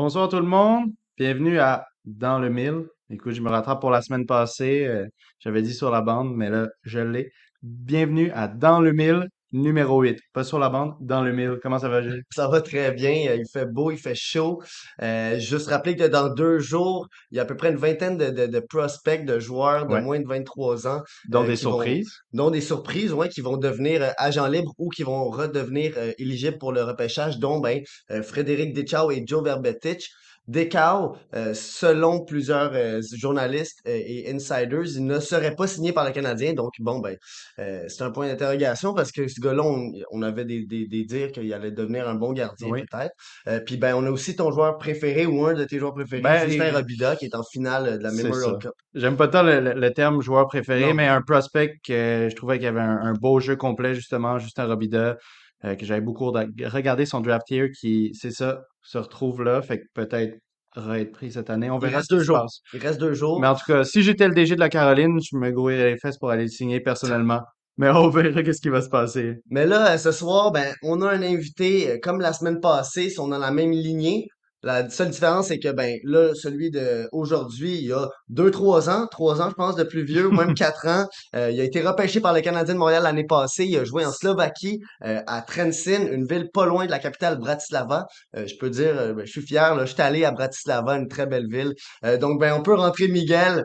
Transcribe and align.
Bonsoir 0.00 0.28
tout 0.28 0.36
le 0.36 0.42
monde, 0.42 0.92
bienvenue 1.16 1.58
à 1.58 1.84
Dans 2.04 2.38
le 2.38 2.50
Mille. 2.50 2.86
Écoute, 3.10 3.32
je 3.32 3.42
me 3.42 3.50
rattrape 3.50 3.80
pour 3.80 3.90
la 3.90 4.00
semaine 4.00 4.26
passée, 4.26 4.86
euh, 4.86 5.08
j'avais 5.40 5.60
dit 5.60 5.74
sur 5.74 5.90
la 5.90 6.02
bande, 6.02 6.36
mais 6.36 6.50
là, 6.50 6.68
je 6.84 7.00
l'ai. 7.00 7.32
Bienvenue 7.62 8.30
à 8.30 8.46
Dans 8.46 8.78
le 8.80 8.92
Mille, 8.92 9.26
numéro 9.52 10.00
8. 10.02 10.18
Pas 10.32 10.44
sur 10.44 10.58
la 10.58 10.68
bande, 10.68 10.94
Dans 11.00 11.22
le 11.22 11.32
Mille. 11.32 11.58
Comment 11.62 11.78
ça 11.78 11.88
va, 11.88 12.02
Gilles? 12.02 12.22
Ça 12.34 12.48
va 12.48 12.60
très 12.60 12.92
bien, 12.92 13.30
euh, 13.30 13.36
il 13.36 13.46
fait 13.52 13.66
beau, 13.66 13.90
il 13.90 13.98
fait 13.98 14.14
chaud. 14.14 14.62
Euh, 15.02 15.38
juste 15.38 15.68
rappeler 15.68 15.96
que 15.96 16.04
dans 16.04 16.28
deux 16.28 16.58
jours, 16.58 17.08
il 17.30 17.36
y 17.36 17.40
a 17.40 17.42
à 17.42 17.46
peu 17.46 17.56
près 17.56 17.70
une 17.70 17.76
vingtaine 17.76 18.16
de, 18.18 18.30
de, 18.30 18.46
de 18.46 18.60
prospects, 18.60 19.24
de 19.24 19.38
joueurs 19.38 19.86
de 19.86 19.94
Ouais, 19.94 20.00
moins 20.00 20.20
de 20.20 20.26
23 20.26 20.86
ans 20.86 21.02
dont 21.28 21.42
euh, 21.42 21.46
des 21.46 21.54
vont, 21.54 21.56
surprises. 21.56 22.12
dont 22.32 22.50
des 22.50 22.60
surprises, 22.60 23.12
ouais, 23.12 23.28
qui 23.28 23.40
vont 23.40 23.56
devenir 23.56 24.02
euh, 24.02 24.10
agents 24.18 24.46
libres 24.48 24.74
ou 24.78 24.88
qui 24.90 25.02
vont 25.02 25.30
redevenir 25.30 25.94
éligibles 26.18 26.58
pour 26.58 26.72
le 26.72 26.82
repêchage, 26.82 27.38
dont 27.38 27.60
ben, 27.60 27.82
Frédéric 28.22 28.74
Dechau 28.74 29.10
et 29.10 29.24
Joe 29.26 29.42
Verbetic. 29.42 30.08
Dechau, 30.48 31.14
euh, 31.34 31.52
selon 31.54 32.24
plusieurs 32.24 32.70
euh, 32.74 33.00
journalistes 33.14 33.80
euh, 33.86 34.00
et 34.04 34.32
insiders, 34.34 34.86
il 34.96 35.04
ne 35.06 35.20
serait 35.20 35.54
pas 35.54 35.66
signé 35.66 35.92
par 35.92 36.06
le 36.06 36.10
Canadien. 36.10 36.54
Donc, 36.54 36.72
bon, 36.80 37.00
ben, 37.00 37.16
euh, 37.58 37.84
c'est 37.88 38.02
un 38.02 38.10
point 38.10 38.26
d'interrogation 38.28 38.94
parce 38.94 39.12
que 39.12 39.28
ce 39.28 39.40
gars-là, 39.40 39.62
on, 39.62 39.92
on 40.10 40.22
avait 40.22 40.46
des, 40.46 40.64
des, 40.64 40.86
des 40.86 41.04
dires 41.04 41.30
qu'il 41.32 41.52
allait 41.52 41.70
devenir 41.70 42.08
un 42.08 42.14
bon 42.14 42.32
gardien, 42.32 42.68
Oui. 42.70 42.82
peut-être. 42.90 43.12
Euh, 43.46 43.60
puis, 43.60 43.76
ben, 43.76 43.94
on 43.94 44.04
a 44.06 44.10
aussi 44.10 44.34
ton 44.36 44.50
joueur 44.50 44.78
préféré 44.78 45.26
ou 45.26 45.44
un 45.44 45.52
de 45.52 45.64
tes 45.64 45.78
joueurs 45.78 45.92
préférés, 45.94 46.22
Ben, 46.22 46.48
Justin 46.48 46.64
et- 46.66 46.70
Robida, 46.70 47.16
qui 47.16 47.26
est 47.26 47.34
en 47.34 47.42
finale 47.44 47.98
de 47.98 48.02
la 48.02 48.10
Memorial. 48.10 48.58
Cup. 48.58 48.72
J'aime 48.94 49.16
pas 49.16 49.28
tant 49.28 49.42
le, 49.42 49.60
le- 49.60 49.74
le 49.74 49.92
terme 49.92 50.22
joueur 50.22 50.46
préféré, 50.48 50.86
Non. 50.88 50.94
mais 50.94 51.06
un 51.06 51.20
prospect 51.20 51.74
que 51.86 52.28
je 52.30 52.34
trouvais 52.34 52.56
qu'il 52.56 52.64
y 52.64 52.68
avait 52.68 52.80
un, 52.80 52.98
un 53.02 53.12
beau 53.12 53.38
jeu 53.38 53.54
complet, 53.54 53.94
justement, 53.94 54.38
Justin 54.38 54.64
Robida, 54.66 55.16
euh, 55.64 55.74
que 55.74 55.84
j'avais 55.84 56.00
beaucoup 56.00 56.30
rega- 56.30 56.68
regardé 56.68 57.04
son 57.04 57.20
draft 57.20 57.50
year, 57.50 57.68
qui, 57.78 58.12
c'est 58.14 58.30
ça, 58.30 58.62
se 58.88 58.98
retrouve 58.98 59.42
là, 59.42 59.60
fait 59.62 59.78
que 59.80 59.84
peut-être 59.94 60.38
va 60.76 60.98
être 61.00 61.12
pris 61.12 61.32
cette 61.32 61.50
année. 61.50 61.70
On 61.70 61.78
Il 61.78 61.82
verra 61.82 61.96
reste 61.98 62.10
ce 62.10 62.14
qui 62.14 62.18
deux 62.18 62.24
jours. 62.24 62.38
passe. 62.40 62.60
Il 62.72 62.80
reste 62.80 63.00
deux 63.00 63.08
Mais 63.10 63.14
jours. 63.14 63.42
en 63.44 63.54
tout 63.54 63.64
cas, 63.66 63.84
si 63.84 64.02
j'étais 64.02 64.28
le 64.28 64.34
DG 64.34 64.54
de 64.54 64.60
la 64.60 64.68
Caroline, 64.68 65.18
je 65.20 65.36
me 65.36 65.50
grouillerais 65.50 65.90
les 65.92 65.98
fesses 65.98 66.18
pour 66.18 66.30
aller 66.30 66.44
le 66.44 66.48
signer 66.48 66.80
personnellement. 66.80 67.40
Mais 67.76 67.90
on 67.90 68.08
verra 68.08 68.42
qu'est-ce 68.42 68.60
qui 68.60 68.68
va 68.70 68.82
se 68.82 68.88
passer. 68.88 69.34
Mais 69.50 69.66
là, 69.66 69.92
euh, 69.94 69.98
ce 69.98 70.10
soir, 70.12 70.50
ben, 70.52 70.74
on 70.82 71.00
a 71.02 71.10
un 71.10 71.22
invité, 71.22 71.92
euh, 71.92 71.98
comme 72.02 72.20
la 72.20 72.32
semaine 72.32 72.60
passée, 72.60 73.08
si 73.10 73.20
on 73.20 73.30
a 73.32 73.38
la 73.38 73.50
même 73.52 73.70
lignée. 73.72 74.26
La 74.62 74.88
seule 74.90 75.10
différence, 75.10 75.48
c'est 75.48 75.58
que, 75.58 75.70
ben, 75.70 75.98
là, 76.02 76.34
celui 76.34 76.70
de 76.70 77.08
aujourd'hui, 77.12 77.76
il 77.76 77.86
y 77.86 77.92
a 77.92 78.08
deux, 78.28 78.50
trois 78.50 78.90
ans, 78.90 79.06
trois 79.06 79.40
ans, 79.40 79.50
je 79.50 79.54
pense, 79.54 79.76
de 79.76 79.84
plus 79.84 80.04
vieux, 80.04 80.26
ou 80.26 80.32
même 80.32 80.54
quatre 80.54 80.86
ans. 80.88 81.06
Euh, 81.36 81.50
il 81.50 81.60
a 81.60 81.64
été 81.64 81.80
repêché 81.80 82.20
par 82.20 82.32
le 82.32 82.40
Canadien 82.40 82.74
de 82.74 82.78
Montréal 82.78 83.04
l'année 83.04 83.26
passée. 83.26 83.66
Il 83.66 83.76
a 83.78 83.84
joué 83.84 84.04
en 84.04 84.10
Slovaquie, 84.12 84.80
euh, 85.04 85.20
à 85.26 85.42
Trenčín, 85.42 86.08
une 86.12 86.26
ville 86.26 86.48
pas 86.52 86.66
loin 86.66 86.86
de 86.86 86.90
la 86.90 86.98
capitale 86.98 87.38
Bratislava. 87.38 88.06
Euh, 88.36 88.46
je 88.46 88.56
peux 88.58 88.70
dire, 88.70 89.14
ben, 89.14 89.24
je 89.24 89.30
suis 89.30 89.42
fier, 89.42 89.74
là, 89.76 89.84
je 89.84 89.92
suis 89.92 90.02
allé 90.02 90.24
à 90.24 90.32
Bratislava, 90.32 90.96
une 90.96 91.08
très 91.08 91.26
belle 91.26 91.46
ville. 91.48 91.74
Euh, 92.04 92.18
donc, 92.18 92.40
ben, 92.40 92.52
on 92.54 92.62
peut 92.62 92.74
rentrer 92.74 93.08
Miguel, 93.08 93.64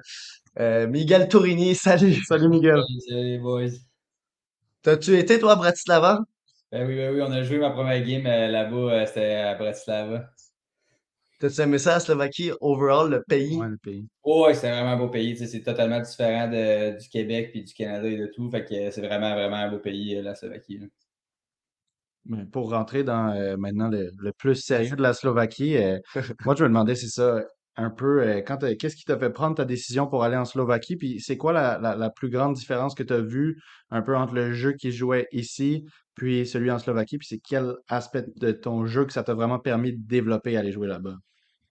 euh, 0.60 0.88
Miguel 0.88 1.28
Tourini. 1.28 1.76
Salut. 1.76 2.16
Salut 2.28 2.50
Miguel. 2.50 2.82
Salut, 3.10 3.24
les 3.24 3.40
boys. 3.40 3.70
T'as-tu 4.84 5.18
été, 5.18 5.40
toi, 5.40 5.54
à 5.54 5.56
Bratislava? 5.56 6.20
Ben 6.72 6.88
oui, 6.88 6.96
ben 6.96 7.14
oui, 7.14 7.22
on 7.22 7.32
a 7.32 7.44
joué 7.44 7.60
ma 7.60 7.70
première 7.70 8.04
game 8.04 8.26
euh, 8.26 8.48
là-bas, 8.48 8.76
euh, 8.76 9.06
c'était 9.06 9.36
à 9.36 9.56
Bratislava. 9.56 10.30
T'as-tu 11.44 11.60
aimé 11.60 11.78
ça, 11.78 11.96
la 11.96 12.00
Slovaquie, 12.00 12.52
overall, 12.62 13.10
le 13.10 13.22
pays? 13.28 13.58
Ouais, 13.58 13.68
le 13.68 13.76
pays. 13.76 14.08
Oh, 14.24 14.46
ouais, 14.46 14.54
c'est 14.54 14.72
vraiment 14.72 14.92
un 14.92 14.98
beau 14.98 15.10
pays, 15.10 15.34
tu 15.34 15.40
sais, 15.40 15.48
c'est 15.48 15.62
totalement 15.62 16.00
différent 16.00 16.48
de, 16.48 16.98
du 16.98 17.10
Québec 17.10 17.50
puis 17.52 17.66
du 17.66 17.74
Canada 17.74 18.08
et 18.08 18.16
de 18.16 18.28
tout. 18.28 18.50
Fait 18.50 18.64
que 18.64 18.92
c'est 18.92 19.02
vraiment, 19.02 19.34
vraiment 19.34 19.58
un 19.58 19.70
beau 19.70 19.80
pays, 19.80 20.16
euh, 20.16 20.22
la 20.22 20.36
Slovaquie. 20.36 20.78
là. 20.78 20.86
Mais 22.24 22.46
pour 22.46 22.70
rentrer 22.70 23.04
dans 23.04 23.34
euh, 23.36 23.58
maintenant 23.58 23.90
le, 23.90 24.10
le 24.18 24.32
plus 24.32 24.56
sérieux 24.56 24.96
de 24.96 25.02
la 25.02 25.14
Slovaquie, 25.14 25.76
euh, 25.76 26.00
moi 26.46 26.56
je 26.56 26.64
me 26.64 26.70
demandais 26.70 26.96
c'est 26.96 27.10
ça 27.10 27.44
un 27.76 27.90
peu 27.90 28.22
euh, 28.22 28.42
quand 28.42 28.60
qu'est-ce 28.78 28.96
qui 28.96 29.04
t'a 29.04 29.20
fait 29.20 29.32
prendre 29.32 29.58
ta 29.58 29.66
décision 29.66 30.08
pour 30.08 30.24
aller 30.24 30.38
en 30.38 30.46
Slovaquie, 30.46 30.96
puis 30.96 31.20
c'est 31.20 31.36
quoi 31.36 31.52
la, 31.52 31.78
la, 31.80 31.98
la 31.98 32.10
plus 32.10 32.30
grande 32.30 32.54
différence 32.54 32.96
que 32.96 33.04
tu 33.04 33.12
as 33.12 33.20
vue 33.20 33.60
un 33.90 34.02
peu 34.02 34.16
entre 34.16 34.34
le 34.34 34.54
jeu 34.54 34.72
qui 34.72 34.94
jouait 34.94 35.28
ici 35.34 35.84
puis 36.16 36.48
celui 36.48 36.72
en 36.72 36.80
Slovaquie, 36.80 37.18
puis 37.18 37.28
c'est 37.28 37.40
quel 37.40 37.74
aspect 37.90 38.24
de 38.38 38.54
ton 38.54 38.86
jeu 38.86 39.04
que 39.06 39.12
ça 39.12 39.24
t'a 39.24 39.34
vraiment 39.34 39.60
permis 39.60 39.92
de 39.92 40.08
développer 40.08 40.56
à 40.56 40.62
aller 40.62 40.72
jouer 40.72 40.88
là-bas? 40.88 41.18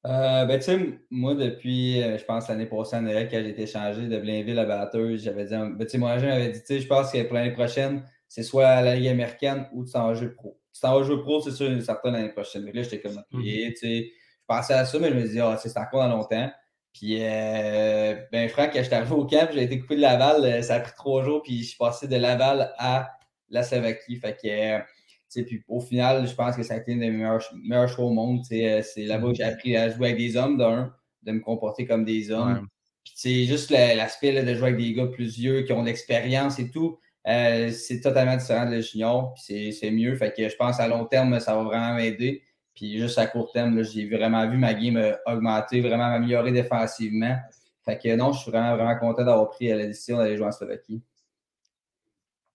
Euh, 0.04 0.44
ben, 0.46 0.58
tu 0.58 0.64
sais, 0.64 0.78
moi, 1.10 1.34
depuis, 1.34 2.02
euh, 2.02 2.18
je 2.18 2.24
pense, 2.24 2.48
l'année 2.48 2.66
passée 2.66 2.96
à 2.96 3.00
Noël, 3.00 3.28
quand 3.30 3.38
j'ai 3.40 3.50
été 3.50 3.66
changé 3.66 4.08
de 4.08 4.18
Blainville 4.18 4.58
à 4.58 4.64
Batters, 4.64 5.16
j'avais 5.18 5.44
dit, 5.44 5.50
ben, 5.54 5.78
tu 5.78 5.88
sais, 6.00 6.04
agent 6.04 6.26
m'avait 6.26 6.48
dit, 6.50 6.60
tu 6.60 6.66
sais, 6.66 6.80
je 6.80 6.88
pense 6.88 7.12
que 7.12 7.22
pour 7.22 7.34
l'année 7.34 7.52
prochaine, 7.52 8.04
c'est 8.28 8.42
soit 8.42 8.80
la 8.82 8.96
Ligue 8.96 9.08
américaine 9.08 9.68
ou 9.72 9.84
tu 9.84 9.92
t'en 9.92 10.08
vas 10.08 10.14
jouer 10.14 10.30
pro. 10.30 10.58
Tu 10.74 10.80
t'en 10.80 10.98
vas 10.98 11.04
jouer 11.04 11.20
pro, 11.20 11.40
c'est 11.40 11.52
sûr, 11.52 11.70
une 11.70 11.80
certaine 11.82 12.14
l'année 12.14 12.30
prochaine. 12.30 12.64
Mais 12.64 12.72
là, 12.72 12.82
j'étais 12.82 13.00
comme, 13.00 13.22
Mhm. 13.30 13.42
tu 13.42 13.76
sais, 13.76 14.10
je 14.40 14.44
pensais 14.46 14.74
à 14.74 14.84
ça, 14.86 14.98
mais 14.98 15.10
je 15.10 15.14
me 15.14 15.22
disais, 15.22 15.40
ah, 15.40 15.56
sais, 15.56 15.68
c'est 15.68 15.78
encore 15.78 16.00
dans 16.08 16.16
longtemps. 16.16 16.50
Puis, 16.92 17.18
euh, 17.22 18.16
ben, 18.32 18.48
Franck, 18.48 18.72
quand 18.72 18.82
j'étais 18.82 18.96
arrivé 18.96 19.12
au 19.14 19.24
camp, 19.26 19.48
j'ai 19.52 19.62
été 19.62 19.78
coupé 19.78 19.94
de 19.96 20.00
Laval, 20.00 20.44
euh, 20.44 20.62
ça 20.62 20.74
a 20.76 20.80
pris 20.80 20.92
trois 20.96 21.22
jours, 21.22 21.42
puis 21.42 21.62
je 21.62 21.68
suis 21.68 21.78
passé 21.78 22.08
de 22.08 22.16
Laval 22.16 22.72
à 22.76 23.12
la 23.50 23.62
Slovaquie. 23.62 24.16
Fait 24.16 24.36
que, 24.36 24.82
puis 25.34 25.62
au 25.68 25.80
final, 25.80 26.26
je 26.26 26.34
pense 26.34 26.56
que 26.56 26.62
ça 26.62 26.74
a 26.74 26.76
été 26.78 26.92
une 26.92 27.00
des 27.00 27.10
meilleurs, 27.10 27.42
meilleurs 27.64 27.88
choix 27.88 28.04
au 28.04 28.10
monde. 28.12 28.40
euh, 28.52 28.82
C'est 28.82 29.04
là-bas 29.04 29.28
que 29.28 29.34
j'ai 29.34 29.44
appris 29.44 29.76
à 29.76 29.88
jouer 29.88 30.08
avec 30.08 30.18
des 30.18 30.36
hommes, 30.36 30.58
d'un, 30.58 30.92
de 31.22 31.32
me 31.32 31.40
comporter 31.40 31.86
comme 31.86 32.04
des 32.04 32.28
Ouais. 32.30 32.34
hommes. 32.36 32.66
Puis 33.04 33.14
sais, 33.16 33.44
juste 33.44 33.70
la- 33.70 33.94
l'aspect 33.94 34.32
de 34.44 34.54
jouer 34.54 34.68
avec 34.68 34.76
des 34.76 34.92
gars 34.92 35.06
plus 35.06 35.34
vieux, 35.36 35.62
qui 35.62 35.72
ont 35.72 35.80
de 35.82 35.86
l'expérience 35.86 36.58
et 36.58 36.70
tout, 36.70 36.98
euh, 37.26 37.70
c'est 37.70 38.00
totalement 38.00 38.36
différent 38.36 38.66
de 38.66 38.76
le 38.76 38.80
junior. 38.80 39.32
Puis 39.34 39.42
c'est- 39.46 39.72
c'est 39.72 39.90
mieux. 39.90 40.14
Fait 40.16 40.32
que 40.36 40.48
je 40.48 40.56
pense 40.56 40.78
à 40.78 40.86
long 40.88 41.04
terme, 41.06 41.40
ça 41.40 41.56
va 41.56 41.62
vraiment 41.62 41.94
m'aider. 41.94 42.42
Puis 42.74 42.98
juste 42.98 43.18
à 43.18 43.26
court 43.26 43.50
terme, 43.52 43.82
j'ai 43.84 44.08
vraiment 44.08 44.48
vu 44.48 44.56
ma 44.58 44.72
game 44.74 44.96
euh, 44.96 45.12
augmenter, 45.26 45.80
vraiment 45.80 46.08
m'améliorer 46.08 46.52
défensivement. 46.52 47.36
Fait 47.84 47.98
que 47.98 48.14
non, 48.14 48.32
je 48.32 48.40
suis 48.40 48.50
vraiment, 48.50 48.76
vraiment 48.76 48.96
content 48.98 49.24
d'avoir 49.24 49.50
pris 49.50 49.68
la 49.68 49.86
décision 49.86 50.16
d'aller 50.18 50.36
jouer 50.36 50.46
en 50.46 50.52
Slovaquie. 50.52 51.02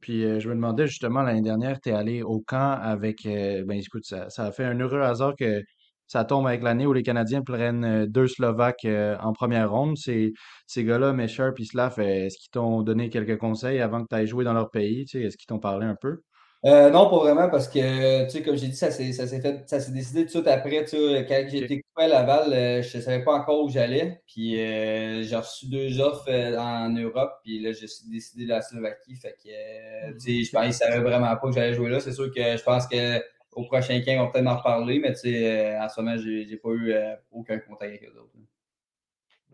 Puis 0.07 0.23
euh, 0.23 0.40
je 0.40 0.47
me 0.47 0.56
demandais 0.56 0.88
justement 0.88 1.22
l'année 1.22 1.41
dernière, 1.41 1.81
tu 1.81 1.90
es 1.90 1.91
allé 1.91 2.22
au 2.23 2.40
camp 2.40 2.79
avec 2.81 3.25
euh, 3.25 3.66
ben 3.66 3.78
écoute, 3.78 4.06
ça, 4.06 4.29
ça 4.29 4.45
a 4.45 4.51
fait 4.53 4.63
un 4.63 4.79
heureux 4.79 5.01
hasard 5.01 5.35
que 5.35 5.62
ça 6.07 6.23
tombe 6.23 6.47
avec 6.47 6.63
l'année 6.63 6.85
où 6.85 6.94
les 6.94 7.03
Canadiens 7.03 7.41
prennent 7.41 7.84
euh, 7.84 8.06
deux 8.07 8.28
Slovaques 8.28 8.85
en 8.85 9.34
première 9.34 9.69
ronde. 9.69 9.97
Ces, 9.97 10.31
ces 10.66 10.85
gars-là, 10.85 11.12
Mesher 11.12 11.50
et 11.57 11.66
Slav, 11.66 12.00
est-ce 12.00 12.38
qu'ils 12.38 12.51
t'ont 12.51 12.84
donné 12.84 13.09
quelques 13.09 13.38
conseils 13.38 13.81
avant 13.81 14.01
que 14.03 14.07
tu 14.09 14.16
ailles 14.16 14.28
jouer 14.28 14.45
dans 14.45 14.53
leur 14.53 14.69
pays? 14.72 15.03
Tu 15.06 15.19
sais, 15.19 15.25
est-ce 15.25 15.35
qu'ils 15.38 15.47
t'ont 15.47 15.59
parlé 15.59 15.85
un 15.85 15.95
peu? 16.00 16.22
Euh, 16.66 16.90
non, 16.90 17.07
pas 17.09 17.18
vraiment, 17.19 17.50
parce 17.50 17.68
que, 17.68 18.25
tu 18.25 18.31
sais, 18.31 18.41
comme 18.41 18.57
j'ai 18.57 18.68
dit, 18.68 18.75
ça 18.75 18.90
s'est 18.90 19.13
ça 19.13 19.28
s'est 19.28 19.41
fait, 19.41 19.63
ça 19.69 19.79
s'est 19.79 19.91
décidé 19.91 20.22
tout 20.22 20.25
de 20.25 20.31
suite 20.31 20.47
après, 20.47 20.84
tu 20.85 20.97
sais, 20.97 21.25
quand 21.29 21.45
j'ai 21.47 21.59
été 21.59 21.81
coupé 21.81 22.06
à 22.06 22.07
Laval, 22.07 22.51
euh, 22.51 22.81
je 22.81 22.97
ne 22.97 23.03
savais 23.03 23.23
pas 23.23 23.34
encore 23.34 23.63
où 23.63 23.69
j'allais, 23.69 24.22
puis 24.25 24.59
euh, 24.59 25.22
j'ai 25.22 25.35
reçu 25.35 25.68
deux 25.68 26.00
offres 26.00 26.25
euh, 26.29 26.57
en 26.57 26.90
Europe, 26.90 27.31
puis 27.44 27.59
là, 27.59 27.73
j'ai 27.73 27.85
décidé 28.09 28.45
de 28.45 28.50
la 28.50 28.62
Slovaquie, 28.63 29.16
fait 29.16 29.35
que, 29.44 30.13
tu 30.13 30.19
sais, 30.19 30.44
je 30.44 30.51
pense 30.51 30.62
qu'ils 30.62 30.69
ne 30.69 30.73
savaient 30.73 31.00
vraiment 31.07 31.35
pas 31.38 31.47
que 31.47 31.53
j'allais 31.53 31.75
jouer 31.75 31.90
là, 31.91 32.00
c'est 32.00 32.12
sûr 32.12 32.34
que 32.34 32.57
je 32.57 32.63
pense 32.63 32.88
que 32.88 33.22
au 33.51 33.63
prochain 33.66 34.01
camp, 34.01 34.13
on 34.18 34.25
va 34.25 34.31
peut-être 34.31 34.47
en 34.47 34.57
reparler, 34.57 35.00
mais 35.00 35.13
tu 35.13 35.19
sais, 35.19 35.78
en 35.79 35.88
ce 35.89 36.01
moment, 36.01 36.18
j'ai 36.18 36.47
j'ai 36.47 36.57
pas 36.57 36.69
eu 36.69 36.94
aucun 37.31 37.59
contact 37.59 37.84
avec 37.84 38.03
eux 38.03 38.19
autres. 38.19 38.31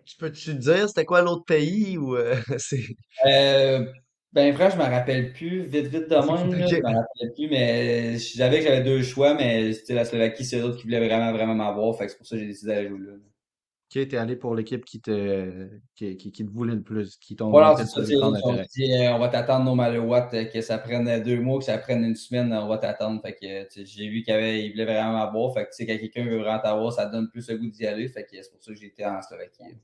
Tu 0.05 0.17
peux-tu 0.17 0.51
te 0.55 0.59
dire 0.59 0.87
c'était 0.87 1.05
quoi 1.05 1.21
l'autre 1.21 1.45
pays 1.45 1.97
ou 1.97 2.17
c'est. 2.57 2.83
Euh, 4.35 4.41
ben, 4.41 4.53
frère, 4.53 4.71
je 4.71 4.77
me 4.77 4.83
rappelle 4.83 5.31
plus. 5.31 5.61
Vite, 5.61 5.87
vite 5.87 6.09
de 6.09 6.15
même, 6.15 6.59
là, 6.59 6.67
je 6.67 6.75
me 6.77 6.85
rappelle 6.85 7.33
plus, 7.35 7.47
mais 7.49 8.17
je 8.17 8.37
savais 8.37 8.59
que 8.59 8.65
j'avais 8.65 8.83
deux 8.83 9.03
choix, 9.03 9.35
mais 9.35 9.73
c'était 9.73 9.93
la 9.93 10.05
Slovaquie, 10.05 10.43
c'est 10.43 10.59
eux 10.59 10.63
autres 10.63 10.77
qui 10.77 10.83
voulaient 10.83 11.05
vraiment, 11.05 11.31
vraiment 11.31 11.55
m'avoir. 11.55 11.95
Fait 11.95 12.05
que 12.05 12.11
c'est 12.11 12.17
pour 12.17 12.25
ça 12.25 12.35
que 12.35 12.41
j'ai 12.41 12.47
décidé 12.47 12.73
d'aller 12.73 12.89
jouer 12.89 12.99
là. 12.99 13.13
Ok, 13.95 14.07
t'es 14.07 14.17
allé 14.17 14.35
pour 14.35 14.55
l'équipe 14.55 14.83
qui 14.85 15.01
te, 15.01 15.69
qui, 15.93 16.17
qui, 16.17 16.31
qui 16.31 16.45
te 16.45 16.49
voulait 16.49 16.73
le 16.73 16.81
plus, 16.81 17.15
qui 17.17 17.35
t'ont 17.35 17.51
Voilà, 17.51 17.75
c'est 17.77 17.85
ça, 17.85 18.01
dit, 18.01 18.15
euh, 18.15 19.13
on 19.13 19.19
va 19.19 19.27
t'attendre 19.27 19.65
no 19.65 19.75
matter 19.75 19.99
what, 19.99 20.29
euh, 20.33 20.45
que 20.45 20.61
ça 20.61 20.79
prenne 20.79 21.07
euh, 21.07 21.19
deux 21.19 21.39
mois, 21.39 21.59
que 21.59 21.65
ça 21.65 21.77
prenne 21.77 22.03
une 22.03 22.15
semaine, 22.15 22.51
on 22.53 22.67
va 22.67 22.79
t'attendre. 22.79 23.21
Fait 23.21 23.33
que, 23.33 23.83
j'ai 23.83 24.09
vu 24.09 24.23
qu'il 24.23 24.33
avait, 24.33 24.67
voulaient 24.71 24.85
vraiment 24.85 25.13
m'avoir. 25.13 25.53
Fait 25.53 25.65
que, 25.65 25.69
tu 25.69 25.75
sais, 25.75 25.85
quand 25.85 25.99
quelqu'un 25.99 26.25
veut 26.25 26.39
vraiment 26.39 26.57
t'avoir, 26.57 26.91
ça 26.91 27.05
donne 27.05 27.29
plus 27.29 27.47
le 27.47 27.57
goût 27.57 27.69
d'y 27.69 27.85
aller. 27.85 28.07
Fait 28.07 28.23
que 28.23 28.29
c'est 28.31 28.51
pour 28.51 28.63
ça 28.63 28.73
que 28.73 28.79
j'étais 28.79 29.05
en 29.05 29.21
Slovaquie. 29.21 29.77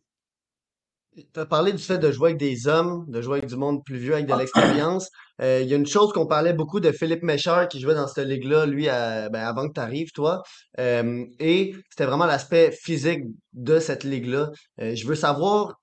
Tu 1.16 1.40
as 1.40 1.46
parlé 1.46 1.74
du 1.74 1.84
fait 1.84 1.98
de 1.98 2.12
jouer 2.12 2.30
avec 2.30 2.40
des 2.40 2.68
hommes, 2.68 3.06
de 3.08 3.22
jouer 3.22 3.40
avec 3.40 3.50
du 3.50 3.56
monde 3.56 3.84
plus 3.84 3.98
vieux, 3.98 4.14
avec 4.14 4.28
de 4.28 4.36
l'expérience. 4.36 5.10
Euh, 5.42 5.60
Il 5.62 5.68
y 5.68 5.74
a 5.74 5.78
une 5.78 5.88
chose 5.88 6.14
qu'on 6.14 6.28
parlait 6.28 6.54
beaucoup 6.54 6.80
de 6.80 6.92
Philippe 6.92 7.24
Mécheur 7.24 7.68
qui 7.68 7.80
jouait 7.80 7.96
dans 7.96 8.08
cette 8.08 8.28
ligue-là, 8.28 8.66
lui, 8.66 8.86
ben, 8.86 9.34
avant 9.34 9.68
que 9.68 9.74
tu 9.74 9.80
arrives, 9.80 10.12
toi. 10.14 10.44
Euh, 10.80 11.26
et 11.40 11.76
c'était 11.90 12.06
vraiment 12.06 12.26
l'aspect 12.26 12.72
physique 12.72 13.24
de 13.54 13.80
cette 13.80 14.04
ligue-là. 14.04 14.50
Euh, 14.82 14.96
je 14.96 15.08
veux 15.08 15.16
savoir 15.16 15.74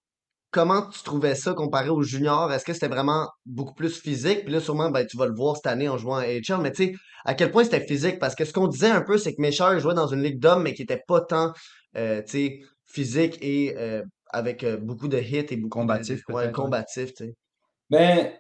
comment 0.52 0.88
tu 0.88 1.02
trouvais 1.02 1.34
ça 1.34 1.52
comparé 1.54 1.88
aux 1.90 2.02
juniors? 2.02 2.52
Est-ce 2.52 2.64
que 2.64 2.72
c'était 2.72 2.88
vraiment 2.88 3.28
beaucoup 3.44 3.74
plus 3.74 4.00
physique? 4.00 4.44
Puis 4.44 4.52
là, 4.52 4.60
sûrement, 4.60 4.90
ben, 4.90 5.04
tu 5.06 5.16
vas 5.16 5.26
le 5.26 5.34
voir 5.34 5.56
cette 5.56 5.66
année 5.66 5.88
en 5.88 5.98
jouant 5.98 6.16
à 6.16 6.26
HL. 6.26 6.60
Mais 6.62 6.72
tu 6.72 6.86
sais, 6.86 6.92
à 7.24 7.34
quel 7.34 7.50
point 7.50 7.64
c'était 7.64 7.84
physique? 7.86 8.18
Parce 8.20 8.34
que 8.34 8.44
ce 8.44 8.52
qu'on 8.52 8.68
disait 8.68 8.90
un 8.90 9.02
peu, 9.02 9.18
c'est 9.18 9.34
que 9.34 9.42
Mécheur 9.42 9.78
jouait 9.80 9.94
dans 9.94 10.06
une 10.06 10.22
ligue 10.22 10.38
d'hommes, 10.40 10.62
mais 10.62 10.72
qui 10.72 10.82
était 10.82 11.02
pas 11.06 11.20
tant, 11.20 11.52
euh, 11.96 12.22
tu 12.22 12.30
sais, 12.30 12.60
physique 12.86 13.36
et 13.42 13.74
euh, 13.76 14.02
avec 14.30 14.64
euh, 14.64 14.76
beaucoup 14.76 15.08
de 15.08 15.18
hits 15.18 15.46
et 15.50 15.56
beaucoup 15.56 15.78
de, 15.78 15.82
Combatif, 15.82 16.22
de- 16.28 16.32
ouais, 16.32 16.52
combatif, 16.52 17.14
tu 17.14 17.24
sais. 17.24 17.34
Ben, 17.90 18.32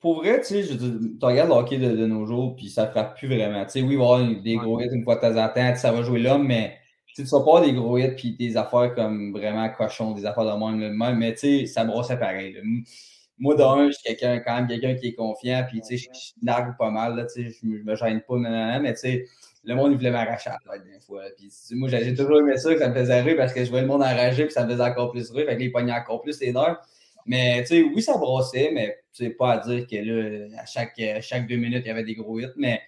pour 0.00 0.16
vrai, 0.16 0.40
tu 0.40 0.46
sais, 0.46 0.62
je 0.62 0.74
tu 0.74 1.24
regardes 1.24 1.50
le 1.50 1.56
hockey 1.56 1.78
de, 1.78 1.96
de 1.96 2.06
nos 2.06 2.26
jours, 2.26 2.56
puis 2.56 2.68
ça 2.68 2.86
frappe 2.88 3.16
plus 3.16 3.28
vraiment. 3.28 3.64
Tu 3.64 3.72
sais, 3.72 3.82
oui, 3.82 3.94
il 3.94 3.98
va 3.98 4.04
y 4.04 4.06
avoir 4.06 4.42
des 4.42 4.56
gros 4.56 4.80
hits 4.80 4.88
une 4.92 5.04
fois 5.04 5.16
de 5.16 5.20
temps 5.20 5.36
en 5.36 5.48
temps, 5.48 5.54
sais, 5.54 5.76
ça 5.76 5.92
va 5.92 6.02
jouer 6.02 6.20
l'homme, 6.20 6.46
mais 6.46 6.78
tu 7.14 7.24
tu 7.24 7.28
vas 7.30 7.40
pas 7.40 7.60
des 7.60 7.72
gros 7.72 7.98
hits 7.98 8.14
puis 8.16 8.36
des 8.36 8.56
affaires 8.56 8.94
comme 8.94 9.32
vraiment 9.32 9.68
cochons, 9.70 10.12
des 10.12 10.24
affaires 10.26 10.44
de 10.44 10.90
même, 10.90 11.18
mais 11.18 11.34
tu 11.34 11.40
sais, 11.40 11.66
ça 11.66 11.84
me 11.84 11.90
brossait 11.90 12.18
pareil. 12.18 12.56
Moi, 13.38 13.54
d'un, 13.56 13.86
je 13.86 13.92
suis 13.92 14.02
quelqu'un, 14.04 14.40
quand 14.40 14.54
même 14.54 14.68
quelqu'un 14.68 14.94
qui 14.94 15.08
est 15.08 15.14
confiant, 15.14 15.64
puis 15.68 15.80
tu 15.80 15.96
sais, 15.98 16.10
je, 16.12 16.32
nargue 16.42 16.76
pas 16.76 16.90
mal, 16.90 17.16
là, 17.16 17.24
tu 17.24 17.50
sais, 17.50 17.58
je, 17.62 17.66
me 17.66 17.94
gêne 17.94 18.20
pas, 18.20 18.36
mais 18.36 18.92
tu 18.94 19.00
sais, 19.00 19.26
le 19.62 19.74
monde, 19.74 19.92
il 19.92 19.98
voulait 19.98 20.10
m'arracher 20.10 20.50
à 20.50 20.58
la 20.66 20.72
tête 20.72 20.84
des 20.86 21.00
fois. 21.00 21.22
Puis, 21.36 21.50
moi, 21.72 21.88
j'ai 21.88 22.14
toujours 22.14 22.38
aimé 22.38 22.56
ça, 22.56 22.72
que 22.72 22.80
ça 22.80 22.88
me 22.88 22.94
faisait 22.94 23.20
rire 23.20 23.36
parce 23.36 23.52
que 23.52 23.64
je 23.64 23.70
voyais 23.70 23.82
le 23.82 23.88
monde 23.88 24.02
arracher, 24.02 24.44
puis 24.44 24.52
ça 24.52 24.64
me 24.64 24.70
faisait 24.70 24.82
encore 24.82 25.10
plus 25.10 25.30
rire, 25.30 25.46
fait 25.46 25.56
que 25.56 25.60
les 25.60 25.70
poignées 25.70 25.92
encore 25.92 26.22
plus 26.22 26.40
les 26.40 26.52
nerfs. 26.52 26.80
Mais, 27.26 27.60
tu 27.62 27.66
sais, 27.66 27.82
oui, 27.82 28.00
ça 28.00 28.16
brossait, 28.16 28.70
mais 28.72 28.98
tu 29.12 29.24
sais, 29.24 29.30
pas 29.30 29.52
à 29.52 29.58
dire 29.58 29.86
que 29.86 29.96
là, 29.96 30.60
à 30.60 30.66
chaque, 30.66 31.00
chaque 31.20 31.46
deux 31.46 31.56
minutes, 31.56 31.82
il 31.84 31.88
y 31.88 31.90
avait 31.90 32.04
des 32.04 32.14
gros 32.14 32.40
hits, 32.40 32.46
mais 32.56 32.80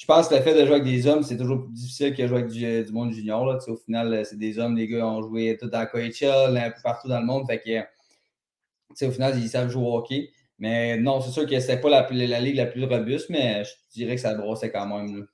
je 0.00 0.06
pense 0.06 0.28
que 0.28 0.34
le 0.34 0.40
fait 0.40 0.54
de 0.54 0.64
jouer 0.64 0.76
avec 0.76 0.84
des 0.84 1.06
hommes, 1.06 1.22
c'est 1.22 1.36
toujours 1.36 1.64
plus 1.64 1.74
difficile 1.74 2.14
que 2.14 2.22
de 2.22 2.26
jouer 2.26 2.38
avec 2.38 2.50
du, 2.50 2.84
du 2.84 2.92
monde 2.92 3.12
junior. 3.12 3.44
Là. 3.44 3.58
Au 3.68 3.76
final, 3.76 4.24
c'est 4.24 4.38
des 4.38 4.58
hommes, 4.58 4.74
les 4.74 4.88
gars 4.88 5.06
ont 5.06 5.20
joué 5.20 5.58
tout 5.60 5.68
à 5.74 5.84
KHL, 5.84 6.56
un 6.56 6.70
peu 6.70 6.80
partout 6.82 7.06
dans 7.06 7.20
le 7.20 7.26
monde. 7.26 7.44
Fait 7.46 7.60
que 7.60 9.06
au 9.06 9.10
final, 9.10 9.38
ils 9.38 9.48
savent 9.50 9.68
jouer 9.68 9.84
au 9.84 9.98
hockey. 9.98 10.30
Mais 10.58 10.96
non, 10.96 11.20
c'est 11.20 11.30
sûr 11.30 11.46
que 11.46 11.60
c'était 11.60 11.80
pas 11.80 11.90
la, 11.90 12.08
la, 12.10 12.40
ligue 12.40 12.56
la 12.56 12.66
plus 12.66 12.84
robuste, 12.84 13.28
mais 13.28 13.62
je 13.64 13.72
dirais 13.92 14.14
que 14.14 14.20
ça 14.22 14.34
brossait 14.34 14.70
quand 14.70 14.86
même. 14.86 15.26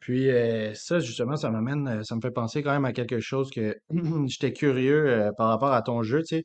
Puis 0.00 0.30
euh, 0.30 0.72
ça, 0.74 1.00
justement, 1.00 1.36
ça 1.36 1.50
m'amène, 1.50 1.88
euh, 1.88 2.02
ça 2.02 2.14
me 2.14 2.20
fait 2.20 2.30
penser 2.30 2.62
quand 2.62 2.72
même 2.72 2.84
à 2.84 2.92
quelque 2.92 3.20
chose 3.20 3.50
que 3.50 3.76
j'étais 4.26 4.52
curieux 4.52 5.08
euh, 5.08 5.32
par 5.36 5.48
rapport 5.48 5.72
à 5.72 5.82
ton 5.82 6.02
jeu. 6.02 6.22
Tu 6.22 6.42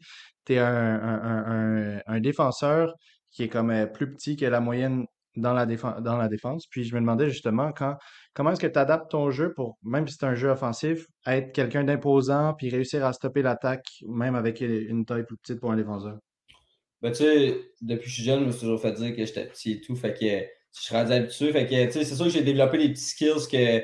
sais, 0.47 0.55
es 0.55 0.59
un, 0.59 2.19
défenseur 2.19 2.93
qui 3.31 3.43
est 3.43 3.49
comme 3.49 3.73
plus 3.93 4.11
petit 4.13 4.35
que 4.35 4.45
la 4.45 4.59
moyenne 4.59 5.05
dans 5.35 5.53
la, 5.53 5.65
dans 5.65 6.17
la 6.17 6.27
défense. 6.27 6.67
Puis 6.67 6.83
je 6.83 6.95
me 6.95 6.99
demandais 6.99 7.29
justement 7.29 7.71
quand, 7.71 7.97
comment 8.33 8.51
est-ce 8.51 8.59
que 8.59 8.67
tu 8.67 8.79
adaptes 8.79 9.11
ton 9.11 9.31
jeu 9.31 9.53
pour, 9.53 9.77
même 9.83 10.07
si 10.07 10.15
c'est 10.19 10.25
un 10.25 10.35
jeu 10.35 10.49
offensif, 10.49 11.05
être 11.25 11.53
quelqu'un 11.53 11.83
d'imposant 11.83 12.53
puis 12.55 12.69
réussir 12.69 13.05
à 13.05 13.13
stopper 13.13 13.41
l'attaque, 13.41 13.85
même 14.07 14.35
avec 14.35 14.61
une 14.61 15.05
taille 15.05 15.25
plus 15.25 15.37
petite 15.37 15.59
pour 15.59 15.71
un 15.71 15.77
défenseur? 15.77 16.17
Ben, 17.01 17.11
tu 17.11 17.17
sais, 17.17 17.61
depuis 17.81 18.03
que 18.03 18.09
je 18.09 18.13
suis 18.13 18.23
jeune, 18.23 18.41
je 18.41 18.45
me 18.45 18.51
suis 18.51 18.61
toujours 18.61 18.81
fait 18.81 18.93
dire 18.93 19.15
que 19.15 19.25
j'étais 19.25 19.45
petit 19.45 19.73
et 19.73 19.81
tout. 19.81 19.95
Fait 19.95 20.13
que 20.13 20.43
je 20.75 20.81
suis 20.81 20.95
rendu 20.95 21.11
habitué. 21.11 21.51
Fait 21.51 21.65
que, 21.65 21.91
c'est 21.91 22.15
sûr 22.15 22.25
que 22.25 22.31
j'ai 22.31 22.43
développé 22.43 22.77
des 22.77 22.89
petits 22.89 23.03
skills 23.03 23.47
que 23.51 23.83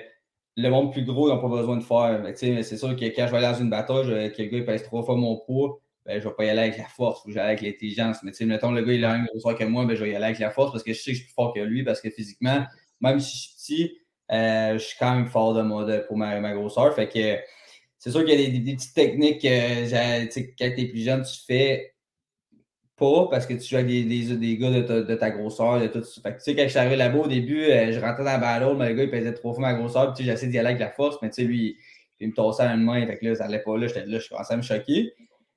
le 0.58 0.70
monde 0.70 0.92
plus 0.92 1.06
gros 1.06 1.30
n'a 1.30 1.38
pas 1.38 1.48
besoin 1.48 1.78
de 1.78 1.84
faire. 1.84 2.20
Mais, 2.24 2.34
tu 2.34 2.40
sais, 2.40 2.64
c'est 2.64 2.78
sûr 2.78 2.96
que 2.96 3.06
quand 3.06 3.28
je 3.28 3.32
vais 3.32 3.38
aller 3.38 3.48
dans 3.48 3.60
une 3.60 3.70
bataille, 3.70 4.32
que 4.34 4.42
le 4.42 4.50
gars 4.50 4.66
pèse 4.66 4.84
trois 4.84 5.04
fois 5.04 5.16
mon 5.16 5.38
poids, 5.38 5.82
ben, 6.06 6.20
je 6.20 6.28
vais 6.28 6.34
pas 6.34 6.46
y 6.46 6.50
aller 6.50 6.62
avec 6.62 6.78
la 6.78 6.86
force, 6.86 7.24
ou 7.26 7.32
j'allais 7.32 7.50
avec 7.50 7.62
l'intelligence. 7.62 8.18
Mais 8.24 8.32
tu 8.32 8.38
sais, 8.38 8.46
mettons, 8.46 8.72
le 8.72 8.82
gars, 8.82 8.94
il 8.94 9.06
a 9.06 9.12
un 9.12 9.24
grosseur 9.26 9.56
que 9.56 9.64
moi, 9.64 9.86
ben, 9.86 9.96
je 9.96 10.04
vais 10.04 10.12
y 10.12 10.16
aller 10.16 10.26
avec 10.26 10.40
la 10.40 10.50
force 10.50 10.72
parce 10.72 10.84
que 10.84 10.94
je 10.94 11.00
sais 11.00 11.12
que 11.12 11.18
je 11.18 11.22
suis 11.22 11.28
plus 11.28 11.34
fort 11.36 11.54
que 11.54 11.60
lui, 11.60 11.84
parce 11.84 12.02
que 12.02 12.10
physiquement, 12.10 12.66
même 13.02 13.20
si 13.20 13.38
je 13.38 13.42
suis 13.42 13.56
petit, 13.56 13.98
euh, 14.32 14.74
je 14.74 14.84
suis 14.84 14.98
quand 15.00 15.16
même 15.16 15.28
fort 15.28 15.54
de 15.54 15.62
mode 15.62 16.06
pour 16.08 16.18
ma, 16.18 16.40
ma 16.40 16.54
grosseur. 16.54 16.94
Fait 16.96 17.08
que 17.08 17.38
c'est 17.98 18.12
sûr 18.12 18.26
qu'il 18.26 18.40
y 18.40 18.46
a 18.46 18.50
des, 18.50 18.74
petites 18.76 18.94
techniques 18.94 19.42
que 19.42 19.92
quand 20.58 20.76
tu 20.76 20.82
es 20.82 20.88
plus 20.88 21.04
jeune, 21.04 21.24
tu 21.24 21.40
fais 21.46 21.94
pas 23.00 23.28
parce 23.30 23.48
que 23.48 23.54
tu 23.54 23.64
joues 23.64 23.78
avec 23.78 23.88
des, 23.88 24.36
des, 24.36 24.58
gars 24.58 24.70
de 24.70 25.16
ta, 25.16 25.32
grosseur, 25.32 25.80
de 25.80 25.88
tout 25.88 26.04
Fait 26.22 26.34
que, 26.34 26.38
tu 26.38 26.44
sais, 26.44 26.56
quand 26.56 26.64
je 26.64 26.68
suis 26.68 26.78
arrivé 26.78 26.96
là-bas 26.96 27.20
au 27.20 27.28
début, 27.28 27.64
euh, 27.64 27.92
je 27.92 28.00
rentrais 28.00 28.24
dans 28.24 28.32
la 28.32 28.38
balle, 28.38 28.78
mais 28.78 28.90
le 28.90 28.96
gars, 28.96 29.04
il 29.04 29.10
pesait 29.10 29.34
trois 29.34 29.54
fois 29.54 29.62
ma 29.62 29.74
grosseur, 29.74 30.14
puis 30.14 30.26
j'essayais 30.26 30.52
d'y 30.52 30.60
aller 30.60 30.70
avec 30.70 30.80
la 30.80 30.92
force, 30.92 31.18
mais 31.22 31.30
tu 31.30 31.42
sais, 31.42 31.44
lui, 31.44 31.78
il, 32.20 32.28
me 32.28 32.34
tossait 32.34 32.64
à 32.64 32.74
une 32.74 32.84
main, 32.84 33.06
fait 33.08 33.18
que 33.18 33.26
là, 33.26 33.36
ça 33.36 33.46
allait 33.46 33.64
pas 33.64 33.78
là, 33.78 33.88
j'étais 33.88 34.06
là, 34.06 34.20
je 34.20 34.30
commençais 34.30 34.54
à 34.54 34.58
me 34.58 34.62
choquer. 34.62 35.14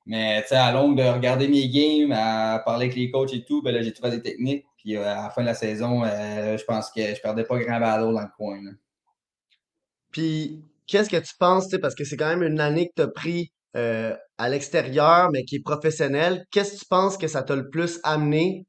Mais 0.07 0.43
tu 0.43 0.49
sais, 0.49 0.57
à 0.57 0.73
longue 0.73 0.97
de 0.97 1.03
regarder 1.03 1.49
mes 1.49 1.69
games, 1.69 2.13
à 2.13 2.61
parler 2.65 2.87
avec 2.87 2.97
les 2.97 3.11
coachs 3.11 3.35
et 3.35 3.45
tout, 3.45 3.63
ben 3.63 3.73
là, 3.73 3.83
j'ai 3.83 3.93
trouvé 3.93 4.13
des 4.13 4.23
techniques. 4.23 4.65
Puis 4.79 4.97
euh, 4.97 5.03
à 5.05 5.25
la 5.25 5.31
fin 5.31 5.43
de 5.43 5.47
la 5.47 5.55
saison, 5.55 6.03
euh, 6.05 6.57
je 6.57 6.65
pense 6.65 6.91
que 6.91 7.15
je 7.15 7.21
perdais 7.21 7.45
pas 7.45 7.59
grand 7.59 7.79
ballon 7.79 8.13
dans 8.13 8.23
le 8.23 8.27
coin. 8.37 8.59
Puis 10.11 10.65
qu'est-ce 10.87 11.09
que 11.09 11.19
tu 11.19 11.35
penses, 11.39 11.69
parce 11.81 11.95
que 11.95 12.05
c'est 12.05 12.17
quand 12.17 12.29
même 12.29 12.43
une 12.43 12.61
année 12.61 12.89
que 12.89 12.95
tu 12.97 13.03
as 13.03 13.09
pris 13.09 13.53
à 14.43 14.49
l'extérieur, 14.49 15.31
mais 15.33 15.45
qui 15.45 15.57
est 15.57 15.63
professionnelle. 15.63 16.45
Qu'est-ce 16.51 16.75
que 16.75 16.79
tu 16.81 16.87
penses 16.91 17.17
que 17.17 17.29
ça 17.29 17.43
t'a 17.45 17.55
le 17.55 17.69
plus 17.71 18.01
amené, 18.03 18.67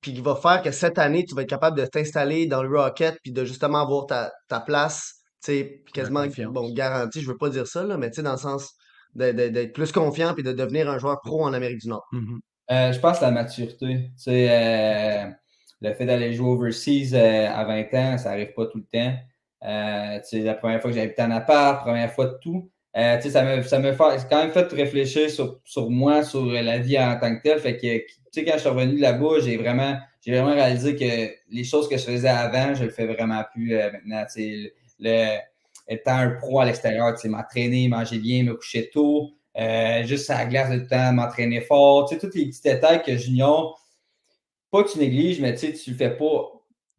puis 0.00 0.14
qui 0.14 0.22
va 0.22 0.34
faire 0.34 0.62
que 0.62 0.70
cette 0.70 0.98
année, 0.98 1.24
tu 1.26 1.34
vas 1.34 1.42
être 1.42 1.50
capable 1.50 1.78
de 1.78 1.84
t'installer 1.84 2.46
dans 2.46 2.62
le 2.62 2.78
Rocket, 2.78 3.18
puis 3.22 3.30
de 3.30 3.44
justement 3.44 3.82
avoir 3.82 4.06
ta, 4.06 4.32
ta 4.48 4.60
place, 4.60 5.20
tu 5.44 5.52
sais, 5.52 5.82
quasiment, 5.92 6.24
bon, 6.48 6.72
garantie, 6.72 7.20
je 7.20 7.28
veux 7.28 7.36
pas 7.36 7.50
dire 7.50 7.66
ça, 7.66 7.84
là, 7.84 7.98
mais 7.98 8.08
tu 8.10 8.16
sais, 8.16 8.22
dans 8.22 8.32
le 8.32 8.38
sens 8.38 8.74
d'être 9.14 9.74
plus 9.74 9.92
confiant 9.92 10.32
puis 10.32 10.42
de 10.42 10.52
devenir 10.52 10.88
un 10.88 10.98
joueur 10.98 11.20
pro 11.20 11.44
en 11.44 11.52
Amérique 11.52 11.80
du 11.80 11.88
Nord? 11.88 12.08
Mm-hmm. 12.12 12.38
Euh, 12.70 12.92
je 12.92 12.98
pense 12.98 13.20
la 13.20 13.30
maturité. 13.30 13.76
Tu 13.86 14.10
sais, 14.16 14.48
euh, 14.50 15.30
le 15.82 15.92
fait 15.92 16.06
d'aller 16.06 16.32
jouer 16.32 16.48
overseas 16.48 17.12
euh, 17.12 17.48
à 17.50 17.64
20 17.64 17.82
ans, 17.94 18.18
ça 18.18 18.30
n'arrive 18.30 18.54
pas 18.54 18.64
tout 18.66 18.78
le 18.78 18.84
temps. 18.84 19.14
tu 19.60 20.38
sais, 20.38 20.42
la 20.42 20.54
première 20.54 20.80
fois 20.80 20.90
que 20.90 20.96
j'ai 20.96 21.02
habité 21.02 21.22
en 21.22 21.32
appart, 21.32 21.82
première 21.82 22.10
fois 22.14 22.28
de 22.28 22.38
tout. 22.40 22.71
Sais, 22.94 23.30
ça 23.30 23.42
me, 23.44 23.62
ça 23.62 23.80
quand 24.28 24.42
même 24.42 24.52
fait 24.52 24.72
réfléchir 24.72 25.30
sur, 25.30 25.60
sur, 25.64 25.90
moi, 25.90 26.22
sur 26.22 26.46
la 26.46 26.78
vie 26.78 26.98
en 26.98 27.18
tant 27.18 27.34
que 27.36 27.42
telle. 27.42 27.58
Fait 27.58 27.76
que, 27.76 27.98
tu 27.98 28.04
sais, 28.32 28.44
quand 28.44 28.54
je 28.54 28.60
suis 28.60 28.68
revenu 28.68 28.98
là-bas, 28.98 29.40
j'ai 29.40 29.56
vraiment, 29.56 29.96
j'ai 30.20 30.32
vraiment 30.32 30.54
réalisé 30.54 30.96
que 30.96 31.32
les 31.50 31.64
choses 31.64 31.88
que 31.88 31.96
je 31.96 32.04
faisais 32.04 32.28
avant, 32.28 32.74
je 32.74 32.84
le 32.84 32.90
fais 32.90 33.06
vraiment 33.06 33.42
plus 33.52 33.74
maintenant. 33.74 34.24
Tu 34.24 34.42
sais, 34.42 34.74
le 34.98 35.38
étant 35.88 36.16
un 36.16 36.30
pro 36.30 36.60
à 36.60 36.64
l'extérieur, 36.64 37.14
tu 37.14 37.22
sais, 37.22 37.28
m'entraîner, 37.28 37.88
manger 37.88 38.18
bien, 38.18 38.44
me 38.44 38.54
coucher 38.54 38.90
tôt, 38.90 39.30
euh, 39.58 40.04
juste 40.04 40.30
à 40.30 40.38
la 40.38 40.46
glace 40.46 40.70
de 40.70 40.78
temps, 40.86 41.12
m'entraîner 41.12 41.60
fort, 41.60 42.08
tu 42.08 42.14
sais, 42.14 42.20
tous 42.20 42.36
les 42.36 42.46
petits 42.46 42.62
détails 42.62 43.02
que 43.02 43.16
Junior, 43.16 43.80
pas 44.70 44.84
que 44.84 44.92
tu 44.92 44.98
négliges, 44.98 45.40
mais 45.40 45.54
tu 45.54 45.66
sais, 45.66 45.72
tu 45.72 45.90
le 45.90 45.96
fais 45.96 46.16
pas 46.16 46.52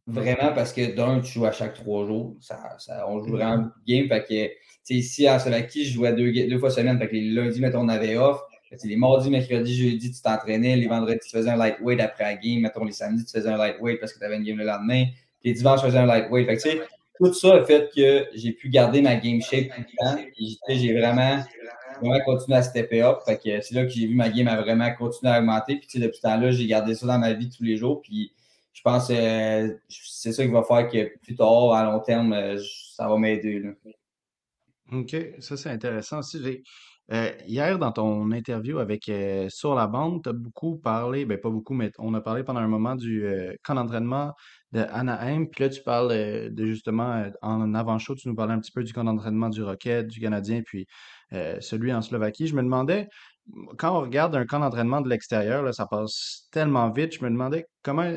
vraiment 0.06 0.54
parce 0.54 0.74
que 0.74 0.94
d'un, 0.96 1.22
tu 1.22 1.34
joues 1.34 1.46
à 1.46 1.51
chaque 1.51 1.74
trois 1.74 2.06
jours. 2.06 2.36
Ça, 2.39 2.60
ça, 2.78 3.07
on 3.07 3.24
joue 3.24 3.31
vraiment 3.31 3.57
beaucoup 3.63 3.80
de 3.80 3.94
games. 3.94 4.07
Fait 4.07 4.24
que, 4.24 4.54
ici 4.89 5.27
à 5.27 5.39
Slovaquie, 5.39 5.85
je 5.85 5.94
jouais 5.94 6.13
deux, 6.13 6.31
deux 6.31 6.59
fois 6.59 6.69
semaine. 6.69 6.97
Fait 6.97 7.07
que 7.07 7.13
les 7.13 7.30
lundis, 7.30 7.62
mettons, 7.62 7.81
on 7.81 7.89
avait 7.89 8.18
off. 8.18 8.41
les 8.83 8.95
mardis, 8.95 9.30
mercredis, 9.30 9.75
jeudi, 9.75 10.12
tu 10.12 10.21
t'entraînais. 10.21 10.75
Les 10.75 10.88
vendredis, 10.88 11.19
tu 11.24 11.30
faisais 11.30 11.50
un 11.50 11.57
lightweight 11.57 12.00
après 12.00 12.24
la 12.24 12.35
game. 12.35 12.62
Mettons, 12.62 12.83
les 12.83 12.91
samedis, 12.91 13.25
tu 13.25 13.31
faisais 13.31 13.50
un 13.50 13.57
lightweight 13.57 14.00
parce 14.00 14.13
que 14.13 14.19
tu 14.19 14.25
avais 14.25 14.38
une 14.38 14.44
game 14.44 14.57
le 14.57 14.65
lendemain. 14.65 15.06
Les 15.44 15.53
dimanches, 15.53 15.81
tu 15.81 15.88
faisais 15.88 16.00
un 16.00 16.06
lightweight. 16.06 16.47
Fait 16.47 16.57
que, 16.57 16.83
tout 17.18 17.33
ça 17.33 17.56
a 17.56 17.63
fait 17.63 17.89
que 17.95 18.27
j'ai 18.33 18.51
pu 18.51 18.69
garder 18.69 19.01
ma 19.01 19.15
game 19.15 19.41
shape 19.41 19.69
tout 19.75 19.81
le 19.81 19.98
temps. 19.98 20.22
J'ai 20.69 20.93
vraiment, 20.98 21.43
vraiment 22.01 22.19
continué 22.25 22.58
à 22.58 22.63
stepper 22.63 23.01
up. 23.03 23.19
c'est 23.25 23.72
là 23.72 23.84
que 23.84 23.89
j'ai 23.89 24.08
vu 24.08 24.15
ma 24.15 24.29
game 24.29 24.48
a 24.48 24.60
vraiment 24.62 24.91
continué 24.93 25.31
à 25.31 25.39
augmenter. 25.39 25.77
Puis 25.77 26.00
depuis 26.00 26.17
ce 26.17 26.22
temps-là, 26.22 26.51
j'ai 26.51 26.65
gardé 26.67 26.96
ça 26.96 27.05
dans 27.05 27.19
ma 27.19 27.34
vie 27.34 27.50
tous 27.50 27.63
les 27.63 27.77
jours. 27.77 28.01
Puis 28.01 28.34
je 28.74 28.81
pense 28.81 29.08
que 29.08 29.13
euh, 29.13 29.74
c'est 29.88 30.31
ça 30.31 30.43
qui 30.43 30.51
va 30.51 30.63
faire 30.63 30.89
que 30.89 31.17
plus 31.19 31.36
tard, 31.36 31.74
à 31.74 31.86
long 31.86 32.00
terme, 32.00 32.34
euh, 32.34 32.58
ça 32.96 33.08
va 33.08 33.17
m'aider. 33.17 33.63
OK, 34.92 35.16
ça 35.40 35.58
c'est 35.58 35.70
intéressant 35.70 36.20
aussi. 36.20 36.63
Euh, 37.12 37.32
hier, 37.48 37.80
dans 37.80 37.92
ton 37.92 38.32
interview 38.32 38.80
avec 38.80 39.12
Sur 39.50 39.75
la 39.75 39.88
bande, 39.88 40.24
tu 40.24 40.30
as 40.30 40.34
beaucoup 40.34 40.78
parlé, 40.78 41.25
ben 41.25 41.38
pas 41.38 41.50
beaucoup, 41.50 41.74
mais 41.74 41.92
on 42.00 42.13
a 42.13 42.22
parlé 42.22 42.44
pendant 42.44 42.62
un 42.62 42.68
moment 42.68 42.96
du 42.96 43.25
camp 43.63 43.75
d'entraînement 43.75 44.34
de 44.74 44.82
Anaheim. 44.92 45.46
Puis 45.46 45.63
là, 45.63 45.70
tu 45.70 45.82
parles 45.84 46.12
euh, 46.12 46.50
de 46.50 46.66
justement, 46.66 47.12
euh, 47.13 47.30
en 47.42 47.74
avant-show, 47.75 48.16
tu 48.16 48.28
nous 48.28 48.36
parlais 48.36 48.54
un 48.54 48.60
petit 48.60 48.72
peu 48.72 48.84
du 48.84 48.92
camp 48.92 49.04
d'entraînement 49.04 49.50
du 49.50 49.63
Rocket, 49.63 50.08
du 50.08 50.20
Canadien, 50.20 50.62
puis 50.66 50.88
euh, 51.34 51.58
celui 51.62 51.94
en 51.94 52.02
Slovaquie. 52.02 52.48
Je 52.48 52.56
me 52.56 52.63
demandais, 52.63 53.08
quand 53.78 53.98
on 53.98 54.02
regarde 54.02 54.36
un 54.36 54.46
camp 54.46 54.60
d'entraînement 54.60 55.02
de 55.02 55.10
l'extérieur, 55.10 55.74
ça 55.74 55.86
passe 55.86 56.48
tellement 56.52 56.90
vite. 56.92 57.13
Je 57.13 57.24
me 57.24 57.30
demandais 57.30 57.66
comment 57.84 58.12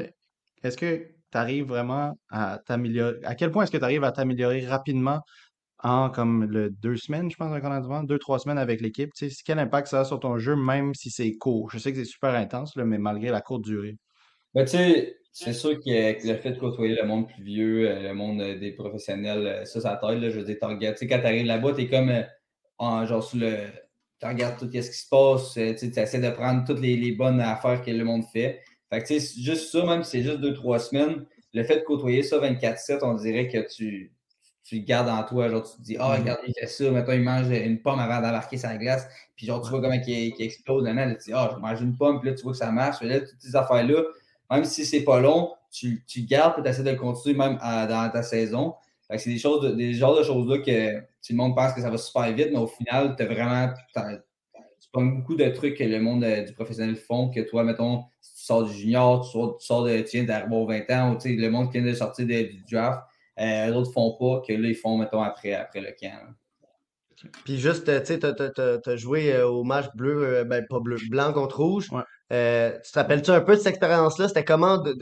est-ce 0.63 0.77
que 0.77 1.07
tu 1.31 1.39
arrives 1.39 1.67
vraiment 1.67 2.19
à 2.31 2.59
t'améliorer, 2.67 3.19
à 3.25 3.35
quel 3.35 3.51
point 3.51 3.65
est-ce 3.65 3.73
que 3.73 3.79
tu 3.79 3.85
arrives 3.85 4.05
à 4.05 4.13
t'améliorer 4.13 4.67
rapidement 4.67 5.21
en 5.83 6.11
comme 6.11 6.45
le 6.45 6.71
deux 6.71 6.97
semaines, 6.97 7.31
je 7.31 7.37
pense, 7.37 7.49
camp 7.49 7.69
d'entraînement, 7.69 8.03
deux, 8.03 8.19
trois 8.19 8.39
semaines 8.39 8.59
avec 8.59 8.81
l'équipe. 8.81 9.13
Tu 9.15 9.31
sais, 9.31 9.43
quel 9.45 9.59
impact 9.59 9.89
ça 9.89 10.01
a 10.01 10.05
sur 10.05 10.21
ton 10.21 10.39
jeu, 10.39 10.57
même 10.57 10.95
si 10.95 11.11
c'est 11.11 11.33
court? 11.33 11.71
Je 11.71 11.79
sais 11.79 11.93
que 11.93 11.99
c'est 11.99 12.05
super 12.05 12.35
intense, 12.35 12.77
là, 12.77 12.85
mais 12.85 12.99
malgré 12.99 13.31
la 13.31 13.41
courte 13.41 13.63
durée. 13.63 13.97
Ben, 14.55 14.65
tu 14.65 14.71
sais, 14.73 15.17
c'est 15.33 15.53
sûr 15.53 15.79
que, 15.79 16.27
le 16.27 16.35
fait 16.37 16.53
de 16.53 16.59
côtoyer 16.59 16.95
le 16.95 17.07
monde 17.07 17.29
plus 17.29 17.43
vieux, 17.43 17.91
euh, 17.91 18.01
le 18.01 18.15
monde 18.15 18.41
euh, 18.41 18.59
des 18.59 18.73
professionnels, 18.73 19.47
euh, 19.47 19.65
ça, 19.67 19.83
ça 19.83 19.99
t'aide. 20.01 20.31
Je 20.31 20.39
veux 20.41 20.45
dire, 20.45 20.57
tu 20.57 20.97
sais, 20.97 21.07
quand 21.07 21.21
tu 21.21 21.27
arrives 21.27 21.45
là-bas, 21.45 21.75
tu 21.75 21.83
es 21.83 21.89
comme 21.89 22.11
en, 22.79 23.05
genre 23.05 23.23
sur 23.23 23.39
le. 23.39 23.67
Tu 24.19 24.27
regardes 24.27 24.59
tout 24.59 24.65
ce 24.65 24.79
qui 24.79 24.97
se 24.97 25.09
passe, 25.11 25.53
tu 25.53 26.01
essaies 26.01 26.21
de 26.21 26.31
prendre 26.31 26.65
toutes 26.67 26.81
les, 26.81 27.13
bonnes 27.13 27.41
affaires 27.41 27.83
que 27.83 27.91
le 27.91 28.03
monde 28.03 28.25
fait. 28.33 28.63
Fait 28.89 29.03
que, 29.03 29.07
tu 29.09 29.21
sais, 29.21 29.43
juste 29.43 29.71
ça, 29.73 29.85
même 29.85 30.03
si 30.05 30.13
c'est 30.13 30.23
juste 30.23 30.41
deux, 30.41 30.55
trois 30.55 30.79
semaines, 30.79 31.27
le 31.53 31.65
fait 31.65 31.81
de 31.81 31.85
côtoyer 31.85 32.23
ça 32.23 32.39
24-7, 32.39 33.01
on 33.03 33.13
dirait 33.13 33.49
que 33.49 33.59
tu, 33.71 34.16
tu 34.67 34.77
le 34.77 34.83
gardes 34.83 35.09
en 35.09 35.23
toi. 35.23 35.49
Genre, 35.49 35.63
tu 35.63 35.77
te 35.77 35.83
dis, 35.83 35.97
ah, 35.99 36.09
oh, 36.11 36.21
regarde, 36.21 36.41
il 36.47 36.55
fait 36.59 36.67
ça. 36.67 36.91
Maintenant, 36.91 37.15
il 37.15 37.23
mange 37.23 37.49
une 37.51 37.81
pomme 37.81 38.01
avant 38.01 38.21
d'embarquer 38.21 38.57
sa 38.57 38.77
glace. 38.77 39.07
Puis, 39.37 39.47
genre, 39.47 39.63
tu 39.63 39.71
vois 39.71 39.81
comment 39.81 39.95
il, 39.95 40.35
explose 40.41 40.85
dedans. 40.85 41.15
tu 41.15 41.27
dis, 41.27 41.33
ah, 41.33 41.49
oh, 41.49 41.55
je 41.57 41.61
mange 41.61 41.81
une 41.81 41.97
pomme. 41.97 42.21
Puis 42.21 42.31
là, 42.31 42.35
tu 42.35 42.43
vois 42.43 42.53
que 42.53 42.59
ça 42.59 42.73
marche. 42.73 42.99
Puis 42.99 43.09
là, 43.09 43.21
toutes 43.21 43.41
ces 43.41 43.55
affaires-là, 43.55 44.03
même 44.51 44.65
si 44.65 44.85
c'est 44.85 45.05
pas 45.05 45.21
long, 45.21 45.53
tu, 45.71 46.05
tu 46.07 46.23
gardes 46.23 46.59
et 46.59 46.63
tu 46.63 46.69
essaies 46.69 46.83
de 46.83 46.95
continuer 46.95 47.37
même 47.37 47.59
dans 47.59 48.11
ta 48.13 48.23
saison. 48.23 48.75
C'est 49.17 49.31
des 49.31 49.39
choses, 49.39 49.77
des 49.77 49.95
genres 49.95 50.19
de 50.19 50.25
choses-là 50.25 50.59
que 50.59 50.99
tout 50.99 51.33
le 51.33 51.37
monde 51.37 51.55
pense 51.55 51.73
que 51.73 51.81
ça 51.81 51.91
va 51.91 51.99
super 51.99 52.33
vite, 52.33 52.49
mais 52.51 52.59
au 52.59 52.67
final, 52.67 53.15
tu 53.17 53.23
as 53.23 53.27
vraiment. 53.27 53.73
tu 53.95 54.89
prends 54.93 55.05
beaucoup 55.05 55.37
de 55.37 55.49
trucs 55.51 55.77
que 55.77 55.85
le 55.85 56.01
monde 56.01 56.25
euh, 56.25 56.43
du 56.43 56.53
professionnel 56.53 56.97
font, 56.97 57.31
que 57.31 57.41
toi, 57.41 57.63
mettons, 57.63 58.05
si 58.21 58.35
tu 58.35 58.45
sors 58.45 58.65
du 58.65 58.73
junior, 58.73 59.25
tu 59.25 59.31
sors, 59.31 59.59
tu 59.59 59.67
sors 59.67 59.85
de, 59.85 60.01
tu 60.01 60.17
viens 60.17 60.25
d'arriver 60.25 60.57
aux 60.57 60.67
20 60.67 60.91
ans, 60.91 61.15
ou 61.15 61.19
le 61.25 61.49
monde 61.49 61.71
qui 61.71 61.79
vient 61.79 61.89
de 61.89 61.95
sortir 61.95 62.27
du 62.27 62.65
draft, 62.71 63.01
euh, 63.41 63.67
les 63.67 63.73
autres 63.73 63.93
font 63.93 64.17
pas, 64.19 64.43
que 64.47 64.53
là, 64.53 64.69
ils 64.69 64.75
font, 64.75 64.97
mettons, 64.99 65.23
après, 65.23 65.53
après 65.55 65.81
le 65.81 65.91
camp. 65.99 66.19
Puis 67.45 67.59
juste, 67.59 67.89
euh, 67.89 68.01
tu 68.01 68.07
sais, 68.07 68.19
t'as, 68.19 68.33
t'as- 68.35 68.51
t'as- 68.51 68.79
t'as 68.79 68.97
joué 68.97 69.33
euh, 69.33 69.49
au 69.49 69.65
match 69.65 69.87
bleu, 69.95 70.23
euh, 70.23 70.45
ben 70.45 70.65
pas 70.69 70.81
bleu, 70.81 70.97
blanc 71.09 71.33
contre 71.33 71.61
rouge. 71.61 71.89
Ouais. 71.91 72.03
Euh, 72.33 72.73
tu 72.85 72.93
te 72.93 72.99
rappelles-tu 72.99 73.31
un 73.31 73.41
peu 73.41 73.53
de 73.55 73.59
cette 73.59 73.69
expérience-là? 73.69 74.29
C'était 74.29 74.45
comment 74.45 74.77
de, 74.79 74.95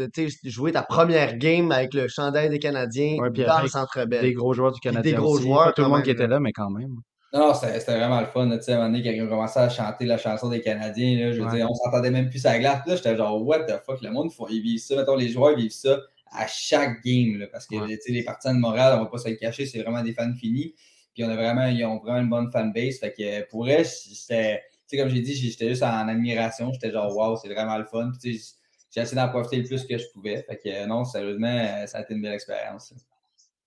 jouer 0.44 0.70
ta 0.72 0.82
première 0.82 1.36
game 1.38 1.72
avec 1.72 1.92
le 1.92 2.06
chandail 2.06 2.50
des 2.50 2.60
Canadiens 2.60 3.16
Ouais, 3.18 3.30
puis 3.32 3.44
dans 3.44 3.60
le 3.62 3.66
Centre 3.68 3.98
Des 4.00 4.06
Bell? 4.06 4.32
gros 4.34 4.52
joueurs 4.54 4.70
du 4.70 4.78
Puis 4.80 4.90
des 4.90 4.94
Canadien 4.96 5.18
gros 5.18 5.34
aussi. 5.34 5.42
joueurs 5.42 5.64
Pas 5.64 5.72
tout 5.72 5.82
le 5.82 5.88
monde 5.88 6.02
qui 6.02 6.10
était 6.10 6.28
là. 6.28 6.38
mais 6.38 6.52
quand 6.52 6.70
même. 6.70 6.94
Non, 7.32 7.48
non, 7.48 7.54
c'était 7.54 7.80
vraiment 7.96 8.20
le 8.20 8.26
fun. 8.26 8.48
Tu 8.48 8.62
sais, 8.62 8.72
à 8.72 8.74
un 8.76 8.78
moment 8.78 8.90
donné, 8.92 9.02
quand 9.02 9.10
ils 9.10 9.22
ont 9.22 9.28
commencé 9.28 9.58
à 9.58 9.68
chanter 9.68 10.04
la 10.06 10.16
chanson 10.18 10.48
des 10.50 10.60
Canadiens, 10.60 11.18
là, 11.18 11.32
je 11.32 11.40
veux 11.40 11.46
Ouais. 11.48 11.56
dire, 11.56 11.68
on 11.68 11.74
s'entendait 11.74 12.12
même 12.12 12.30
plus 12.30 12.38
sur 12.38 12.50
la 12.50 12.60
glace. 12.60 12.82
Là, 12.86 12.94
j'étais 12.94 13.16
genre, 13.16 13.44
what 13.44 13.64
the 13.64 13.80
fuck, 13.84 14.00
le 14.02 14.10
monde, 14.12 14.30
ils 14.50 14.62
vivent 14.62 14.78
ça. 14.78 14.94
Mettons, 14.94 15.16
les 15.16 15.28
joueurs, 15.30 15.50
ils 15.58 15.62
vivent 15.62 15.72
ça 15.72 15.98
à 16.34 16.46
chaque 16.46 17.02
game. 17.04 17.38
là, 17.38 17.46
parce 17.50 17.66
que 17.66 17.76
Ouais. 17.76 17.98
les 18.08 18.22
partisans 18.24 18.54
de 18.54 18.60
Montréal, 18.60 18.94
on 18.98 19.04
va 19.04 19.10
pas 19.10 19.18
se 19.18 19.28
le 19.28 19.36
cacher, 19.36 19.66
c'est 19.66 19.82
vraiment 19.82 20.02
des 20.02 20.12
fans 20.12 20.32
finis. 20.34 20.74
Puis 21.14 21.24
on 21.24 21.28
a 21.30 21.36
vraiment, 21.36 21.66
ils 21.66 21.84
ont 21.84 21.98
vraiment 22.00 22.20
une 22.20 22.28
bonne 22.28 22.50
fanbase. 22.50 22.98
Fait 22.98 23.12
que 23.12 23.48
pour 23.48 23.66
eux, 23.66 23.84
c'était, 23.84 24.62
comme 24.92 25.08
j'ai 25.08 25.20
dit, 25.20 25.34
j'étais 25.34 25.68
juste 25.68 25.82
en 25.82 26.08
admiration. 26.08 26.72
J'étais 26.72 26.90
genre, 26.90 27.14
wow, 27.16 27.36
c'est 27.36 27.48
vraiment 27.48 27.78
le 27.78 27.84
fun. 27.84 28.10
Puis, 28.20 28.42
j'ai 28.90 29.00
essayé 29.00 29.16
d'en 29.16 29.28
profiter 29.28 29.56
le 29.58 29.64
plus 29.64 29.84
que 29.84 29.96
je 29.98 30.04
pouvais. 30.12 30.42
Fait 30.42 30.56
que 30.56 30.86
non, 30.86 31.04
sérieusement, 31.04 31.86
ça 31.86 31.98
a 31.98 32.02
été 32.02 32.14
une 32.14 32.22
belle 32.22 32.34
expérience. 32.34 32.92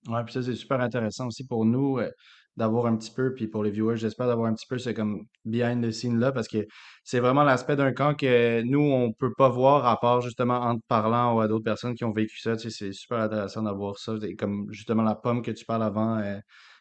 Ouais, 0.08 0.24
puis 0.24 0.34
ça, 0.34 0.42
c'est 0.42 0.56
super 0.56 0.80
intéressant 0.80 1.28
aussi 1.28 1.46
pour 1.46 1.66
nous 1.66 1.98
euh, 2.00 2.12
d'avoir 2.58 2.88
un 2.88 2.98
petit 2.98 3.12
peu, 3.12 3.34
puis 3.34 3.48
pour 3.48 3.64
les 3.64 3.72
viewers, 3.72 3.98
j'espère 3.98 4.28
d'avoir 4.28 4.48
un 4.48 4.54
petit 4.54 4.66
peu 4.68 4.78
ce 4.80 4.90
comme 4.90 5.22
behind 5.46 5.86
the 5.86 5.92
scene 5.92 6.20
là, 6.20 6.32
parce 6.32 6.48
que 6.48 6.66
c'est 7.04 7.20
vraiment 7.20 7.44
l'aspect 7.44 7.76
d'un 7.76 7.94
camp 7.94 8.16
que 8.16 8.62
nous, 8.64 8.82
on 8.82 9.14
peut 9.14 9.32
pas 9.38 9.48
voir 9.50 9.86
à 9.86 10.00
part 10.00 10.22
justement 10.22 10.60
en 10.60 10.76
te 10.76 10.82
parlant 10.88 11.36
ou 11.36 11.40
à 11.40 11.48
d'autres 11.48 11.64
personnes 11.64 11.94
qui 11.96 12.04
ont 12.04 12.12
vécu 12.12 12.40
ça. 12.40 12.58
Tu 12.58 12.70
sais, 12.70 12.86
c'est 12.86 12.94
super 12.94 13.20
intéressant 13.20 13.62
d'avoir 13.62 13.98
ça. 14.00 14.14
Comme 14.38 14.66
justement 14.72 15.04
la 15.04 15.16
pomme 15.16 15.42
que 15.44 15.52
tu 15.52 15.66
parles 15.66 15.84
avant, 15.84 16.18
euh, 16.18 16.40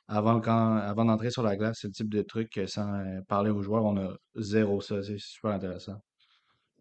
avant 0.09 0.35
le 0.35 0.41
camp, 0.41 0.77
avant 0.77 1.05
d'entrer 1.05 1.31
sur 1.31 1.43
la 1.43 1.57
glace, 1.57 1.79
c'est 1.83 1.89
le 1.89 1.93
type 1.93 2.09
de 2.09 2.23
truc 2.23 2.51
que 2.51 2.67
sans 2.67 2.93
euh, 2.95 3.21
parler 3.29 3.51
aux 3.51 3.63
joueurs, 3.63 3.85
on 3.85 3.97
a 3.99 4.17
zéro 4.37 4.81
ça. 4.81 5.03
C'est 5.03 5.19
super 5.19 5.53
intéressant. 5.53 5.97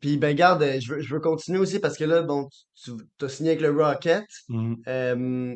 Puis 0.02 0.18
ben 0.18 0.36
garde, 0.36 0.64
euh, 0.64 0.80
je 0.80 0.94
veux, 0.94 1.02
je 1.02 1.14
veux 1.14 1.20
continuer 1.20 1.60
aussi 1.60 1.80
parce 1.80 1.98
que 1.98 2.04
là, 2.06 2.22
bon, 2.22 2.48
tu, 2.76 2.92
tu 3.18 3.26
as 3.26 3.30
signé 3.30 3.52
avec 3.52 3.62
le 3.62 3.72
Rocket. 3.72 4.26
Euh, 4.88 5.56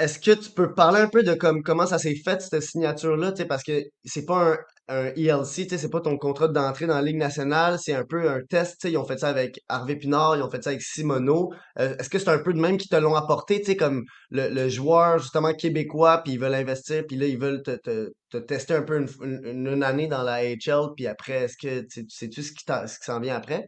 Est-ce 0.00 0.18
que 0.18 0.30
tu 0.30 0.50
peux 0.50 0.72
parler 0.74 1.00
un 1.00 1.08
peu 1.08 1.22
de 1.22 1.34
comme, 1.34 1.62
comment 1.62 1.86
ça 1.86 1.98
s'est 1.98 2.16
fait, 2.24 2.40
cette 2.40 2.62
signature-là, 2.62 3.32
parce 3.46 3.62
que 3.62 3.82
c'est 4.04 4.24
pas 4.24 4.52
un, 4.52 4.58
un 4.88 5.12
ELC, 5.14 5.68
c'est 5.78 5.90
pas 5.90 6.00
ton 6.00 6.16
contrat 6.16 6.48
d'entrée 6.48 6.86
dans 6.86 6.94
la 6.94 7.02
Ligue 7.02 7.18
nationale, 7.18 7.78
c'est 7.78 7.92
un 7.92 8.04
peu 8.04 8.30
un 8.30 8.40
test, 8.48 8.84
ils 8.84 8.96
ont 8.96 9.04
fait 9.04 9.18
ça 9.18 9.28
avec 9.28 9.60
Harvey 9.68 9.96
Pinard, 9.96 10.36
ils 10.36 10.42
ont 10.42 10.50
fait 10.50 10.64
ça 10.64 10.70
avec 10.70 10.80
Simoneau. 10.80 11.52
Euh, 11.78 11.94
est-ce 11.98 12.08
que 12.08 12.18
c'est 12.18 12.30
un 12.30 12.38
peu 12.38 12.54
de 12.54 12.58
même 12.58 12.78
qui 12.78 12.88
te 12.88 12.96
l'ont 12.96 13.14
apporté, 13.14 13.76
comme 13.76 14.04
le, 14.30 14.48
le 14.48 14.68
joueur, 14.70 15.18
justement, 15.18 15.52
québécois, 15.52 16.22
puis 16.24 16.32
ils 16.34 16.40
veulent 16.40 16.54
investir, 16.54 17.04
puis 17.06 17.16
là, 17.16 17.26
ils 17.26 17.38
veulent 17.38 17.62
te, 17.62 17.76
te, 17.76 18.10
te 18.30 18.38
tester 18.38 18.74
un 18.74 18.82
peu 18.82 18.96
une, 18.98 19.08
une, 19.44 19.66
une 19.66 19.82
année 19.82 20.08
dans 20.08 20.22
la 20.22 20.36
AHL, 20.36 20.94
puis 20.96 21.06
après, 21.06 21.44
est-ce 21.44 21.56
que, 21.60 21.80
tu 21.82 22.00
sais, 22.00 22.06
sais-tu 22.08 22.42
ce 22.42 22.52
qui 22.52 22.64
s'en 23.04 23.20
vient 23.20 23.36
après? 23.36 23.66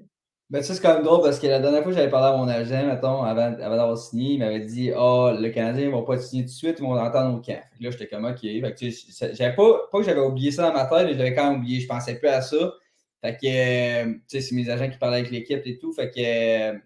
Ben, 0.52 0.62
ça, 0.62 0.75
c'est 0.75 0.82
quand 0.82 0.92
même 0.92 1.02
drôle 1.02 1.23
parce 1.23 1.38
que 1.38 1.47
la 1.47 1.61
dernière 1.61 1.82
fois 1.82 1.92
que 1.92 1.97
j'avais 1.97 2.11
parlé 2.11 2.26
à 2.28 2.37
mon 2.37 2.47
agent, 2.47 2.87
mettons, 2.87 3.23
avant, 3.23 3.54
avant 3.59 3.76
d'avoir 3.76 3.97
signé, 3.97 4.35
il 4.35 4.38
m'avait 4.38 4.61
dit 4.61 4.92
Ah, 4.94 5.35
le 5.35 5.49
Canadien, 5.49 5.87
ils 5.87 5.90
vont 5.90 6.02
pas 6.02 6.18
te 6.18 6.23
signer 6.23 6.42
tout 6.42 6.50
de 6.50 6.54
suite, 6.54 6.76
ils 6.78 6.82
vont 6.82 6.94
attendre 6.94 7.38
au 7.38 7.40
camp. 7.40 7.54
Fait 7.73 7.78
que 7.78 7.85
là, 7.85 7.90
j'étais 7.90 8.06
comme 8.06 8.26
OK. 8.26 8.40
Fait 8.42 8.75
que, 8.78 9.35
j'avais 9.35 9.54
pas, 9.54 9.88
pas 9.90 9.99
que 9.99 10.04
j'avais 10.04 10.21
oublié 10.21 10.50
ça 10.50 10.68
dans 10.68 10.75
ma 10.75 10.85
tête, 10.85 11.06
mais 11.06 11.14
j'avais 11.14 11.35
quand 11.35 11.49
même 11.49 11.61
oublié. 11.61 11.80
Je 11.80 11.88
pensais 11.88 12.18
plus 12.18 12.28
à 12.28 12.42
ça. 12.42 12.75
Fait 13.23 13.35
que, 13.35 13.47
euh, 13.47 14.12
tu 14.12 14.21
sais, 14.28 14.40
c'est 14.42 14.54
mes 14.54 14.68
agents 14.68 14.90
qui 14.90 14.99
parlaient 14.99 15.21
avec 15.21 15.30
l'équipe 15.30 15.62
et 15.64 15.78
tout. 15.78 15.90
Fait 15.94 16.11
que, 16.11 16.21
euh, 16.21 16.78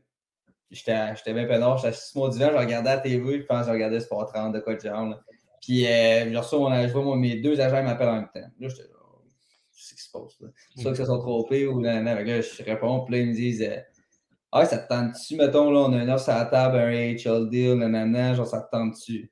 j'étais 0.71 1.35
bien 1.35 1.47
peinard. 1.47 1.79
J'étais 1.79 1.89
assis 1.89 2.13
sur 2.13 2.21
mon 2.21 2.29
divan, 2.29 2.51
je 2.53 2.59
regardais 2.59 2.91
la 2.91 2.99
TV, 2.99 3.41
je 3.41 3.47
pense 3.47 3.67
je 3.67 3.73
regardais 3.73 3.99
Sport 3.99 4.33
30 4.33 4.55
de 4.55 4.61
quoi 4.61 4.77
de 4.77 4.81
genre. 4.81 5.21
Puis, 5.61 5.87
euh, 5.89 6.33
je 6.33 6.39
reçois 6.39 6.61
mon, 6.61 6.87
je 6.87 6.93
vois 6.93 7.17
mes 7.17 7.41
deux 7.41 7.61
agents 7.61 7.83
m'appellent 7.83 8.11
en 8.11 8.15
même 8.15 8.29
temps. 8.33 8.49
Là, 8.61 8.69
j'étais 8.69 8.85
qu'est-ce 9.77 9.95
qui 9.95 10.03
se 10.03 10.11
passe 10.11 10.41
là? 10.41 10.49
Soit 10.81 10.93
que 10.93 10.97
ça 10.97 11.07
soit 11.07 11.19
trompé 11.19 11.67
ou 11.67 11.81
là, 11.81 12.41
je 12.41 12.63
réponds, 12.63 13.05
puis 13.05 13.15
là, 13.15 13.21
ils 13.21 13.29
me 13.29 13.35
disent. 13.35 13.63
euh, 13.63 13.77
ah, 14.53 14.65
ça 14.65 14.79
te 14.79 14.89
tente-tu, 14.89 15.37
mettons, 15.37 15.71
là, 15.71 15.81
on 15.81 15.93
a 15.93 15.99
un 15.99 16.09
offre 16.09 16.25
sur 16.25 16.33
la 16.33 16.47
table, 16.47 16.79
un 16.79 16.89
AHL 16.89 17.51
deal, 17.51 17.75
nanana, 17.75 18.35
genre, 18.35 18.47
ça 18.47 18.63
te 18.63 18.71
tente-tu? 18.71 19.31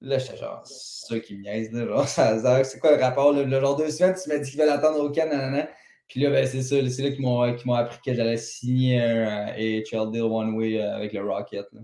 Là, 0.00 0.18
j'étais 0.18 0.36
genre, 0.38 0.62
c'est 0.64 1.06
ça 1.14 1.20
qui 1.20 1.36
me 1.36 1.42
niaise, 1.42 1.72
là, 1.72 1.86
genre, 1.86 2.08
ça, 2.08 2.64
c'est 2.64 2.78
quoi 2.78 2.96
le 2.96 3.02
rapport, 3.02 3.32
là? 3.32 3.42
Le 3.42 3.60
genre 3.60 3.76
deux 3.76 3.90
semaines, 3.90 4.14
tu 4.14 4.28
m'as 4.28 4.38
dit 4.38 4.50
qu'ils 4.50 4.60
veulent 4.60 4.70
attendre 4.70 5.00
au 5.00 5.10
camp, 5.10 5.28
nanana. 5.28 5.68
Puis 6.08 6.20
là, 6.20 6.30
ben, 6.30 6.46
c'est 6.46 6.62
ça, 6.62 6.76
c'est 6.88 7.02
là 7.02 7.10
qu'ils 7.10 7.20
m'ont, 7.20 7.54
qu'ils 7.54 7.66
m'ont 7.66 7.74
appris 7.74 7.98
que 8.02 8.14
j'allais 8.14 8.38
signer 8.38 9.02
un 9.02 9.48
euh, 9.48 9.82
AHL 9.82 10.10
deal 10.10 10.22
one-way 10.22 10.80
euh, 10.80 10.96
avec 10.96 11.12
le 11.12 11.20
Rocket, 11.20 11.66
là. 11.72 11.80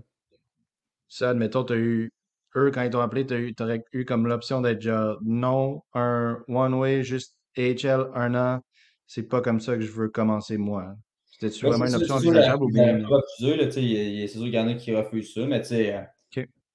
Ça, 1.07 1.29
admettons, 1.29 1.63
t'as 1.63 1.75
eu, 1.75 2.11
eux, 2.55 2.71
quand 2.71 2.81
ils 2.81 2.89
t'ont 2.89 2.99
appelé, 2.99 3.25
t'as 3.27 3.37
eu, 3.37 3.53
t'aurais 3.53 3.83
eu 3.93 4.05
comme 4.05 4.27
l'option 4.27 4.61
d'être 4.61 4.81
genre, 4.81 5.19
non, 5.23 5.83
un 5.93 6.43
one-way, 6.47 7.03
juste 7.03 7.35
AHL, 7.57 8.11
un 8.15 8.35
an, 8.35 8.61
c'est 9.07 9.23
pas 9.23 9.41
comme 9.41 9.59
ça 9.59 9.75
que 9.75 9.81
je 9.81 9.91
veux 9.91 10.09
commencer, 10.09 10.57
moi. 10.57 10.95
C'était-tu 11.31 11.65
vraiment 11.65 11.85
une 11.85 11.95
option 11.95 12.15
envisageable 12.15 12.63
ou 12.63 12.69
bien? 12.69 12.97
c'est 13.37 13.45
sûr 14.27 14.43
qu'il 14.45 14.53
y 14.53 14.59
en 14.59 14.67
a 14.67 14.73
qui 14.75 14.93
refusent 14.95 15.33
ça, 15.33 15.45
mais 15.45 15.61
tu 15.61 15.67
sais, 15.69 15.93
euh, 15.93 16.01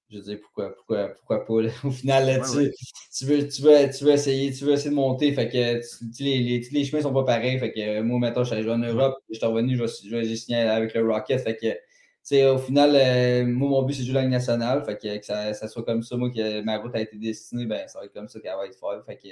je 0.09 0.17
veux 0.17 0.23
dire, 0.23 0.39
pourquoi, 0.41 0.75
pourquoi, 0.75 1.09
pourquoi 1.09 1.45
pas, 1.45 1.61
là? 1.63 1.69
Au 1.85 1.91
final, 1.91 2.25
là, 2.27 2.39
Ouais, 2.39 2.47
tu, 2.47 2.57
ouais. 2.57 2.71
tu 3.17 3.25
veux, 3.25 3.47
tu, 3.47 3.61
veux, 3.61 3.89
tu 3.97 4.05
veux 4.05 4.11
essayer, 4.11 4.53
tu 4.53 4.65
veux 4.65 4.73
essayer 4.73 4.89
de 4.91 4.95
monter, 4.95 5.33
fait 5.33 5.49
que 5.49 5.79
tu- 6.15 6.23
les, 6.23 6.39
les, 6.39 6.61
tous 6.61 6.73
les 6.73 6.85
chemins 6.85 7.01
sont 7.01 7.13
pas 7.13 7.23
pareils, 7.25 7.59
fait 7.59 7.71
que 7.73 8.01
moi, 8.01 8.19
maintenant, 8.19 8.43
je 8.43 8.49
suis 8.53 8.59
allé 8.59 8.69
en 8.71 8.77
Europe, 8.79 9.15
je 9.31 9.37
suis 9.37 9.45
revenu, 9.45 9.77
j'ai 10.25 10.35
signé 10.35 10.59
avec 10.59 10.93
le 10.93 11.07
Rocket, 11.11 11.41
fait 11.41 11.55
que, 11.57 11.67
tu 11.73 11.79
sais, 12.23 12.45
au 12.47 12.57
final, 12.57 12.91
euh, 12.95 13.45
moi, 13.47 13.69
mon 13.69 13.83
but, 13.83 13.93
c'est 13.93 14.01
de 14.03 14.05
jouer 14.07 14.15
la 14.15 14.21
Ligue 14.23 14.31
nationale, 14.31 14.83
fait 14.85 14.97
que, 14.97 15.17
que 15.19 15.25
ça, 15.25 15.53
ça 15.53 15.67
soit 15.67 15.83
comme 15.83 16.03
ça, 16.03 16.17
moi, 16.17 16.29
que 16.31 16.61
ma 16.63 16.77
route 16.79 16.95
a 16.95 17.01
été 17.01 17.17
destinée, 17.17 17.65
ben, 17.65 17.87
ça 17.87 17.99
va 17.99 18.05
être 18.05 18.13
comme 18.13 18.27
ça 18.29 18.39
qu'elle 18.39 18.55
va 18.55 18.65
être 18.67 18.75
faite, 18.79 19.05
fait 19.05 19.17
que, 19.17 19.29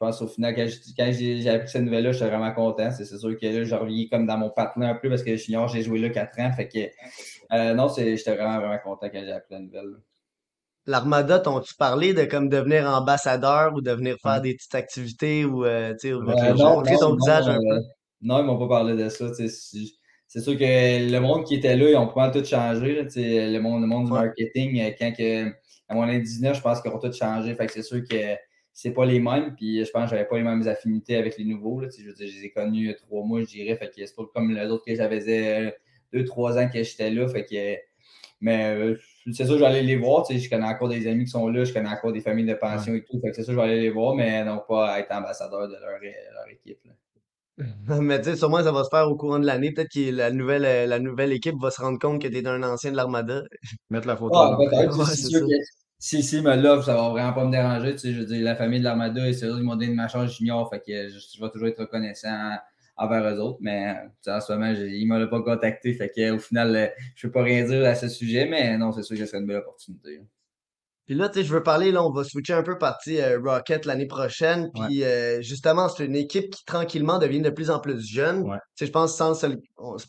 pense 0.00 0.22
au 0.22 0.26
final, 0.28 0.54
quand 0.56 0.66
j'ai 1.12 1.48
appris 1.50 1.68
cette 1.68 1.82
nouvelle-là, 1.82 2.12
j'étais 2.12 2.28
vraiment 2.28 2.52
content. 2.52 2.90
C'est 2.90 3.04
sûr 3.04 3.38
que 3.38 3.46
là, 3.46 3.64
je 3.64 3.74
reviens 3.76 4.06
comme 4.10 4.26
dans 4.26 4.38
mon 4.38 4.50
patin 4.50 4.82
un 4.82 4.94
peu 4.96 5.08
parce 5.08 5.22
que 5.22 5.36
junior, 5.36 5.68
j'ai 5.68 5.82
joué 5.82 6.00
là 6.00 6.08
4 6.10 6.40
ans. 6.40 6.50
Fait 6.52 6.68
que 6.68 6.78
euh, 7.54 7.74
non, 7.74 7.88
j'étais 7.96 8.34
vraiment, 8.34 8.58
vraiment 8.58 8.78
content 8.82 9.08
quand 9.10 9.20
j'ai 9.24 9.32
appris 9.32 9.54
la 9.54 9.60
nouvelle. 9.60 9.96
L'Armada, 10.86 11.38
t'ont-tu 11.38 11.74
parlé 11.76 12.14
de 12.14 12.24
comme 12.24 12.48
devenir 12.48 12.86
ambassadeur 12.88 13.74
ou 13.74 13.80
de 13.82 13.90
venir 13.92 14.16
faire 14.22 14.40
Ouais. 14.40 14.40
des 14.40 14.54
petites 14.54 14.74
activités 14.74 15.44
ou, 15.44 15.64
euh, 15.64 15.92
tu 16.00 16.08
sais, 16.08 16.12
Euh, 16.14 16.54
montrer 16.54 16.98
ton 16.98 17.14
non, 17.14 17.16
visage 17.16 17.48
un 17.48 17.58
euh, 17.58 17.58
peu? 17.68 17.80
non, 18.22 18.40
ils 18.40 18.44
m'ont 18.46 18.58
pas 18.58 18.68
parlé 18.68 18.96
de 19.02 19.08
ça. 19.08 19.26
C'est 19.34 20.40
sûr 20.40 20.56
que 20.58 21.10
le 21.12 21.18
monde 21.20 21.44
qui 21.44 21.56
était 21.56 21.76
là, 21.76 21.90
ils 21.90 21.96
ont 21.96 22.08
pas 22.08 22.30
tout 22.30 22.44
changé. 22.44 22.94
là, 22.96 23.02
le, 23.14 23.58
monde, 23.60 23.80
le 23.82 23.86
monde 23.86 24.06
du 24.06 24.12
Ouais. 24.12 24.18
marketing, 24.20 24.80
euh, 24.80 24.90
quand 24.98 25.12
que, 25.16 25.48
à 25.88 25.94
mon 25.94 26.04
âge 26.04 26.22
19, 26.22 26.56
je 26.56 26.62
pense 26.62 26.80
qu'ils 26.80 26.90
ont 26.92 26.98
tout 26.98 27.12
changé. 27.12 27.54
Fait 27.54 27.66
que 27.66 27.72
c'est 27.72 27.82
sûr 27.82 28.02
que 28.08 28.36
c'est 28.72 28.92
pas 28.92 29.04
les 29.04 29.20
mêmes. 29.20 29.54
Puis 29.56 29.84
je 29.84 29.90
pense 29.90 30.04
que 30.04 30.10
j'avais 30.16 30.28
pas 30.28 30.36
les 30.36 30.44
mêmes 30.44 30.66
affinités 30.66 31.16
avec 31.16 31.38
les 31.38 31.44
nouveaux. 31.44 31.80
Là, 31.80 31.88
tu 31.88 32.02
je, 32.02 32.08
veux 32.08 32.14
dire, 32.14 32.28
je 32.28 32.38
les 32.38 32.44
ai 32.46 32.50
connus 32.50 32.94
trois 32.96 33.24
mois, 33.24 33.40
je 33.40 33.46
dirais. 33.46 33.76
Fait 33.76 33.88
que 33.88 34.04
c'est 34.04 34.14
pas 34.14 34.24
comme 34.34 34.50
les 34.52 34.66
autres 34.66 34.84
que 34.84 34.94
j'avais 34.94 35.22
euh, 35.28 35.70
deux, 36.12 36.24
trois 36.24 36.58
ans 36.58 36.68
que 36.68 36.82
j'étais 36.82 37.10
là. 37.10 37.28
Fait 37.28 37.44
que, 37.44 37.76
mais 38.40 38.74
euh, 38.74 38.96
c'est 39.32 39.44
sûr, 39.44 39.54
je 39.54 39.60
vais 39.60 39.66
aller 39.66 39.82
les 39.82 39.96
voir. 39.96 40.26
tu 40.26 40.34
sais, 40.34 40.40
Je 40.40 40.48
connais 40.48 40.66
encore 40.66 40.88
des 40.88 41.06
amis 41.06 41.24
qui 41.24 41.30
sont 41.30 41.48
là, 41.48 41.64
je 41.64 41.72
connais 41.72 41.90
encore 41.90 42.12
des 42.12 42.20
familles 42.20 42.46
de 42.46 42.54
pension 42.54 42.94
et 42.94 43.04
tout. 43.04 43.20
Fait 43.20 43.30
que 43.30 43.36
c'est 43.36 43.42
sûr, 43.42 43.52
je 43.52 43.58
vais 43.58 43.64
aller 43.64 43.80
les 43.80 43.90
voir, 43.90 44.14
mais 44.14 44.44
non 44.44 44.62
pas 44.66 44.98
être 44.98 45.12
ambassadeur 45.12 45.68
de 45.68 45.74
leur, 45.74 46.00
leur 46.00 46.48
équipe. 46.50 46.78
là. 46.84 46.92
Mais 48.00 48.18
tu 48.20 48.30
sais, 48.30 48.36
sûrement, 48.36 48.62
ça 48.62 48.72
va 48.72 48.84
se 48.84 48.88
faire 48.88 49.08
au 49.08 49.16
courant 49.16 49.38
de 49.38 49.46
l'année. 49.46 49.72
Peut-être 49.72 49.92
que 49.92 50.10
la 50.10 50.30
nouvelle, 50.30 50.64
euh, 50.64 50.86
la 50.86 50.98
nouvelle 50.98 51.32
équipe 51.32 51.56
va 51.60 51.70
se 51.70 51.80
rendre 51.80 51.98
compte 51.98 52.22
que 52.22 52.28
t'es 52.28 52.46
un 52.46 52.62
ancien 52.62 52.90
de 52.90 52.96
l'Armada. 52.96 53.42
Mettre 53.90 54.06
la 54.06 54.16
photo 54.16 54.34
Ah, 54.36 54.56
c'est 55.06 55.28
sûr 55.28 55.46
si, 56.00 56.22
si 56.22 56.40
me 56.40 56.56
l'offre, 56.56 56.86
ça 56.86 56.94
va 56.94 57.10
vraiment 57.10 57.34
pas 57.34 57.44
me 57.44 57.50
déranger. 57.52 57.92
Tu 57.92 57.98
sais, 57.98 58.12
je 58.14 58.20
veux 58.20 58.24
dire, 58.24 58.42
la 58.42 58.56
famille 58.56 58.78
de 58.78 58.84
l'Armada, 58.84 59.28
et 59.28 59.32
eux 59.44 59.56
qui 59.58 59.62
m'ont 59.62 59.76
donné 59.76 59.92
ma 59.92 60.08
chance 60.08 60.34
junior. 60.38 60.68
Fait 60.70 60.80
que 60.80 61.10
je, 61.10 61.40
vais 61.40 61.50
toujours 61.50 61.68
être 61.68 61.80
reconnaissant 61.80 62.56
envers 62.96 63.22
eux 63.34 63.38
autres. 63.38 63.58
Mais 63.60 63.94
tu 63.94 64.10
sais, 64.22 64.32
en 64.32 64.40
ce 64.40 64.52
moment, 64.54 64.70
ils 64.70 65.06
ne 65.06 65.18
m'ont 65.18 65.28
pas 65.28 65.42
contacté. 65.42 65.92
Fait 65.92 66.08
que, 66.08 66.30
au 66.32 66.38
final, 66.38 66.74
euh, 66.74 66.86
je 67.14 67.26
ne 67.26 67.30
peux 67.30 67.38
pas 67.38 67.44
rien 67.44 67.64
dire 67.66 67.84
à 67.84 67.94
ce 67.94 68.08
sujet. 68.08 68.46
Mais 68.46 68.78
non, 68.78 68.92
c'est 68.92 69.02
sûr 69.02 69.14
que 69.14 69.24
ce 69.24 69.26
serait 69.26 69.40
une 69.40 69.46
belle 69.46 69.58
opportunité. 69.58 70.22
Puis 71.10 71.18
là, 71.18 71.28
tu 71.28 71.40
sais, 71.40 71.44
je 71.44 71.52
veux 71.52 71.64
parler, 71.64 71.90
là, 71.90 72.04
on 72.04 72.12
va 72.12 72.22
switcher 72.22 72.52
un 72.52 72.62
peu 72.62 72.78
partie 72.78 73.20
euh, 73.20 73.40
Rocket 73.44 73.84
l'année 73.84 74.06
prochaine. 74.06 74.70
Puis 74.72 75.02
euh, 75.02 75.42
justement, 75.42 75.88
c'est 75.88 76.04
une 76.04 76.14
équipe 76.14 76.50
qui 76.54 76.64
tranquillement 76.64 77.18
devient 77.18 77.40
de 77.40 77.50
plus 77.50 77.72
en 77.72 77.80
plus 77.80 78.00
jeune. 78.08 78.42
Ouais. 78.42 78.58
Tu 78.76 78.84
sais, 78.84 78.86
je 78.86 78.92
pense 78.92 79.16
sans 79.16 79.34
c'est 79.34 79.48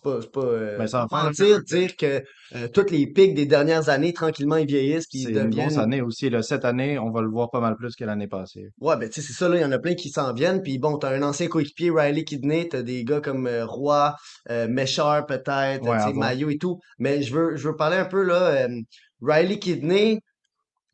pas, 0.03 0.19
c'est 0.21 0.31
pas 0.31 0.41
euh, 0.41 0.77
Ben, 0.77 1.07
mentir, 1.11 1.63
dire 1.63 1.95
que 1.97 2.21
euh, 2.53 2.67
toutes 2.71 2.91
les 2.91 3.07
pics 3.07 3.33
des 3.33 3.47
dernières 3.47 3.89
années, 3.89 4.13
tranquillement, 4.13 4.57
ils 4.57 4.67
vieillissent, 4.67 5.07
puis 5.07 5.23
C'est 5.23 5.29
une 5.31 5.49
deviennent. 5.49 5.69
grosse 5.69 5.79
année 5.79 6.01
aussi. 6.03 6.29
Là. 6.29 6.43
Cette 6.43 6.65
année, 6.65 6.99
on 6.99 7.09
va 7.09 7.23
le 7.23 7.29
voir 7.29 7.49
pas 7.49 7.61
mal 7.61 7.75
plus 7.77 7.95
que 7.95 8.03
l'année 8.03 8.27
passée. 8.27 8.67
Ouais, 8.79 8.95
ben 8.95 9.09
tu 9.09 9.21
sais, 9.21 9.27
c'est 9.27 9.33
ça, 9.33 9.49
là, 9.49 9.55
il 9.55 9.61
y 9.63 9.65
en 9.65 9.71
a 9.71 9.79
plein 9.79 9.95
qui 9.95 10.11
s'en 10.11 10.35
viennent. 10.35 10.61
Puis 10.61 10.77
bon, 10.77 10.99
t'as 10.99 11.15
un 11.17 11.23
ancien 11.23 11.47
coéquipier, 11.47 11.89
Riley 11.89 12.25
Kidney, 12.25 12.67
t'as 12.69 12.83
des 12.83 13.03
gars 13.05 13.21
comme 13.21 13.47
euh, 13.47 13.65
Roy, 13.65 14.13
euh, 14.51 14.67
Méchard 14.69 15.25
peut-être, 15.25 15.81
Ouais. 15.81 16.13
Maillot 16.13 16.51
et 16.51 16.59
tout. 16.59 16.77
Mais 16.99 17.23
je 17.23 17.33
veux, 17.33 17.55
je 17.57 17.69
veux 17.69 17.75
parler 17.75 17.97
un 17.97 18.05
peu, 18.05 18.21
là, 18.21 18.67
euh, 18.67 18.67
Riley 19.23 19.57
Kidney, 19.57 20.19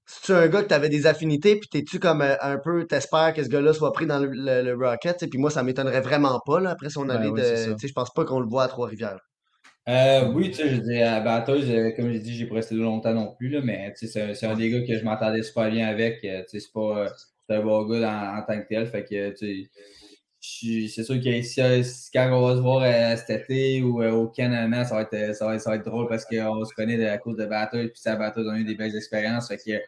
c'est-tu 0.08 0.32
un 0.34 0.48
gars 0.48 0.64
que 0.64 0.68
t'avais 0.70 0.90
des 0.90 1.06
affinités, 1.08 1.58
puis 1.60 1.70
t'es-tu 1.70 2.00
comme 2.00 2.22
euh, 2.22 2.36
un 2.42 2.58
peu, 2.58 2.88
t'espères 2.88 3.34
que 3.34 3.44
ce 3.44 3.50
gars-là 3.50 3.74
soit 3.74 3.92
pris 3.94 4.06
dans 4.08 4.20
le, 4.20 4.30
le- 4.32 4.64
le 4.64 4.76
Rocket, 4.76 5.18
tu 5.18 5.28
puis 5.30 5.40
moi, 5.40 5.52
ça 5.52 5.64
m'étonnerait 5.64 6.02
vraiment 6.02 6.40
pas, 6.46 6.60
là, 6.60 6.72
après 6.72 6.90
son 6.90 7.10
Ben 7.10 7.16
année 7.16 7.32
oui, 7.32 7.42
c'est 7.44 7.54
de, 7.54 7.74
tu 7.74 7.80
sais, 7.82 7.88
je 7.90 7.94
pense 7.94 8.12
pas 8.14 8.26
qu'on 8.26 8.40
le 8.40 8.48
voit 8.48 8.64
à 8.64 8.68
Trois-Rivières. 8.68 9.20
Euh, 9.88 10.32
oui, 10.34 10.50
tu 10.50 10.56
sais, 10.58 10.70
je 10.70 10.82
dis, 10.82 11.02
à 11.02 11.22
batteuse, 11.22 11.70
euh, 11.70 11.92
comme 11.96 12.12
j'ai 12.12 12.20
dit, 12.20 12.36
j'ai 12.36 12.46
pas 12.46 12.56
resté 12.56 12.76
longtemps 12.76 13.14
non 13.14 13.34
plus, 13.36 13.48
là, 13.50 13.62
mais 13.64 13.94
tu 13.98 14.08
sais, 14.08 14.34
c'est 14.36 14.46
un 14.46 14.56
des 14.56 14.70
gars 14.70 14.82
que 14.86 14.98
je 14.98 15.04
m'entendais 15.06 15.44
super 15.44 15.70
bien 15.72 15.88
avec. 15.88 16.20
tu 16.22 16.28
sais, 16.28 16.60
c'est 16.60 16.74
pas 16.74 17.08
c'est 17.48 17.56
un 17.56 17.62
bon 17.64 17.84
gars 17.88 18.36
en, 18.38 18.42
tant 18.46 18.60
que 18.62 18.68
tel. 18.68 18.86
Fait 18.88 19.06
que, 19.06 19.30
tu 19.32 19.38
sais, 19.38 19.70
c'est 20.40 21.04
sûr 21.04 21.16
que 21.16 22.14
quand 22.14 22.38
on 22.38 22.48
va 22.48 22.56
se 22.56 22.62
voir 22.62 23.18
cet 23.18 23.30
été 23.30 23.82
ou 23.82 24.04
au 24.04 24.28
Canada, 24.28 24.86
ça 24.86 24.96
va, 24.96 25.02
être, 25.02 25.36
ça, 25.36 25.48
va 25.48 25.60
ça 25.60 25.72
va 25.72 25.76
être 25.78 25.86
drôle 25.86 26.08
parce 26.08 26.26
qu'on 26.26 26.64
se 26.66 26.74
connaît 26.74 27.08
à 27.08 27.18
cause 27.18 27.38
de 27.38 27.46
batteuse, 27.46 27.90
puis 27.90 28.00
sa 28.00 28.16
batteuse 28.16 28.48
a 28.48 28.58
eu 28.58 28.64
des 28.64 28.76
belles 28.76 28.96
expériences. 28.96 29.48
Fait 29.48 29.58
que, 29.58 29.64
tu 29.64 29.80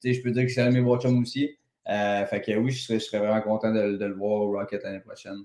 sais, 0.00 0.14
je 0.14 0.22
peux 0.22 0.30
dire 0.30 0.44
que 0.44 0.50
c'est 0.50 0.62
un 0.62 0.70
de 0.70 0.74
mes 0.74 0.80
watchums 0.80 1.20
aussi. 1.20 1.56
fait 1.86 2.42
que 2.44 2.56
oui, 2.56 2.70
je 2.70 2.82
serais, 2.82 2.98
je 2.98 3.04
serais 3.04 3.18
vraiment 3.18 3.40
content 3.42 3.72
de, 3.72 3.96
de 3.96 4.04
le 4.04 4.14
voir 4.14 4.42
au 4.42 4.52
Rocket 4.52 4.82
l'année 4.82 5.00
prochaine. 5.00 5.44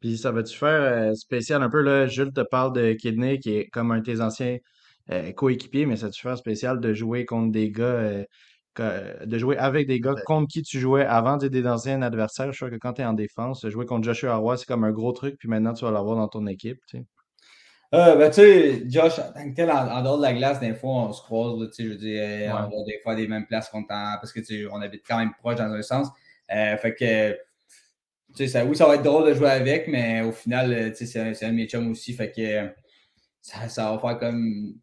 Puis 0.00 0.16
ça 0.16 0.32
va-tu 0.32 0.56
faire 0.56 1.10
euh, 1.10 1.14
spécial 1.14 1.62
un 1.62 1.68
peu, 1.68 1.82
là, 1.82 2.06
Jules 2.06 2.32
te 2.32 2.40
parle 2.40 2.72
de 2.72 2.94
Kidney, 2.94 3.38
qui 3.38 3.56
est 3.56 3.66
comme 3.68 3.92
un 3.92 3.98
de 3.98 4.04
tes 4.04 4.20
anciens 4.20 4.58
euh, 5.10 5.32
coéquipiers, 5.32 5.86
mais 5.86 5.96
ça 5.96 6.06
va-tu 6.06 6.22
faire 6.22 6.38
spécial 6.38 6.80
de 6.80 6.94
jouer 6.94 7.26
contre 7.26 7.52
des 7.52 7.70
gars, 7.70 7.84
euh, 7.84 8.24
de 8.78 9.38
jouer 9.38 9.56
avec 9.56 9.86
des 9.86 10.00
gars 10.00 10.14
contre 10.24 10.48
qui 10.48 10.62
tu 10.62 10.78
jouais 10.78 11.04
avant 11.04 11.36
des 11.36 11.66
anciens 11.66 12.02
adversaires? 12.02 12.52
Je 12.52 12.58
crois 12.58 12.70
que 12.70 12.76
quand 12.76 12.94
tu 12.94 13.02
es 13.02 13.04
en 13.04 13.12
défense, 13.12 13.66
jouer 13.68 13.86
contre 13.86 14.04
Joshua 14.04 14.36
Roy, 14.36 14.56
c'est 14.56 14.66
comme 14.66 14.84
un 14.84 14.92
gros 14.92 15.12
truc, 15.12 15.36
puis 15.38 15.48
maintenant 15.48 15.74
tu 15.74 15.84
vas 15.84 15.90
l'avoir 15.90 16.16
dans 16.16 16.28
ton 16.28 16.46
équipe, 16.46 16.78
tu 16.88 16.98
sais. 16.98 17.04
ben, 17.92 18.30
tu 18.30 18.34
sais, 18.36 18.82
Josh, 18.88 19.18
en 19.18 19.32
tant 19.32 19.50
que 19.50 19.54
tel, 19.54 19.70
en, 19.70 20.02
dehors 20.02 20.18
de 20.18 20.22
la 20.22 20.32
glace, 20.32 20.60
des 20.60 20.74
fois, 20.74 20.90
on 20.90 21.12
se 21.12 21.22
croise, 21.22 21.68
tu 21.70 21.74
sais, 21.74 21.84
je 21.84 21.88
veux 21.88 21.96
dire, 21.96 22.54
on 22.54 22.76
va 22.76 22.84
des 22.86 23.00
fois 23.02 23.14
des 23.14 23.26
mêmes 23.26 23.46
places 23.46 23.68
qu'on 23.68 23.84
parce 23.84 24.32
que, 24.32 24.40
tu 24.40 24.46
sais, 24.46 24.66
on 24.70 24.80
habite 24.80 25.02
quand 25.06 25.18
même 25.18 25.32
proche 25.38 25.56
dans 25.56 25.72
un 25.72 25.82
sens. 25.82 26.08
fait 26.48 26.94
que, 26.98 27.36
ça, 28.34 28.64
oui, 28.64 28.76
ça 28.76 28.86
va 28.86 28.94
être 28.94 29.02
drôle 29.02 29.28
de 29.28 29.34
jouer 29.34 29.50
avec, 29.50 29.88
mais 29.88 30.22
au 30.22 30.32
final, 30.32 30.72
euh, 30.72 30.90
c'est 30.94 31.18
un, 31.18 31.32
un 31.48 31.50
de 31.50 31.56
mes 31.56 31.66
chums 31.66 31.90
aussi. 31.90 32.12
Fait 32.12 32.30
que 32.30 32.68
ça, 33.40 33.68
ça, 33.68 33.92
va 33.92 33.98
faire 33.98 34.18
comme. 34.18 34.74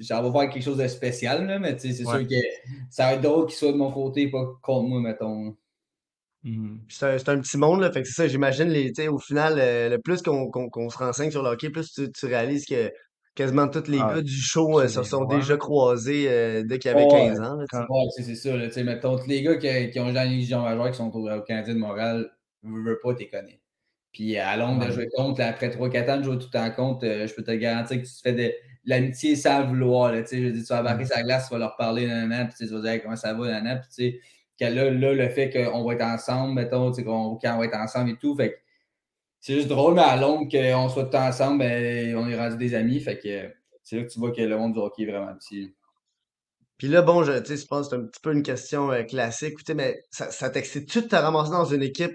Ça 0.00 0.20
va 0.22 0.32
faire 0.32 0.50
quelque 0.50 0.62
chose 0.62 0.78
de 0.78 0.86
spécial, 0.86 1.46
là, 1.46 1.58
mais 1.58 1.76
c'est 1.78 1.92
sûr 1.92 2.26
que 2.26 2.34
ça 2.90 3.06
va 3.06 3.14
être 3.14 3.22
drôle 3.22 3.46
qu'il 3.46 3.56
soit 3.56 3.72
de 3.72 3.76
mon 3.76 3.90
côté, 3.90 4.28
pas 4.30 4.44
contre 4.62 4.88
moi, 4.88 5.00
mettons. 5.00 5.56
Mmh. 6.44 6.76
C'est 6.88 7.28
un, 7.28 7.40
petit 7.40 7.58
monde, 7.58 7.80
là, 7.80 7.90
fait 7.90 8.02
que 8.02 8.08
c'est 8.08 8.14
ça, 8.14 8.28
j'imagine, 8.28 8.68
les, 8.68 8.92
au 9.08 9.18
final, 9.18 9.56
euh, 9.58 9.88
le 9.88 9.98
plus 9.98 10.22
qu'on 10.22 10.88
se 10.90 10.98
renseigne 10.98 11.30
sur 11.30 11.42
le 11.42 11.50
hockey, 11.50 11.70
plus 11.70 11.92
tu, 11.92 12.10
tu 12.12 12.26
réalises 12.26 12.64
que 12.64 12.92
quasiment 13.34 13.68
tous 13.68 13.88
les 13.88 13.98
ah, 14.00 14.14
gars 14.14 14.22
du 14.22 14.34
show 14.34 14.80
euh, 14.80 14.88
se 14.88 15.02
sont 15.02 15.24
déjà 15.24 15.56
croisés 15.56 16.62
dès 16.64 16.78
qu'ils 16.78 16.90
avaient 16.90 17.06
15 17.08 17.40
ans. 17.40 17.58
c'est 18.16 18.34
ça. 18.34 18.56
Là, 18.56 18.68
mettons, 18.84 19.16
tous 19.16 19.26
les 19.26 19.42
gars 19.42 19.56
qui, 19.56 19.90
qui 19.90 20.00
ont 20.00 20.10
joué 20.10 20.18
en 20.18 20.24
Légion 20.24 20.62
majeure 20.62 20.90
qui 20.90 20.96
sont 20.96 21.10
au, 21.14 21.30
au 21.30 21.42
Canadien 21.42 21.74
de 21.74 21.78
Montréal, 21.78 22.30
veux, 22.62 22.82
veux 22.82 22.98
pas, 23.02 23.14
t'es 23.14 23.28
connais. 23.28 23.60
Puis 24.12 24.36
à 24.36 24.56
longue 24.56 24.84
de 24.84 24.90
jouer 24.90 25.08
contre, 25.14 25.42
après 25.42 25.68
3-4 25.68 26.10
ans 26.10 26.16
de 26.18 26.22
jouer 26.24 26.38
tout 26.38 26.56
en 26.56 26.70
compte, 26.70 27.04
euh, 27.04 27.26
je 27.26 27.34
peux 27.34 27.44
te 27.44 27.50
garantir 27.52 27.98
que 27.98 28.06
tu 28.06 28.12
te 28.12 28.20
fais 28.20 28.32
de, 28.32 28.52
l'amitié 28.88 29.36
sans 29.36 29.66
vouloir. 29.66 30.12
Là, 30.12 30.22
je 30.24 30.48
dis, 30.48 30.64
tu 30.64 30.68
vas 30.72 30.80
embarquer 30.80 31.04
sa 31.04 31.22
glace, 31.22 31.48
tu 31.48 31.54
vas 31.54 31.58
leur 31.58 31.76
parler, 31.76 32.06
nan, 32.06 32.48
puis 32.48 32.66
tu 32.66 32.74
vas 32.74 32.80
dire 32.80 33.02
comment 33.02 33.16
ça 33.16 33.34
va, 33.34 33.60
nan, 33.60 33.80
puis 33.80 33.88
tu 34.12 34.20
sais, 34.58 34.70
là, 34.70 34.90
là, 34.90 35.12
le 35.12 35.28
fait 35.28 35.50
qu'on 35.50 35.84
va 35.84 35.94
être 35.94 36.02
ensemble, 36.02 36.54
mettons, 36.54 36.90
qu'on, 36.90 37.36
quand 37.36 37.54
on 37.54 37.58
va 37.58 37.64
être 37.66 37.76
ensemble 37.76 38.10
et 38.10 38.16
tout, 38.16 38.34
fait 38.34 38.58
c'est 39.40 39.54
juste 39.54 39.68
drôle, 39.68 39.94
mais 39.94 40.02
à 40.02 40.16
longue 40.16 40.50
qu'on 40.50 40.88
soit 40.88 41.04
tout 41.04 41.16
ensemble, 41.16 41.58
ben, 41.60 42.16
on 42.16 42.28
est 42.28 42.36
rendu 42.36 42.56
des 42.56 42.74
amis, 42.74 42.98
fait 42.98 43.18
que 43.18 43.54
c'est 43.84 43.96
là 43.96 44.02
que 44.02 44.08
tu 44.08 44.18
vois 44.18 44.32
que 44.32 44.42
le 44.42 44.56
monde 44.56 44.72
du 44.72 44.80
hockey 44.80 45.02
est 45.04 45.10
vraiment 45.10 45.34
petit. 45.36 45.74
Puis 46.78 46.88
là, 46.88 47.02
bon, 47.02 47.22
je, 47.22 47.32
je 47.32 47.66
pense 47.66 47.88
que 47.88 47.96
c'est 47.96 48.02
un 48.02 48.06
petit 48.06 48.20
peu 48.22 48.32
une 48.32 48.42
question 48.42 48.90
euh, 48.90 49.02
classique, 49.02 49.56
mais 49.74 50.00
ça, 50.10 50.30
ça 50.30 50.48
t'excite-tu 50.48 51.02
de 51.02 51.06
te 51.08 51.16
ramasser 51.16 51.50
dans 51.50 51.64
une 51.64 51.82
équipe 51.82 52.14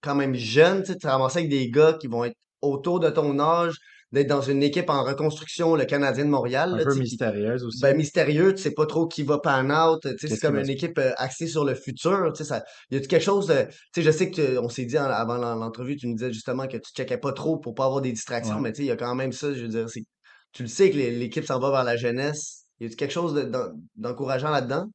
quand 0.00 0.14
même 0.14 0.34
jeune, 0.34 0.82
tu 0.82 0.92
sais, 0.92 1.08
ramasses 1.08 1.36
avec 1.36 1.48
des 1.48 1.70
gars 1.70 1.94
qui 1.94 2.08
vont 2.08 2.24
être 2.24 2.36
autour 2.60 3.00
de 3.00 3.10
ton 3.10 3.38
âge, 3.38 3.78
d'être 4.12 4.26
dans 4.26 4.40
une 4.40 4.62
équipe 4.62 4.90
en 4.90 5.04
reconstruction, 5.04 5.76
le 5.76 5.84
Canadien 5.84 6.24
de 6.24 6.30
Montréal. 6.30 6.76
Un 6.80 6.84
peu 6.84 6.94
mystérieuse 6.96 7.64
aussi. 7.64 7.80
Ben, 7.80 7.96
mystérieux, 7.96 8.54
tu 8.54 8.62
sais 8.62 8.72
pas 8.72 8.86
trop 8.86 9.06
qui 9.06 9.22
va 9.22 9.38
pan 9.38 9.70
out, 9.70 10.00
tu 10.02 10.18
sais, 10.18 10.34
c'est 10.34 10.40
comme 10.40 10.58
une 10.58 10.68
équipe 10.68 10.98
euh, 10.98 11.12
axée 11.16 11.46
sur 11.46 11.64
le 11.64 11.74
futur, 11.74 12.32
tu 12.32 12.38
sais, 12.38 12.48
ça, 12.48 12.64
y 12.90 12.96
a 12.96 13.00
quelque 13.00 13.22
chose 13.22 13.46
de, 13.46 13.66
tu 13.94 14.00
sais, 14.00 14.02
je 14.02 14.10
sais 14.10 14.30
que 14.30 14.58
on 14.58 14.68
s'est 14.68 14.84
dit 14.84 14.96
avant 14.96 15.36
l'entrevue, 15.36 15.96
tu 15.96 16.08
nous 16.08 16.14
disais 16.14 16.32
justement 16.32 16.66
que 16.66 16.76
tu 16.76 16.92
checkais 16.92 17.18
pas 17.18 17.32
trop 17.32 17.58
pour 17.58 17.74
pas 17.74 17.84
avoir 17.84 18.00
des 18.00 18.12
distractions, 18.12 18.60
mais 18.60 18.72
tu 18.72 18.78
sais, 18.78 18.82
il 18.84 18.88
y 18.88 18.92
a 18.92 18.96
quand 18.96 19.14
même 19.14 19.32
ça, 19.32 19.52
je 19.54 19.62
veux 19.62 19.68
dire, 19.68 19.86
tu 20.52 20.62
le 20.62 20.68
sais 20.68 20.90
que 20.90 20.96
l'équipe 20.96 21.44
s'en 21.44 21.60
va 21.60 21.70
vers 21.70 21.84
la 21.84 21.96
jeunesse. 21.96 22.64
Y 22.80 22.86
a 22.86 22.88
quelque 22.88 23.12
chose 23.12 23.34
d'encourageant 23.94 24.50
là-dedans? 24.50 24.86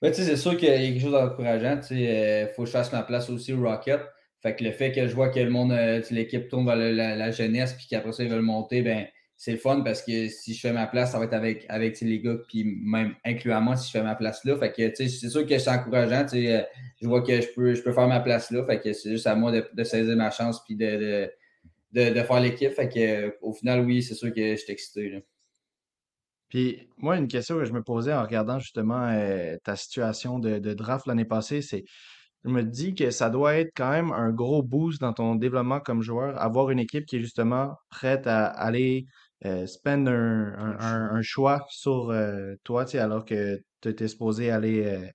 Ben, 0.00 0.10
tu 0.10 0.22
sais, 0.22 0.24
c'est 0.24 0.36
sûr 0.36 0.56
qu'il 0.56 0.68
y 0.68 0.72
a 0.72 0.78
quelque 0.78 1.00
chose 1.00 1.12
d'encourageant, 1.12 1.78
tu 1.78 1.88
sais, 1.88 2.08
euh, 2.08 2.48
faut 2.54 2.62
que 2.62 2.66
je 2.66 2.72
fasse 2.72 2.90
ma 2.90 3.02
place 3.02 3.30
aussi 3.30 3.52
au 3.52 3.62
Rocket. 3.62 4.00
Fait 4.44 4.54
que 4.54 4.62
le 4.62 4.72
fait 4.72 4.92
que 4.92 5.08
je 5.08 5.14
vois 5.14 5.30
que 5.30 5.40
le 5.40 5.48
monde, 5.48 5.72
euh, 5.72 6.02
l'équipe 6.10 6.48
tourne 6.48 6.66
vers 6.66 6.76
la, 6.76 7.30
jeunesse, 7.30 7.72
puis 7.72 7.86
qu'après 7.88 8.12
ça, 8.12 8.24
ils 8.24 8.28
veulent 8.28 8.42
monter, 8.42 8.82
ben 8.82 9.06
c'est 9.38 9.52
le 9.52 9.56
fun 9.56 9.80
parce 9.80 10.02
que 10.02 10.28
si 10.28 10.52
je 10.52 10.60
fais 10.60 10.72
ma 10.72 10.86
place, 10.86 11.12
ça 11.12 11.18
va 11.18 11.24
être 11.24 11.32
avec, 11.32 11.64
avec 11.70 11.98
les 12.02 12.20
gars, 12.20 12.36
puis 12.46 12.62
même 12.82 13.14
incluant 13.24 13.62
moi 13.62 13.76
si 13.76 13.86
je 13.86 13.92
fais 13.92 14.02
ma 14.02 14.14
place 14.14 14.44
là. 14.44 14.58
Fait 14.58 14.70
que 14.70 14.94
c'est 14.94 15.08
sûr 15.08 15.46
que 15.46 15.58
c'est 15.58 15.70
encourageant. 15.70 16.26
Euh, 16.34 16.62
je 17.00 17.08
vois 17.08 17.22
que 17.22 17.40
je 17.40 17.48
peux, 17.54 17.74
je 17.74 17.82
peux 17.82 17.94
faire 17.94 18.06
ma 18.06 18.20
place 18.20 18.50
là. 18.50 18.66
Fait 18.66 18.80
que 18.80 18.92
c'est 18.92 19.12
juste 19.12 19.26
à 19.26 19.34
moi 19.34 19.50
de, 19.50 19.84
saisir 19.84 20.14
ma 20.14 20.30
chance 20.30 20.62
puis 20.62 20.76
de, 20.76 21.30
de, 21.92 22.22
faire 22.22 22.40
l'équipe. 22.40 22.74
Que 22.74 23.38
au 23.40 23.54
final, 23.54 23.80
oui, 23.80 24.02
c'est 24.02 24.14
sûr 24.14 24.30
que 24.30 24.50
je 24.50 24.56
suis 24.56 24.72
excité. 24.72 25.24
Puis 26.50 26.86
moi, 26.98 27.16
une 27.16 27.28
question 27.28 27.56
que 27.56 27.64
je 27.64 27.72
me 27.72 27.82
posais 27.82 28.12
en 28.12 28.22
regardant 28.22 28.58
justement 28.58 29.08
euh, 29.08 29.56
ta 29.64 29.74
situation 29.74 30.38
de, 30.38 30.58
de 30.58 30.74
draft 30.74 31.06
l'année 31.06 31.24
passée, 31.24 31.62
c'est 31.62 31.84
je 32.44 32.50
me 32.50 32.62
dis 32.62 32.94
que 32.94 33.10
ça 33.10 33.30
doit 33.30 33.54
être 33.56 33.72
quand 33.76 33.90
même 33.90 34.12
un 34.12 34.30
gros 34.30 34.62
boost 34.62 35.00
dans 35.00 35.12
ton 35.12 35.34
développement 35.34 35.80
comme 35.80 36.02
joueur, 36.02 36.40
avoir 36.40 36.70
une 36.70 36.78
équipe 36.78 37.06
qui 37.06 37.16
est 37.16 37.20
justement 37.20 37.74
prête 37.90 38.26
à 38.26 38.46
aller 38.46 39.06
euh, 39.44 39.66
spend 39.66 40.08
un, 40.08 41.22
choix 41.22 41.64
sur 41.68 42.10
euh, 42.10 42.54
toi, 42.64 42.84
alors 42.96 43.24
que 43.24 43.60
tu 43.80 43.88
étais 43.88 44.08
supposé 44.08 44.50
aller 44.50 44.84
euh, 44.84 45.06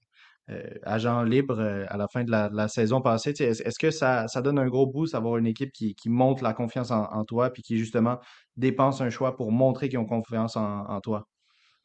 euh, 0.51 0.69
agent 0.83 1.23
libre 1.23 1.59
à 1.87 1.97
la 1.97 2.07
fin 2.07 2.23
de 2.23 2.31
la, 2.31 2.67
saison 2.67 3.01
passée. 3.01 3.31
Est-ce 3.39 3.79
que 3.79 3.91
ça, 3.91 4.27
ça 4.27 4.41
donne 4.41 4.59
un 4.59 4.67
gros 4.67 4.87
boost 4.87 5.13
d'avoir 5.13 5.37
une 5.37 5.47
équipe 5.47 5.71
qui, 5.71 5.95
qui 5.95 6.09
monte 6.09 6.41
la 6.41 6.53
confiance 6.53 6.91
en, 6.91 7.23
toi 7.25 7.51
puis 7.51 7.63
qui 7.63 7.77
justement 7.77 8.19
dépense 8.57 9.01
un 9.01 9.09
choix 9.09 9.35
pour 9.35 9.51
montrer 9.51 9.89
qu'ils 9.89 9.99
ont 9.99 10.05
confiance 10.05 10.55
en 10.57 10.99
toi? 11.01 11.27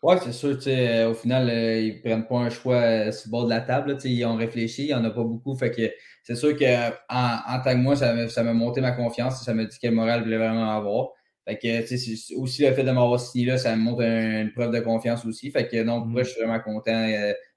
Oui, 0.04 0.16
c'est 0.22 0.32
sûr. 0.32 0.58
Euh, 0.66 1.10
au 1.12 1.14
final, 1.14 1.48
euh, 1.48 1.80
ils 1.80 1.94
ne 1.94 2.00
prennent 2.02 2.26
pas 2.26 2.36
un 2.36 2.50
choix 2.50 2.76
euh, 2.76 3.10
sur 3.10 3.28
le 3.28 3.30
bord 3.30 3.44
de 3.44 3.48
la 3.48 3.62
table. 3.62 3.96
ils 4.04 4.24
ont 4.26 4.36
réfléchi, 4.36 4.82
il 4.82 4.86
n'y 4.88 4.94
en 4.94 5.02
a 5.02 5.10
pas 5.10 5.24
beaucoup. 5.24 5.56
Fait 5.56 5.70
que 5.70 5.90
c'est 6.22 6.34
sûr 6.34 6.54
qu'en 6.58 6.90
en, 7.08 7.62
tant 7.62 7.70
que 7.70 7.78
moi, 7.78 7.96
ça 7.96 8.42
m'a 8.42 8.52
monté 8.52 8.82
ma 8.82 8.92
confiance. 8.92 9.42
Ça 9.42 9.54
m'a 9.54 9.64
dit 9.64 9.78
quel 9.80 9.94
moral 9.94 10.20
je 10.20 10.24
voulais 10.24 10.36
vraiment 10.36 10.70
avoir. 10.76 11.08
Fait 11.48 11.56
que, 11.56 12.38
aussi 12.38 12.62
le 12.66 12.74
fait 12.74 12.84
de 12.84 12.90
m'avoir 12.90 13.18
signé 13.18 13.46
là, 13.46 13.56
ça 13.56 13.74
me 13.76 13.80
montre 13.80 14.02
une 14.02 14.52
preuve 14.52 14.72
de 14.72 14.80
confiance 14.80 15.24
aussi. 15.24 15.50
Fait 15.50 15.66
que 15.68 15.82
non, 15.82 16.04
moi, 16.04 16.22
je 16.22 16.30
suis 16.32 16.42
vraiment 16.42 16.60
content 16.60 17.08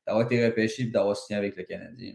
d'avoir 0.06 0.26
été 0.26 0.46
repêché 0.46 0.84
et 0.84 0.86
d'avoir 0.86 1.18
signé 1.18 1.38
avec 1.38 1.58
le 1.58 1.64
Canadien. 1.64 2.14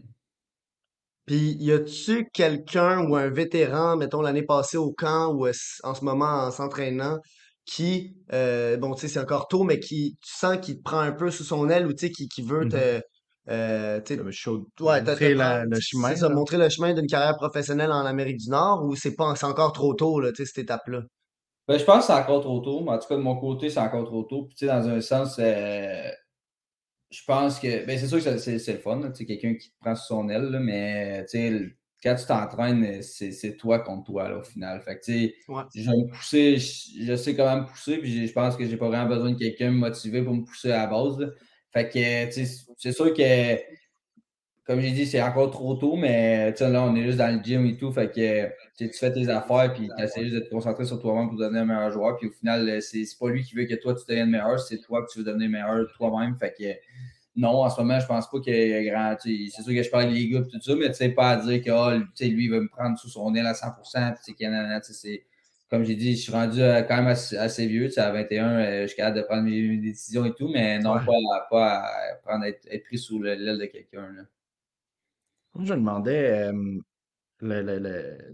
Puis, 1.27 1.57
y 1.59 1.71
a-tu 1.71 2.27
quelqu'un 2.33 3.07
ou 3.07 3.15
un 3.15 3.29
vétéran, 3.29 3.97
mettons 3.97 4.21
l'année 4.23 4.41
passée 4.41 4.77
au 4.77 4.91
camp 4.93 5.31
ou 5.31 5.47
en 5.47 5.93
ce 5.93 6.03
moment 6.03 6.25
en 6.25 6.49
s'entraînant, 6.49 7.19
qui, 7.65 8.17
euh, 8.33 8.77
bon, 8.77 8.93
tu 8.93 9.01
sais, 9.01 9.07
c'est 9.07 9.19
encore 9.19 9.47
tôt, 9.47 9.63
mais 9.63 9.79
qui, 9.79 10.17
tu 10.21 10.33
sens 10.33 10.57
qu'il 10.57 10.77
te 10.77 10.83
prend 10.83 10.99
un 10.99 11.11
peu 11.11 11.31
sous 11.31 11.43
son 11.43 11.69
aile 11.69 11.87
ou, 11.87 11.93
tu 11.93 12.07
sais, 12.07 12.11
qui, 12.11 12.27
qui 12.27 12.41
veut 12.41 12.67
te, 12.67 12.75
mm-hmm. 12.75 13.01
euh, 13.49 14.01
tu 14.01 14.15
sais, 14.15 14.21
ouais, 14.81 15.01
montrer 15.01 15.33
le 15.33 15.79
chemin, 15.79 16.15
ça, 16.15 16.29
montrer 16.29 16.57
le 16.57 16.69
chemin 16.69 16.93
d'une 16.93 17.07
carrière 17.07 17.35
professionnelle 17.35 17.91
en 17.91 18.05
Amérique 18.05 18.37
du 18.37 18.49
Nord 18.49 18.83
ou 18.85 18.95
c'est 18.95 19.15
pas, 19.15 19.33
c'est 19.35 19.45
encore 19.45 19.71
trop 19.71 19.93
tôt, 19.93 20.19
là, 20.19 20.31
tu 20.31 20.37
sais, 20.37 20.45
cette 20.45 20.63
étape-là? 20.63 21.01
Ben, 21.67 21.79
je 21.79 21.85
pense 21.85 21.99
que 21.99 22.13
c'est 22.13 22.19
encore 22.19 22.41
trop 22.41 22.59
tôt, 22.59 22.81
mais 22.81 22.91
en 22.91 22.99
tout 22.99 23.07
cas, 23.07 23.15
de 23.15 23.21
mon 23.21 23.37
côté, 23.37 23.69
c'est 23.69 23.79
encore 23.79 24.03
trop 24.03 24.23
tôt. 24.23 24.43
Puis, 24.45 24.55
tu 24.55 24.65
sais, 24.65 24.71
dans 24.71 24.85
un 24.89 24.99
sens, 24.99 25.39
euh, 25.39 26.09
je 27.09 27.21
pense 27.25 27.59
que, 27.59 27.85
ben, 27.85 27.97
c'est 27.97 28.07
sûr 28.07 28.21
que 28.21 28.37
c'est, 28.37 28.59
c'est 28.59 28.73
le 28.73 28.79
fun, 28.79 28.99
tu 28.99 29.15
sais, 29.15 29.25
quelqu'un 29.25 29.55
qui 29.55 29.69
te 29.69 29.75
prend 29.79 29.95
sous 29.95 30.07
son 30.07 30.27
aile, 30.27 30.49
là, 30.49 30.59
mais, 30.59 31.25
tu 31.29 31.37
sais, 31.37 31.75
quand 32.03 32.15
tu 32.15 32.25
t'entraînes, 32.25 33.01
c'est 33.01 33.55
toi 33.57 33.79
contre 33.79 34.03
toi, 34.03 34.29
là, 34.29 34.37
au 34.37 34.43
final. 34.43 34.81
Fait 34.81 34.99
que, 34.99 35.05
je 35.73 35.89
vais 35.89 35.97
me 35.97 36.07
pousser, 36.07 36.57
je, 36.57 37.15
sais 37.15 37.33
comment 37.33 37.61
me 37.61 37.65
pousser, 37.65 37.97
puis 37.97 38.27
je 38.27 38.33
pense 38.33 38.57
que 38.57 38.65
j'ai 38.65 38.75
pas 38.75 38.89
vraiment 38.89 39.07
besoin 39.07 39.31
de 39.31 39.37
quelqu'un 39.37 39.71
motivé 39.71 40.21
pour 40.21 40.35
me 40.35 40.43
pousser 40.43 40.71
à 40.71 40.79
la 40.79 40.87
base. 40.87 41.33
Fait 41.71 41.87
que, 41.87 42.31
sais, 42.31 42.45
c'est 42.77 42.91
sûr 42.91 43.13
que, 43.13 43.55
comme 44.65 44.81
j'ai 44.81 44.91
dit, 44.91 45.05
c'est 45.05 45.21
encore 45.21 45.49
trop 45.49 45.75
tôt, 45.75 45.95
mais, 45.95 46.51
là, 46.51 46.83
on 46.83 46.93
est 46.95 47.03
juste 47.03 47.17
dans 47.17 47.33
le 47.33 47.41
gym 47.41 47.65
et 47.65 47.77
tout. 47.77 47.91
Fait 47.93 48.11
que, 48.11 48.49
tu 48.77 48.89
fais 48.91 49.13
tes 49.13 49.29
affaires, 49.29 49.73
puis 49.73 49.89
tu 49.97 50.03
essaies 50.03 50.23
juste 50.23 50.35
de 50.35 50.39
te 50.41 50.49
concentrer 50.49 50.83
sur 50.83 50.99
toi-même 50.99 51.29
pour 51.29 51.37
devenir 51.37 51.61
un 51.61 51.65
meilleur 51.65 51.91
joueur. 51.91 52.17
Puis 52.17 52.27
au 52.27 52.31
final, 52.31 52.81
c'est 52.81 53.05
pas 53.17 53.29
lui 53.29 53.43
qui 53.43 53.55
veut 53.55 53.65
que 53.65 53.75
toi, 53.75 53.95
tu 53.95 54.03
deviennes 54.09 54.29
meilleur, 54.29 54.59
c'est 54.59 54.79
toi 54.79 55.05
que 55.05 55.11
tu 55.11 55.19
veux 55.19 55.25
devenir 55.25 55.49
meilleur 55.49 55.87
toi-même. 55.95 56.35
Fait 56.37 56.53
que, 56.57 56.65
non, 57.35 57.63
en 57.63 57.69
ce 57.69 57.81
moment, 57.81 57.99
je 57.99 58.05
pense 58.05 58.29
pas 58.29 58.39
qu'il 58.39 58.53
y 58.53 58.73
a 58.73 58.83
grand. 58.83 59.15
C'est 59.19 59.49
sûr 59.49 59.73
que 59.73 59.81
je 59.81 59.89
parle 59.89 60.13
des 60.13 60.29
gars 60.29 60.39
et 60.39 60.47
tout 60.47 60.61
ça, 60.61 60.75
mais 60.75 60.89
tu 60.89 60.95
sais, 60.95 61.09
pas 61.09 61.31
à 61.31 61.35
dire 61.37 61.61
que 61.63 61.71
oh, 61.71 61.97
lui, 62.21 62.45
il 62.45 62.51
va 62.51 62.59
me 62.59 62.67
prendre 62.67 62.97
sous 62.97 63.09
son 63.09 63.33
aile 63.33 63.47
à 63.47 63.53
100%. 63.53 64.15
c'est 64.81 65.23
comme 65.69 65.85
j'ai 65.85 65.95
dit, 65.95 66.15
je 66.15 66.21
suis 66.21 66.31
rendu 66.31 66.61
euh, 66.61 66.83
quand 66.83 66.97
même 66.97 67.07
assez, 67.07 67.65
vieux. 67.65 67.89
À 67.97 68.11
21, 68.11 68.47
euh, 68.47 68.81
je 68.83 68.87
suis 68.87 68.95
capable 68.97 69.17
de 69.17 69.21
prendre 69.23 69.41
mes, 69.41 69.77
décisions 69.77 70.23
et 70.23 70.33
tout, 70.35 70.47
mais 70.47 70.77
non, 70.77 70.93
pas, 71.03 71.47
pas 71.49 71.77
à 71.79 72.15
prendre, 72.23 72.45
être, 72.45 72.83
pris 72.83 72.99
sous 72.99 73.19
l'aile 73.19 73.57
de 73.57 73.65
quelqu'un. 73.65 74.07
Je 75.55 75.73
me 75.73 75.77
demandais, 75.77 76.51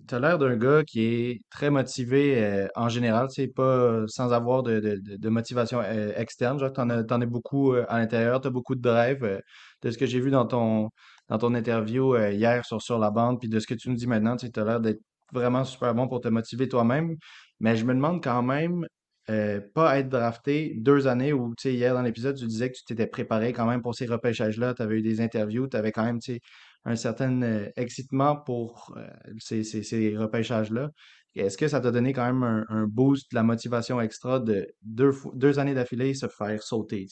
tu 0.08 0.16
as 0.16 0.20
l'air 0.20 0.38
d'un 0.38 0.56
gars 0.58 0.84
qui 0.84 1.02
est 1.04 1.42
très 1.50 1.70
motivé 1.70 2.44
euh, 2.44 2.68
en 2.76 2.90
général, 2.90 3.28
pas 3.56 4.06
sans 4.08 4.32
avoir 4.34 4.64
de, 4.64 5.30
motivation 5.30 5.80
euh, 5.82 6.12
externe. 6.16 6.60
T'en 6.74 6.90
as, 6.90 7.04
t'en 7.04 7.22
as 7.22 7.26
beaucoup 7.26 7.74
euh, 7.74 7.86
à 7.90 8.00
l'intérieur, 8.00 8.42
tu 8.42 8.48
as 8.48 8.52
beaucoup 8.52 8.76
de 8.76 8.82
drive. 8.82 9.24
euh, 9.24 9.40
de 9.82 9.92
ce 9.92 9.98
que 9.98 10.06
j'ai 10.06 10.20
vu 10.20 10.32
dans 10.32 10.46
ton, 10.46 10.90
dans 11.30 11.38
ton 11.38 11.54
interview 11.56 12.16
euh, 12.16 12.32
hier 12.32 12.66
sur, 12.66 12.82
sur 12.82 13.00
la 13.00 13.12
bande, 13.12 13.40
puis 13.40 13.50
de 13.50 13.60
ce 13.60 13.68
que 13.68 13.74
tu 13.74 13.90
me 13.90 13.96
dis 13.96 14.08
maintenant, 14.08 14.36
tu 14.36 14.48
as 14.56 14.64
l'air 14.66 14.80
d'être 14.80 15.02
vraiment 15.34 15.64
super 15.64 15.94
bon 15.96 16.08
pour 16.08 16.22
te 16.22 16.28
motiver 16.28 16.68
toi-même. 16.68 17.16
Mais 17.60 17.76
je 17.76 17.86
me 17.86 17.94
demande 17.94 18.24
quand 18.24 18.42
même, 18.44 18.86
euh, 19.30 19.62
pas 19.76 20.00
être 20.00 20.10
drafté 20.10 20.74
deux 20.78 21.08
années 21.08 21.34
où, 21.34 21.54
tu 21.56 21.70
sais, 21.70 21.74
hier 21.76 21.94
dans 21.94 22.02
l'épisode, 22.02 22.36
tu 22.38 22.46
disais 22.48 22.70
que 22.72 22.76
tu 22.78 22.84
t'étais 22.86 23.08
préparé 23.08 23.54
quand 23.54 23.66
même 23.68 23.82
pour 23.82 23.96
ces 23.96 24.06
repêchages-là, 24.08 24.74
tu 24.74 24.82
avais 24.82 24.98
eu 25.00 25.02
des 25.02 25.22
interviews, 25.22 25.68
tu 25.68 25.78
avais 25.78 25.92
quand 25.92 26.04
même, 26.04 26.20
tu 26.20 26.40
un 26.86 26.96
certain 26.96 27.42
euh, 27.42 27.70
excitement 27.76 28.36
pour 28.36 28.94
euh, 28.98 29.08
ces, 29.40 29.64
ces, 29.64 29.84
ces 29.84 30.16
repêchages-là. 30.18 30.90
Est-ce 31.36 31.58
que 31.58 31.68
ça 31.68 31.80
t'a 31.80 31.92
donné 31.92 32.14
quand 32.14 32.26
même 32.26 32.44
un, 32.44 32.66
un 32.70 32.86
boost, 32.88 33.32
de 33.32 33.36
la 33.36 33.44
motivation 33.44 34.02
extra 34.02 34.40
de 34.40 34.68
deux, 34.82 35.12
deux 35.34 35.60
années 35.60 35.74
d'affilée 35.76 36.14
se 36.14 36.28
faire 36.28 36.64
sauter? 36.64 37.08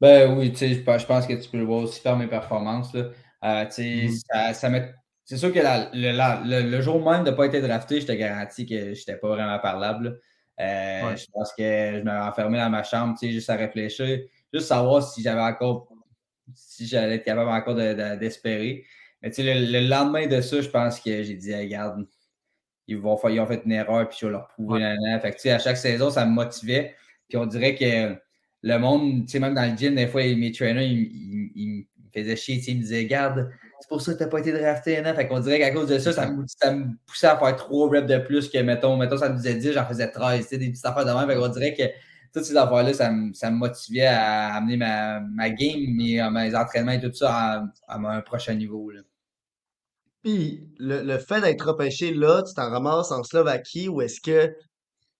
Ben 0.00 0.36
oui, 0.36 0.52
je 0.54 0.82
pense 0.82 1.02
je 1.02 1.06
pense 1.06 1.26
que 1.26 1.34
tu 1.34 1.48
peux 1.48 1.58
le 1.58 1.64
voir 1.64 1.80
aussi 1.84 2.00
par 2.02 2.16
mes 2.18 2.26
performances. 2.26 2.92
Là. 2.94 3.10
Euh, 3.44 3.64
Mhm. 3.78 4.08
ça, 4.52 4.70
C'est 5.26 5.36
sûr 5.38 5.52
que 5.52 5.58
la- 5.60 5.90
le, 5.94 6.12
la- 6.12 6.42
le- 6.44 6.68
le 6.68 6.80
jour 6.82 7.02
même 7.08 7.24
de 7.24 7.30
ne 7.30 7.36
pas 7.36 7.46
être 7.46 7.60
drafté, 7.66 8.00
je 8.00 8.06
te 8.06 8.12
garantis 8.12 8.66
que 8.66 8.74
je 8.94 9.00
n'étais 9.00 9.16
pas 9.16 9.28
vraiment 9.28 9.58
parlable. 9.58 10.20
Euh, 10.60 11.10
Ouais. 11.10 11.16
Je 11.16 11.26
pense 11.32 11.52
que 11.56 11.62
je 11.98 12.02
m'avais 12.02 12.28
enfermé 12.28 12.58
dans 12.58 12.70
ma 12.70 12.82
chambre, 12.82 13.16
juste 13.22 13.48
à 13.50 13.56
réfléchir, 13.56 14.20
juste 14.52 14.66
savoir 14.66 15.02
si 15.02 15.22
j'avais 15.22 15.40
encore, 15.40 15.88
si 16.54 16.86
j'allais 16.86 17.16
être 17.16 17.24
capable 17.24 17.50
encore 17.50 17.74
de- 17.74 17.94
de- 17.94 18.18
d'espérer. 18.18 18.84
Mais 19.22 19.30
tu 19.30 19.36
sais, 19.42 19.54
le, 19.54 19.70
le 19.80 19.86
lendemain 19.88 20.26
de 20.26 20.40
ça, 20.40 20.60
je 20.60 20.68
pense 20.68 21.00
que 21.00 21.22
j'ai 21.22 21.34
dit, 21.34 21.50
Hey, 21.52 21.64
regarde, 21.66 22.06
ils 22.86 22.98
vont 22.98 23.16
faire, 23.16 23.30
ils 23.30 23.40
ont 23.40 23.46
fait 23.46 23.62
une 23.64 23.72
erreur, 23.72 24.08
puis 24.08 24.18
je 24.20 24.26
vais 24.26 24.32
leur 24.32 24.48
prouver. 24.48 24.74
Ouais. 24.74 24.80
nanana. 24.80 25.20
Fait 25.20 25.30
que, 25.30 25.36
tu 25.36 25.42
sais, 25.42 25.50
à 25.52 25.58
chaque 25.58 25.78
saison, 25.78 26.10
ça 26.10 26.26
me 26.26 26.32
motivait. 26.32 26.94
Puis 27.28 27.38
on 27.38 27.46
dirait 27.46 27.74
que 27.74 28.14
le 28.62 28.78
monde, 28.78 29.24
tu 29.26 29.32
sais, 29.32 29.38
même 29.40 29.54
dans 29.54 29.70
le 29.70 29.76
gym, 29.76 29.94
des 29.94 30.06
fois, 30.06 30.22
mes 30.22 30.52
trainers, 30.52 30.86
ils, 30.86 31.00
ils- 31.00 31.52
ils 31.54 31.86
me 32.04 32.10
faisaient 32.12 32.36
chier, 32.36 32.62
ils 32.66 32.76
me 32.76 32.80
disaient, 32.82 33.06
garde, 33.06 33.50
c'est 33.80 33.88
pour 33.88 34.00
ça 34.02 34.12
que 34.12 34.18
tu 34.18 34.24
n'as 34.24 34.30
pas 34.30 34.38
été 34.40 34.52
drafté. 34.52 34.98
Hein? 34.98 35.14
Fait 35.14 35.26
qu'on 35.26 35.40
dirait 35.40 35.58
qu'à 35.58 35.70
cause 35.70 35.88
de 35.88 35.98
ça, 35.98 36.12
ça 36.12 36.30
me, 36.30 36.44
ça 36.46 36.72
me 36.72 36.86
poussait 37.06 37.26
à 37.26 37.36
faire 37.38 37.56
trois 37.56 37.88
reps 37.90 38.06
de 38.06 38.18
plus 38.18 38.48
que, 38.50 38.58
mettons, 38.58 38.96
mettons 38.96 39.16
ça 39.16 39.28
me 39.30 39.36
disait 39.36 39.54
10, 39.54 39.72
j'en 39.72 39.84
faisais 39.86 40.10
13, 40.10 40.42
tu 40.42 40.48
sais, 40.48 40.58
des 40.58 40.70
petites 40.70 40.84
affaires 40.84 41.04
de 41.06 41.10
même. 41.10 41.26
Fait 41.28 41.36
qu'on 41.36 41.48
dirait 41.48 41.74
que 41.74 41.82
toutes 42.34 42.44
ces 42.44 42.56
affaires-là, 42.56 42.92
ça, 42.94 43.10
me- 43.12 43.32
ça 43.34 43.50
me 43.50 43.56
motivait 43.58 44.06
à 44.06 44.54
amener 44.56 44.76
ma, 44.78 45.20
ma 45.20 45.50
game, 45.50 45.80
mes, 45.96 46.22
mes 46.30 46.54
entraînements 46.56 46.92
et 46.92 47.00
tout 47.00 47.12
ça 47.14 47.64
à, 47.88 47.96
un 47.98 48.20
prochain 48.22 48.54
niveau. 48.54 48.90
Là. 48.90 49.00
Puis 50.22 50.68
le, 50.78 51.02
le 51.02 51.18
fait 51.18 51.40
d'être 51.40 51.66
repêché 51.68 52.12
là, 52.14 52.42
tu 52.42 52.54
t'en 52.54 52.70
ramasses 52.70 53.10
en 53.12 53.22
Slovaquie 53.22 53.88
ou 53.88 54.00
est-ce 54.02 54.20
que, 54.20 54.54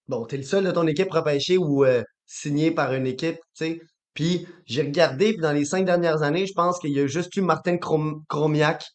bon, 0.07 0.25
t'es 0.25 0.37
le 0.37 0.43
seul 0.43 0.65
de 0.65 0.71
ton 0.71 0.87
équipe 0.87 1.11
repêché 1.11 1.57
ou 1.57 1.85
euh, 1.85 2.03
signé 2.25 2.71
par 2.71 2.93
une 2.93 3.07
équipe, 3.07 3.37
tu 3.37 3.65
sais? 3.65 3.81
Puis 4.15 4.47
j'ai 4.65 4.83
regardé, 4.83 5.33
puis 5.33 5.41
dans 5.41 5.53
les 5.53 5.65
cinq 5.65 5.85
dernières 5.85 6.23
années, 6.23 6.47
je 6.47 6.53
pense 6.53 6.79
qu'il 6.79 6.91
y 6.91 6.99
a 7.01 7.07
juste 7.07 7.35
eu 7.37 7.41
Martin 7.41 7.77
Krom- 7.77 8.23
Kromiak 8.29 8.85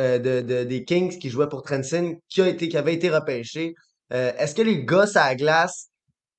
euh, 0.00 0.18
de, 0.18 0.42
de- 0.42 0.64
des 0.64 0.84
Kings 0.84 1.18
qui 1.18 1.30
jouait 1.30 1.48
pour 1.48 1.62
Trenton 1.62 2.18
qui 2.28 2.56
qui 2.56 2.76
avait 2.78 2.94
été 2.94 3.10
repêché. 3.10 3.74
Euh, 4.12 4.32
est-ce 4.38 4.54
que 4.54 4.62
les 4.62 4.84
gars 4.84 5.06
à 5.16 5.28
la 5.30 5.36
glace? 5.36 5.90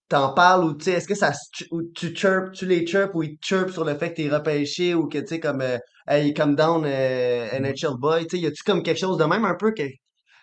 T'en 0.10 0.34
parles 0.34 0.64
ou 0.66 0.74
tu 0.74 0.86
sais, 0.86 0.92
est-ce 0.94 1.08
que 1.08 1.16
ça 1.16 1.32
ou 1.72 1.84
tu 1.96 2.16
chirpes, 2.16 2.52
tu 2.54 2.66
les 2.66 2.86
chirpes 2.86 3.14
ou 3.16 3.24
ils 3.24 3.38
chirpent 3.42 3.72
sur 3.72 3.84
le 3.86 3.96
fait 3.96 4.12
que 4.12 4.16
t'es 4.22 4.30
repêché 4.30 4.94
ou 4.94 5.08
que 5.08 5.18
tu 5.20 5.28
sais 5.28 5.40
comme 5.40 5.62
euh, 5.62 5.78
hey 6.08 6.34
come 6.34 6.56
down 6.56 6.84
euh, 6.86 7.50
NHL 7.60 7.98
boy, 8.00 8.28
tu 8.28 8.38
sais, 8.38 8.44
y 8.44 8.48
a-tu 8.48 8.64
comme 8.64 8.84
quelque 8.84 9.00
chose 9.00 9.18
de 9.18 9.26
même 9.26 9.46
un 9.46 9.56
peu 9.56 9.74
que 9.74 9.84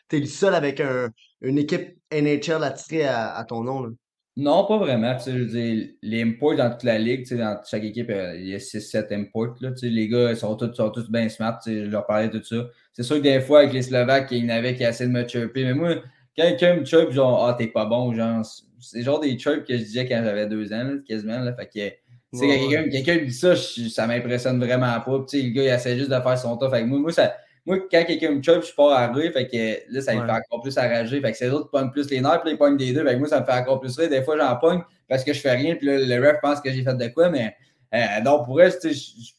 t'es 0.09 0.20
le 0.20 0.27
seul 0.27 0.55
avec 0.55 0.81
un, 0.81 1.09
une 1.40 1.59
équipe 1.59 1.96
NHL 2.12 2.62
attitrée 2.64 3.05
à, 3.05 3.35
à 3.35 3.44
ton 3.44 3.62
nom 3.62 3.83
là? 3.83 3.90
Non, 4.37 4.66
pas 4.66 4.79
vraiment. 4.79 5.14
Tu 5.14 5.22
sais, 5.22 5.33
je 5.33 5.38
veux 5.38 5.46
dire, 5.46 5.88
les 6.03 6.22
imports 6.22 6.57
dans 6.57 6.70
toute 6.70 6.83
la 6.83 6.98
ligue, 6.98 7.20
tu 7.20 7.27
sais, 7.27 7.37
dans 7.37 7.57
chaque 7.64 7.85
équipe, 7.85 8.11
euh, 8.11 8.37
il 8.37 8.48
y 8.48 8.55
a 8.55 8.59
6-7 8.59 9.12
imports. 9.12 9.55
Là, 9.61 9.70
tu 9.70 9.79
sais, 9.79 9.88
les 9.88 10.09
gars 10.09 10.31
ils 10.31 10.37
sont 10.37 10.57
tous, 10.57 10.74
sont 10.74 10.90
tous 10.90 11.09
bien 11.09 11.29
smart. 11.29 11.61
Je 11.64 11.85
leur 11.88 12.05
parlais 12.05 12.29
de 12.29 12.38
tout 12.38 12.44
ça. 12.44 12.66
C'est 12.92 13.05
sûr 13.05 13.16
que 13.18 13.22
des 13.22 13.40
fois, 13.40 13.61
avec 13.61 13.72
les 13.72 13.83
Slovaques, 13.83 14.29
il 14.33 14.44
y 14.44 14.46
en 14.46 14.48
avait 14.48 14.74
qui 14.74 14.83
essaient 14.83 15.07
de 15.07 15.12
me 15.12 15.27
chirper. 15.27 15.64
Mais 15.64 15.74
moi, 15.74 15.94
quand 16.37 16.42
quelqu'un 16.42 16.77
me 16.77 16.85
chirpe, 16.85 17.12
genre, 17.12 17.46
ah, 17.46 17.55
t'es 17.55 17.68
pas 17.68 17.87
bon, 17.87 18.12
genre, 18.12 18.44
c'est 18.90 19.02
genre 19.02 19.20
des 19.20 19.38
chirps 19.38 19.64
que 19.66 19.76
je 19.76 19.82
disais 19.82 20.06
quand 20.06 20.20
j'avais 20.24 20.46
deux 20.46 20.72
ans, 20.72 20.84
là, 20.84 20.92
quasiment. 21.06 21.40
Là, 21.40 21.54
fait 21.54 21.66
que, 21.66 21.72
tu 21.72 21.94
sais, 22.32 22.46
quand 22.46 22.66
Ouais, 22.66 22.68
quelqu'un 22.68 22.90
quelqu'un 22.90 23.14
me 23.22 23.26
dit 23.26 23.32
ça, 23.32 23.54
je- 23.54 23.88
ça 23.88 24.06
m'impressionne 24.06 24.58
vraiment 24.62 25.00
pas. 25.00 25.18
Puis, 25.20 25.26
tu 25.28 25.38
sais, 25.40 25.42
le 25.46 25.50
gars, 25.52 25.62
il 25.62 25.68
essaie 25.68 25.96
juste 25.96 26.10
de 26.10 26.20
faire 26.20 26.38
son 26.38 26.56
que 26.56 26.84
moi, 26.84 26.98
moi, 26.98 27.12
ça, 27.12 27.34
moi, 27.66 27.78
quand 27.90 28.04
quelqu'un 28.04 28.32
me 28.32 28.42
chope, 28.42 28.64
je 28.64 28.74
pars 28.74 28.90
à 28.90 29.10
rire. 29.12 29.32
Fait 29.32 29.46
que 29.48 29.92
là, 29.92 30.00
ça 30.00 30.14
me 30.14 30.20
fait 30.26 30.32
encore 30.32 30.60
plus 30.62 30.76
enrager. 30.78 31.20
Fait 31.20 31.32
que 31.32 31.38
c'est 31.38 31.48
d'autres 31.48 31.66
qui 31.66 31.70
pognent 31.70 31.90
plus 31.90 32.10
les 32.10 32.20
nerfs, 32.20 32.42
puis 32.42 32.52
ils 32.52 32.58
pognent 32.58 32.76
des 32.76 32.92
deux. 32.92 33.04
Fait 33.04 33.14
que 33.14 33.18
moi, 33.18 33.28
ça 33.28 33.40
me 33.40 33.46
fait 33.46 33.52
encore 33.52 33.80
plus 33.80 33.96
rire. 33.98 34.10
Des 34.10 34.22
fois, 34.22 34.36
j'en 34.36 34.54
pogne 34.56 34.82
parce 35.08 35.24
que 35.24 35.32
je 35.32 35.40
fais 35.40 35.52
rien, 35.52 35.74
puis 35.76 35.86
là, 35.86 35.98
le 35.98 36.26
ref 36.28 36.40
pense 36.42 36.60
que 36.60 36.70
j'ai 36.70 36.82
fait 36.82 36.94
de 36.94 37.08
quoi. 37.08 37.30
Mais 37.30 37.54
euh, 37.94 38.20
donc, 38.24 38.44
pour 38.46 38.58
sais, 38.58 38.92
je- 38.92 38.94
je- 38.94 39.32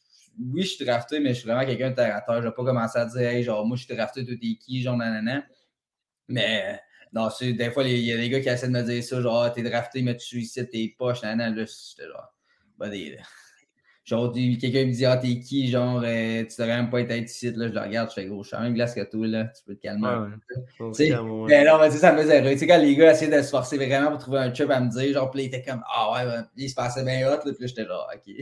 oui, 0.52 0.62
je 0.62 0.68
suis 0.68 0.84
drafté, 0.84 1.20
mais 1.20 1.30
je 1.30 1.40
suis 1.40 1.46
vraiment 1.48 1.64
quelqu'un 1.64 1.90
de 1.90 1.94
terre 1.94 2.14
à 2.16 2.20
terre. 2.20 2.42
Je 2.42 2.48
vais 2.48 2.54
pas 2.54 2.64
commencer 2.64 2.98
à 2.98 3.04
dire, 3.06 3.20
hey, 3.20 3.42
genre, 3.42 3.64
moi, 3.66 3.76
je 3.76 3.84
suis 3.84 3.94
drafté, 3.94 4.24
toi, 4.24 4.34
t'es 4.40 4.54
qui, 4.56 4.82
genre, 4.82 4.96
nanana. 4.96 5.44
Mais 6.28 6.80
non, 7.12 7.30
c'est- 7.30 7.52
des 7.52 7.70
fois, 7.70 7.84
il 7.84 7.98
y 7.98 8.12
a 8.12 8.16
des 8.16 8.28
gars 8.28 8.40
qui 8.40 8.48
essaient 8.48 8.66
de 8.68 8.72
me 8.72 8.82
dire 8.82 9.02
ça, 9.02 9.20
genre, 9.20 9.42
Ah, 9.42 9.50
t'es 9.50 9.62
drafté, 9.62 10.02
mais 10.02 10.16
tu 10.16 10.26
suicides 10.26 10.70
tes 10.70 10.94
poches, 10.98 11.22
nanana. 11.22 11.54
Là, 11.56 11.64
j'étais 11.64 12.08
genre, 12.08 12.34
bah, 12.78 12.88
des. 12.88 13.16
Genre, 14.04 14.32
quelqu'un 14.32 14.86
me 14.86 14.92
dit, 14.92 15.04
ah, 15.04 15.16
t'es 15.16 15.40
qui, 15.40 15.68
genre, 15.68 16.00
euh, 16.04 16.44
tu 16.44 16.54
devrais 16.60 16.76
même 16.76 16.90
pas 16.90 17.00
être 17.00 17.12
ici, 17.24 17.50
là, 17.50 17.66
je 17.66 17.72
le 17.72 17.80
regarde, 17.80 18.08
je 18.10 18.14
fais 18.14 18.26
gros, 18.26 18.44
je 18.44 18.50
suis 18.50 18.56
même 18.56 18.72
glace 18.72 18.94
que 18.94 19.02
toi, 19.02 19.26
là, 19.26 19.46
tu 19.46 19.64
peux 19.64 19.74
te 19.74 19.80
calmer. 19.80 20.06
se 20.48 20.76
Tu 20.76 20.94
sais, 20.94 21.12
ouais. 21.18 21.18
Mais 21.48 21.64
non, 21.64 21.78
mais 21.80 21.88
tu 21.88 21.94
sais, 21.94 21.98
ça 21.98 22.12
me 22.12 22.22
faisait 22.22 22.38
rire. 22.40 22.52
Tu 22.52 22.58
sais, 22.58 22.66
quand 22.68 22.78
les 22.78 22.94
gars 22.94 23.10
essayaient 23.10 23.36
de 23.36 23.42
se 23.42 23.50
forcer 23.50 23.76
vraiment 23.76 24.10
pour 24.10 24.18
trouver 24.20 24.38
un 24.38 24.54
chip 24.54 24.70
à 24.70 24.78
me 24.78 24.88
dire, 24.90 25.12
genre, 25.12 25.28
puis 25.30 25.40
là, 25.40 25.44
ils 25.44 25.48
étaient 25.48 25.68
comme, 25.68 25.82
ah 25.92 26.12
ouais, 26.12 26.30
ouais. 26.30 26.42
Ils 26.56 26.70
se 26.70 26.76
passaient 26.76 27.02
bien 27.04 27.26
hot, 27.26 27.30
là, 27.44 27.52
puis 27.52 27.56
là, 27.58 27.66
j'étais 27.66 27.84
là, 27.84 28.06
ok. 28.14 28.34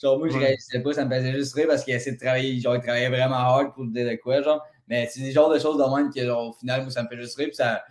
Genre, 0.00 0.18
moi, 0.18 0.28
je 0.28 0.34
Ouais. 0.34 0.44
réagissais 0.46 0.80
pas, 0.80 0.92
ça 0.92 1.04
me 1.04 1.14
faisait 1.14 1.32
juste 1.32 1.54
rire 1.54 1.66
parce 1.68 1.84
qu'ils 1.84 1.94
essayaient 1.94 2.16
de 2.16 2.20
travailler, 2.20 2.58
genre, 2.60 2.76
ils 2.76 2.80
travaillaient 2.82 3.08
vraiment 3.08 3.36
hard 3.36 3.74
pour 3.74 3.84
dire 3.86 4.08
de 4.08 4.16
quoi, 4.16 4.42
genre. 4.42 4.62
Mais 4.88 5.08
c'est 5.10 5.20
des 5.20 5.32
genres 5.32 5.52
de 5.52 5.58
choses 5.58 5.76
de 5.78 5.96
même 5.96 6.10
que, 6.12 6.24
genre, 6.24 6.48
au 6.48 6.52
final, 6.52 6.82
moi, 6.82 6.90
ça 6.90 7.02
me 7.02 7.08
fait 7.08 7.18
juste 7.18 7.36
rire, 7.36 7.48
puis 7.48 7.56
ça. 7.56 7.82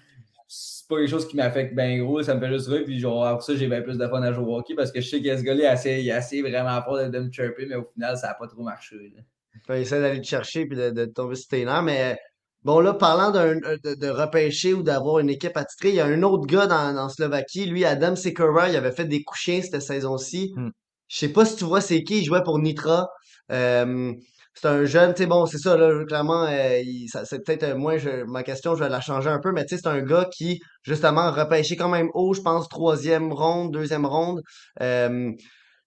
C'est 0.54 0.86
pas 0.90 0.98
quelque 0.98 1.10
chose 1.10 1.28
qui 1.28 1.38
m'affecte 1.38 1.74
bien 1.74 1.98
gros, 2.04 2.22
ça 2.22 2.36
me 2.36 2.40
fait 2.42 2.52
juste 2.52 2.68
rire, 2.68 2.84
puis 2.84 3.00
genre, 3.00 3.24
après 3.26 3.46
ça, 3.46 3.56
j'ai 3.56 3.68
bien 3.68 3.82
plus 3.82 3.98
de 3.98 4.06
fun 4.08 4.22
à 4.22 4.34
jouer 4.34 4.44
au 4.46 4.58
hockey 4.58 4.76
parce 4.76 4.92
que 4.92 5.00
je 5.00 5.08
sais 5.08 5.22
que 5.22 5.38
ce 5.38 5.44
gars-là, 5.44 5.62
il 5.64 5.66
a 5.68 5.74
essayé, 5.74 6.02
il 6.02 6.12
a 6.12 6.18
essayé 6.18 6.42
vraiment 6.42 6.82
fort 6.82 6.98
de, 6.98 7.08
de 7.08 7.20
me 7.20 7.32
chirper, 7.32 7.66
mais 7.68 7.76
au 7.76 7.86
final, 7.94 8.18
ça 8.18 8.32
a 8.32 8.34
pas 8.34 8.48
trop 8.48 8.62
marché, 8.64 8.98
là. 9.16 9.22
Fait 9.66 9.82
essayer 9.82 10.02
d'aller 10.02 10.20
te 10.20 10.28
chercher 10.28 10.66
puis 10.66 10.78
de, 10.78 10.90
de 10.90 11.06
tomber 11.06 11.36
sur 11.36 11.48
tes 11.50 11.64
nerfs. 11.64 11.84
Mais 11.84 12.18
bon, 12.64 12.80
là, 12.82 12.94
parlant 12.94 13.32
d'un, 13.32 13.56
de, 13.56 13.96
de 13.96 14.10
repêcher 14.10 14.74
ou 14.74 14.84
d'avoir 14.84 15.20
une 15.20 15.30
équipe 15.30 15.56
attitrée, 15.56 15.90
il 15.90 15.96
y 15.96 16.00
a 16.02 16.06
un 16.06 16.24
autre 16.24 16.46
gars 16.48 16.68
dans, 16.68 16.94
dans 16.94 17.08
Slovaquie, 17.10 17.66
lui, 17.68 17.86
Adam 17.86 18.16
Sekora, 18.18 18.68
il 18.70 18.76
avait 18.76 18.92
fait 18.92 19.06
des 19.06 19.24
couchins 19.24 19.62
cette 19.62 19.82
saison-ci. 19.82 20.52
Hmm. 20.58 20.70
Je 21.12 21.18
sais 21.18 21.30
pas 21.30 21.46
si 21.46 21.56
tu 21.58 21.66
vois 21.66 21.82
c'est 21.82 22.04
qui, 22.04 22.20
il 22.20 22.26
jouait 22.26 22.44
pour 22.44 22.58
Nitra. 22.60 23.10
Euh, 23.52 24.14
c'est 24.54 24.68
un 24.68 24.86
jeune, 24.86 25.14
tu 25.14 25.24
sais, 25.24 25.28
bon, 25.28 25.46
c'est 25.46 25.58
ça, 25.58 25.78
là, 25.78 26.06
clairement, 26.06 26.46
euh, 26.46 26.82
ça, 27.08 27.26
c'est 27.26 27.40
peut-être, 27.46 27.64
euh, 27.64 27.76
moi, 27.76 27.98
je, 27.98 28.24
ma 28.26 28.44
question, 28.44 28.76
je 28.76 28.84
vais 28.84 28.90
la 28.90 29.02
changer 29.02 29.30
un 29.30 29.40
peu, 29.40 29.52
mais 29.54 29.66
tu 29.66 29.76
sais, 29.76 29.82
c'est 29.84 29.90
un 29.90 30.02
gars 30.02 30.28
qui, 30.34 30.60
justement, 30.84 31.32
repêché 31.32 31.76
quand 31.78 31.90
même 31.90 32.10
haut, 32.14 32.34
je 32.34 32.42
pense, 32.42 32.68
troisième 32.70 33.32
ronde, 33.34 33.72
deuxième 33.74 34.06
ronde. 34.06 34.42
Euh, 34.82 35.32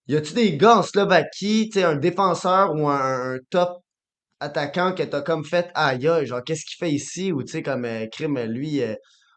y 0.08 0.16
a-tu 0.16 0.34
des 0.34 0.56
gars 0.56 0.78
en 0.78 0.82
Slovaquie, 0.82 1.70
tu 1.72 1.80
sais, 1.80 1.84
un 1.84 1.96
défenseur 1.96 2.74
ou 2.74 2.88
un, 2.88 3.34
un 3.34 3.38
top 3.50 3.78
attaquant 4.40 4.92
que 4.94 5.02
t'as 5.02 5.22
comme 5.22 5.44
fait 5.44 5.70
aïe 5.74 6.06
aïe, 6.08 6.26
genre 6.26 6.42
qu'est-ce 6.44 6.64
qu'il 6.64 6.76
fait 6.78 6.92
ici? 6.92 7.32
Ou 7.32 7.42
tu 7.42 7.52
sais 7.52 7.62
comme 7.62 7.84
euh, 7.84 8.06
crime 8.12 8.38
lui 8.44 8.82
euh, 8.82 8.94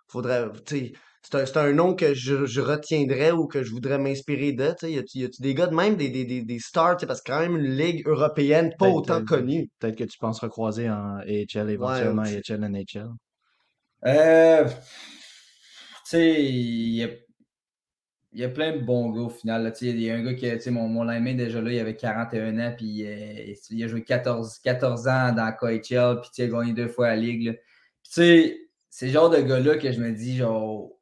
faudrait 0.08 0.48
tu 0.66 0.78
sais 0.80 0.94
c'est 1.30 1.36
un, 1.38 1.46
c'est 1.46 1.58
un 1.58 1.74
nom 1.74 1.94
que 1.94 2.14
je, 2.14 2.46
je 2.46 2.62
retiendrais 2.62 3.32
ou 3.32 3.48
que 3.48 3.62
je 3.64 3.72
voudrais 3.72 3.98
m'inspirer 3.98 4.54
de 4.54 4.74
y 4.88 4.98
a-tu 4.98 5.42
des 5.42 5.54
gars 5.54 5.68
de 5.68 5.76
même 5.76 5.96
des, 5.98 6.10
des, 6.10 6.24
des, 6.24 6.42
des 6.42 6.60
stars 6.60 6.96
tu 6.96 7.02
sais? 7.02 7.08
Parce 7.08 7.22
que 7.22 7.32
quand 7.32 7.40
même 7.40 7.58
une 7.58 7.76
ligue 7.76 8.08
européenne 8.08 8.74
pas 8.80 8.88
autant 8.88 9.22
euh, 9.22 9.26
connue 9.26 9.70
Peut-être 9.80 9.98
que 9.98 10.06
tu 10.06 10.18
penses 10.20 10.40
recroiser 10.40 10.90
en 10.90 11.18
AHL, 11.18 11.70
éventuellement 11.70 12.22
Ouais, 12.22 12.42
AHL, 12.50 12.62
NHL. 12.62 13.10
Euh, 14.06 14.66
tu 14.66 14.72
sais, 16.06 16.44
il 16.46 16.96
y 16.96 17.04
a, 17.04 17.08
il 18.32 18.40
y 18.40 18.44
a 18.44 18.50
plein 18.50 18.78
de 18.78 18.80
bons 18.84 19.10
gars 19.12 19.22
au 19.24 19.30
final. 19.30 19.64
là. 19.64 19.72
Tu 19.72 19.80
sais, 19.80 19.92
Il 19.92 20.02
y 20.02 20.10
a 20.10 20.16
un 20.16 20.24
gars 20.24 20.34
qui, 20.34 20.50
tu 20.50 20.60
sais, 20.62 20.72
mon, 20.72 20.88
mon 20.88 21.04
lineman 21.04 21.36
déjà 21.36 21.60
là, 21.62 21.72
il 21.72 21.80
avait 21.80 21.96
41 21.96 22.58
ans, 22.60 22.74
puis 22.78 23.06
euh, 23.06 23.54
il 23.72 23.84
a 23.84 23.88
joué 23.88 24.04
14, 24.04 24.60
14 24.64 25.08
ans 25.08 25.34
dans 25.34 25.52
KHL, 25.52 26.22
puis 26.22 26.30
il 26.38 26.44
a 26.44 26.48
gagné 26.48 26.74
deux 26.74 26.88
fois 26.88 27.08
la 27.08 27.16
ligue. 27.18 27.48
là. 27.48 27.54
Puis 27.54 27.64
tu 28.04 28.12
sais, 28.14 28.58
c'est 28.90 29.08
le 29.08 29.12
genre 29.12 29.30
de 29.30 29.42
gars-là 29.42 29.78
que 29.78 29.92
je 29.92 30.00
me 30.00 30.12
dis, 30.12 30.38
genre, 30.38 30.97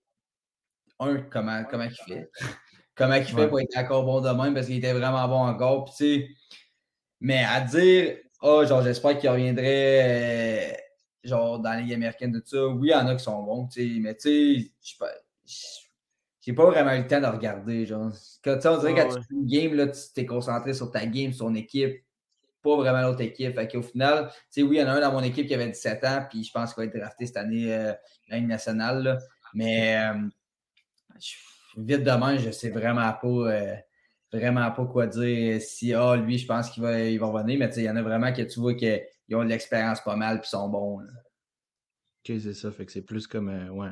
un, 0.99 1.17
comment, 1.23 1.63
comment 1.69 1.83
il 1.85 1.95
fait? 2.13 2.29
comment 2.95 3.15
il 3.15 3.23
fait 3.25 3.33
Ouais. 3.35 3.47
pour 3.49 3.59
être 3.59 3.77
encore 3.77 4.05
bon 4.05 4.21
de 4.21 4.29
même, 4.29 4.53
parce 4.53 4.67
qu'il 4.67 4.77
était 4.77 4.93
vraiment 4.93 5.27
bon 5.27 5.39
encore. 5.47 5.85
Puis 5.85 5.93
tu 5.97 6.21
sais, 6.21 6.27
mais 7.19 7.43
à 7.43 7.61
dire, 7.61 8.17
oh, 8.41 8.65
genre, 8.65 8.81
j'espère 8.83 9.17
qu'il 9.17 9.29
reviendrait, 9.29 10.71
euh, 10.73 10.73
genre, 11.23 11.59
dans 11.59 11.71
la 11.71 11.81
Ligue 11.81 11.93
américaine, 11.93 12.31
tout 12.33 12.41
ça. 12.45 12.67
Oui, 12.67 12.89
il 12.89 12.91
y 12.91 12.95
en 12.95 13.07
a 13.07 13.15
qui 13.15 13.23
sont 13.23 13.41
bons, 13.43 13.67
tu 13.67 13.81
sais, 13.95 13.99
mais 13.99 14.15
tu 14.15 14.21
sais, 14.21 14.71
je 14.83 14.89
sais 14.91 14.95
pas- 14.99 15.11
j'ai 16.41 16.53
pas 16.53 16.65
vraiment 16.65 16.93
eu 16.93 16.99
le 17.01 17.07
temps 17.07 17.19
de 17.21 17.25
regarder, 17.25 17.85
genre. 17.87 18.11
Quand, 18.43 18.55
tu 18.55 18.61
sais, 18.61 18.67
on 18.67 18.77
dirait 18.77 18.93
Ouais, 18.93 19.01
quand 19.01 19.15
tu 19.15 19.21
fais 19.21 19.33
une 19.33 19.47
game, 19.47 19.73
là, 19.73 19.87
tu 19.87 19.99
t'es 20.13 20.25
concentré 20.27 20.73
sur 20.73 20.91
ta 20.91 21.05
game, 21.07 21.33
sur 21.33 21.47
ton 21.47 21.55
équipe. 21.55 22.03
pas 22.61 22.75
vraiment 22.77 23.01
l'autre 23.01 23.21
équipe. 23.21 23.53
Fait 23.55 23.67
qu'au 23.67 23.83
final, 23.83 24.31
oui, 24.57 24.63
il 24.71 24.73
y 24.77 24.83
en 24.83 24.87
a 24.87 24.91
un 24.93 24.99
dans 25.01 25.11
mon 25.11 25.21
équipe 25.21 25.47
qui 25.47 25.53
avait 25.53 25.67
17 25.69 26.03
ans, 26.03 26.25
puis 26.29 26.43
je 26.43 26.51
pense 26.51 26.73
qu'il 26.73 26.81
va 26.83 26.87
être 26.87 26.97
drafté 26.97 27.27
cette 27.27 27.37
année 27.37 27.71
euh, 27.73 27.93
la 28.27 28.37
Ligue 28.37 28.47
nationale. 28.47 29.19
Mais 29.53 29.97
euh, 29.97 30.13
vite 31.77 32.03
demain, 32.03 32.37
je 32.37 32.51
sais 32.51 32.69
vraiment 32.69 33.13
pas. 33.13 33.27
Euh, 33.27 33.75
vraiment 34.33 34.69
pas 34.71 34.85
quoi 34.85 35.07
dire 35.07 35.61
si 35.61 35.93
ah, 35.93 36.17
lui, 36.17 36.37
je 36.37 36.45
pense 36.45 36.69
qu'il 36.69 36.83
va, 36.83 36.99
il 36.99 37.17
va 37.17 37.27
revenir, 37.27 37.57
mais 37.57 37.69
il 37.77 37.83
y 37.83 37.89
en 37.89 37.95
a 37.95 38.01
vraiment 38.01 38.33
que 38.33 38.41
tu 38.41 38.59
vois 38.59 38.73
qu'ils 38.73 39.01
ont 39.31 39.45
de 39.45 39.49
l'expérience 39.49 40.01
pas 40.01 40.17
mal 40.17 40.41
et 40.43 40.45
sont 40.45 40.67
bons. 40.67 40.99
Ok, 40.99 42.39
c'est 42.41 42.53
ça. 42.53 42.69
Fait 42.71 42.85
que 42.85 42.91
c'est 42.91 43.03
plus 43.03 43.27
comme 43.27 43.47
ouais, 43.69 43.91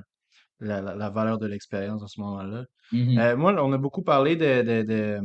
la, 0.60 0.82
la, 0.82 1.10
valeur 1.10 1.38
de 1.40 1.48
l'expérience 1.48 2.02
en 2.02 2.08
ce 2.08 2.20
moment-là. 2.20 2.66
Mm-hmm. 2.92 3.36
moi, 3.36 3.54
on 3.64 3.72
a 3.72 3.78
beaucoup 3.78 4.02
parlé 4.02 4.36
de, 4.36 4.64
de, 4.64 4.82
de 4.82 5.22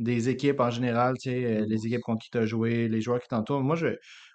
des 0.00 0.28
équipes 0.28 0.60
en 0.60 0.70
général, 0.70 1.16
tu 1.18 1.30
sais, 1.30 1.44
euh, 1.44 1.66
les 1.68 1.86
équipes 1.86 2.00
contre 2.00 2.24
qui 2.24 2.30
tu 2.30 2.38
as 2.38 2.46
joué, 2.46 2.88
les 2.88 3.00
joueurs 3.00 3.20
qui 3.20 3.28
t'entourent. 3.28 3.62
Moi, 3.62 3.76
je 3.76 3.88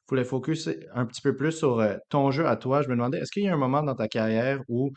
voulais 0.08 0.24
focus 0.24 0.70
un 0.94 1.06
petit 1.06 1.22
peu 1.22 1.36
plus 1.36 1.52
sur 1.52 1.80
euh, 1.80 1.98
ton 2.10 2.32
jeu 2.32 2.48
à 2.48 2.56
toi. 2.56 2.82
Je 2.82 2.88
me 2.88 2.94
demandais, 2.94 3.20
est-ce 3.20 3.32
qu'il 3.32 3.44
y 3.44 3.50
a 3.50 3.54
un 3.54 3.58
moment 3.58 3.84
dans 3.84 3.96
ta 3.96 4.08
carrière 4.08 4.62
où, 4.68 4.92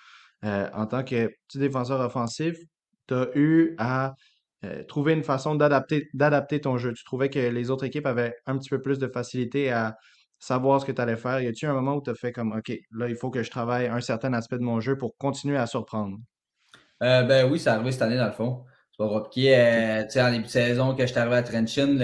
euh, 0.44 0.68
en 0.74 0.86
tant 0.86 1.02
que 1.02 1.30
petit 1.46 1.58
défenseur 1.58 2.00
offensif, 2.00 2.56
tu 3.06 3.14
as 3.14 3.28
eu 3.34 3.74
à 3.78 4.14
trouver 4.88 5.12
une 5.12 5.22
façon 5.22 5.54
d'adapter, 5.54 6.60
ton 6.60 6.78
jeu? 6.78 6.92
Tu 6.92 7.04
trouvais 7.04 7.30
que 7.30 7.38
les 7.38 7.70
autres 7.70 7.84
équipes 7.84 8.06
avaient 8.06 8.34
un 8.44 8.58
petit 8.58 8.68
peu 8.68 8.82
plus 8.82 8.98
de 8.98 9.06
facilité 9.06 9.70
à 9.70 9.96
savoir 10.40 10.80
ce 10.80 10.86
que 10.86 10.90
tu 10.90 11.00
allais 11.00 11.16
faire? 11.16 11.40
Y 11.40 11.46
a-t-il 11.46 11.68
un 11.68 11.74
moment 11.74 11.94
où 11.94 12.02
tu 12.02 12.10
as 12.10 12.16
fait 12.16 12.32
comme, 12.32 12.52
OK, 12.52 12.72
là, 12.90 13.08
il 13.08 13.14
faut 13.14 13.30
que 13.30 13.44
je 13.44 13.50
travaille 13.50 13.86
un 13.86 14.00
certain 14.00 14.32
aspect 14.32 14.58
de 14.58 14.64
mon 14.64 14.80
jeu 14.80 14.98
pour 14.98 15.16
continuer 15.16 15.56
à 15.56 15.66
surprendre? 15.66 16.18
ben 17.00 17.48
oui, 17.48 17.60
ça 17.60 17.74
arrivé 17.74 17.92
cette 17.92 18.02
année, 18.02 18.16
dans 18.16 18.26
le 18.26 18.32
fond. 18.32 18.64
Euh, 19.00 20.04
tu 20.04 20.10
sais, 20.10 20.22
en 20.22 20.30
début 20.30 20.44
de 20.44 20.48
saison, 20.48 20.94
que 20.94 21.06
j'étais 21.06 21.20
arrivé 21.20 21.36
à 21.36 21.42
Trenchon, 21.42 21.98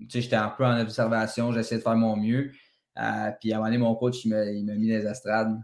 j'étais 0.00 0.36
un 0.36 0.48
peu 0.50 0.64
en 0.66 0.80
observation, 0.80 1.52
j'essayais 1.52 1.78
de 1.78 1.82
faire 1.82 1.96
mon 1.96 2.16
mieux. 2.16 2.52
Euh, 2.98 3.30
puis 3.40 3.52
à 3.52 3.56
un 3.56 3.58
moment 3.58 3.68
donné, 3.68 3.78
mon 3.78 3.94
coach, 3.94 4.24
il 4.24 4.30
m'a 4.30 4.74
mis 4.74 4.88
les 4.88 5.06
estrades. 5.06 5.56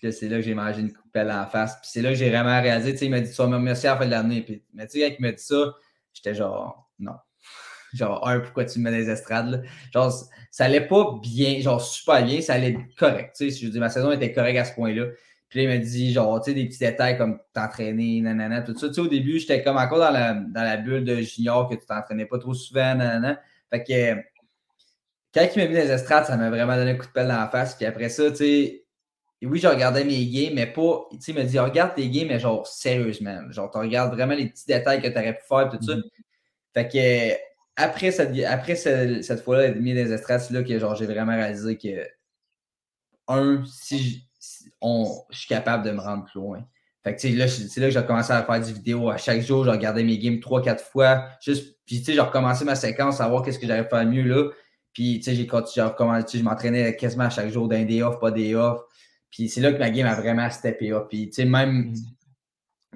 Puis 0.00 0.12
c'est 0.12 0.28
là 0.28 0.36
que 0.36 0.42
j'ai 0.42 0.54
mangé 0.54 0.80
une 0.80 0.92
coupelle 0.92 1.30
en 1.30 1.46
face. 1.46 1.74
Puis 1.80 1.90
c'est 1.92 2.02
là 2.02 2.10
que 2.10 2.14
j'ai 2.14 2.30
vraiment 2.30 2.60
réalisé, 2.60 2.92
tu 2.92 2.98
sais, 2.98 3.06
il 3.06 3.10
m'a 3.10 3.20
dit, 3.20 3.30
tu 3.30 3.36
vas 3.36 3.46
me 3.48 3.56
remercier 3.56 3.88
à 3.88 3.92
la 3.92 3.98
fin 3.98 4.06
de 4.06 4.10
l'année. 4.10 4.42
Puis, 4.42 4.62
mais 4.72 4.86
tu 4.86 4.98
sais, 4.98 5.08
quand 5.08 5.16
il 5.18 5.22
m'a 5.22 5.32
dit 5.32 5.42
ça, 5.42 5.74
j'étais 6.14 6.34
genre, 6.34 6.90
non. 6.98 7.14
Genre, 7.92 8.26
un, 8.28 8.38
pourquoi 8.38 8.64
tu 8.66 8.78
me 8.78 8.84
mets 8.88 8.96
des 8.96 9.10
estrades? 9.10 9.64
Genre, 9.92 10.12
ça 10.52 10.64
allait 10.64 10.86
pas 10.86 11.18
bien, 11.20 11.60
genre 11.60 11.80
super 11.80 12.24
bien, 12.24 12.40
ça 12.40 12.54
allait 12.54 12.78
correct. 12.96 13.34
Tu 13.36 13.50
sais, 13.50 13.58
je 13.58 13.66
veux 13.66 13.72
dire, 13.72 13.80
ma 13.80 13.90
saison 13.90 14.12
était 14.12 14.32
correcte 14.32 14.60
à 14.60 14.64
ce 14.64 14.74
point-là. 14.74 15.06
Puis 15.48 15.58
là, 15.58 15.64
il 15.64 15.68
m'a 15.68 15.84
dit, 15.84 16.12
genre, 16.12 16.40
tu 16.40 16.50
sais, 16.50 16.54
des 16.54 16.66
petits 16.66 16.78
détails 16.78 17.18
comme 17.18 17.40
t'entraîner, 17.52 18.20
nanana, 18.20 18.62
tout 18.62 18.78
ça. 18.78 18.88
Tu 18.88 18.94
sais, 18.94 19.00
au 19.00 19.08
début, 19.08 19.40
j'étais 19.40 19.64
comme 19.64 19.76
encore 19.76 19.98
dans 19.98 20.12
la, 20.12 20.34
dans 20.34 20.62
la 20.62 20.76
bulle 20.76 21.04
de 21.04 21.16
junior 21.16 21.68
que 21.68 21.74
tu 21.74 21.84
t'entraînais 21.84 22.26
pas 22.26 22.38
trop 22.38 22.54
souvent, 22.54 22.94
nanana. 22.94 23.40
Fait 23.70 23.82
que, 23.82 24.14
quand 25.34 25.48
il 25.54 25.62
m'a 25.62 25.68
mis 25.68 25.74
les 25.74 25.90
estrades, 25.90 26.26
ça 26.26 26.36
m'a 26.36 26.50
vraiment 26.50 26.76
donné 26.76 26.92
un 26.92 26.96
coup 26.96 27.06
de 27.06 27.12
pelle 27.12 27.28
dans 27.28 27.38
la 27.38 27.48
face. 27.48 27.74
Puis 27.74 27.86
après 27.86 28.08
ça, 28.08 28.30
tu 28.30 28.36
sais, 28.36 28.79
oui, 29.42 29.58
je 29.58 29.68
regardais 29.68 30.04
mes 30.04 30.26
games, 30.26 30.52
mais 30.54 30.66
pas, 30.66 31.06
tu 31.12 31.18
sais, 31.20 31.32
il 31.32 31.34
m'a 31.34 31.44
dit, 31.44 31.58
regarde 31.58 31.94
tes 31.94 32.08
games, 32.10 32.28
mais 32.28 32.38
genre, 32.38 32.66
sérieusement. 32.66 33.50
Genre, 33.50 33.70
tu 33.70 33.78
regardes 33.78 34.12
vraiment 34.12 34.34
les 34.34 34.48
petits 34.48 34.66
détails 34.66 35.00
que 35.00 35.08
tu 35.08 35.18
aurais 35.18 35.34
pu 35.34 35.44
faire, 35.48 35.68
tout 35.70 35.82
ça. 35.82 35.94
Mm-hmm. 35.94 36.02
Fait 36.74 36.88
que, 36.88 37.40
après 37.76 38.10
cette, 38.10 38.38
après 38.44 38.76
cette, 38.76 39.40
fois-là, 39.42 39.68
il 39.68 39.80
mis 39.80 39.94
les 39.94 40.12
estrades, 40.12 40.42
là 40.50 40.62
que, 40.62 40.78
genre, 40.78 40.94
j'ai 40.94 41.06
vraiment 41.06 41.32
réalisé 41.32 41.78
que, 41.78 42.06
un, 43.28 43.64
si 43.64 44.26
je 44.82 45.36
suis 45.36 45.48
capable 45.48 45.84
de 45.84 45.92
me 45.92 46.00
rendre 46.00 46.24
plus 46.24 46.40
loin. 46.40 46.64
Fait 47.02 47.16
que, 47.16 47.28
là, 47.28 47.48
c'est 47.48 47.80
là 47.80 47.86
que 47.86 47.94
j'ai 47.94 48.04
commencé 48.04 48.32
à 48.32 48.42
faire 48.42 48.60
des 48.60 48.72
vidéos 48.72 49.08
à 49.08 49.16
chaque 49.16 49.40
jour. 49.40 49.64
Je 49.64 49.70
regardais 49.70 50.02
mes 50.02 50.18
games 50.18 50.38
trois, 50.38 50.60
quatre 50.60 50.84
fois. 50.84 51.28
Juste, 51.40 51.78
puis, 51.86 51.98
tu 51.98 52.04
sais, 52.04 52.12
j'ai 52.12 52.20
recommencé 52.20 52.64
ma 52.64 52.74
séquence, 52.74 53.20
à 53.20 53.28
voir 53.28 53.42
qu'est-ce 53.42 53.58
que 53.58 53.66
j'avais 53.66 53.88
fait 53.88 54.04
mieux 54.04 54.22
là. 54.22 54.50
Puis, 54.92 55.20
tu 55.20 55.34
sais, 55.34 55.34
j'ai 55.34 55.82
recommencé, 55.82 56.38
je 56.38 56.44
m'entraînais 56.44 56.94
quasiment 56.96 57.24
à 57.24 57.30
chaque 57.30 57.48
jour 57.50 57.68
d'un 57.68 57.84
day 57.84 58.02
off, 58.02 58.18
pas 58.20 58.30
des 58.30 58.54
off. 58.54 58.82
Puis, 59.30 59.48
c'est 59.48 59.60
là 59.60 59.72
que 59.72 59.78
ma 59.78 59.90
game 59.90 60.06
a 60.06 60.14
vraiment 60.14 60.50
steppé 60.50 60.92
up. 60.92 61.06
Puis, 61.08 61.28
tu 61.28 61.34
sais, 61.34 61.44
même, 61.44 61.92
tu 61.94 62.02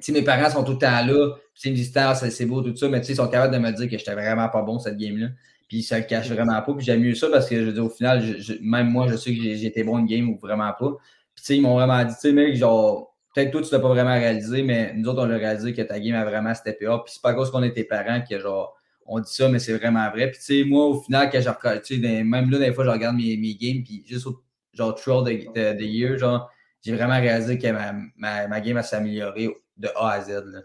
sais, 0.01 0.12
mes 0.12 0.23
parents 0.23 0.51
sont 0.51 0.64
tout 0.64 0.73
le 0.73 0.79
temps 0.79 1.05
là. 1.07 1.37
Puis, 1.55 1.70
ils 1.70 1.73
me 1.73 1.77
disent, 1.77 1.92
ah, 1.97 2.14
c'est 2.14 2.47
beau, 2.47 2.61
tout 2.62 2.77
ça. 2.77 2.88
Mais, 2.88 3.01
tu 3.01 3.07
sais, 3.07 3.12
ils 3.12 3.16
sont 3.16 3.29
capables 3.29 3.55
de 3.55 3.59
me 3.59 3.70
dire 3.70 3.88
que 3.88 3.97
j'étais 3.97 4.14
vraiment 4.14 4.49
pas 4.49 4.62
bon 4.62 4.79
cette 4.79 4.97
game-là. 4.97 5.29
Puis, 5.68 5.83
ça 5.83 5.99
le 5.99 6.05
cache 6.05 6.29
vraiment 6.31 6.61
pas. 6.61 6.75
Puis, 6.75 6.85
j'aime 6.85 7.01
mieux 7.01 7.14
ça 7.14 7.29
parce 7.31 7.49
que, 7.49 7.57
je 7.57 7.66
veux 7.66 7.73
dire, 7.73 7.85
au 7.85 7.90
final, 7.90 8.23
même 8.61 8.90
moi, 8.90 9.07
je 9.09 9.16
sais 9.16 9.35
que 9.35 9.64
été 9.64 9.85
bon 9.85 9.99
une 9.99 10.07
game 10.07 10.29
ou 10.29 10.38
vraiment 10.38 10.73
pas. 10.73 10.90
Puis, 11.35 11.42
tu 11.42 11.44
sais, 11.44 11.57
ils 11.57 11.62
m'ont 11.62 11.75
vraiment 11.75 12.03
dit, 12.05 12.14
tu 12.14 12.20
sais, 12.20 12.33
mec, 12.33 12.57
genre, 12.57 13.14
peut-être 13.35 13.53
toi, 13.53 13.62
tu 13.62 13.73
l'as 13.73 13.81
pas 13.81 13.88
vraiment 13.88 14.14
réalisé, 14.14 14.62
mais 14.62 14.92
nous 14.94 15.09
autres, 15.09 15.23
on 15.23 15.27
l'a 15.27 15.37
réalisé 15.37 15.73
que 15.73 15.83
ta 15.83 16.01
game 16.01 16.14
a 16.16 16.25
vraiment 16.25 16.55
steppé 16.55 16.87
up. 16.87 17.03
Puis, 17.05 17.14
c'est 17.14 17.23
pas 17.23 17.31
à 17.31 17.35
cause 17.35 17.51
qu'on 17.51 17.62
est 17.62 17.73
tes 17.73 17.85
parents 17.85 18.23
que, 18.29 18.38
genre, 18.40 18.77
on 19.07 19.20
dit 19.20 19.33
ça, 19.33 19.49
mais 19.49 19.59
c'est 19.59 19.77
vraiment 19.77 20.11
vrai. 20.11 20.31
Puis, 20.31 20.38
tu 20.38 20.44
sais, 20.44 20.64
moi, 20.64 20.87
au 20.87 21.01
final, 21.01 21.31
quand 21.31 21.40
je 21.40 21.79
tu 21.81 22.03
sais, 22.03 22.25
même 22.25 22.51
là, 22.51 22.59
des 22.59 22.73
fois, 22.73 22.85
je 22.85 22.90
regarde 22.90 23.16
mes, 23.16 23.37
mes 23.37 23.55
games, 23.55 23.83
puis 23.85 24.03
juste 24.07 24.27
au, 24.27 24.43
genre, 24.74 24.94
throughout 24.94 25.24
the, 25.24 25.80
year, 25.80 26.18
genre, 26.18 26.50
j'ai 26.82 26.94
vraiment 26.94 27.20
réalisé 27.20 27.58
que 27.58 27.68
ma, 27.68 27.94
ma, 28.16 28.46
ma 28.46 28.60
game 28.60 28.76
a 28.76 28.82
s'améliorer 28.82 29.50
de 29.76 29.88
A 29.96 30.10
à 30.10 30.20
Z, 30.20 30.44
là. 30.46 30.60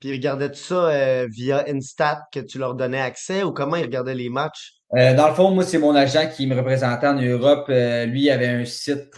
Puis 0.00 0.12
regardais-tu 0.12 0.58
ça 0.58 0.86
euh, 0.86 1.28
via 1.30 1.64
Instat 1.68 2.22
que 2.32 2.40
tu 2.40 2.58
leur 2.58 2.74
donnais 2.74 3.00
accès 3.00 3.42
ou 3.42 3.52
comment 3.52 3.76
ils 3.76 3.84
regardaient 3.84 4.14
les 4.14 4.30
matchs? 4.30 4.76
Euh, 4.96 5.14
dans 5.14 5.28
le 5.28 5.34
fond, 5.34 5.50
moi, 5.50 5.62
c'est 5.62 5.78
mon 5.78 5.94
agent 5.94 6.30
qui 6.34 6.46
me 6.46 6.56
représentait 6.56 7.06
en 7.06 7.20
Europe. 7.20 7.66
Euh, 7.68 8.06
lui, 8.06 8.22
il 8.22 8.30
avait 8.30 8.48
un 8.48 8.64
site, 8.64 9.10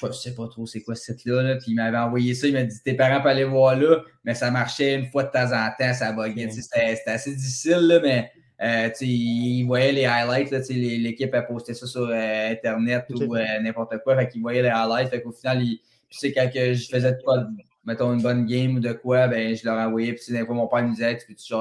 je 0.00 0.12
sais 0.12 0.34
pas 0.34 0.46
trop 0.46 0.64
c'est 0.64 0.80
quoi 0.82 0.94
ce 0.94 1.12
site-là, 1.12 1.56
puis 1.56 1.72
il 1.72 1.74
m'avait 1.74 1.98
envoyé 1.98 2.34
ça. 2.34 2.46
Il 2.46 2.54
m'a 2.54 2.62
dit 2.62 2.82
Tes 2.84 2.94
parents 2.94 3.20
peuvent 3.20 3.32
aller 3.32 3.44
voir 3.44 3.76
là, 3.76 3.98
mais 4.24 4.34
ça 4.34 4.52
marchait 4.52 4.94
une 4.94 5.10
fois 5.10 5.24
de 5.24 5.30
temps 5.30 5.52
en 5.52 5.68
temps, 5.76 5.92
ça 5.92 6.12
buguait. 6.12 6.48
C'était 6.50 7.10
assez 7.10 7.34
difficile, 7.34 7.80
là, 7.88 7.98
mais 8.00 8.30
euh, 8.62 8.90
il 9.00 9.64
voyait 9.64 9.92
les 9.92 10.04
highlights. 10.04 10.50
L'équipe 10.70 11.34
a 11.34 11.42
posté 11.42 11.74
ça 11.74 11.86
sur 11.86 12.08
Internet 12.10 13.06
ou 13.10 13.34
n'importe 13.62 13.98
quoi. 14.04 14.16
Fait 14.16 14.28
qu'il 14.28 14.42
voyait 14.42 14.62
les 14.62 14.68
highlights. 14.68 15.10
Fait 15.10 15.22
qu'au 15.22 15.32
final, 15.32 15.62
il, 15.62 15.80
sais, 16.10 16.32
quand 16.32 16.48
je 16.54 16.88
faisais 16.88 17.16
quoi, 17.24 17.46
mettons 17.84 18.12
une 18.12 18.22
bonne 18.22 18.46
game 18.46 18.76
ou 18.76 18.80
de 18.80 18.92
quoi, 18.92 19.26
ben, 19.28 19.56
je 19.56 19.64
leur 19.64 19.78
envoyais. 19.78 20.12
Puis 20.12 20.32
des 20.32 20.44
fois, 20.44 20.54
mon 20.54 20.68
père 20.68 20.84
me 20.84 20.90
disait 20.90 21.16
Tu 21.18 21.26
peux-tu 21.26 21.54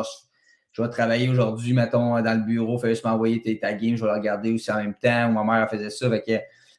je 0.72 0.82
vais 0.82 0.90
travailler 0.90 1.28
aujourd'hui, 1.28 1.74
mettons, 1.74 2.22
dans 2.22 2.40
le 2.40 2.46
bureau, 2.46 2.78
fais 2.78 2.90
juste 2.90 3.04
m'envoyer 3.04 3.42
ta 3.60 3.74
game, 3.74 3.98
je 3.98 4.02
vais 4.04 4.08
la 4.08 4.14
regarder 4.14 4.54
aussi 4.54 4.72
en 4.72 4.78
même 4.78 4.94
temps, 4.94 5.30
ou 5.30 5.34
ma 5.34 5.44
mère 5.44 5.70
faisait 5.70 5.90
ça. 5.90 6.10
Fait 6.10 6.22
que 6.22 6.32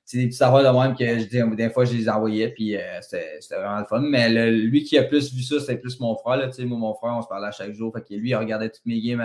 c'est 0.04 0.18
des 0.18 0.28
petits 0.28 0.42
affaires 0.42 0.72
de 0.72 0.78
même 0.78 0.96
que 0.96 1.18
je 1.18 1.24
dis, 1.26 1.56
des 1.56 1.70
fois, 1.70 1.84
je 1.84 1.92
les 1.92 2.08
envoyais, 2.08 2.48
puis 2.48 2.76
euh, 2.76 2.80
c'était 3.02 3.38
vraiment 3.50 3.80
le 3.80 3.84
fun. 3.84 4.00
Mais 4.00 4.50
lui 4.50 4.82
qui 4.82 4.96
a 4.96 5.02
plus 5.02 5.34
vu 5.34 5.42
ça, 5.42 5.60
c'est 5.60 5.76
plus 5.76 6.00
mon 6.00 6.16
frère. 6.16 6.36
Là, 6.38 6.48
moi, 6.60 6.78
mon 6.78 6.94
frère, 6.94 7.14
on 7.18 7.22
se 7.22 7.28
parlait 7.28 7.48
à 7.48 7.52
chaque 7.52 7.72
jour. 7.72 7.92
Fait 7.94 8.02
que 8.02 8.14
lui, 8.14 8.30
il 8.30 8.34
regardait 8.34 8.70
toutes 8.70 8.86
mes 8.86 9.00
games 9.00 9.20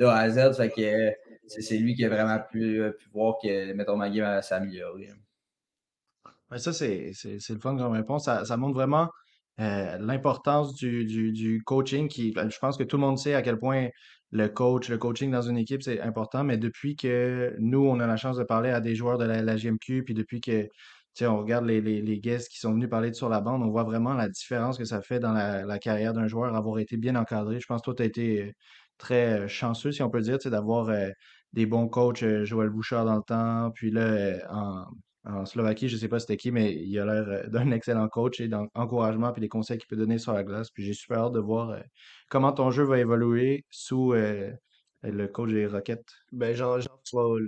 de 0.00 0.06
A 0.06 0.16
à 0.16 0.30
Z. 0.30 0.58
Que 0.74 1.12
c'est 1.46 1.78
lui 1.78 1.94
qui 1.94 2.04
a 2.04 2.08
vraiment 2.08 2.38
pu, 2.50 2.82
pu 2.98 3.08
voir 3.12 3.36
que, 3.42 3.72
mettons, 3.74 3.96
ma 3.96 4.10
game. 4.10 4.40
Ouais, 6.50 6.58
ça, 6.58 6.72
c'est 6.72 7.12
le 7.24 7.60
fun 7.60 7.76
comme 7.76 7.92
réponse. 7.92 8.24
Ça, 8.24 8.56
montre 8.56 8.74
vraiment 8.74 9.08
euh, 9.60 9.98
l'importance 9.98 10.74
du, 10.74 11.04
du, 11.04 11.62
coaching 11.64 12.08
qui, 12.08 12.32
ben, 12.32 12.50
je 12.50 12.58
pense 12.58 12.76
que 12.76 12.82
tout 12.82 12.96
le 12.96 13.02
monde 13.02 13.18
sait 13.18 13.34
à 13.34 13.42
quel 13.42 13.58
point 13.58 13.88
le 14.32 14.48
coach, 14.48 14.88
le 14.88 14.98
coaching 14.98 15.30
dans 15.30 15.42
une 15.42 15.58
équipe, 15.58 15.82
c'est 15.82 16.00
important, 16.00 16.44
mais 16.44 16.56
depuis 16.56 16.96
que 16.96 17.54
nous, 17.58 17.84
on 17.84 18.00
a 18.00 18.06
la 18.06 18.16
chance 18.16 18.36
de 18.36 18.44
parler 18.44 18.70
à 18.70 18.80
des 18.80 18.94
joueurs 18.94 19.18
de 19.18 19.24
la, 19.24 19.56
GMQ, 19.56 20.04
puis 20.04 20.14
depuis 20.14 20.40
que 20.40 20.68
on 21.22 21.38
regarde 21.38 21.66
les, 21.66 21.80
les, 21.80 22.00
les, 22.00 22.18
guests 22.20 22.48
qui 22.48 22.58
sont 22.58 22.72
venus 22.72 22.88
parler 22.88 23.12
sur 23.12 23.28
la 23.28 23.40
bande, 23.40 23.62
on 23.62 23.68
voit 23.68 23.82
vraiment 23.82 24.14
la 24.14 24.28
différence 24.28 24.78
que 24.78 24.84
ça 24.84 25.02
fait 25.02 25.18
dans 25.18 25.32
la, 25.32 25.64
la 25.64 25.78
carrière 25.78 26.14
d'un 26.14 26.26
joueur, 26.28 26.54
avoir 26.54 26.78
été 26.78 26.96
bien 26.96 27.16
encadré. 27.16 27.60
Je 27.60 27.66
pense 27.66 27.80
que 27.82 27.86
toi, 27.86 27.94
tu 27.94 28.02
as 28.02 28.06
été 28.06 28.42
euh, 28.42 28.52
très 29.00 29.48
chanceux, 29.48 29.92
si 29.92 30.02
on 30.02 30.10
peut 30.10 30.20
dire, 30.20 30.38
d'avoir 30.46 30.90
euh, 30.90 31.08
des 31.52 31.66
bons 31.66 31.88
coachs, 31.88 32.24
Joël 32.44 32.70
Bouchard 32.70 33.04
dans 33.04 33.16
le 33.16 33.22
temps, 33.22 33.70
puis 33.74 33.90
là, 33.90 34.38
en, 34.50 35.44
Slovaquie, 35.44 35.88
je 35.88 35.96
ne 35.96 36.00
sais 36.00 36.08
pas 36.08 36.18
c'était 36.18 36.36
qui, 36.36 36.50
mais 36.50 36.74
il 36.74 36.98
a 36.98 37.04
l'air 37.04 37.28
euh, 37.28 37.46
d'un 37.48 37.70
excellent 37.72 38.08
coach 38.08 38.40
et 38.40 38.48
d'encouragement 38.48 39.32
puis 39.32 39.40
des 39.40 39.48
conseils 39.48 39.78
qu'il 39.78 39.86
peut 39.88 39.96
donner 39.96 40.18
sur 40.18 40.32
la 40.32 40.44
glace. 40.44 40.70
Puis 40.70 40.84
j'ai 40.84 40.94
super 40.94 41.18
hâte 41.18 41.32
de 41.32 41.40
voir 41.40 41.70
euh, 41.70 41.80
comment 42.28 42.52
ton 42.52 42.70
jeu 42.70 42.84
va 42.84 42.98
évoluer 42.98 43.64
sous 43.70 44.14
euh, 44.14 44.50
le 45.02 45.28
coach 45.28 45.50
des 45.50 45.66
Rockets. 45.66 46.04
Ben, 46.32 46.54
genre 46.54 46.78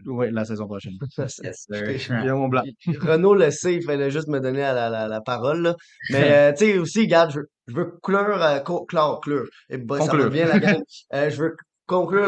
Oui, 0.06 0.30
la 0.30 0.44
saison 0.44 0.66
prochaine. 0.66 0.94
yes, 1.18 1.68
mon 2.10 2.48
blanc. 2.48 2.62
Renaud 3.00 3.34
le 3.34 3.50
sait, 3.50 3.74
il 3.74 3.82
fallait 3.82 4.10
juste 4.10 4.28
me 4.28 4.40
donner 4.40 4.60
la, 4.60 4.88
la, 4.88 5.08
la 5.08 5.20
parole. 5.20 5.62
Là. 5.62 5.76
Mais, 6.10 6.54
tu 6.56 6.64
sais, 6.64 6.78
aussi, 6.78 7.00
regarde, 7.02 7.32
je, 7.32 7.40
je 7.68 7.74
veux 7.74 7.98
conclure, 8.00 8.42
euh, 8.42 8.60
conclure, 8.60 9.46
et 9.70 9.78
bah, 9.78 10.00
ça 10.00 10.28
bien 10.28 10.46
la 10.46 10.58
gamme. 10.58 10.82
je 11.12 11.42
veux 11.42 11.56
conclure 11.86 12.26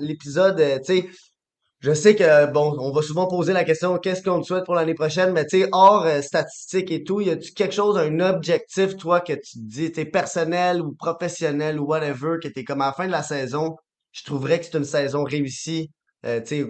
l'épisode, 0.00 0.62
tu 0.84 0.84
sais, 0.84 1.08
je 1.80 1.92
sais 1.92 2.16
que, 2.16 2.50
bon, 2.50 2.74
on 2.80 2.90
va 2.90 3.02
souvent 3.02 3.28
poser 3.28 3.52
la 3.52 3.62
question 3.62 3.98
qu'est-ce 3.98 4.22
qu'on 4.22 4.40
te 4.40 4.46
souhaite 4.46 4.64
pour 4.64 4.74
l'année 4.74 4.94
prochaine, 4.94 5.32
mais 5.32 5.46
tu 5.46 5.60
sais, 5.60 5.68
hors 5.72 6.06
euh, 6.06 6.22
statistiques 6.22 6.90
et 6.90 7.04
tout, 7.04 7.20
y 7.20 7.30
a-tu 7.30 7.52
quelque 7.52 7.74
chose, 7.74 7.98
un 7.98 8.18
objectif, 8.20 8.96
toi, 8.96 9.20
que 9.20 9.34
tu 9.34 9.58
te 9.58 9.58
dis, 9.58 9.92
t'es 9.92 10.06
personnel 10.06 10.80
ou 10.80 10.94
professionnel 10.94 11.78
ou 11.78 11.84
whatever, 11.84 12.38
que 12.42 12.48
t'es 12.48 12.64
comme 12.64 12.80
à 12.80 12.86
la 12.86 12.92
fin 12.92 13.06
de 13.06 13.12
la 13.12 13.22
saison, 13.22 13.76
je 14.16 14.24
trouverais 14.24 14.58
que 14.58 14.66
c'est 14.66 14.78
une 14.78 14.84
saison 14.84 15.24
réussie, 15.24 15.90
euh, 16.24 16.40
tu 16.40 16.46
sais, 16.46 16.66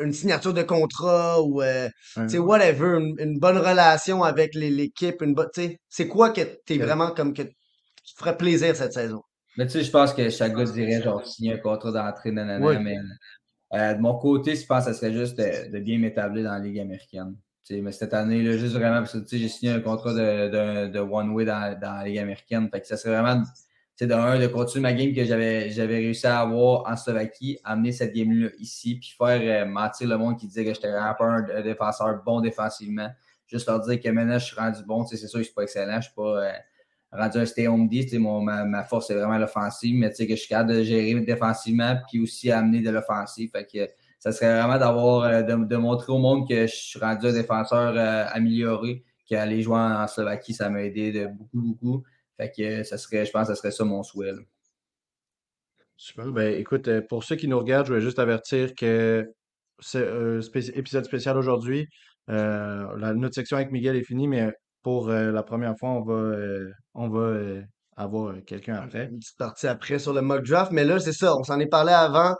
une 0.00 0.12
signature 0.12 0.52
de 0.52 0.62
contrat 0.62 1.40
ou, 1.40 1.62
euh, 1.62 1.88
tu 2.14 2.28
sais, 2.28 2.38
whatever, 2.38 2.98
une, 3.18 3.38
bonne 3.38 3.58
relation 3.58 4.24
avec 4.24 4.54
l'équipe, 4.54 5.22
une 5.22 5.34
bonne, 5.34 5.48
tu 5.54 5.62
sais, 5.62 5.80
c'est 5.88 6.08
quoi 6.08 6.30
que 6.30 6.40
t'es 6.66 6.78
vraiment 6.78 7.12
comme 7.12 7.34
que 7.34 7.42
tu 7.42 8.14
ferais 8.16 8.36
plaisir 8.36 8.74
cette 8.74 8.92
saison? 8.92 9.22
Mais 9.56 9.66
tu 9.66 9.72
sais, 9.72 9.84
je 9.84 9.90
pense 9.90 10.12
que 10.12 10.28
chaque 10.30 10.54
gars 10.54 10.64
dirait 10.64 11.02
genre 11.02 11.24
signer 11.24 11.52
un 11.52 11.58
contrat 11.58 11.92
d'entrée, 11.92 12.32
nanana, 12.32 12.78
mais 12.80 12.96
Euh, 13.74 13.94
de 13.94 14.02
mon 14.02 14.18
côté, 14.18 14.54
je 14.54 14.66
pense 14.66 14.84
que 14.84 14.92
ce 14.92 14.98
serait 14.98 15.12
juste 15.14 15.38
de, 15.38 15.78
bien 15.78 15.98
m'établir 15.98 16.44
dans 16.44 16.52
la 16.52 16.58
Ligue 16.58 16.80
américaine. 16.80 17.34
mais 17.70 17.92
cette 17.92 18.12
année, 18.12 18.42
là, 18.42 18.58
juste 18.58 18.74
vraiment 18.74 18.98
parce 18.98 19.18
que 19.18 19.36
j'ai 19.38 19.48
signé 19.48 19.72
un 19.72 19.80
contrat 19.80 20.12
de, 20.12 20.88
de, 20.88 20.98
one-way 20.98 21.46
dans, 21.46 21.78
dans, 21.80 21.94
la 21.94 22.04
Ligue 22.04 22.18
américaine. 22.18 22.68
Fait 22.70 22.82
que 22.82 22.86
ça 22.86 22.98
serait 22.98 23.18
vraiment 23.18 23.42
de 24.06 24.14
un, 24.14 24.38
de 24.38 24.46
continuer 24.46 24.82
ma 24.82 24.92
game 24.92 25.12
que 25.14 25.24
j'avais, 25.24 25.68
réussi 25.68 26.26
à 26.26 26.40
avoir 26.40 26.90
en 26.90 26.96
Slovaquie, 26.96 27.58
amener 27.64 27.92
cette 27.92 28.14
game-là 28.14 28.48
ici, 28.58 28.96
puis 28.96 29.14
faire 29.16 29.40
euh, 29.42 29.68
mentir 29.68 30.08
le 30.08 30.16
monde 30.16 30.38
qui 30.38 30.46
disait 30.46 30.64
que 30.64 30.74
j'étais 30.74 30.90
vraiment 30.90 31.14
pas 31.14 31.24
un, 31.24 31.62
défenseur 31.62 32.22
bon 32.24 32.40
défensivement. 32.40 33.08
Juste 33.46 33.68
leur 33.68 33.80
dire 33.80 34.00
que 34.00 34.08
maintenant 34.08 34.38
je 34.38 34.46
suis 34.46 34.56
rendu 34.56 34.82
bon. 34.86 35.04
C'est 35.04 35.16
sûr 35.16 35.30
que 35.32 35.38
je 35.38 35.44
suis 35.44 35.54
pas 35.54 35.62
excellent, 35.62 35.96
je 35.96 36.06
suis 36.06 36.14
pas 36.14 36.22
euh, 36.22 36.52
rendu 37.12 37.38
un 37.38 37.46
stay 37.46 37.68
home 37.68 37.88
D. 37.88 38.08
Ma, 38.18 38.64
ma 38.64 38.84
force 38.84 39.10
est 39.10 39.14
vraiment 39.14 39.38
l'offensive, 39.38 39.96
mais 39.96 40.10
que 40.10 40.26
je 40.28 40.34
suis 40.34 40.48
capable 40.48 40.74
de 40.74 40.82
gérer 40.82 41.14
défensivement, 41.20 41.96
puis 42.08 42.20
aussi 42.20 42.50
amener 42.50 42.80
de 42.80 42.90
l'offensive. 42.90 43.50
Fait 43.50 43.66
que 43.66 43.90
ça 44.18 44.32
serait 44.32 44.52
vraiment 44.52 44.78
d'avoir 44.78 45.24
euh, 45.24 45.42
de, 45.42 45.76
montrer 45.76 46.12
au 46.12 46.18
monde 46.18 46.48
que 46.48 46.66
je 46.66 46.74
suis 46.74 46.98
rendu 46.98 47.26
un 47.26 47.32
défenseur 47.32 47.94
amélioré, 48.32 49.04
qu'aller 49.26 49.62
jouer 49.62 49.78
en, 49.78 50.06
Slovaquie, 50.06 50.54
ça 50.54 50.70
m'a 50.70 50.82
aidé 50.82 51.12
de 51.12 51.26
beaucoup, 51.26 51.60
beaucoup. 51.60 52.04
Fait 52.36 52.52
que 52.56 52.82
ça 52.84 52.98
serait, 52.98 53.24
je 53.26 53.30
pense 53.30 53.48
que 53.48 53.54
ça 53.54 53.60
serait 53.60 53.70
ça 53.70 53.84
mon 53.84 54.02
souhait. 54.02 54.32
Super. 55.96 56.26
Ben, 56.32 56.58
écoute, 56.58 56.88
euh, 56.88 57.00
pour 57.08 57.22
ceux 57.22 57.36
qui 57.36 57.46
nous 57.46 57.58
regardent, 57.58 57.86
je 57.86 57.92
voulais 57.92 58.04
juste 58.04 58.18
avertir 58.18 58.74
que 58.74 59.24
c'est 59.78 60.02
un 60.02 60.40
euh, 60.40 60.42
épisode 60.74 61.04
spécial 61.04 61.36
aujourd'hui. 61.36 61.86
Euh, 62.28 62.86
la, 62.98 63.14
notre 63.14 63.34
section 63.36 63.56
avec 63.56 63.70
Miguel 63.70 63.96
est 63.96 64.02
finie, 64.02 64.26
mais 64.26 64.52
pour 64.82 65.08
la 65.08 65.42
première 65.44 65.76
fois, 65.78 65.90
on 65.90 66.02
va, 66.02 66.36
on 66.94 67.08
va 67.08 67.62
avoir 67.96 68.34
quelqu'un 68.44 68.74
après. 68.74 69.04
Une 69.12 69.20
petite 69.20 69.38
partie 69.38 69.68
après 69.68 70.00
sur 70.00 70.12
le 70.12 70.22
mock 70.22 70.44
draft. 70.44 70.72
Mais 70.72 70.84
là, 70.84 70.98
c'est 70.98 71.12
ça, 71.12 71.36
on 71.36 71.44
s'en 71.44 71.60
est 71.60 71.66
parlé 71.66 71.92
avant. 71.92 72.34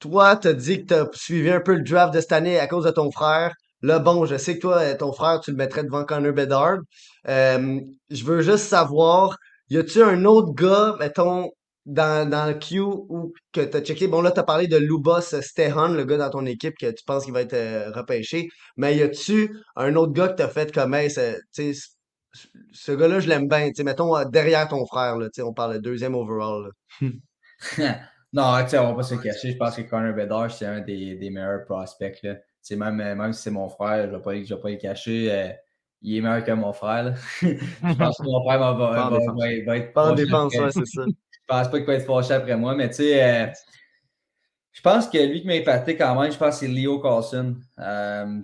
toi, 0.00 0.36
tu 0.36 0.48
as 0.48 0.52
dit 0.52 0.80
que 0.82 0.86
tu 0.86 0.94
as 0.94 1.08
suivi 1.12 1.50
un 1.50 1.60
peu 1.60 1.74
le 1.76 1.82
draft 1.82 2.12
de 2.12 2.20
cette 2.20 2.32
année 2.32 2.58
à 2.58 2.66
cause 2.66 2.84
de 2.84 2.90
ton 2.90 3.10
frère. 3.12 3.54
Là, 3.82 3.98
bon, 3.98 4.26
je 4.26 4.36
sais 4.36 4.56
que 4.56 4.60
toi, 4.60 4.94
ton 4.94 5.12
frère, 5.12 5.40
tu 5.40 5.50
le 5.50 5.56
mettrais 5.56 5.84
devant 5.84 6.04
Connor 6.04 6.32
Bedard. 6.32 6.78
Euh, 7.28 7.80
je 8.10 8.24
veux 8.24 8.42
juste 8.42 8.66
savoir, 8.66 9.38
y 9.70 9.78
a-tu 9.78 10.02
un 10.02 10.24
autre 10.24 10.52
gars, 10.54 10.96
mettons, 10.98 11.50
dans, 11.86 12.28
dans 12.28 12.46
le 12.46 12.54
queue 12.54 12.82
ou 12.82 13.32
que 13.52 13.62
tu 13.62 13.76
as 13.76 13.80
checké? 13.80 14.06
Bon, 14.06 14.20
là, 14.20 14.32
tu 14.32 14.40
as 14.40 14.42
parlé 14.42 14.68
de 14.68 14.76
Lubos 14.76 15.40
Stehan, 15.40 15.88
le 15.88 16.04
gars 16.04 16.18
dans 16.18 16.30
ton 16.30 16.44
équipe 16.46 16.74
que 16.78 16.90
tu 16.90 17.04
penses 17.04 17.24
qu'il 17.24 17.32
va 17.32 17.40
être 17.42 17.54
euh, 17.54 17.90
repêché. 17.92 18.48
Mais 18.76 18.96
y 18.96 19.02
a-tu 19.02 19.56
un 19.76 19.96
autre 19.96 20.12
gars 20.12 20.28
que 20.28 20.36
tu 20.36 20.42
as 20.42 20.48
fait 20.48 20.72
comme, 20.72 20.94
hey, 20.94 21.10
ce, 21.10 22.92
gars-là, 22.92 23.20
je 23.20 23.28
l'aime 23.28 23.48
bien. 23.48 23.70
Mettons, 23.82 24.16
euh, 24.16 24.24
derrière 24.26 24.68
ton 24.68 24.84
frère, 24.86 25.16
on 25.42 25.54
parle 25.54 25.74
de 25.74 25.78
deuxième 25.78 26.14
overall. 26.14 26.70
non, 28.32 28.42
on 28.42 28.44
va 28.46 28.94
pas 28.94 29.02
se 29.02 29.14
cacher. 29.16 29.52
Je 29.52 29.56
pense 29.56 29.76
que 29.76 29.82
Connor 29.82 30.14
Bedard, 30.14 30.50
c'est 30.50 30.66
un 30.66 30.80
des, 30.80 31.16
des 31.16 31.30
meilleurs 31.30 31.64
prospects. 31.64 32.22
Là 32.22 32.36
même, 32.76 32.96
même 32.96 33.32
si 33.32 33.42
c'est 33.42 33.50
mon 33.50 33.68
frère, 33.68 34.06
je 34.06 34.12
ne 34.12 34.16
vais, 34.16 34.22
pas, 34.22 34.32
vais 34.32 34.62
pas 34.62 34.70
le 34.70 34.76
cacher. 34.76 35.32
Euh, 35.32 35.48
il 36.02 36.16
est 36.16 36.20
meilleur 36.20 36.44
que 36.44 36.52
mon 36.52 36.72
frère. 36.72 37.14
je 37.42 37.94
pense 37.94 38.18
que 38.18 38.22
mon 38.22 38.42
frère 38.44 38.58
va, 38.58 38.72
va, 38.72 39.10
va, 39.10 39.76
être. 39.76 39.92
Pas 39.92 40.10
en 40.10 40.14
défense, 40.14 40.52
c'est 40.70 40.86
ça. 40.86 41.04
Je 41.32 41.56
pense 41.56 41.68
pas 41.68 41.78
qu'il 41.78 41.86
va 41.86 41.94
être 41.94 42.06
fâché 42.06 42.32
après 42.32 42.56
moi, 42.56 42.76
mais 42.76 42.88
tu 42.90 42.96
sais, 42.96 43.24
euh, 43.24 43.46
je 44.70 44.80
pense 44.82 45.08
que 45.08 45.18
lui 45.18 45.40
qui 45.40 45.48
m'a 45.48 45.56
épaté 45.56 45.96
quand 45.96 46.14
même, 46.20 46.30
je 46.30 46.38
pense 46.38 46.60
que 46.60 46.66
c'est 46.66 46.72
Leo 46.72 47.00
Carlson. 47.00 47.56
Euh, 47.80 48.40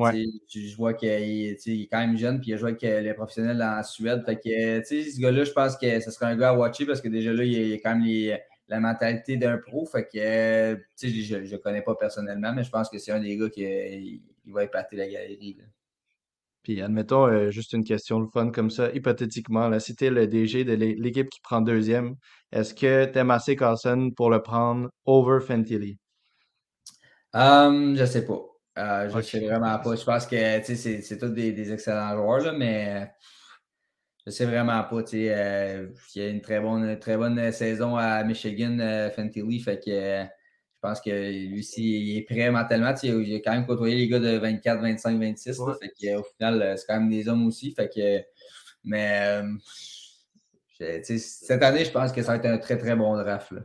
je 0.52 0.76
vois 0.76 0.92
qu'il 0.92 1.08
est 1.08 1.88
quand 1.88 2.00
même 2.00 2.16
jeune, 2.16 2.40
puis 2.40 2.50
il 2.50 2.54
a 2.54 2.56
joué 2.56 2.70
avec 2.70 2.82
les 2.82 3.14
professionnels 3.14 3.62
en 3.62 3.80
Suède. 3.84 4.24
Fait 4.26 4.34
que, 4.34 4.82
ce 4.84 5.20
gars-là, 5.20 5.44
je 5.44 5.52
pense 5.52 5.76
que 5.76 6.00
ce 6.00 6.10
serait 6.10 6.26
un 6.26 6.36
gars 6.36 6.48
à 6.48 6.54
watcher 6.54 6.84
parce 6.84 7.00
que 7.00 7.06
déjà 7.06 7.32
là, 7.32 7.44
il 7.44 7.68
y 7.68 7.74
a 7.74 7.76
quand 7.76 7.94
même 7.94 8.04
les 8.04 8.36
la 8.68 8.80
mentalité 8.80 9.36
d'un 9.36 9.58
pro. 9.58 9.86
Fait 9.86 10.04
que, 10.04 10.18
euh, 10.18 10.76
je 11.02 11.36
ne 11.36 11.56
connais 11.56 11.82
pas 11.82 11.94
personnellement, 11.94 12.52
mais 12.52 12.64
je 12.64 12.70
pense 12.70 12.88
que 12.88 12.98
c'est 12.98 13.12
un 13.12 13.20
des 13.20 13.36
gars 13.36 13.50
qui 13.50 13.62
il 13.62 14.52
va 14.52 14.64
épater 14.64 14.96
la 14.96 15.08
galerie. 15.08 15.58
Puis, 16.62 16.82
admettons, 16.82 17.26
euh, 17.26 17.50
juste 17.50 17.72
une 17.74 17.84
question 17.84 18.20
de 18.20 18.26
fun 18.26 18.50
comme 18.50 18.70
ça, 18.70 18.90
hypothétiquement, 18.92 19.68
là, 19.68 19.78
si 19.78 19.94
tu 19.94 20.06
es 20.06 20.10
le 20.10 20.26
DG 20.26 20.64
de 20.64 20.74
l'équipe 20.74 21.28
qui 21.30 21.40
prend 21.40 21.60
deuxième, 21.60 22.16
est-ce 22.50 22.74
que 22.74 23.04
tu 23.04 23.18
aimes 23.18 23.30
assez 23.30 23.54
Carlson 23.54 24.10
pour 24.16 24.30
le 24.30 24.42
prendre 24.42 24.90
over 25.04 25.40
Fentilly? 25.40 25.98
Um, 27.34 27.96
je 27.96 28.04
sais 28.04 28.26
pas. 28.26 28.40
Euh, 28.78 29.08
je 29.08 29.16
ne 29.16 29.22
sais 29.22 29.46
vraiment 29.46 29.78
pas. 29.78 29.94
Je 29.94 30.04
pense 30.04 30.26
que 30.26 30.36
c'est 30.64 31.18
tous 31.18 31.28
des, 31.28 31.52
des, 31.52 31.72
excellents 31.72 32.16
joueurs, 32.16 32.40
là, 32.40 32.52
mais 32.52 33.12
je 34.26 34.32
sais 34.32 34.44
vraiment 34.44 34.82
pas. 34.82 35.02
Euh, 35.14 35.88
il 36.14 36.22
y 36.22 36.24
a 36.24 36.28
une 36.28 36.40
très 36.40 36.60
bonne, 36.60 36.98
très 36.98 37.16
bonne 37.16 37.52
saison 37.52 37.96
à 37.96 38.24
Michigan, 38.24 38.76
euh, 38.80 39.08
Fentilly. 39.10 39.60
Fait 39.60 39.78
que 39.78 39.90
euh, 39.90 40.24
je 40.24 40.80
pense 40.80 41.00
que 41.00 41.10
lui 41.10 41.60
aussi, 41.60 41.82
il 41.82 42.18
est 42.18 42.22
prêt 42.22 42.50
mentalement. 42.50 42.92
Il 43.02 43.34
a 43.36 43.38
quand 43.38 43.52
même 43.52 43.66
côtoyé 43.66 43.94
les 43.94 44.08
gars 44.08 44.18
de 44.18 44.36
24, 44.36 44.82
25, 44.82 45.20
26. 45.20 45.60
fait 45.80 45.88
que, 45.88 46.16
au 46.18 46.24
final, 46.24 46.74
c'est 46.76 46.86
quand 46.88 46.98
même 46.98 47.08
des 47.08 47.28
hommes 47.28 47.46
aussi. 47.46 47.72
Fait 47.72 47.88
que, 47.88 48.20
mais 48.84 49.42
cette 50.78 51.62
année, 51.62 51.84
je 51.84 51.92
pense 51.92 52.12
que 52.12 52.22
ça 52.22 52.32
va 52.32 52.38
être 52.38 52.46
un 52.46 52.58
très, 52.58 52.76
très 52.76 52.96
bon 52.96 53.16
draft. 53.16 53.52
Là. 53.52 53.60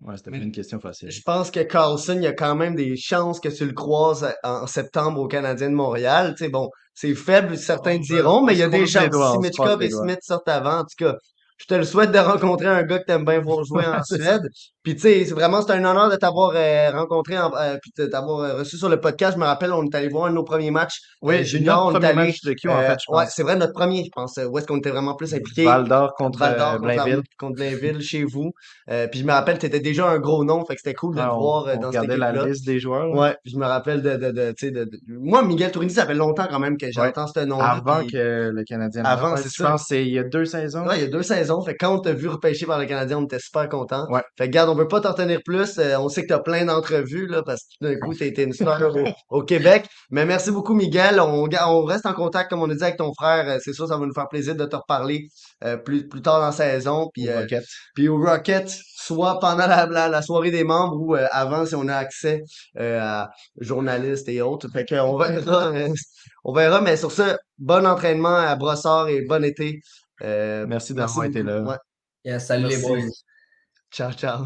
Ouais, 0.00 0.16
c'était 0.16 0.30
pas 0.30 0.36
une 0.36 0.52
question 0.52 0.78
facile. 0.78 1.10
Je 1.10 1.22
pense 1.22 1.50
que 1.50 1.60
Carlson, 1.60 2.14
il 2.16 2.22
y 2.22 2.28
a 2.28 2.32
quand 2.32 2.54
même 2.54 2.76
des 2.76 2.96
chances 2.96 3.40
que 3.40 3.48
tu 3.48 3.66
le 3.66 3.72
croises 3.72 4.32
en 4.44 4.66
septembre 4.66 5.20
au 5.20 5.26
Canadien 5.26 5.70
de 5.70 5.74
Montréal. 5.74 6.34
Tu 6.36 6.44
sais, 6.44 6.50
bon, 6.50 6.70
c'est 7.00 7.14
faible, 7.14 7.56
certains 7.56 7.98
diront, 7.98 8.42
mais 8.42 8.54
il 8.54 8.58
y 8.58 8.62
a 8.64 8.68
des 8.68 8.84
chances. 8.84 9.32
Si 9.32 9.38
Mitchkov 9.38 9.80
et 9.84 9.90
Smith 9.90 10.18
sortent 10.20 10.48
avant, 10.48 10.78
en 10.78 10.82
tout 10.82 10.96
cas, 10.98 11.14
je 11.58 11.66
te 11.66 11.74
le 11.74 11.84
souhaite 11.84 12.12
de 12.12 12.18
rencontrer 12.18 12.66
un 12.68 12.82
gars 12.84 13.00
que 13.00 13.04
t'aimes 13.04 13.24
bien 13.24 13.40
voir 13.40 13.64
jouer 13.64 13.84
en 13.84 14.02
Suède. 14.04 14.48
Puis 14.84 14.94
tu 14.94 15.02
sais, 15.02 15.24
c'est 15.26 15.34
vraiment 15.34 15.60
c'est 15.60 15.72
un 15.72 15.84
honneur 15.84 16.08
de 16.08 16.16
t'avoir 16.16 16.52
euh, 16.54 16.90
rencontré 16.92 17.38
en, 17.38 17.52
euh, 17.54 17.76
puis 17.82 17.92
de 17.98 18.06
t'avoir 18.06 18.40
euh, 18.40 18.58
reçu 18.58 18.78
sur 18.78 18.88
le 18.88 19.00
podcast. 19.00 19.34
Je 19.34 19.40
me 19.40 19.44
rappelle, 19.44 19.72
on 19.72 19.84
est 19.84 19.94
allé 19.94 20.08
voir 20.08 20.26
un 20.26 20.30
de 20.30 20.36
nos 20.36 20.44
premiers 20.44 20.70
matchs. 20.70 21.00
Oui, 21.20 21.44
junior, 21.44 21.86
on 21.86 22.00
est 22.00 22.04
allé, 22.04 22.14
match 22.14 22.40
de 22.42 22.54
Q, 22.54 22.70
en 22.70 22.80
fait, 22.80 22.96
Ouais, 23.08 23.24
c'est 23.28 23.42
vrai 23.42 23.56
notre 23.56 23.72
premier, 23.72 24.04
je 24.04 24.10
pense. 24.14 24.38
Où 24.38 24.56
est-ce 24.56 24.66
qu'on 24.66 24.78
était 24.78 24.90
vraiment 24.90 25.14
plus 25.14 25.34
impliqués 25.34 25.64
Val 25.64 25.88
d'Or 25.88 26.14
contre 26.16 26.38
Val 26.38 26.78
Blainville. 26.80 27.22
Contre, 27.38 27.56
Blainville 27.56 28.00
chez 28.00 28.24
vous. 28.24 28.52
puis 28.86 29.20
je 29.20 29.24
me 29.24 29.32
rappelle, 29.32 29.58
t'étais 29.58 29.80
déjà 29.80 30.08
un 30.08 30.20
gros 30.20 30.44
nom, 30.44 30.64
fait 30.64 30.74
que 30.74 30.80
c'était 30.82 30.94
cool 30.94 31.16
de 31.16 31.20
te 31.20 31.26
voir 31.26 31.76
dans 31.78 31.90
cette 31.90 32.04
équipe-là. 32.04 32.32
la 32.32 32.46
liste 32.46 32.64
des 32.64 32.78
joueurs. 32.78 33.10
Ouais, 33.10 33.36
puis 33.42 33.52
je 33.52 33.58
me 33.58 33.66
rappelle 33.66 34.00
de, 34.00 34.16
de, 34.16 34.30
de, 34.30 34.52
tu 34.52 34.68
sais, 34.68 34.70
de, 34.70 34.88
moi 35.08 35.42
Miguel 35.42 35.72
Tourini, 35.72 35.92
ça 35.92 36.06
fait 36.06 36.14
longtemps 36.14 36.46
quand 36.48 36.60
même 36.60 36.78
que 36.78 36.86
j'entends 36.90 37.26
ce 37.26 37.40
nom-là. 37.40 37.68
Avant 37.68 38.06
que 38.06 38.50
le 38.54 38.64
Canadien. 38.64 39.04
Avant, 39.04 39.36
c'est. 39.36 39.48
Je 39.52 39.62
pense 39.62 39.90
il 39.90 40.08
y 40.08 40.18
a 40.18 40.24
deux 40.24 40.44
saisons. 40.44 40.86
Ouais, 40.86 40.98
il 40.98 41.02
y 41.02 41.06
a 41.06 41.08
deux 41.08 41.22
saisons. 41.22 41.47
Fait 41.64 41.76
quand 41.76 41.94
on 41.94 42.00
t'a 42.00 42.12
vu 42.12 42.28
repêché 42.28 42.66
par 42.66 42.78
le 42.78 42.86
Canadien, 42.86 43.18
on 43.18 43.24
était 43.24 43.38
super 43.38 43.68
contents. 43.68 44.06
Ouais. 44.10 44.22
Fait 44.36 44.46
que, 44.46 44.52
garde, 44.52 44.68
on 44.70 44.74
veut 44.74 44.88
pas 44.88 45.00
t'en 45.00 45.14
tenir 45.14 45.40
plus. 45.44 45.78
Euh, 45.78 45.98
on 45.98 46.08
sait 46.08 46.22
que 46.22 46.28
tu 46.28 46.32
as 46.32 46.38
plein 46.38 46.64
d'entrevues, 46.64 47.26
là, 47.26 47.42
parce 47.42 47.62
que 47.62 47.86
d'un 47.86 47.98
coup, 47.98 48.14
tu 48.14 48.24
été 48.24 48.42
une 48.42 48.52
star 48.52 48.80
au, 49.30 49.42
Québec. 49.42 49.86
Mais 50.10 50.24
merci 50.24 50.50
beaucoup, 50.50 50.74
Miguel. 50.74 51.20
On, 51.20 51.48
on 51.48 51.84
reste 51.84 52.06
en 52.06 52.12
contact, 52.12 52.50
comme 52.50 52.62
on 52.62 52.70
a 52.70 52.74
dit, 52.74 52.82
avec 52.82 52.96
ton 52.96 53.12
frère. 53.14 53.48
Euh, 53.48 53.58
c'est 53.62 53.72
sûr, 53.72 53.88
ça 53.88 53.96
va 53.96 54.06
nous 54.06 54.14
faire 54.14 54.28
plaisir 54.28 54.54
de 54.54 54.64
te 54.64 54.76
reparler 54.76 55.28
euh, 55.64 55.76
plus, 55.76 56.08
plus 56.08 56.22
tard 56.22 56.40
dans 56.40 56.46
la 56.46 56.52
saison. 56.52 57.10
Puis, 57.12 57.28
au 57.28 57.38
Rocket. 57.38 57.64
Puis 57.94 58.08
au 58.08 58.18
Rocket, 58.18 58.68
soit 58.96 59.38
pendant 59.40 59.66
la, 59.66 59.86
la, 60.08 60.22
soirée 60.22 60.50
des 60.50 60.64
membres 60.64 60.96
ou 61.00 61.14
avant, 61.14 61.64
si 61.64 61.74
on 61.74 61.88
a 61.88 61.96
accès 61.96 62.42
à 62.78 63.28
journalistes 63.60 64.28
et 64.28 64.42
autres. 64.42 64.68
Fait 64.72 64.84
qu'on 64.84 65.16
verra. 65.16 65.72
on 66.44 66.52
verra, 66.52 66.80
mais 66.80 66.96
sur 66.96 67.12
ce, 67.12 67.36
bon 67.58 67.86
entraînement 67.86 68.36
à 68.36 68.56
Brossard 68.56 69.08
et 69.08 69.22
bon 69.22 69.44
été. 69.44 69.80
Merci 70.20 70.94
d'avoir 70.94 71.24
été 71.24 71.42
là. 71.42 71.78
salut 72.38 72.68
les 72.68 72.80
boys. 72.82 73.10
Ciao, 73.90 74.12
ciao. 74.12 74.44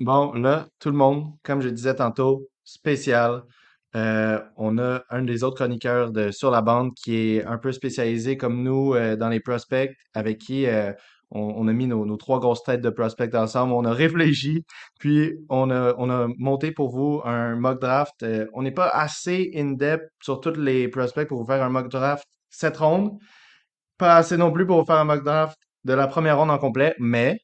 Bon, 0.00 0.32
là, 0.32 0.66
tout 0.78 0.88
le 0.88 0.96
monde, 0.96 1.34
comme 1.42 1.60
je 1.60 1.68
disais 1.68 1.94
tantôt, 1.94 2.48
spécial. 2.64 3.42
Euh, 3.96 4.40
on 4.56 4.78
a 4.78 5.02
un 5.10 5.22
des 5.22 5.42
autres 5.42 5.56
chroniqueurs 5.56 6.12
de 6.12 6.30
Sur 6.30 6.50
la 6.50 6.62
bande 6.62 6.94
qui 6.94 7.16
est 7.16 7.44
un 7.44 7.58
peu 7.58 7.72
spécialisé 7.72 8.36
comme 8.36 8.62
nous 8.62 8.94
euh, 8.94 9.16
dans 9.16 9.28
les 9.28 9.40
prospects, 9.40 9.90
avec 10.14 10.38
qui 10.38 10.66
euh, 10.66 10.92
on, 11.32 11.68
a 11.68 11.72
mis 11.72 11.86
nos, 11.86 12.16
trois 12.16 12.40
grosses 12.40 12.62
têtes 12.64 12.80
de 12.80 12.90
prospects 12.90 13.34
ensemble. 13.34 13.72
On 13.72 13.84
a 13.84 13.92
réfléchi, 13.92 14.64
puis 14.98 15.34
on 15.48 15.70
a, 15.70 15.94
on 15.98 16.08
a 16.10 16.28
monté 16.38 16.72
pour 16.72 16.90
vous 16.90 17.20
un 17.24 17.56
mock 17.56 17.80
draft. 17.80 18.24
on 18.54 18.62
n'est 18.62 18.72
pas 18.72 18.88
assez 18.88 19.52
in-depth 19.54 20.08
sur 20.22 20.40
tous 20.40 20.58
les 20.58 20.88
prospects 20.88 21.28
pour 21.28 21.40
vous 21.40 21.46
faire 21.46 21.62
un 21.62 21.68
mock 21.68 21.88
draft 21.88 22.26
cette 22.48 22.78
ronde. 22.78 23.18
Pas 24.00 24.16
assez 24.16 24.38
non 24.38 24.50
plus 24.50 24.66
pour 24.66 24.86
faire 24.86 24.96
un 24.96 25.04
mock 25.04 25.22
draft 25.22 25.58
de 25.84 25.92
la 25.92 26.06
première 26.06 26.38
ronde 26.38 26.50
en 26.50 26.56
complet, 26.56 26.94
mais 26.98 27.38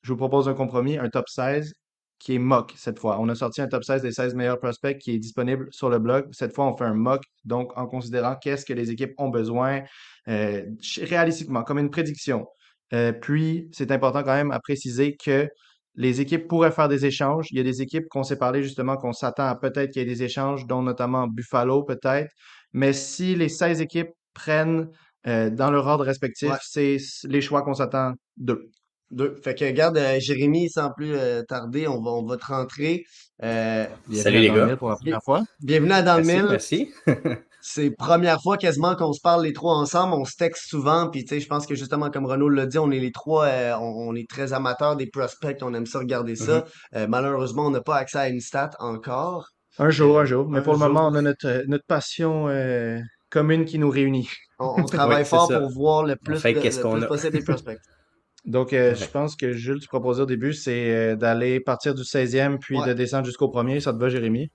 je 0.00 0.10
vous 0.10 0.16
propose 0.16 0.48
un 0.48 0.54
compromis, 0.54 0.96
un 0.96 1.10
top 1.10 1.28
16 1.28 1.74
qui 2.18 2.36
est 2.36 2.38
mock 2.38 2.72
cette 2.76 2.98
fois. 2.98 3.18
On 3.20 3.28
a 3.28 3.34
sorti 3.34 3.60
un 3.60 3.68
top 3.68 3.84
16 3.84 4.00
des 4.00 4.12
16 4.12 4.34
meilleurs 4.34 4.58
prospects 4.58 4.96
qui 4.96 5.10
est 5.14 5.18
disponible 5.18 5.68
sur 5.70 5.90
le 5.90 5.98
blog. 5.98 6.26
Cette 6.32 6.54
fois, 6.54 6.64
on 6.64 6.74
fait 6.78 6.86
un 6.86 6.94
mock, 6.94 7.24
donc 7.44 7.76
en 7.76 7.86
considérant 7.86 8.36
qu'est-ce 8.36 8.64
que 8.64 8.72
les 8.72 8.90
équipes 8.90 9.12
ont 9.18 9.28
besoin 9.28 9.82
euh, 10.28 10.62
réalistiquement, 11.02 11.62
comme 11.62 11.78
une 11.78 11.90
prédiction. 11.90 12.46
Euh, 12.94 13.12
puis, 13.12 13.68
c'est 13.72 13.90
important 13.90 14.22
quand 14.22 14.34
même 14.34 14.50
à 14.50 14.60
préciser 14.60 15.14
que 15.14 15.46
les 15.94 16.22
équipes 16.22 16.48
pourraient 16.48 16.72
faire 16.72 16.88
des 16.88 17.04
échanges. 17.04 17.48
Il 17.50 17.58
y 17.58 17.60
a 17.60 17.64
des 17.64 17.82
équipes 17.82 18.08
qu'on 18.08 18.22
s'est 18.22 18.38
parlé 18.38 18.62
justement 18.62 18.96
qu'on 18.96 19.12
s'attend 19.12 19.44
à 19.44 19.56
peut-être 19.56 19.90
qu'il 19.90 20.00
y 20.00 20.06
ait 20.06 20.08
des 20.08 20.22
échanges, 20.22 20.66
dont 20.66 20.80
notamment 20.80 21.26
Buffalo 21.26 21.82
peut-être. 21.82 22.32
Mais 22.72 22.94
si 22.94 23.34
les 23.34 23.50
16 23.50 23.82
équipes 23.82 24.08
prennent 24.32 24.88
euh, 25.26 25.50
dans 25.50 25.70
leur 25.70 25.86
ordre 25.86 26.04
respectif, 26.04 26.52
c'est 26.62 26.96
les 27.24 27.40
choix 27.40 27.62
qu'on 27.62 27.74
s'attend 27.74 28.12
d'eux. 28.36 28.70
Deux. 29.10 29.34
Fait 29.42 29.54
que, 29.54 29.64
regarde, 29.64 29.96
euh, 29.96 30.20
Jérémy, 30.20 30.68
sans 30.68 30.90
plus 30.90 31.14
euh, 31.14 31.42
tarder, 31.42 31.88
on 31.88 32.02
va, 32.02 32.10
on 32.10 32.26
va 32.26 32.36
te 32.36 32.44
rentrer. 32.44 33.04
Euh, 33.42 33.86
Salut 34.12 34.38
les 34.40 34.50
gars. 34.50 34.66
Mille 34.66 34.76
pour 34.76 34.90
la 34.90 34.96
première 34.96 35.22
fois. 35.24 35.44
bienvenue 35.60 35.92
à 35.92 36.02
Dans 36.02 36.18
le 36.18 36.24
Merci, 36.24 36.36
Mille. 36.42 36.50
merci. 36.50 36.92
C'est 37.60 37.90
première 37.90 38.40
fois 38.40 38.56
quasiment 38.56 38.94
qu'on 38.96 39.12
se 39.12 39.20
parle 39.20 39.44
les 39.44 39.52
trois 39.52 39.74
ensemble. 39.74 40.14
On 40.14 40.24
se 40.24 40.36
texte 40.36 40.68
souvent. 40.68 41.08
Puis, 41.10 41.24
tu 41.24 41.34
sais, 41.34 41.40
je 41.40 41.48
pense 41.48 41.66
que 41.66 41.74
justement, 41.74 42.10
comme 42.10 42.26
Renaud 42.26 42.48
l'a 42.50 42.66
dit, 42.66 42.78
on 42.78 42.90
est 42.90 43.00
les 43.00 43.10
trois, 43.10 43.46
euh, 43.46 43.74
on, 43.80 44.10
on 44.10 44.14
est 44.14 44.28
très 44.28 44.52
amateurs 44.52 44.94
des 44.96 45.06
prospects. 45.06 45.58
On 45.62 45.74
aime 45.74 45.86
ça 45.86 45.98
regarder 45.98 46.36
ça. 46.36 46.66
Euh, 46.94 47.06
malheureusement, 47.08 47.66
on 47.66 47.70
n'a 47.70 47.80
pas 47.80 47.96
accès 47.96 48.18
à 48.18 48.28
une 48.28 48.40
stat 48.40 48.70
encore. 48.78 49.48
Un 49.78 49.90
jour, 49.90 50.20
un 50.20 50.24
jour. 50.24 50.48
Mais 50.48 50.58
Un 50.58 50.62
pour 50.62 50.74
le 50.74 50.78
moment, 50.78 51.08
on 51.08 51.14
a 51.14 51.22
notre, 51.22 51.64
notre 51.66 51.84
passion 51.86 52.48
euh, 52.48 52.98
commune 53.30 53.64
qui 53.64 53.78
nous 53.78 53.90
réunit. 53.90 54.28
On, 54.58 54.74
on 54.82 54.84
travaille 54.84 55.18
Ouais, 55.18 55.24
fort 55.24 55.48
ça. 55.48 55.60
pour 55.60 55.70
voir 55.70 56.04
le 56.04 56.16
plus, 56.16 56.38
fait 56.38 56.52
de- 56.52 56.56
le 56.56 56.62
plus 56.62 57.04
a. 57.04 57.06
possible 57.06 57.32
des 57.32 57.42
prospects. 57.44 57.78
Donc, 58.44 58.72
euh, 58.72 58.94
je 58.94 59.04
pense 59.06 59.36
que 59.36 59.52
Jules, 59.52 59.80
tu 59.80 59.88
proposais 59.88 60.22
au 60.22 60.26
début, 60.26 60.52
c'est 60.54 60.90
euh, 60.90 61.16
d'aller 61.16 61.60
partir 61.60 61.94
du 61.94 62.02
16e 62.02 62.58
puis 62.58 62.78
Ouais. 62.78 62.86
de 62.88 62.92
descendre 62.94 63.26
jusqu'au 63.26 63.48
premier. 63.48 63.80
Ça 63.80 63.92
te 63.92 63.98
va, 63.98 64.08
Jérémy? 64.08 64.50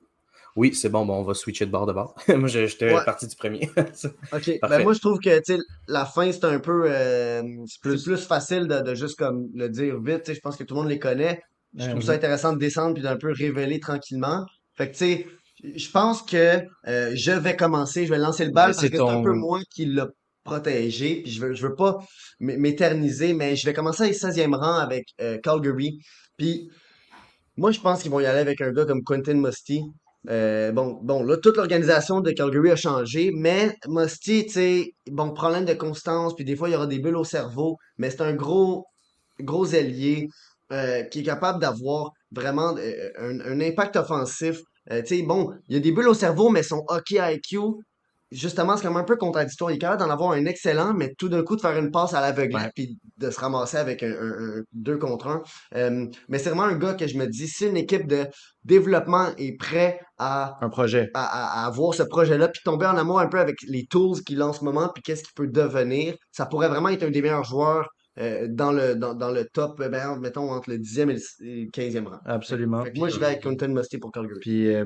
Oui, 0.56 0.74
c'est 0.74 0.89
bon, 0.89 1.06
bon, 1.06 1.16
on 1.16 1.24
va 1.24 1.34
switcher 1.34 1.66
de 1.66 1.72
bord 1.72 1.86
de 1.86 1.93
bord. 1.93 2.16
Moi, 2.30 2.47
je- 2.47 2.66
j'étais 2.68 2.93
Ouais. 2.93 3.04
parti 3.06 3.28
du 3.28 3.36
premier. 3.36 3.70
OK. 4.34 4.60
Ben 4.62 4.84
moi, 4.84 4.93
je 4.93 4.99
trouve 4.99 5.20
que, 5.20 5.41
la 5.88 6.06
fin, 6.06 6.32
c'est 6.32 6.45
un 6.45 6.60
peu... 6.60 6.84
euh, 6.88 7.41
c'est 7.68 7.82
plus- 7.82 8.04
plus 8.04 8.26
facile 8.26 8.68
de, 8.68 8.82
de 8.82 8.93
juste 8.95 9.18
comme 9.18 9.47
le 9.56 9.68
dire 9.70 9.99
vite. 10.01 10.32
Je 10.34 10.39
pense 10.39 10.56
que 10.56 10.64
tout 10.64 10.76
le 10.76 10.82
monde 10.82 10.89
les 10.89 10.99
connaît. 10.99 11.41
Je 11.76 11.89
trouve 11.89 12.04
ça 12.04 12.12
intéressant 12.14 12.54
de 12.54 12.60
descendre 12.60 12.93
puis 12.93 13.01
d'un 13.04 13.18
peu 13.18 13.32
révéler 13.32 13.80
tranquillement. 13.80 14.45
Fait 14.76 14.88
que, 14.88 14.91
tu 14.93 14.97
sais, 14.99 15.28
je 15.64 15.89
pense 15.89 16.22
que 16.22 16.61
euh, 16.88 17.11
je 17.16 17.32
vais 17.32 17.55
commencer, 17.55 18.05
je 18.05 18.11
vais 18.11 18.20
lancer 18.20 18.45
le 18.45 18.51
bal 18.51 18.72
parce 18.72 18.80
c'est 18.80 18.89
que 18.89 18.97
c'est 18.97 19.03
un 19.03 19.24
peu 19.24 19.34
moi 19.34 19.59
qui 19.70 19.86
l'a 19.86 20.07
protégé. 20.43 21.22
Puis 21.24 21.32
je 21.32 21.41
veux, 21.41 21.53
je 21.53 21.66
veux 21.66 21.76
pas 21.76 21.99
m'éterniser, 22.39 23.34
mais 23.34 23.55
je 23.55 23.66
vais 23.66 23.74
commencer 23.74 24.03
avec 24.03 24.16
16e 24.16 24.55
rang 24.55 24.78
avec 24.78 25.07
euh, 25.22 25.38
Calgary. 25.41 25.99
Puis 26.38 26.70
moi, 27.55 27.72
je 27.72 27.80
pense 27.80 28.01
qu'ils 28.01 28.11
vont 28.11 28.20
y 28.20 28.26
aller 28.26 28.39
avec 28.39 28.59
un 28.61 28.72
gars 28.72 28.86
comme 28.86 29.03
Quentin 29.03 29.36
Musty. 29.36 29.82
Euh, 30.30 30.72
bon, 30.72 30.99
bon, 31.01 31.24
là, 31.24 31.38
toute 31.38 31.57
l'organisation 31.57 32.22
de 32.22 32.32
Calgary 32.32 32.72
a 32.72 32.76
changé, 32.76 33.32
mais 33.34 33.76
Musty, 33.88 34.45
tu 34.45 34.53
sais, 34.53 34.93
bon, 35.11 35.32
problème 35.32 35.66
de 35.66 35.74
constance, 35.74 36.34
puis 36.36 36.45
des 36.45 36.55
fois, 36.55 36.70
il 36.70 36.74
y 36.74 36.76
aura 36.76 36.88
des 36.88 36.99
bulles 36.99 37.18
au 37.18 37.26
cerveau, 37.26 37.78
mais 37.97 38.09
c'est 38.09 38.22
un 38.22 38.34
gros, 38.34 38.86
gros 39.39 39.66
ailier 39.66 40.28
qui 41.11 41.20
est 41.20 41.24
capable 41.24 41.59
d'avoir 41.59 42.14
vraiment 42.32 42.76
un, 43.20 43.39
un 43.41 43.61
impact 43.61 43.95
offensif. 43.95 44.59
Euh, 44.92 45.02
tu 45.02 45.18
sais, 45.18 45.24
bon, 45.24 45.52
il 45.68 45.76
y 45.76 45.78
a 45.78 45.80
des 45.80 45.92
bulles 45.92 46.08
au 46.10 46.14
cerveau, 46.14 46.50
mais 46.50 46.64
son 46.64 46.84
hockey 46.88 47.18
IQ, 47.20 47.58
justement, 48.32 48.76
c'est 48.76 48.84
comme 48.88 48.98
un 48.98 49.04
peu 49.04 49.16
contradictoire. 49.16 49.72
Il 49.72 49.76
est 49.76 49.78
capable 49.78 50.02
d'en 50.02 50.10
avoir 50.10 50.32
un 50.32 50.46
excellent, 50.46 50.94
mais 50.94 51.14
tout 51.18 51.30
d'un 51.30 51.44
coup, 51.44 51.56
de 51.56 51.62
faire 51.62 51.78
une 51.78 51.92
passe 51.92 52.14
à 52.14 52.22
l'aveugle, 52.22 52.56
Ouais. 52.56 52.72
puis 52.76 52.98
de 53.18 53.30
se 53.30 53.40
ramasser 53.40 53.78
avec 53.78 54.02
un, 54.04 54.12
un- 54.12 54.58
un 54.60 54.64
deux 54.74 54.98
contre 54.98 55.28
un. 55.28 55.42
Euh, 55.76 56.08
mais 56.28 56.40
c'est 56.40 56.50
vraiment 56.50 56.64
un 56.64 56.76
gars 56.78 56.96
que 56.96 57.08
je 57.08 57.18
me 57.18 57.28
dis, 57.28 57.48
si 57.48 57.66
une 57.68 57.78
équipe 57.78 58.08
de 58.08 58.26
développement 58.64 59.28
est 59.38 59.56
prêt 59.58 60.00
à 60.18 60.58
Un 60.62 60.70
projet. 60.70 61.10
à, 61.14 61.24
à- 61.24 61.64
à 61.64 61.68
avoir 61.68 61.94
ce 61.94 62.04
projet-là, 62.04 62.48
puis 62.48 62.62
tomber 62.66 62.86
en 62.86 62.98
amour 62.98 63.20
un 63.20 63.28
peu 63.28 63.40
avec 63.40 63.58
les 63.68 63.86
tools 63.86 64.22
qu'il 64.26 64.42
a 64.42 64.48
en 64.48 64.54
ce 64.54 64.64
moment, 64.64 64.90
puis 64.94 65.04
qu'est-ce 65.04 65.24
qu'il 65.24 65.34
peut 65.36 65.48
devenir. 65.48 66.16
Ça 66.32 66.46
pourrait 66.46 66.70
vraiment 66.70 66.90
être 66.90 67.04
un 67.04 67.10
des 67.12 67.22
meilleurs 67.22 67.44
joueurs 67.44 67.88
euh, 68.20 68.47
dans, 68.47 68.72
le, 68.72 68.95
dans, 68.95 69.14
dans 69.14 69.32
le 69.32 69.45
top, 69.45 69.80
euh, 69.80 69.89
ben, 69.89 70.18
mettons, 70.20 70.51
entre 70.51 70.70
le 70.70 70.78
10e 70.78 71.09
et 71.09 71.66
le 71.66 71.70
15e 71.72 72.07
rang. 72.07 72.20
Absolument. 72.26 72.84
Fait 72.84 72.93
moi, 72.95 73.09
je 73.09 73.20
vais 73.20 73.26
avec 73.28 73.43
Quentin 73.43 73.70
Musty 73.70 73.97
pour 73.97 74.11
Calgary. 74.11 74.39
Puis 74.39 74.68
euh, 74.74 74.86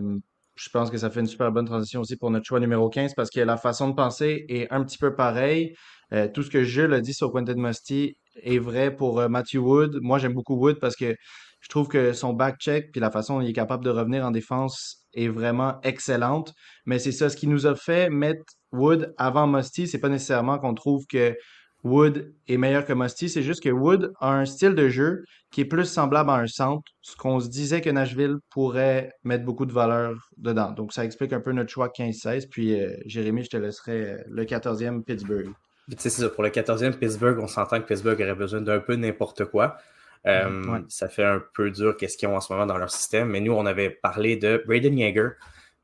je 0.56 0.70
pense 0.70 0.90
que 0.90 0.98
ça 0.98 1.10
fait 1.10 1.20
une 1.20 1.28
super 1.28 1.52
bonne 1.52 1.66
transition 1.66 2.02
aussi 2.02 2.16
pour 2.16 2.32
notre 2.32 2.46
choix 2.46 2.60
numéro 2.60 2.90
15 2.90 3.14
parce 3.16 3.30
que 3.30 3.42
la 3.42 3.58
façon 3.58 3.90
de 3.90 3.96
penser 3.96 4.46
est 4.48 4.72
un 4.72 4.84
petit 4.84 4.98
peu 4.98 5.14
pareille. 5.16 5.74
Euh, 6.14 6.30
tout 6.34 6.42
ce 6.42 6.50
que 6.50 6.64
Jules 6.64 6.94
a 6.94 7.02
dit 7.02 7.14
sur 7.14 7.32
Quentin 7.32 7.56
Musty 7.56 8.16
est 8.44 8.60
vrai 8.60 8.96
pour 8.96 9.28
Matthew 9.30 9.58
Wood. 9.58 9.98
Moi, 10.02 10.20
j'aime 10.20 10.34
beaucoup 10.34 10.56
Wood 10.56 10.80
parce 10.80 10.96
que 10.96 11.14
je 11.60 11.70
trouve 11.70 11.90
que 11.90 12.14
son 12.14 12.32
back-check 12.32 12.92
puis 12.92 13.02
la 13.02 13.12
façon 13.12 13.36
dont 13.36 13.42
il 13.42 13.50
est 13.50 13.54
capable 13.54 13.84
de 13.84 13.90
revenir 13.90 14.26
en 14.26 14.32
défense 14.32 15.06
est 15.14 15.28
vraiment 15.28 15.82
excellente. 15.82 16.54
Mais 16.86 16.98
c'est 16.98 17.12
ça, 17.12 17.30
ce 17.30 17.36
qui 17.36 17.48
nous 17.48 17.68
a 17.68 17.76
fait 17.76 18.10
mettre 18.10 18.44
Wood 18.72 19.14
avant 19.18 19.48
Musty, 19.48 19.88
c'est 19.88 20.00
pas 20.00 20.10
nécessairement 20.10 20.60
qu'on 20.60 20.74
trouve 20.74 21.06
que 21.08 21.36
Wood 21.84 22.34
est 22.48 22.58
meilleur 22.58 22.86
que 22.86 22.94
Musty, 22.94 23.30
c'est 23.30 23.44
juste 23.44 23.64
que 23.64 23.70
Wood 23.70 24.14
a 24.20 24.34
un 24.34 24.46
style 24.46 24.76
de 24.76 24.90
jeu 24.90 25.24
qui 25.52 25.62
est 25.62 25.66
plus 25.66 25.86
semblable 25.86 26.30
à 26.30 26.36
un 26.36 26.48
centre, 26.48 26.84
ce 27.02 27.16
qu'on 27.16 27.40
se 27.40 27.48
disait 27.48 27.82
que 27.82 27.90
Nashville 27.90 28.38
pourrait 28.50 29.14
mettre 29.24 29.46
beaucoup 29.46 29.66
de 29.66 29.72
valeur 29.72 30.30
dedans. 30.38 30.72
Donc, 30.72 30.92
ça 30.94 31.06
explique 31.06 31.34
un 31.34 31.40
peu 31.40 31.52
notre 31.52 31.70
choix 31.70 31.90
15-16. 31.90 32.50
Puis, 32.50 32.80
euh, 32.80 32.96
Jérémy, 33.06 33.44
je 33.44 33.50
te 33.52 33.58
laisserai 33.58 34.12
euh, 34.12 34.18
le 34.28 34.44
14e 34.44 35.04
Pittsburgh. 35.04 35.50
C'est 35.98 36.10
ça, 36.10 36.30
pour 36.30 36.44
le 36.44 36.50
14e 36.50 36.94
Pittsburgh, 36.94 37.40
on 37.40 37.48
s'entend 37.48 37.80
que 37.80 37.86
Pittsburgh 37.86 38.20
aurait 38.22 38.36
besoin 38.36 38.62
d'un 38.62 38.80
peu 38.80 38.96
n'importe 38.96 39.46
quoi. 39.46 39.78
Euh, 40.26 40.66
ouais. 40.66 40.80
Ça 40.90 41.08
fait 41.08 41.24
un 41.24 41.42
peu 41.54 41.72
dur 41.72 41.96
qu'est-ce 41.96 42.18
qu'ils 42.18 42.28
ont 42.28 42.36
en 42.36 42.42
ce 42.42 42.52
moment 42.52 42.66
dans 42.66 42.78
leur 42.78 42.92
système. 42.92 43.30
Mais 43.30 43.40
nous, 43.40 43.54
on 43.54 43.66
avait 43.66 43.90
parlé 43.90 44.36
de 44.36 44.62
Braden 44.66 44.98
Yeager. 44.98 45.30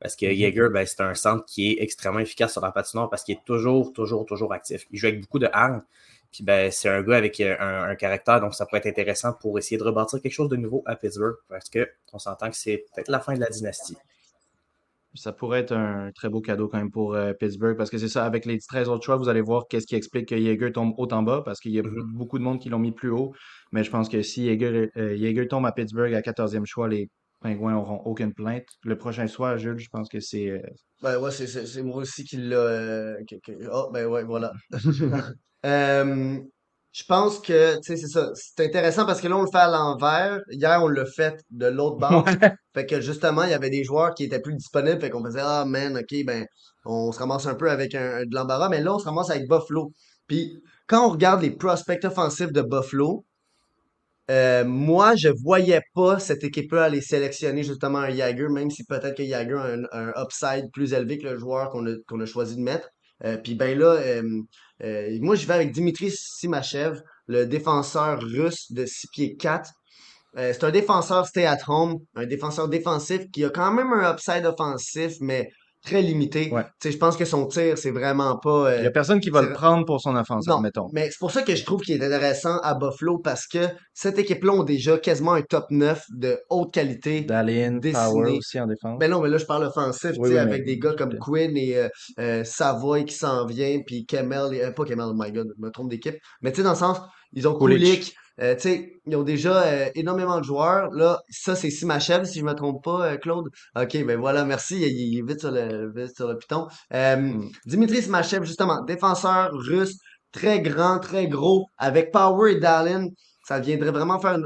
Parce 0.04 0.16
que. 0.16 0.26
Yeager, 0.26 0.68
ben, 0.72 0.86
c'est 0.86 1.00
un 1.02 1.14
centre 1.14 1.44
qui 1.46 1.72
est 1.72 1.82
extrêmement 1.82 2.20
efficace 2.20 2.52
sur 2.52 2.62
la 2.62 2.70
patinoire 2.72 3.10
parce 3.10 3.24
qu'il 3.24 3.36
est 3.36 3.44
toujours, 3.46 3.92
toujours, 3.92 4.26
toujours 4.26 4.52
actif. 4.52 4.86
Il 4.92 4.98
joue 4.98 5.08
avec 5.08 5.22
beaucoup 5.22 5.40
de 5.40 5.48
hargne. 5.52 5.80
Puis 6.32 6.44
ben, 6.44 6.70
c'est 6.70 6.88
un 6.90 7.02
gars 7.02 7.16
avec 7.16 7.40
euh, 7.40 7.56
un, 7.60 7.90
un 7.90 7.96
caractère, 7.96 8.40
donc 8.40 8.54
ça 8.54 8.66
pourrait 8.66 8.80
être 8.80 8.86
intéressant 8.88 9.32
pour 9.40 9.58
essayer 9.58 9.78
de 9.78 9.84
rebâtir 9.84 10.20
quelque 10.20 10.32
chose 10.32 10.48
de 10.50 10.56
nouveau 10.56 10.82
à 10.86 10.96
Pittsburgh. 10.96 11.36
Parce 11.48 11.70
que 11.70 11.88
on 12.12 12.18
s'entend 12.18 12.50
que 12.50 12.56
c'est 12.56 12.84
peut-être 12.94 13.08
la 13.08 13.20
fin 13.20 13.34
de 13.34 13.40
la 13.40 13.48
dynastie. 13.48 13.96
Ça 15.16 15.32
pourrait 15.32 15.60
être 15.60 15.72
un 15.72 16.10
très 16.12 16.28
beau 16.28 16.40
cadeau 16.40 16.68
quand 16.68 16.78
même 16.78 16.90
pour 16.90 17.14
euh, 17.14 17.32
Pittsburgh 17.32 17.76
parce 17.76 17.88
que 17.88 17.98
c'est 17.98 18.08
ça, 18.08 18.26
avec 18.26 18.46
les 18.46 18.58
13 18.58 18.88
autres 18.88 19.04
choix, 19.04 19.16
vous 19.16 19.28
allez 19.28 19.42
voir 19.42 19.68
qu'est-ce 19.68 19.86
qui 19.86 19.94
explique 19.94 20.28
que 20.28 20.34
Yeager 20.34 20.72
tombe 20.72 20.92
haut 20.98 21.06
en 21.12 21.22
bas 21.22 21.42
parce 21.44 21.60
qu'il 21.60 21.70
y 21.70 21.78
a 21.78 21.82
Mhm. 21.84 22.12
beaucoup 22.14 22.38
de 22.38 22.42
monde 22.44 22.58
qui 22.60 22.68
l'ont 22.68 22.80
mis 22.80 22.90
plus 22.90 23.10
haut. 23.10 23.32
Mais 23.70 23.84
je 23.84 23.90
pense 23.92 24.08
que 24.08 24.22
si 24.22 24.42
Yeager, 24.42 24.90
euh, 24.96 25.46
tombe 25.48 25.66
à 25.66 25.72
Pittsburgh 25.72 26.12
à 26.14 26.20
14e 26.20 26.66
choix, 26.66 26.88
les 26.88 27.10
Pingouins 27.44 27.72
n'auront 27.74 28.00
aucune 28.06 28.32
plainte. 28.34 28.64
Le 28.82 28.96
prochain 28.98 29.26
choix, 29.28 29.56
Jules, 29.58 29.78
je 29.78 29.88
pense 29.90 30.08
que 30.08 30.18
c'est 30.18 30.48
euh, 30.48 30.58
Ben 31.02 31.18
ouais, 31.18 31.30
c'est, 31.30 31.82
moi 31.82 31.98
aussi 31.98 32.24
qui 32.24 32.38
l'a. 32.38 32.56
euh, 32.56 33.14
Oh, 33.70 33.90
ben 33.92 34.06
ouais, 34.06 34.24
voilà. 34.24 34.50
Euh, 35.66 36.38
je 36.92 37.04
pense 37.04 37.38
que, 37.40 37.76
tu 37.76 37.82
sais, 37.82 37.96
c'est 37.96 38.08
ça. 38.08 38.30
C'est 38.34 38.64
intéressant 38.66 39.06
parce 39.06 39.20
que 39.20 39.28
là, 39.28 39.36
on 39.36 39.42
le 39.42 39.50
fait 39.50 39.58
à 39.58 39.68
l'envers. 39.70 40.40
Hier, 40.50 40.78
on 40.82 40.88
l'a 40.88 41.06
fait 41.06 41.40
de 41.50 41.66
l'autre 41.66 41.96
bord. 41.96 42.24
Fait 42.74 42.86
que 42.86 43.00
justement, 43.00 43.44
il 43.44 43.50
y 43.50 43.54
avait 43.54 43.70
des 43.70 43.82
joueurs 43.84 44.14
qui 44.14 44.24
étaient 44.24 44.40
plus 44.40 44.54
disponibles. 44.54 45.00
Fait 45.00 45.10
qu'on 45.10 45.24
faisait, 45.24 45.40
ah 45.42 45.64
man, 45.64 45.96
ok, 45.96 46.24
ben, 46.26 46.44
on 46.84 47.12
se 47.12 47.18
ramasse 47.18 47.46
un 47.46 47.54
peu 47.54 47.70
avec 47.70 47.94
un, 47.94 48.18
un- 48.18 48.26
de 48.26 48.34
l'embarras. 48.34 48.68
Mais 48.68 48.80
là, 48.82 48.94
on 48.94 48.98
se 48.98 49.04
ramasse 49.06 49.30
avec 49.30 49.48
Buffalo. 49.48 49.92
Puis, 50.26 50.62
quand 50.86 51.06
on 51.06 51.10
regarde 51.12 51.40
les 51.42 51.50
prospects 51.50 52.04
offensifs 52.04 52.52
de 52.52 52.62
Buffalo, 52.62 53.24
euh, 54.30 54.64
moi, 54.64 55.14
je 55.16 55.28
voyais 55.28 55.82
pas 55.94 56.18
cette 56.18 56.44
équipe-là 56.44 56.84
aller 56.84 57.00
sélectionner 57.00 57.62
justement 57.62 57.98
un 57.98 58.10
Jagger, 58.10 58.48
même 58.48 58.70
si 58.70 58.84
peut-être 58.84 59.16
que 59.16 59.24
Jagger 59.24 59.58
a 59.92 59.98
un, 59.98 60.12
upside 60.22 60.70
plus 60.72 60.94
élevé 60.94 61.18
que 61.18 61.28
le 61.28 61.38
joueur 61.38 61.70
qu'on 61.70 61.86
a, 61.86 62.22
a 62.22 62.26
choisi 62.26 62.56
de 62.56 62.62
mettre. 62.62 62.88
Euh, 63.24 63.36
puis 63.36 63.54
ben 63.54 63.78
là, 63.78 63.94
euh, 63.94 64.22
euh, 64.82 65.18
moi, 65.20 65.34
je 65.34 65.46
vais 65.46 65.54
avec 65.54 65.72
Dimitri 65.72 66.10
Simachev, 66.10 67.00
le 67.26 67.46
défenseur 67.46 68.20
russe 68.20 68.72
de 68.72 68.86
6 68.86 69.08
pieds 69.12 69.36
4. 69.36 69.70
Euh, 70.36 70.52
c'est 70.52 70.64
un 70.64 70.70
défenseur 70.70 71.26
stay 71.26 71.46
at 71.46 71.58
home, 71.68 71.98
un 72.16 72.26
défenseur 72.26 72.68
défensif 72.68 73.30
qui 73.30 73.44
a 73.44 73.50
quand 73.50 73.72
même 73.72 73.92
un 73.92 74.12
upside 74.12 74.44
offensif, 74.46 75.14
mais 75.20 75.48
très 75.84 76.00
limité. 76.02 76.50
Ouais. 76.50 76.62
Tu 76.80 76.88
sais, 76.88 76.92
je 76.92 76.98
pense 76.98 77.16
que 77.16 77.24
son 77.24 77.46
tir, 77.46 77.76
c'est 77.78 77.90
vraiment 77.90 78.36
pas. 78.38 78.70
euh, 78.70 78.76
Il 78.78 78.80
n'y 78.82 78.86
a 78.86 78.90
personne 78.90 79.20
qui 79.20 79.30
va 79.30 79.42
le 79.42 79.52
prendre 79.52 79.84
pour 79.84 80.00
son 80.00 80.16
offense, 80.16 80.46
non, 80.46 80.56
admettons. 80.56 80.88
mais 80.92 81.10
c'est 81.10 81.18
pour 81.18 81.30
ça 81.30 81.42
que 81.42 81.54
je 81.54 81.64
trouve 81.64 81.82
qu'il 81.82 82.00
est 82.00 82.04
intéressant 82.04 82.58
à 82.62 82.74
Buffalo 82.74 83.18
parce 83.18 83.46
que 83.46 83.58
cette 83.92 84.18
équipe-là 84.18 84.52
ont 84.52 84.62
déjà 84.64 84.98
quasiment 84.98 85.34
un 85.34 85.42
top 85.42 85.66
9 85.70 86.02
de 86.16 86.38
haute 86.50 86.72
qualité. 86.72 87.20
Dallin, 87.20 87.72
dessiné. 87.78 88.02
Power 88.04 88.38
aussi 88.38 88.58
en 88.58 88.66
défense. 88.66 88.98
Ben 88.98 89.10
non, 89.10 89.20
mais 89.20 89.28
là, 89.28 89.36
je 89.38 89.44
parle 89.44 89.64
offensif, 89.64 90.12
Oui, 90.16 90.16
tu 90.16 90.22
sais, 90.22 90.28
oui, 90.28 90.32
mais- 90.34 90.38
avec 90.40 90.64
des 90.64 90.78
gars 90.78 90.94
comme 90.96 91.16
Quinn 91.18 91.56
et 91.56 91.76
euh, 91.76 91.88
euh, 92.18 92.44
Savoy 92.44 93.04
qui 93.04 93.14
s'en 93.14 93.44
vient, 93.46 93.80
puis 93.86 94.06
Kemel, 94.06 94.54
et- 94.54 94.62
euh, 94.64 94.70
pas 94.72 94.84
Kemel, 94.84 95.06
oh 95.10 95.14
my 95.14 95.30
god, 95.32 95.48
je 95.56 95.62
me 95.64 95.70
trompe 95.70 95.90
d'équipe. 95.90 96.16
Mais 96.42 96.50
tu 96.50 96.56
sais, 96.58 96.62
dans 96.62 96.70
le 96.70 96.76
sens, 96.76 96.98
ils 97.34 97.46
ont. 97.46 97.54
Kulik, 97.58 98.14
euh, 98.40 98.54
tu 98.54 98.62
sais, 98.62 98.92
ils 99.06 99.16
ont 99.16 99.22
déjà 99.22 99.62
euh, 99.62 99.90
énormément 99.94 100.38
de 100.38 100.44
joueurs. 100.44 100.90
Là, 100.92 101.20
ça, 101.28 101.54
c'est 101.54 101.70
Simachev, 101.70 102.24
si 102.24 102.40
je 102.40 102.44
me 102.44 102.54
trompe 102.54 102.82
pas, 102.82 103.12
euh, 103.12 103.16
Claude. 103.16 103.46
Ok, 103.76 104.04
ben 104.04 104.18
voilà, 104.18 104.44
merci, 104.44 104.80
il, 104.80 105.18
est 105.18 105.22
vite 105.22 105.40
sur 105.40 105.50
le, 105.50 105.92
vite 105.94 106.16
sur 106.16 106.28
le 106.28 106.36
piton. 106.36 106.66
Euh. 106.92 107.34
Dimitri 107.66 108.02
Simachev, 108.02 108.44
justement, 108.44 108.82
défenseur 108.82 109.50
russe, 109.52 109.96
très 110.32 110.60
grand, 110.60 110.98
très 110.98 111.28
gros, 111.28 111.66
avec 111.78 112.10
Power 112.10 112.52
et 112.52 112.60
Dallin. 112.60 113.08
Ça 113.46 113.60
viendrait 113.60 113.90
vraiment 113.90 114.18
faire, 114.18 114.38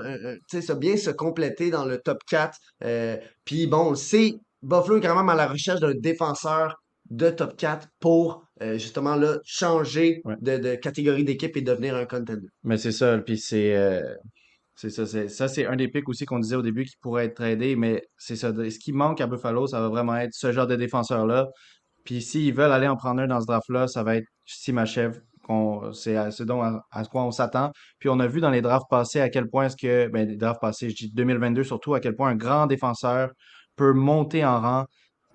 tu 0.50 0.60
sais, 0.60 0.74
bien 0.74 0.96
se 0.96 1.10
compléter 1.10 1.70
dans 1.70 1.84
le 1.84 1.98
top 1.98 2.18
4. 2.28 2.58
Euh, 2.84 3.16
puis 3.44 3.68
bon, 3.68 3.94
c'est 3.94 4.34
Buffalo 4.62 4.98
est 4.98 5.00
quand 5.00 5.14
même 5.14 5.28
à 5.28 5.36
la 5.36 5.46
recherche 5.46 5.80
d'un 5.80 5.94
défenseur 5.94 6.74
de 7.10 7.30
top 7.30 7.56
4 7.56 7.88
pour 8.00 8.44
euh, 8.62 8.74
justement 8.74 9.16
là, 9.16 9.38
changer 9.44 10.20
Ouais. 10.24 10.34
de, 10.40 10.56
de 10.58 10.74
catégorie 10.74 11.24
d'équipe 11.24 11.56
et 11.56 11.62
devenir 11.62 11.94
un 11.96 12.04
contender. 12.06 12.48
Mais 12.64 12.76
c'est 12.78 12.92
ça, 12.92 13.18
puis 13.18 13.38
c'est 13.38 13.76
euh, 13.76 14.14
c'est 14.74 14.90
ça, 14.90 15.06
c'est 15.06 15.28
ça 15.28 15.48
c'est 15.48 15.66
un 15.66 15.76
des 15.76 15.88
pics 15.88 16.08
aussi 16.08 16.24
qu'on 16.24 16.38
disait 16.38 16.56
au 16.56 16.62
début 16.62 16.84
qui 16.84 16.96
pourrait 17.00 17.26
être 17.26 17.34
tradé, 17.36 17.76
mais 17.76 18.02
c'est 18.16 18.36
ça. 18.36 18.52
Ce 18.54 18.78
qui 18.78 18.92
manque 18.92 19.20
à 19.20 19.26
Buffalo, 19.26 19.66
ça 19.66 19.80
va 19.80 19.88
vraiment 19.88 20.16
être 20.16 20.32
ce 20.34 20.52
genre 20.52 20.66
de 20.66 20.76
défenseur-là. 20.76 21.48
Puis 22.04 22.22
s'ils 22.22 22.54
veulent 22.54 22.72
aller 22.72 22.88
en 22.88 22.96
prendre 22.96 23.20
un 23.22 23.26
dans 23.26 23.40
ce 23.40 23.46
draft-là, 23.46 23.86
ça 23.88 24.02
va 24.02 24.16
être 24.16 24.26
Simachev 24.46 25.18
qu'on, 25.42 25.92
c'est 25.92 26.16
à 26.16 26.30
ce 26.30 26.42
dont 26.42 26.62
à, 26.62 26.80
à 26.90 27.04
quoi 27.04 27.24
on 27.24 27.30
s'attend. 27.30 27.70
Puis 27.98 28.08
on 28.08 28.18
a 28.20 28.26
vu 28.26 28.40
dans 28.40 28.50
les 28.50 28.62
drafts 28.62 28.88
passés 28.88 29.20
à 29.20 29.28
quel 29.28 29.48
point 29.48 29.66
est-ce 29.66 29.76
que, 29.76 30.08
ben, 30.08 30.26
les 30.28 30.36
drafts 30.36 30.60
passés, 30.60 30.90
je 30.90 30.94
dis 30.96 31.10
2022 31.12 31.64
surtout, 31.64 31.94
à 31.94 32.00
quel 32.00 32.14
point 32.14 32.30
un 32.30 32.36
grand 32.36 32.66
défenseur 32.66 33.30
peut 33.76 33.92
monter 33.92 34.44
en 34.44 34.60
rang 34.60 34.84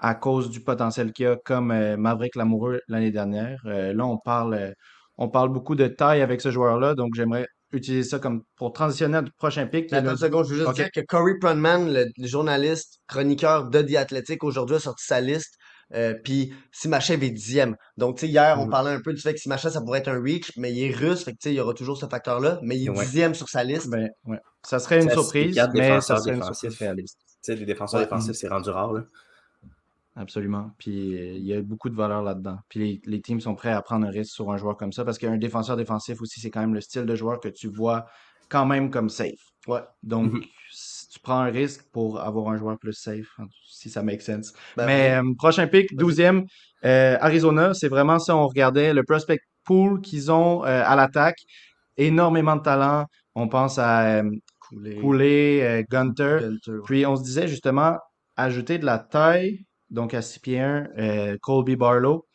à 0.04 0.16
cause 0.16 0.50
du 0.50 0.60
potentiel 0.60 1.14
qu'il 1.14 1.26
a, 1.28 1.38
comme 1.46 1.72
euh, 1.72 1.96
Maverick 1.98 2.36
Lamoureux 2.36 2.82
l'année 2.90 3.10
dernière. 3.10 3.62
Euh, 3.66 3.94
là, 3.94 4.06
on 4.06 4.18
parle, 4.18 4.54
euh, 4.54 4.72
on 5.18 5.30
parle 5.30 5.50
beaucoup 5.50 5.76
de 5.76 5.88
taille 5.88 6.22
avec 6.22 6.42
ce 6.42 6.52
joueur-là, 6.52 6.94
donc 6.94 7.16
j'aimerais 7.16 7.48
utiliser 7.72 8.04
ça 8.08 8.20
comme 8.20 8.44
pour 8.58 8.74
transitionner 8.74 9.20
au 9.20 9.24
prochain 9.38 9.66
est 9.72 9.94
Attends 9.94 10.12
une 10.12 10.18
seconde, 10.18 10.46
je 10.46 10.54
veux 10.54 10.66
juste 10.66 10.76
dire 10.76 10.92
que 10.94 11.00
Corey 11.02 11.36
Pronman, 11.40 11.92
le, 11.92 12.06
le 12.18 12.28
journaliste, 12.28 13.00
chroniqueur 13.08 13.70
de 13.70 13.82
The 13.82 13.96
Athletic, 13.96 14.44
aujourd'hui 14.44 14.76
a 14.76 14.80
sorti 14.80 15.06
sa 15.06 15.22
liste. 15.22 15.56
Euh, 15.94 16.16
puis 16.24 16.54
Simachev 16.72 17.24
est 17.24 17.30
dixième. 17.30 17.76
Donc, 17.98 18.18
tu 18.18 18.22
sais, 18.26 18.28
hier, 18.32 18.58
on 18.60 18.66
Mhm. 18.66 18.72
parlait 18.72 18.92
un 18.92 19.02
peu 19.02 19.14
du 19.14 19.22
fait 19.22 19.34
que 19.34 19.40
Simachev, 19.40 19.72
ça 19.72 19.82
pourrait 19.82 20.00
être 20.00 20.08
un 20.08 20.20
reach, 20.22 20.52
mais 20.58 20.72
il 20.74 20.84
est 20.84 20.96
russe, 20.96 21.24
fait 21.24 21.32
que 21.32 21.38
tu 21.38 21.50
sais, 21.50 21.54
il 21.54 21.58
y 21.58 21.60
aura 21.60 21.74
toujours 21.74 21.98
ce 21.98 22.08
facteur-là. 22.08 22.60
Mais 22.64 22.78
il 22.78 22.88
est 22.88 22.90
Ouais. 22.90 23.06
dixième 23.06 23.36
sur 23.36 23.48
sa 23.48 23.64
liste. 23.64 23.90
Ben, 23.90 24.10
ouais. 24.26 24.40
Ça 24.66 24.80
serait 24.80 25.02
une 25.04 25.10
surprise, 25.12 25.56
mais 25.56 25.62
ça 25.62 25.68
défenseurs 25.68 26.20
serait 26.20 26.32
une 26.34 26.40
défensifs. 26.40 26.60
surprise 26.70 26.80
réaliste. 26.80 27.18
Tu 27.20 27.26
sais, 27.42 27.56
les 27.56 27.66
défenseurs 27.66 28.00
Ouais. 28.00 28.06
défensifs, 28.06 28.36
c'est 28.36 28.48
rendu 28.48 28.70
rare. 28.70 28.94
Là. 28.94 29.02
Absolument. 30.16 30.72
Puis 30.78 31.16
euh, 31.16 31.34
il 31.34 31.46
y 31.46 31.54
a 31.54 31.62
beaucoup 31.62 31.90
de 31.90 31.96
valeur 31.96 32.22
là-dedans. 32.22 32.58
Puis 32.70 32.80
les, 32.80 33.02
les 33.06 33.22
teams 33.22 33.42
sont 33.42 33.56
prêts 33.56 33.72
à 33.72 33.82
prendre 33.82 34.06
un 34.06 34.12
risque 34.12 34.34
sur 34.34 34.52
un 34.52 34.58
joueur 34.58 34.78
comme 34.78 34.92
ça 34.92 35.04
parce 35.04 35.18
qu'un 35.18 35.38
défenseur 35.38 35.76
défensif 35.76 36.22
aussi, 36.22 36.40
c'est 36.40 36.52
quand 36.52 36.62
même 36.62 36.74
le 36.76 36.82
style 36.82 37.06
de 37.06 37.16
joueur 37.16 37.40
que 37.40 37.48
tu 37.50 37.68
vois 37.68 38.06
quand 38.50 38.66
même 38.68 38.92
comme 38.92 39.10
safe. 39.10 39.40
Ouais. 39.68 39.80
Donc, 40.04 40.32
Mhm. 40.34 40.44
si 40.72 41.08
tu 41.10 41.20
prends 41.20 41.40
un 41.40 41.50
risque 41.50 41.86
pour 41.92 42.20
avoir 42.20 42.50
un 42.50 42.58
joueur 42.58 42.78
plus 42.78 42.94
safe, 42.94 43.38
si 43.66 43.90
ça 43.90 44.04
make 44.04 44.22
sense. 44.22 44.54
Ben, 44.78 44.86
Mais 44.86 45.16
euh, 45.16 45.34
prochain 45.38 45.66
pick, 45.68 45.96
12e, 45.96 46.46
euh, 46.86 47.18
Arizona, 47.20 47.74
c'est 47.74 47.88
vraiment 47.88 48.20
ça, 48.20 48.36
on 48.36 48.48
regardait 48.48 48.94
le 48.94 49.04
prospect 49.04 49.40
pool 49.64 50.02
qu'ils 50.02 50.32
ont 50.32 50.62
à 50.62 50.96
l'attaque. 50.96 51.40
Énormément 51.98 52.56
de 52.58 52.62
talent. 52.62 53.06
On 53.36 53.48
pense 53.48 53.80
à 53.80 54.18
euh, 54.22 54.30
Gunter. 54.72 55.86
Gunter, 55.90 56.40
ouais. 56.68 56.80
Puis 56.86 57.06
on 57.06 57.16
se 57.16 57.24
disait 57.24 57.48
justement, 57.48 57.98
ajouter 58.36 58.78
de 58.78 58.86
la 58.86 59.00
taille, 59.00 59.60
donc 59.94 60.14
à 60.14 60.22
6 60.22 60.40
pieds 60.40 60.60
1, 60.60 60.88
euh, 60.98 61.38
Colby 61.42 61.76
Barlow, 61.76 62.26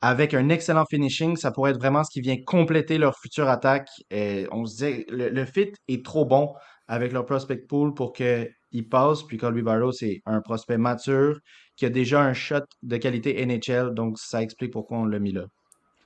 avec 0.00 0.34
un 0.34 0.48
excellent 0.48 0.84
finishing, 0.88 1.36
ça 1.36 1.50
pourrait 1.50 1.72
être 1.72 1.78
vraiment 1.78 2.04
ce 2.04 2.10
qui 2.10 2.20
vient 2.20 2.36
compléter 2.46 2.98
leur 2.98 3.18
future 3.18 3.48
attaque. 3.48 3.88
Et 4.10 4.46
on 4.52 4.64
se 4.64 4.76
disait, 4.76 5.06
le, 5.08 5.28
le 5.28 5.44
fit 5.44 5.72
est 5.88 6.04
trop 6.04 6.24
bon 6.24 6.54
avec 6.86 7.12
leur 7.12 7.26
prospect 7.26 7.56
pool 7.68 7.94
pour 7.94 8.12
qu'il 8.12 8.88
passe. 8.88 9.24
Puis 9.24 9.38
Colby 9.38 9.62
Barlow, 9.62 9.90
c'est 9.90 10.20
un 10.26 10.40
prospect 10.40 10.78
mature 10.78 11.40
qui 11.76 11.86
a 11.86 11.90
déjà 11.90 12.20
un 12.20 12.32
shot 12.32 12.60
de 12.82 12.96
qualité 12.96 13.44
NHL, 13.44 13.94
donc 13.94 14.18
ça 14.18 14.42
explique 14.42 14.72
pourquoi 14.72 14.98
on 14.98 15.04
l'a 15.04 15.18
mis 15.18 15.32
là. 15.32 15.46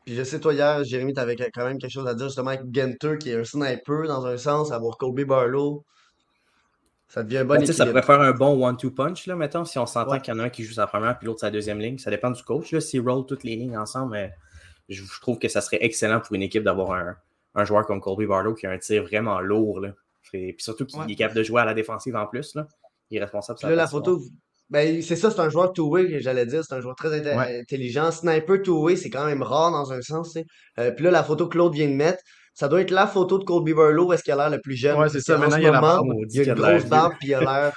Puis 0.04 0.16
je 0.16 0.24
sais, 0.24 0.40
toi, 0.40 0.52
hier, 0.52 0.82
Jérémy, 0.84 1.12
t'avais 1.12 1.36
quand 1.36 1.64
même 1.64 1.78
quelque 1.78 1.92
chose 1.92 2.08
à 2.08 2.14
dire 2.14 2.26
justement 2.26 2.50
avec 2.50 2.70
Gunter, 2.70 3.18
qui 3.18 3.30
est 3.30 3.36
un 3.36 3.44
sniper 3.44 4.08
dans 4.08 4.26
un 4.26 4.36
sens, 4.36 4.72
avoir 4.72 4.96
Kobe 4.98 5.22
Barlow. 5.22 5.84
Ça 7.12 7.22
devient 7.22 7.38
un 7.38 7.44
bon 7.44 7.56
Ben, 7.56 7.66
ça 7.66 7.84
pourrait 7.84 8.02
faire 8.02 8.20
un 8.22 8.32
bon 8.32 8.66
one-two 8.66 8.90
punch, 8.90 9.26
là, 9.26 9.36
mettons, 9.36 9.66
si 9.66 9.78
on 9.78 9.84
s'entend 9.84 10.12
Ouais. 10.12 10.20
qu'il 10.22 10.32
y 10.32 10.36
en 10.36 10.40
a 10.40 10.44
un 10.44 10.48
qui 10.48 10.64
joue 10.64 10.72
sa 10.72 10.86
première 10.86 11.18
puis 11.18 11.26
l'autre 11.26 11.40
sa 11.40 11.50
deuxième 11.50 11.78
ligne. 11.78 11.98
Ça 11.98 12.10
dépend 12.10 12.30
du 12.30 12.42
coach. 12.42 12.72
Là, 12.72 12.80
s'il 12.80 13.02
roll 13.06 13.26
toutes 13.26 13.44
les 13.44 13.54
lignes 13.56 13.76
ensemble, 13.76 14.12
mais 14.12 14.32
je, 14.88 15.02
je 15.04 15.20
trouve 15.20 15.38
que 15.38 15.48
ça 15.48 15.60
serait 15.60 15.78
excellent 15.82 16.20
pour 16.20 16.34
une 16.34 16.42
équipe 16.42 16.64
d'avoir 16.64 16.92
un, 16.92 17.14
un 17.54 17.64
joueur 17.66 17.84
comme 17.86 18.00
Colby 18.00 18.24
Barlow 18.26 18.54
qui 18.54 18.66
a 18.66 18.70
un 18.70 18.78
tir 18.78 19.02
vraiment 19.02 19.40
lourd. 19.40 19.80
Là. 19.80 19.90
Et 20.32 20.54
puis 20.54 20.62
surtout 20.64 20.86
qu'il 20.86 20.98
Ouais. 21.00 21.12
est 21.12 21.14
capable 21.16 21.36
de 21.38 21.42
jouer 21.42 21.60
à 21.60 21.66
la 21.66 21.74
défensive 21.74 22.16
en 22.16 22.26
plus. 22.26 22.54
Là. 22.54 22.66
Il 23.10 23.18
est 23.18 23.20
responsable. 23.20 23.58
Là, 23.62 23.74
la 23.74 23.86
photo, 23.86 24.18
ben, 24.70 25.02
c'est 25.02 25.16
ça, 25.16 25.30
c'est 25.30 25.40
un 25.40 25.50
joueur 25.50 25.74
two-way 25.74 26.18
j'allais 26.20 26.46
dire. 26.46 26.64
C'est 26.64 26.74
un 26.74 26.80
joueur 26.80 26.96
très 26.96 27.10
Ouais. 27.10 27.60
intelligent. 27.60 28.10
Sniper 28.10 28.62
two-way, 28.62 28.96
c'est 28.96 29.10
quand 29.10 29.26
même 29.26 29.42
rare 29.42 29.70
dans 29.70 29.92
un 29.92 30.00
sens. 30.00 30.38
Euh, 30.78 30.90
puis 30.92 31.04
là, 31.04 31.10
la 31.10 31.22
photo 31.22 31.46
que 31.46 31.52
Claude 31.52 31.74
vient 31.74 31.88
de 31.88 31.92
mettre, 31.94 32.22
ça 32.54 32.68
doit 32.68 32.80
être 32.80 32.90
la 32.90 33.06
photo 33.06 33.38
de 33.38 33.44
Colby 33.44 33.74
Barlow 33.74 34.08
où 34.08 34.12
est-ce 34.12 34.22
qu'il 34.22 34.32
a 34.32 34.36
l'air 34.36 34.50
le 34.50 34.60
plus 34.60 34.76
jeune. 34.76 34.98
Ouais, 34.98 35.08
c'est 35.08 35.20
ça. 35.20 35.38
Maintenant, 35.38 35.56
il 35.56 35.64
y 35.64 35.66
a 35.66 35.72
la 35.72 35.80
barbe. 35.80 36.08
Il 36.30 36.40
a 36.40 36.44
une 36.44 36.54
grosse 36.54 36.86
barbe 36.86 37.14
puis 37.18 37.28
il 37.28 37.34
a 37.34 37.40
l'air 37.40 37.72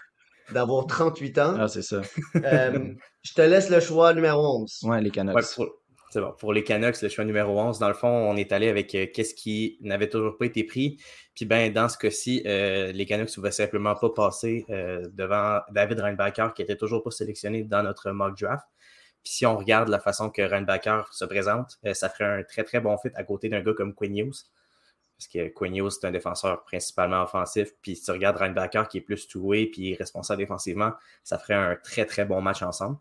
d'avoir 0.51 0.85
38 0.85 1.37
ans. 1.39 1.55
Ah, 1.59 1.67
c'est 1.67 1.81
ça. 1.81 2.01
Euh, 2.35 2.93
je 3.23 3.33
te 3.33 3.41
laisse 3.41 3.69
le 3.69 3.79
choix 3.79 4.13
numéro 4.13 4.61
11. 4.61 4.79
Ouais, 4.83 5.01
les 5.01 5.09
Canucks. 5.09 5.35
Ouais, 5.35 5.41
pour, 5.55 5.67
c'est 6.11 6.21
bon. 6.21 6.33
Pour 6.37 6.53
les 6.53 6.63
Canucks, 6.63 7.01
le 7.01 7.09
choix 7.09 7.25
numéro 7.25 7.59
11, 7.59 7.79
dans 7.79 7.87
le 7.87 7.93
fond, 7.93 8.07
on 8.07 8.35
est 8.35 8.51
allé 8.51 8.69
avec 8.69 8.93
euh, 8.93 9.07
qu'est-ce 9.11 9.33
qui 9.33 9.77
n'avait 9.81 10.09
toujours 10.09 10.37
pas 10.37 10.45
été 10.45 10.63
pris. 10.63 10.97
Puis 11.35 11.45
ben, 11.45 11.71
dans 11.73 11.89
ce 11.89 11.97
cas-ci, 11.97 12.41
euh, 12.45 12.91
les 12.93 13.05
Canucks 13.05 13.29
ne 13.29 13.35
pouvaient 13.35 13.51
simplement 13.51 13.95
pas 13.95 14.09
passer 14.09 14.65
euh, 14.69 15.03
devant 15.13 15.59
David 15.71 15.99
Reinbacher, 15.99 16.47
qui 16.55 16.61
était 16.61 16.77
toujours 16.77 17.03
pas 17.03 17.11
sélectionné 17.11 17.63
dans 17.63 17.83
notre 17.83 18.11
mock 18.11 18.37
draft. 18.39 18.65
Puis 19.25 19.33
si 19.33 19.45
on 19.45 19.57
regarde 19.57 19.89
la 19.89 19.99
façon 19.99 20.29
que 20.29 20.43
Reinbacher 20.43 21.01
se 21.11 21.25
présente, 21.25 21.79
euh, 21.85 21.93
ça 21.93 22.09
ferait 22.09 22.39
un 22.39 22.43
très 22.43 22.63
très 22.63 22.79
bon 22.79 22.95
fit 22.97 23.09
à 23.15 23.23
côté 23.23 23.49
d'un 23.49 23.61
gars 23.61 23.73
comme 23.73 23.93
Quinn 23.93 24.15
Hughes. 24.15 24.45
Parce 25.17 25.27
que 25.27 25.47
Quinn 25.49 25.75
Hughes, 25.75 25.91
c'est 25.91 26.07
un 26.07 26.11
défenseur 26.11 26.63
principalement 26.63 27.23
offensif. 27.23 27.71
Puis 27.81 27.95
si 27.95 28.03
tu 28.03 28.11
regardes 28.11 28.37
Reinbacher, 28.37 28.83
qui 28.89 28.97
est 28.97 29.01
plus 29.01 29.27
two-way, 29.27 29.67
puis 29.67 29.95
responsable 29.95 30.39
défensivement, 30.39 30.91
ça 31.23 31.37
ferait 31.39 31.53
un 31.53 31.75
très 31.75 32.05
très 32.05 32.25
bon 32.25 32.41
match 32.41 32.61
ensemble. 32.61 32.97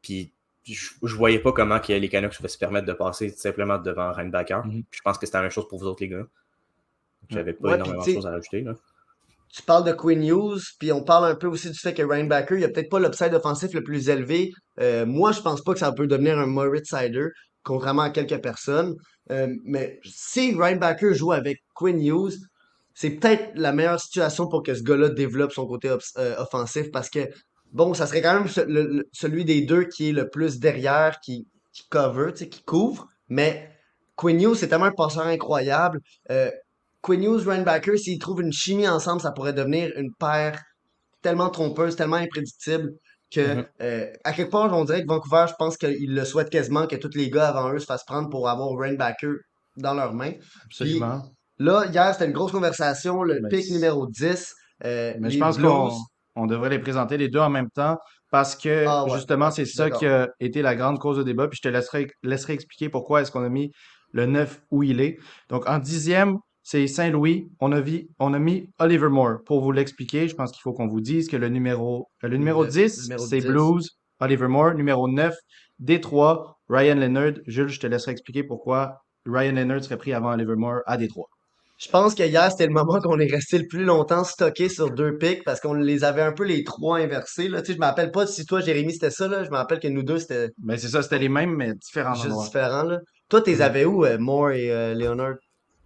Puis 0.00 0.32
je, 0.64 0.90
je 1.02 1.14
voyais 1.14 1.38
pas 1.38 1.52
comment 1.52 1.78
que 1.78 1.92
les 1.92 2.08
Canucks 2.08 2.36
pouvaient 2.36 2.48
se 2.48 2.58
permettre 2.58 2.86
de 2.86 2.92
passer 2.94 3.30
tout 3.30 3.38
simplement 3.38 3.78
devant 3.78 4.10
Reinbacher. 4.12 4.60
Mhm. 4.64 4.84
Je 4.90 5.00
pense 5.02 5.18
que 5.18 5.26
c'était 5.26 5.38
la 5.38 5.42
même 5.42 5.50
chose 5.50 5.68
pour 5.68 5.78
vous 5.78 5.86
autres, 5.86 6.02
les 6.02 6.08
gars. 6.08 6.26
J'avais 7.28 7.52
pas 7.52 7.68
Ouais, 7.68 7.74
énormément 7.74 8.04
de 8.04 8.10
choses 8.10 8.26
à 8.26 8.30
rajouter. 8.30 8.62
Là. 8.62 8.74
Tu 9.54 9.62
parles 9.62 9.84
de 9.84 9.92
Quinn 9.92 10.22
Hughes, 10.22 10.62
puis 10.78 10.92
on 10.92 11.04
parle 11.04 11.26
un 11.26 11.34
peu 11.36 11.46
aussi 11.46 11.70
du 11.70 11.78
fait 11.78 11.94
que 11.94 12.02
Reinbacker, 12.02 12.58
il 12.58 12.64
a 12.64 12.68
peut-être 12.68 12.90
pas 12.90 12.98
l'upside 12.98 13.32
offensif 13.34 13.72
le 13.72 13.84
plus 13.84 14.08
élevé. 14.08 14.52
Euh, 14.80 15.06
moi, 15.06 15.32
je 15.32 15.40
pense 15.40 15.62
pas 15.62 15.74
que 15.74 15.78
ça 15.78 15.92
peut 15.92 16.06
devenir 16.06 16.38
un 16.38 16.46
Moritz 16.46 16.88
Sider, 16.88 17.28
contrairement 17.62 18.02
à 18.02 18.10
quelques 18.10 18.42
personnes. 18.42 18.96
Euh, 19.30 19.54
mais 19.64 20.00
si 20.04 20.54
Reinbacker 20.54 21.14
joue 21.14 21.32
avec 21.32 21.62
Quinn 21.74 22.00
Hughes, 22.00 22.38
c'est 22.94 23.10
peut-être 23.10 23.50
la 23.54 23.72
meilleure 23.72 24.00
situation 24.00 24.46
pour 24.46 24.62
que 24.62 24.74
ce 24.74 24.82
gars-là 24.82 25.08
développe 25.08 25.52
son 25.52 25.66
côté 25.66 25.88
euh, 25.88 26.36
offensif 26.38 26.90
parce 26.92 27.10
que, 27.10 27.28
bon, 27.72 27.94
ça 27.94 28.06
serait 28.06 28.22
quand 28.22 28.34
même 28.34 29.06
celui 29.12 29.44
des 29.44 29.62
deux 29.62 29.84
qui 29.84 30.10
est 30.10 30.12
le 30.12 30.28
plus 30.28 30.60
derrière, 30.60 31.18
qui, 31.20 31.48
cover, 31.90 32.32
qui 32.32 32.62
couvre. 32.62 33.08
Mais 33.28 33.70
Quinn 34.14 34.40
Hughes, 34.40 34.54
c'est 34.54 34.68
tellement 34.68 34.86
un 34.86 34.92
passeur 34.92 35.26
incroyable. 35.26 36.00
Euh, 36.30 36.50
Quinn 37.00 37.22
Hughes, 37.22 37.46
Reinbacker, 37.46 37.96
s'ils 37.96 38.18
trouvent 38.18 38.42
une 38.42 38.52
chimie 38.52 38.88
ensemble, 38.88 39.20
ça 39.20 39.32
pourrait 39.32 39.52
devenir 39.52 39.90
une 39.96 40.14
paire 40.14 40.62
tellement 41.20 41.50
trompeuse, 41.50 41.96
tellement 41.96 42.16
imprédictible 42.16 42.92
que, 43.34 43.54
Mhm. 43.56 43.64
euh, 43.82 44.06
à 44.24 44.32
quelque 44.32 44.50
part, 44.50 44.72
on 44.72 44.84
dirait 44.84 45.02
que 45.02 45.08
Vancouver, 45.08 45.46
je 45.48 45.54
pense 45.58 45.76
qu'ils 45.76 46.14
le 46.14 46.24
souhaitent 46.24 46.50
quasiment 46.50 46.86
que 46.86 46.96
tous 46.96 47.10
les 47.14 47.30
gars 47.30 47.48
avant 47.48 47.72
eux 47.72 47.78
se 47.78 47.86
fassent 47.86 48.04
prendre 48.04 48.28
pour 48.30 48.48
avoir 48.48 48.70
Rainbacker 48.78 49.32
dans 49.76 49.94
leurs 49.94 50.14
mains. 50.14 50.32
Absolument. 50.64 51.22
Là, 51.58 51.86
hier, 51.86 52.12
c'était 52.12 52.26
une 52.26 52.32
grosse 52.32 52.52
conversation, 52.52 53.22
le 53.22 53.40
Mais 53.40 53.48
pick 53.48 53.64
c'est- 53.64 53.72
numéro 53.74 54.06
10. 54.06 54.54
euh, 54.84 55.14
Mais 55.20 55.30
je 55.30 55.38
pense 55.38 55.56
Blues. 55.56 55.68
qu'on 55.68 55.90
on 56.42 56.46
devrait 56.46 56.70
les 56.70 56.78
présenter 56.80 57.16
les 57.16 57.28
deux 57.28 57.38
en 57.38 57.50
même 57.50 57.70
temps 57.70 57.96
parce 58.30 58.56
que 58.56 58.84
Ah 58.86 59.04
ouais, 59.04 59.10
justement, 59.14 59.50
c'est 59.52 59.64
ça 59.66 59.84
d'accord. 59.84 59.98
qui 60.00 60.06
a 60.06 60.28
été 60.40 60.62
la 60.62 60.74
grande 60.74 60.98
cause 60.98 61.16
de 61.18 61.22
débat. 61.22 61.46
Puis 61.48 61.58
je 61.62 61.68
te 61.68 61.72
laisserai, 61.72 62.08
laisserai 62.24 62.54
expliquer 62.54 62.88
pourquoi 62.88 63.20
est-ce 63.22 63.30
qu'on 63.30 63.44
a 63.44 63.48
mis 63.48 63.70
le 64.12 64.26
9 64.26 64.60
où 64.72 64.82
il 64.82 65.00
est. 65.00 65.16
Donc 65.48 65.68
en 65.68 65.78
dixième, 65.78 66.38
c'est 66.64 66.86
Saint-Louis. 66.88 67.46
On 67.60 67.70
a, 67.70 67.80
vi- 67.80 68.08
on 68.18 68.34
a 68.34 68.38
mis 68.40 68.68
Oliver 68.80 69.08
Moore. 69.10 69.38
Pour 69.46 69.60
vous 69.60 69.70
l'expliquer, 69.70 70.26
je 70.26 70.34
pense 70.34 70.50
qu'il 70.50 70.62
faut 70.62 70.72
qu'on 70.72 70.88
vous 70.88 71.00
dise 71.00 71.28
que 71.28 71.36
le 71.36 71.48
numéro, 71.48 72.08
euh, 72.24 72.28
le 72.28 72.36
numéro 72.38 72.64
Le- 72.64 72.70
10, 72.70 73.02
numéro 73.04 73.24
c'est 73.26 73.38
10. 73.40 73.46
Blues, 73.46 73.90
Oliver 74.20 74.48
Moore. 74.48 74.74
Numéro 74.74 75.06
9, 75.08 75.34
Détroit, 75.78 76.56
Ryan 76.68 76.94
Leonard. 76.96 77.34
Jules, 77.46 77.68
je 77.68 77.80
te 77.80 77.86
laisserai 77.86 78.12
expliquer 78.12 78.42
pourquoi 78.44 78.98
Ryan 79.26 79.52
Leonard 79.52 79.84
serait 79.84 79.96
pris 79.98 80.12
avant 80.12 80.32
Oliver 80.32 80.56
Moore 80.56 80.80
à 80.86 80.96
Détroit. 80.96 81.26
Je 81.76 81.88
pense 81.90 82.14
que 82.14 82.22
hier, 82.22 82.50
c'était 82.52 82.66
le 82.68 82.72
moment 82.72 83.00
qu'on 83.00 83.18
est 83.18 83.30
resté 83.30 83.58
le 83.58 83.66
plus 83.66 83.84
longtemps 83.84 84.22
stocké 84.22 84.68
sur 84.68 84.90
deux 84.92 85.18
picks 85.18 85.42
parce 85.44 85.60
qu'on 85.60 85.74
les 85.74 86.04
avait 86.04 86.22
un 86.22 86.32
peu 86.32 86.44
les 86.44 86.62
trois 86.62 86.98
inversés. 86.98 87.48
Là. 87.48 87.60
Tu 87.62 87.66
sais, 87.66 87.72
je 87.74 87.78
me 87.80 87.84
rappelle 87.84 88.12
pas 88.12 88.26
si 88.28 88.46
toi, 88.46 88.60
Jérémy, 88.60 88.92
c'était 88.92 89.10
ça. 89.10 89.26
Là. 89.26 89.42
Je 89.44 89.50
me 89.50 89.56
rappelle 89.56 89.80
que 89.80 89.88
nous 89.88 90.04
deux, 90.04 90.18
c'était 90.20 90.50
Mais 90.62 90.78
c'est 90.78 90.88
ça, 90.88 91.02
c'était 91.02 91.18
les 91.18 91.28
mêmes, 91.28 91.56
mais 91.56 91.74
différents 91.74 92.14
juste 92.14 92.26
endroits. 92.26 92.44
différent. 92.44 92.82
Là. 92.84 93.00
Toi, 93.28 93.42
t'es 93.42 93.56
Mhm. 93.56 93.60
avais 93.62 93.84
où, 93.84 94.04
euh, 94.04 94.18
Moore 94.18 94.50
et 94.52 94.70
euh, 94.70 94.94
Leonard? 94.94 95.34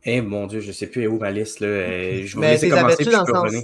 Eh 0.04 0.20
mon 0.20 0.46
Dieu, 0.46 0.60
je 0.60 0.72
sais 0.72 0.86
plus 0.86 1.06
où 1.06 1.18
ma 1.18 1.30
liste. 1.30 1.60
Là. 1.60 1.66
Euh, 1.68 2.22
Je 2.24 2.34
vous 2.34 2.40
t'es 2.60 2.68
commencer 2.82 2.96
puis 2.96 3.04
je 3.04 3.10
peux 3.26 3.32
revenir. 3.46 3.62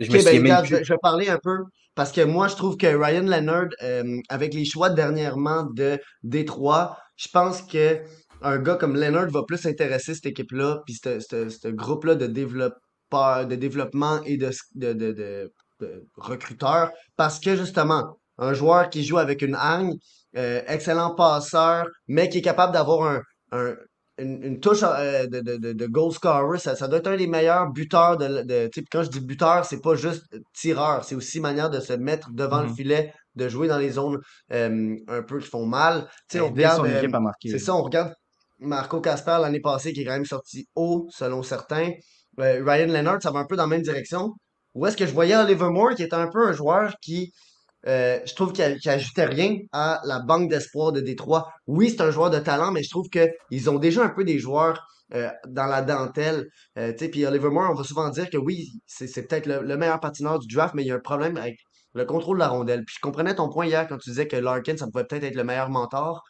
Je 0.00 0.10
ben, 0.24 0.42
regarde, 0.42 0.66
je, 0.66 0.84
je 0.84 0.92
vais 0.92 0.98
parler 1.02 1.28
un 1.28 1.38
peu 1.42 1.58
parce 1.94 2.12
que 2.12 2.22
moi, 2.22 2.48
je 2.48 2.56
trouve 2.56 2.76
que 2.76 2.86
Ryan 2.86 3.22
Leonard, 3.26 3.68
euh, 3.82 4.18
avec 4.28 4.54
les 4.54 4.64
choix 4.64 4.90
dernièrement 4.90 5.64
de 5.64 5.98
Détroit, 6.22 6.96
je 7.16 7.28
pense 7.32 7.62
que 7.62 8.00
un 8.42 8.58
gars 8.58 8.76
comme 8.76 8.96
Leonard 8.96 9.28
va 9.30 9.42
plus 9.46 9.66
intéresser 9.66 10.14
cette 10.14 10.26
équipe-là, 10.26 10.80
puis 10.86 10.94
ce 10.94 11.68
groupe-là 11.68 12.14
de 12.14 12.26
développeurs, 12.26 13.46
de 13.46 13.54
développement 13.54 14.22
et 14.24 14.36
de, 14.38 14.50
de, 14.74 14.92
de, 14.94 15.12
de- 15.12 15.52
de 15.80 16.06
recruteurs, 16.16 16.90
parce 17.16 17.38
que 17.40 17.56
justement, 17.56 18.18
un 18.38 18.54
joueur 18.54 18.88
qui 18.90 19.04
joue 19.04 19.18
avec 19.18 19.42
une 19.42 19.54
hargne, 19.54 19.94
euh, 20.36 20.62
excellent 20.68 21.14
passeur, 21.14 21.86
mais 22.08 22.28
qui 22.30 22.38
est 22.38 22.42
capable 22.42 22.72
d'avoir 22.72 23.02
un, 23.10 23.22
un- 23.52 23.76
une, 24.20 24.42
une 24.42 24.60
touche 24.60 24.82
euh, 24.82 25.26
de, 25.26 25.40
de, 25.40 25.72
de, 25.72 25.86
goal 25.86 26.12
scorer, 26.12 26.58
ça, 26.58 26.76
ça 26.76 26.88
doit 26.88 26.98
être 26.98 27.06
un 27.08 27.16
des 27.16 27.26
meilleurs 27.26 27.70
buteurs 27.72 28.16
de, 28.16 28.42
de 28.42 28.70
quand 28.92 29.02
je 29.02 29.10
dis 29.10 29.20
buteur, 29.20 29.64
c'est 29.64 29.80
pas 29.80 29.94
juste 29.94 30.24
tireur, 30.54 31.04
c'est 31.04 31.14
aussi 31.14 31.40
manière 31.40 31.70
de 31.70 31.80
se 31.80 31.92
mettre 31.94 32.30
devant 32.32 32.62
le 32.62 32.68
Mhm. 32.68 32.74
filet, 32.74 33.12
de 33.34 33.48
jouer 33.48 33.68
dans 33.68 33.78
les 33.78 33.90
zones 33.90 34.18
euh, 34.52 34.96
un 35.08 35.22
peu 35.22 35.38
qui 35.40 35.48
font 35.48 35.66
mal. 35.66 36.08
Sais, 36.30 36.40
on 36.40 36.50
regarde, 36.50 36.86
euh, 36.86 37.02
c'est 37.46 37.58
ça, 37.58 37.74
on 37.74 37.82
regarde 37.82 38.12
Marco 38.58 39.00
Casper 39.00 39.38
l'année 39.40 39.60
passée, 39.60 39.92
qui 39.92 40.02
est 40.02 40.04
quand 40.04 40.12
même 40.12 40.24
sorti 40.24 40.68
haut, 40.74 41.06
selon 41.10 41.42
certains. 41.42 41.90
Ryan 42.38 42.86
Leonard, 42.86 43.22
ça 43.22 43.30
va 43.30 43.40
un 43.40 43.46
peu 43.46 43.56
dans 43.56 43.64
la 43.64 43.68
même 43.68 43.82
direction. 43.82 44.32
Où 44.74 44.86
est-ce 44.86 44.96
que 44.96 45.06
je 45.06 45.12
voyais 45.12 45.36
Oliver 45.36 45.68
Moore, 45.70 45.94
qui 45.94 46.02
est 46.02 46.14
un 46.14 46.28
peu 46.28 46.46
un 46.48 46.52
joueur 46.52 46.94
qui, 47.02 47.32
euh, 47.86 48.18
je 48.26 48.34
trouve 48.34 48.52
qu'il 48.52 48.88
ajoutait 48.88 49.24
rien 49.24 49.56
à 49.72 50.00
la 50.04 50.20
banque 50.20 50.50
d'espoir 50.50 50.92
de 50.92 51.00
Détroit. 51.00 51.50
Oui, 51.66 51.90
c'est 51.90 52.02
un 52.02 52.10
joueur 52.10 52.30
de 52.30 52.38
talent, 52.38 52.72
mais 52.72 52.82
je 52.82 52.90
trouve 52.90 53.08
qu'ils 53.08 53.70
ont 53.70 53.78
déjà 53.78 54.04
un 54.04 54.10
peu 54.10 54.24
des 54.24 54.38
joueurs 54.38 54.86
euh, 55.14 55.28
dans 55.48 55.66
la 55.66 55.82
dentelle. 55.82 56.46
Euh, 56.78 56.92
puis 56.92 57.24
Oliver 57.26 57.48
Moore, 57.48 57.70
on 57.70 57.74
va 57.74 57.84
souvent 57.84 58.08
dire 58.10 58.28
que 58.30 58.36
oui, 58.36 58.70
c'est 58.86 59.26
peut-être 59.26 59.46
le, 59.46 59.62
le, 59.62 59.76
meilleur 59.76 60.00
patineur 60.00 60.38
du 60.38 60.54
draft, 60.54 60.74
mais 60.74 60.82
il 60.82 60.88
y 60.88 60.90
a 60.92 60.96
un 60.96 61.00
problème 61.00 61.36
avec 61.36 61.58
le 61.94 62.04
contrôle 62.04 62.36
de 62.36 62.40
la 62.40 62.48
rondelle. 62.48 62.84
Puis 62.84 62.96
je 62.96 63.00
comprenais 63.00 63.34
ton 63.34 63.48
point 63.48 63.66
hier 63.66 63.88
quand 63.88 63.98
tu 63.98 64.10
disais 64.10 64.28
que 64.28 64.36
Larkin, 64.36 64.76
ça 64.76 64.86
pouvait 64.86 65.04
peut-être 65.04 65.24
être 65.24 65.34
le 65.34 65.44
meilleur 65.44 65.70
mentor, 65.70 66.22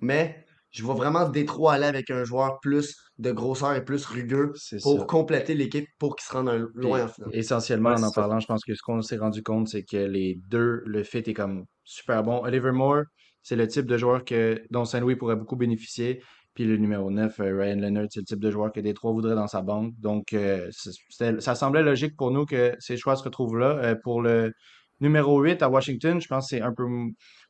mais 0.00 0.44
je 0.74 0.82
vois 0.82 0.94
vraiment 0.94 1.28
Détroit 1.28 1.74
aller 1.74 1.86
avec 1.86 2.10
un 2.10 2.24
joueur 2.24 2.58
plus 2.60 2.96
de 3.18 3.30
grosseur 3.30 3.74
et 3.74 3.84
plus 3.84 4.04
rugueux 4.06 4.52
pour 4.82 5.06
compléter 5.06 5.54
l'équipe 5.54 5.86
pour 5.98 6.16
qu'ils 6.16 6.26
se 6.26 6.32
rendent 6.32 6.68
loin 6.74 7.04
en 7.04 7.08
finale. 7.08 7.30
Essentiellement, 7.32 7.90
en 7.90 8.02
en 8.02 8.10
parlant, 8.10 8.40
je 8.40 8.46
pense 8.46 8.64
que 8.64 8.74
ce 8.74 8.82
qu'on 8.82 9.00
s'est 9.00 9.18
rendu 9.18 9.42
compte, 9.42 9.68
c'est 9.68 9.84
que 9.84 9.96
les 9.96 10.40
deux, 10.48 10.82
le 10.84 11.04
fit 11.04 11.18
est 11.18 11.32
comme 11.32 11.64
super 11.84 12.24
bon. 12.24 12.42
Oliver 12.42 12.72
Moore, 12.72 13.04
c'est 13.42 13.54
le 13.54 13.68
type 13.68 13.86
de 13.86 13.96
joueur 13.96 14.24
que, 14.24 14.60
dont 14.70 14.84
Saint-Louis 14.84 15.14
pourrait 15.14 15.36
beaucoup 15.36 15.54
bénéficier. 15.54 16.20
Puis 16.54 16.64
le 16.64 16.76
numéro 16.76 17.10
9, 17.10 17.40
euh, 17.40 17.56
Ryan 17.56 17.76
Leonard, 17.76 18.06
c'est 18.10 18.20
le 18.20 18.26
type 18.26 18.40
de 18.40 18.50
joueur 18.50 18.72
que 18.72 18.80
Détroit 18.80 19.12
voudrait 19.12 19.34
dans 19.36 19.48
sa 19.48 19.62
banque. 19.62 19.92
Donc, 19.98 20.32
euh, 20.32 20.70
ça 20.70 21.54
semblait 21.54 21.82
logique 21.82 22.16
pour 22.16 22.32
nous 22.32 22.46
que 22.46 22.74
ces 22.80 22.96
choix 22.96 23.14
se 23.14 23.22
retrouvent 23.22 23.58
là. 23.58 23.76
Euh, 23.78 23.94
pour 24.02 24.22
le 24.22 24.52
numéro 25.00 25.40
8 25.40 25.62
à 25.62 25.68
Washington, 25.68 26.20
je 26.20 26.26
pense 26.26 26.50
que 26.50 26.56
c'est 26.56 26.62
un 26.62 26.72
peu 26.72 26.84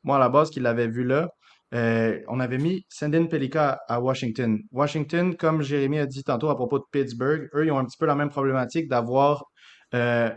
moi 0.02 0.16
à 0.16 0.18
la 0.18 0.28
base 0.28 0.50
qui 0.50 0.60
l'avait 0.60 0.88
vu 0.88 1.04
là. 1.04 1.30
Euh, 1.74 2.20
on 2.28 2.38
avait 2.38 2.58
mis 2.58 2.86
Sandin 2.88 3.26
Pelika 3.26 3.80
à 3.88 4.00
Washington. 4.00 4.60
Washington, 4.70 5.34
comme 5.36 5.62
Jérémy 5.62 5.98
a 5.98 6.06
dit 6.06 6.22
tantôt 6.22 6.48
à 6.50 6.54
propos 6.54 6.78
de 6.78 6.84
Pittsburgh, 6.92 7.48
eux, 7.54 7.66
ils 7.66 7.72
ont 7.72 7.78
un 7.78 7.84
petit 7.84 7.98
peu 7.98 8.06
la 8.06 8.14
même 8.14 8.30
problématique 8.30 8.88
d'avoir 8.88 9.46
euh, 9.94 10.30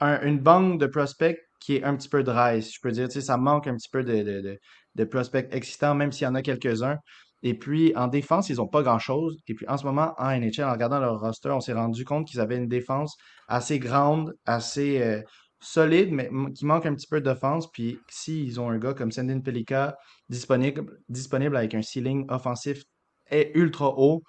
une 0.00 0.38
banque 0.38 0.78
de 0.78 0.86
prospects 0.86 1.38
qui 1.60 1.76
est 1.76 1.84
un 1.84 1.96
petit 1.96 2.08
peu 2.08 2.22
dry, 2.22 2.62
si 2.62 2.72
je 2.74 2.80
peux 2.80 2.92
dire. 2.92 3.08
Tu 3.08 3.14
sais, 3.14 3.20
ça 3.22 3.36
manque 3.36 3.66
un 3.66 3.74
petit 3.74 3.88
peu 3.88 4.04
de, 4.04 5.04
prospects 5.04 5.48
excitants, 5.50 5.94
même 5.94 6.12
s'il 6.12 6.26
y 6.26 6.28
en 6.28 6.34
a 6.34 6.42
quelques-uns. 6.42 6.98
Et 7.42 7.54
puis, 7.54 7.94
en 7.96 8.06
défense, 8.06 8.48
ils 8.48 8.56
n'ont 8.56 8.68
pas 8.68 8.82
grand-chose. 8.82 9.36
Et 9.48 9.54
puis, 9.54 9.66
en 9.68 9.76
ce 9.76 9.84
moment, 9.84 10.14
en 10.18 10.30
NHL, 10.38 10.64
en 10.64 10.72
regardant 10.72 10.98
leur 11.00 11.20
roster, 11.20 11.50
on 11.50 11.60
s'est 11.60 11.72
rendu 11.72 12.04
compte 12.04 12.26
qu'ils 12.26 12.40
avaient 12.40 12.56
une 12.56 12.68
défense 12.68 13.16
assez 13.48 13.78
grande, 13.78 14.34
assez 14.46 15.02
euh, 15.02 15.20
solide, 15.64 16.12
mais 16.12 16.30
qui 16.54 16.66
manque 16.66 16.86
un 16.86 16.94
petit 16.94 17.06
peu 17.06 17.20
d'offense. 17.20 17.70
Puis 17.70 17.98
s'ils 18.08 18.60
ont 18.60 18.70
un 18.70 18.78
gars 18.78 18.94
comme 18.94 19.12
Sandin 19.12 19.40
Pelika 19.40 19.96
disponible, 20.28 21.56
avec 21.56 21.74
un 21.74 21.82
ceiling 21.82 22.26
offensif 22.28 22.84
est 23.30 23.52
ultra 23.54 23.88
haut, 23.96 24.22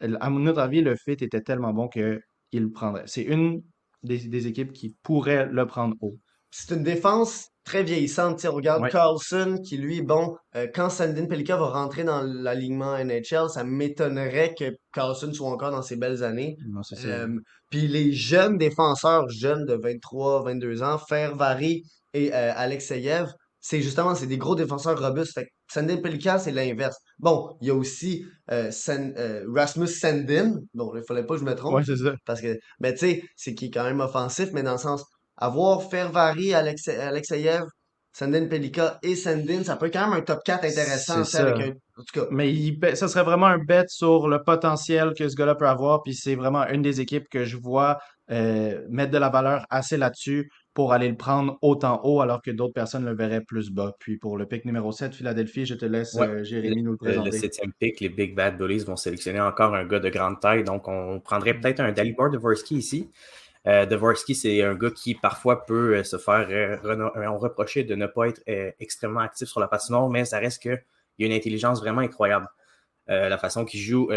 à 0.00 0.30
notre 0.30 0.60
avis, 0.60 0.82
le 0.82 0.94
fit 0.96 1.12
était 1.12 1.40
tellement 1.40 1.72
bon 1.72 1.88
qu'il 1.88 2.20
le 2.52 2.70
prendrait. 2.70 3.04
C'est 3.06 3.22
une 3.22 3.62
des, 4.02 4.46
équipes 4.46 4.72
qui 4.72 4.94
pourrait 5.02 5.46
le 5.46 5.66
prendre 5.66 5.96
haut. 6.00 6.18
C'est 6.58 6.74
une 6.74 6.82
défense 6.82 7.48
très 7.64 7.82
vieillissante. 7.82 8.46
on 8.50 8.54
regarde 8.54 8.88
Carlson, 8.88 9.60
qui 9.62 9.76
lui, 9.76 10.00
bon, 10.00 10.36
euh, 10.54 10.66
quand 10.74 10.88
Sandin 10.88 11.26
Pelika 11.26 11.58
va 11.58 11.66
rentrer 11.66 12.02
dans 12.02 12.22
l'alignement 12.22 12.96
NHL, 12.96 13.50
ça 13.50 13.62
m'étonnerait 13.62 14.54
que 14.58 14.74
Carlson 14.94 15.34
soit 15.34 15.50
encore 15.50 15.70
dans 15.70 15.82
ses 15.82 15.96
belles 15.96 16.24
années. 16.24 16.56
Euh, 17.04 17.28
puis 17.70 17.86
les 17.88 18.12
jeunes 18.12 18.56
défenseurs, 18.56 19.28
jeunes 19.28 19.66
de 19.66 19.74
23, 19.74 20.44
22 20.44 20.82
ans, 20.82 20.96
Fervary 20.96 21.82
et 22.14 22.32
euh, 22.32 22.52
Alexeyev, 22.56 23.26
c'est 23.60 23.82
justement, 23.82 24.14
c'est 24.14 24.26
des 24.26 24.38
gros 24.38 24.54
défenseurs 24.54 24.98
robustes. 24.98 25.34
Fait 25.34 25.48
Sandin 25.70 25.98
Pelika, 25.98 26.38
c'est 26.38 26.52
l'inverse. 26.52 26.96
Bon, 27.18 27.54
il 27.60 27.68
y 27.68 27.70
a 27.70 27.74
aussi 27.74 28.24
Rasmus 28.48 29.88
Sandin. 29.88 30.54
Bon, 30.72 30.90
il 30.96 31.02
fallait 31.06 31.26
pas 31.26 31.34
que 31.34 31.40
je 31.40 31.44
me 31.44 31.54
trompe. 31.54 31.74
Ouais, 31.74 31.84
c'est 31.84 31.96
ça. 31.96 32.14
Parce 32.24 32.40
que, 32.40 32.56
ben, 32.80 32.94
tu 32.94 33.00
sais, 33.00 33.22
c'est 33.34 33.54
qui 33.54 33.66
est 33.66 33.70
quand 33.70 33.84
même 33.84 34.00
offensif, 34.00 34.50
mais 34.54 34.62
dans 34.62 34.72
le 34.72 34.78
sens, 34.78 35.04
avoir 35.36 35.82
Ferrari, 35.82 36.54
Alexe, 36.54 36.88
Alexeyev, 36.88 37.66
Sandin 38.12 38.46
Pelika 38.46 38.98
et 39.02 39.14
Sandin, 39.14 39.62
ça 39.62 39.76
peut 39.76 39.86
être 39.86 39.92
quand 39.92 40.08
même 40.08 40.18
un 40.18 40.22
top 40.22 40.40
4 40.42 40.64
intéressant. 40.64 41.22
Avec 41.38 41.76
en 41.98 42.02
tout 42.02 42.20
cas. 42.20 42.26
Mais 42.30 42.50
il, 42.50 42.78
ça 42.94 43.08
serait 43.08 43.24
vraiment 43.24 43.44
un 43.44 43.58
bet 43.58 43.84
sur 43.88 44.28
le 44.28 44.42
potentiel 44.42 45.12
que 45.14 45.28
ce 45.28 45.36
gars-là 45.36 45.54
peut 45.54 45.68
avoir. 45.68 46.02
Puis 46.02 46.14
c'est 46.14 46.34
vraiment 46.34 46.66
une 46.66 46.80
des 46.80 47.02
équipes 47.02 47.28
que 47.28 47.44
je 47.44 47.58
vois 47.58 47.98
euh, 48.30 48.80
mettre 48.88 49.12
de 49.12 49.18
la 49.18 49.28
valeur 49.28 49.66
assez 49.68 49.98
là-dessus 49.98 50.50
pour 50.72 50.94
aller 50.94 51.08
le 51.10 51.16
prendre 51.16 51.58
autant 51.60 52.00
haut 52.04 52.22
alors 52.22 52.40
que 52.40 52.50
d'autres 52.50 52.72
personnes 52.72 53.04
le 53.04 53.14
verraient 53.14 53.42
plus 53.42 53.70
bas. 53.70 53.92
Puis 53.98 54.16
pour 54.16 54.38
le 54.38 54.46
pick 54.46 54.64
numéro 54.64 54.92
7, 54.92 55.14
Philadelphie, 55.14 55.66
je 55.66 55.74
te 55.74 55.84
laisse 55.84 56.16
euh, 56.18 56.42
Jérémy 56.42 56.82
nous 56.82 56.92
le 56.92 56.96
présenter. 56.96 57.30
Le 57.30 57.36
septième 57.36 57.72
pick, 57.78 58.00
les 58.00 58.08
Big 58.08 58.34
Bad 58.34 58.56
Bullies 58.56 58.84
vont 58.84 58.96
sélectionner 58.96 59.40
encore 59.40 59.74
un 59.74 59.84
gars 59.84 60.00
de 60.00 60.08
grande 60.08 60.40
taille. 60.40 60.64
Donc 60.64 60.88
on 60.88 61.20
prendrait 61.20 61.52
peut-être 61.52 61.80
un 61.80 61.92
Dalibor 61.92 62.30
Dvorsky 62.30 62.76
ici. 62.76 63.10
Euh, 63.66 63.84
Dvorsky, 63.84 64.34
c'est 64.34 64.62
un 64.62 64.74
gars 64.74 64.90
qui 64.90 65.14
parfois 65.14 65.66
peut 65.66 65.96
euh, 65.96 66.04
se 66.04 66.18
faire 66.18 66.46
euh, 66.50 66.76
reprocher 67.36 67.82
de 67.82 67.94
ne 67.96 68.06
pas 68.06 68.28
être 68.28 68.42
extrêmement 68.78 69.20
actif 69.20 69.48
sur 69.48 69.60
la 69.60 69.68
patinoire, 69.68 70.08
mais 70.08 70.24
ça 70.24 70.38
reste 70.38 70.62
qu'il 70.62 70.72
a 70.72 70.78
une 71.26 71.32
intelligence 71.32 71.80
vraiment 71.80 72.00
incroyable. 72.00 72.48
la 73.08 73.38
façon 73.38 73.64
qu'il 73.64 73.80
joue, 73.80 74.10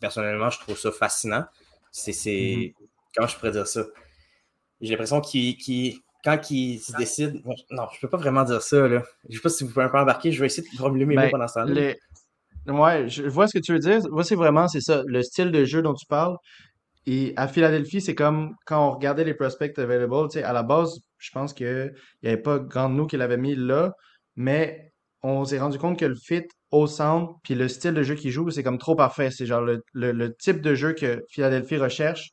personnellement, 0.00 0.50
je 0.50 0.60
trouve 0.60 0.78
ça 0.78 0.92
fascinant. 0.92 1.44
C'est. 1.90 2.12
Mm-hmm. 2.12 2.74
Comment 3.14 3.26
je 3.26 3.36
pourrais 3.36 3.50
dire 3.50 3.66
ça? 3.66 3.84
J'ai 4.80 4.90
l'impression 4.90 5.20
qu'il. 5.20 5.56
quand 6.24 6.50
il 6.50 6.78
se 6.78 6.96
décide. 6.96 7.42
Non, 7.70 7.86
je 7.92 8.00
peux 8.00 8.08
pas 8.08 8.18
vraiment 8.18 8.44
dire 8.44 8.62
ça. 8.62 8.88
Là. 8.88 9.02
Je 9.28 9.36
sais 9.36 9.42
pas 9.42 9.48
si 9.48 9.64
vous 9.64 9.70
pouvez 9.70 9.84
un 9.84 9.88
peu 9.88 9.98
embarquer. 9.98 10.32
Je 10.32 10.40
vais 10.40 10.46
essayer 10.46 10.66
de 10.68 10.76
formuler 10.76 11.04
mes 11.04 11.14
mots 11.14 11.22
ben, 11.22 11.30
pendant 11.30 11.48
ce 11.48 11.54
temps-là. 11.54 11.94
Ouais, 12.68 13.08
je 13.08 13.22
vois 13.22 13.48
ce 13.48 13.58
que 13.58 13.62
tu 13.62 13.72
veux 13.72 13.78
dire. 13.78 14.00
Moi, 14.10 14.24
c'est 14.24 14.34
vraiment, 14.34 14.68
c'est 14.68 14.80
ça, 14.80 15.02
le 15.06 15.22
style 15.22 15.50
de 15.50 15.64
jeu 15.64 15.80
dont 15.80 15.94
tu 15.94 16.06
parles. 16.06 16.36
Et 17.10 17.32
à 17.36 17.48
Philadelphie, 17.48 18.02
c'est 18.02 18.14
comme 18.14 18.54
quand 18.66 18.86
on 18.86 18.90
regardait 18.90 19.24
les 19.24 19.32
prospects 19.32 19.78
available, 19.78 20.28
à 20.44 20.52
la 20.52 20.62
base, 20.62 21.00
je 21.16 21.30
pense 21.30 21.54
qu'il 21.54 21.94
n'y 22.22 22.28
avait 22.28 22.36
pas 22.36 22.58
grand 22.58 22.90
de 22.90 22.96
nous 22.96 23.06
qui 23.06 23.16
l'avait 23.16 23.38
mis 23.38 23.54
là, 23.54 23.94
mais 24.36 24.92
on 25.22 25.42
s'est 25.46 25.58
rendu 25.58 25.78
compte 25.78 25.98
que 25.98 26.04
le 26.04 26.14
fit 26.14 26.42
au 26.70 26.86
centre, 26.86 27.32
puis 27.42 27.54
le 27.54 27.66
style 27.68 27.94
de 27.94 28.02
jeu 28.02 28.14
qu'il 28.14 28.30
joue, 28.30 28.50
c'est 28.50 28.62
comme 28.62 28.76
trop 28.76 28.94
parfait. 28.94 29.30
C'est 29.30 29.46
genre 29.46 29.62
le, 29.62 30.36
type 30.36 30.60
de 30.60 30.74
jeu 30.74 30.92
que 30.92 31.24
Philadelphie 31.30 31.78
recherche 31.78 32.32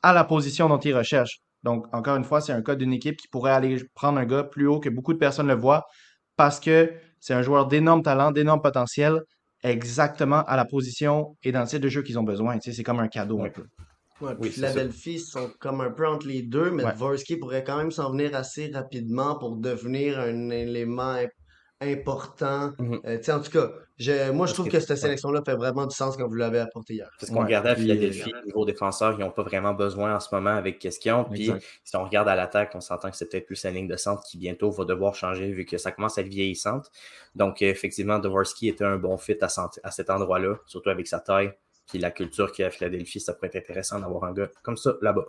à 0.00 0.14
la 0.14 0.24
position 0.24 0.70
dont 0.70 0.78
il 0.78 0.96
recherche. 0.96 1.40
Donc, 1.62 1.86
encore 1.92 2.16
une 2.16 2.24
fois, 2.24 2.40
c'est 2.40 2.52
un 2.52 2.62
cas 2.62 2.76
d'une 2.76 2.94
équipe 2.94 3.18
qui 3.18 3.28
pourrait 3.28 3.52
aller 3.52 3.84
prendre 3.92 4.18
un 4.18 4.24
gars 4.24 4.44
plus 4.44 4.66
haut 4.66 4.80
que 4.80 4.88
beaucoup 4.88 5.12
de 5.12 5.18
personnes 5.18 5.48
le 5.48 5.54
voient 5.54 5.84
parce 6.36 6.60
que 6.60 6.94
c'est 7.20 7.34
un 7.34 7.42
joueur 7.42 7.66
d'énorme 7.66 8.02
talent, 8.02 8.32
d'énorme 8.32 8.62
potentiel, 8.62 9.20
exactement 9.62 10.44
à 10.44 10.56
la 10.56 10.64
position 10.64 11.36
et 11.42 11.52
dans 11.52 11.60
le 11.60 11.66
style 11.66 11.80
de 11.80 11.88
jeu 11.90 12.00
qu'ils 12.00 12.18
ont 12.18 12.22
besoin. 12.24 12.56
c'est 12.62 12.82
comme 12.82 13.00
un 13.00 13.08
cadeau 13.08 13.44
un 13.44 13.50
peu. 13.50 13.66
Ouais, 14.24 14.34
oui, 14.38 14.50
Philadelphie 14.50 15.18
sont 15.18 15.50
comme 15.60 15.80
un 15.80 15.90
peu 15.90 16.06
entre 16.06 16.26
les 16.26 16.42
deux, 16.42 16.70
mais 16.70 16.84
Dvorsky 16.84 17.36
pourrait 17.36 17.64
quand 17.64 17.76
même 17.76 17.90
s'en 17.90 18.10
venir 18.10 18.34
assez 18.34 18.70
rapidement 18.72 19.38
pour 19.38 19.56
devenir 19.56 20.18
un 20.18 20.50
élément 20.50 21.16
important. 21.80 22.72
Mhm. 22.78 23.00
Euh, 23.04 23.18
en 23.28 23.40
tout 23.40 23.50
cas, 23.50 23.70
moi, 24.32 24.46
je 24.46 24.54
trouve 24.54 24.68
que, 24.68 24.80
cette 24.80 24.96
sélection-là 24.96 25.42
fait 25.44 25.54
vraiment 25.54 25.86
du 25.86 25.94
sens 25.94 26.16
quand 26.16 26.26
vous 26.26 26.34
l'avez 26.34 26.58
apporté 26.58 26.94
hier. 26.94 27.10
Parce 27.18 27.30
qu'on 27.30 27.42
regardait 27.42 27.70
à 27.70 27.76
Philadelphie, 27.76 28.32
les 28.42 28.50
nouveaux 28.52 28.64
défenseurs, 28.64 29.12
ils 29.18 29.20
n'ont 29.20 29.30
pas 29.30 29.42
vraiment 29.42 29.74
besoin 29.74 30.16
en 30.16 30.20
ce 30.20 30.34
moment 30.34 30.50
avec 30.50 30.78
question. 30.78 31.24
Puis 31.24 31.50
si 31.84 31.96
on 31.96 32.04
regarde 32.04 32.28
à 32.28 32.34
l'attaque, 32.34 32.72
on 32.74 32.80
s'entend 32.80 33.10
que 33.10 33.16
c'est 33.16 33.28
peut-être 33.28 33.46
plus 33.46 33.62
la 33.64 33.70
ligne 33.70 33.88
de 33.88 33.96
centre 33.96 34.22
qui 34.24 34.38
bientôt 34.38 34.70
va 34.70 34.84
devoir 34.84 35.14
changer 35.14 35.50
vu 35.52 35.64
que 35.64 35.78
ça 35.78 35.92
commence 35.92 36.18
à 36.18 36.22
être 36.22 36.28
vieillissante. 36.28 36.90
Donc, 37.34 37.62
effectivement, 37.62 38.18
Dvorsky 38.18 38.68
était 38.68 38.84
un 38.84 38.96
bon 38.96 39.16
fit 39.16 39.36
à, 39.40 39.48
à 39.82 39.90
cet 39.90 40.10
endroit-là, 40.10 40.56
surtout 40.66 40.90
avec 40.90 41.06
sa 41.06 41.20
taille. 41.20 41.52
Puis 41.88 41.98
la 41.98 42.10
culture 42.10 42.50
qu'il 42.52 42.62
y 42.62 42.64
a 42.64 42.68
à 42.68 42.70
Philadelphie, 42.70 43.20
ça 43.20 43.34
pourrait 43.34 43.48
être 43.48 43.56
intéressant 43.56 44.00
d'avoir 44.00 44.24
un 44.24 44.32
gars 44.32 44.48
comme 44.62 44.76
ça 44.76 44.94
là-bas. 45.02 45.26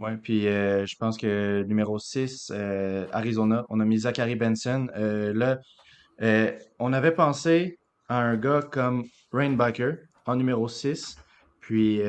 Oui, 0.00 0.16
puis 0.16 0.48
euh, 0.48 0.86
je 0.86 0.96
pense 0.96 1.18
que 1.18 1.62
numéro 1.64 1.98
6, 1.98 2.50
euh, 2.54 3.06
Arizona, 3.12 3.66
on 3.68 3.78
a 3.80 3.84
mis 3.84 3.98
Zachary 3.98 4.36
Benson. 4.36 4.88
Euh, 4.96 5.32
là, 5.34 5.58
on 6.78 6.92
avait 6.92 7.12
pensé 7.12 7.78
à 8.08 8.18
un 8.18 8.36
gars 8.36 8.62
comme 8.62 9.04
Rainbacker 9.32 9.96
en 10.26 10.36
numéro 10.36 10.68
6. 10.68 11.16
Puis, 11.60 12.00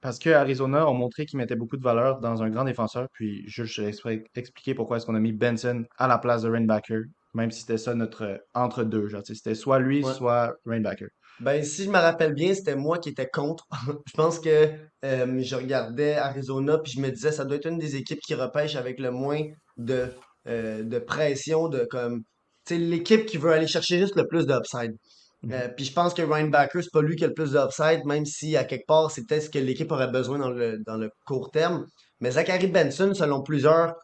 parce 0.00 0.18
que 0.18 0.30
Arizona 0.30 0.88
ont 0.88 0.94
montré 0.94 1.26
qu'ils 1.26 1.38
mettaient 1.38 1.56
beaucoup 1.56 1.76
de 1.76 1.82
valeur 1.82 2.20
dans 2.20 2.42
un 2.42 2.50
grand 2.50 2.64
défenseur. 2.64 3.08
Puis, 3.12 3.44
je, 3.46 3.82
vais 3.82 4.24
expliquer 4.34 4.74
pourquoi 4.74 4.96
est-ce 4.96 5.06
qu'on 5.06 5.14
a 5.14 5.20
mis 5.20 5.32
Benson 5.32 5.84
à 5.98 6.08
la 6.08 6.18
place 6.18 6.42
de 6.42 6.50
Rainbacker, 6.50 7.02
même 7.34 7.50
si 7.50 7.60
c'était 7.60 7.78
ça 7.78 7.94
notre 7.94 8.42
entre-deux. 8.54 9.10
C'était 9.24 9.54
soit 9.54 9.78
lui, 9.78 10.02
soit 10.02 10.54
Rainbacker. 10.64 11.08
Ben, 11.40 11.64
si 11.64 11.84
je 11.84 11.90
me 11.90 11.98
rappelle 11.98 12.32
bien, 12.32 12.54
c'était 12.54 12.76
moi 12.76 12.98
qui 12.98 13.10
étais 13.10 13.28
contre. 13.28 13.66
je 14.06 14.12
pense 14.14 14.38
que 14.38 14.70
euh, 15.04 15.40
je 15.40 15.56
regardais 15.56 16.14
Arizona 16.14 16.78
puis 16.78 16.92
je 16.92 17.00
me 17.00 17.10
disais 17.10 17.32
ça 17.32 17.44
doit 17.44 17.56
être 17.56 17.66
une 17.66 17.78
des 17.78 17.96
équipes 17.96 18.20
qui 18.20 18.34
repêche 18.34 18.76
avec 18.76 19.00
le 19.00 19.10
moins 19.10 19.42
de, 19.76 20.08
euh, 20.46 20.82
de 20.82 20.98
pression, 20.98 21.68
de 21.68 21.86
comme. 21.90 22.22
Sais, 22.66 22.78
l'équipe 22.78 23.26
qui 23.26 23.36
veut 23.36 23.52
aller 23.52 23.66
chercher 23.66 23.98
juste 23.98 24.16
le 24.16 24.26
plus 24.26 24.46
d'upside. 24.46 24.96
Mhm. 25.42 25.52
Euh, 25.52 25.68
puis 25.68 25.84
je 25.84 25.92
pense 25.92 26.14
que 26.14 26.22
Ryan 26.22 26.48
Backer, 26.48 26.82
c'est 26.82 26.92
pas 26.92 27.02
lui 27.02 27.16
qui 27.16 27.24
a 27.24 27.26
le 27.26 27.34
plus 27.34 27.52
d'upside, 27.52 28.04
même 28.06 28.24
si 28.24 28.56
à 28.56 28.64
quelque 28.64 28.86
part, 28.86 29.10
c'est 29.10 29.26
peut-être 29.26 29.44
ce 29.44 29.50
que 29.50 29.58
l'équipe 29.58 29.90
aurait 29.92 30.10
besoin 30.10 30.38
dans 30.38 30.50
le, 30.50 30.78
dans 30.86 30.96
le 30.96 31.10
court 31.26 31.50
terme. 31.50 31.84
Mais 32.20 32.30
Zachary 32.30 32.68
Benson, 32.68 33.12
selon 33.12 33.42
plusieurs, 33.42 33.94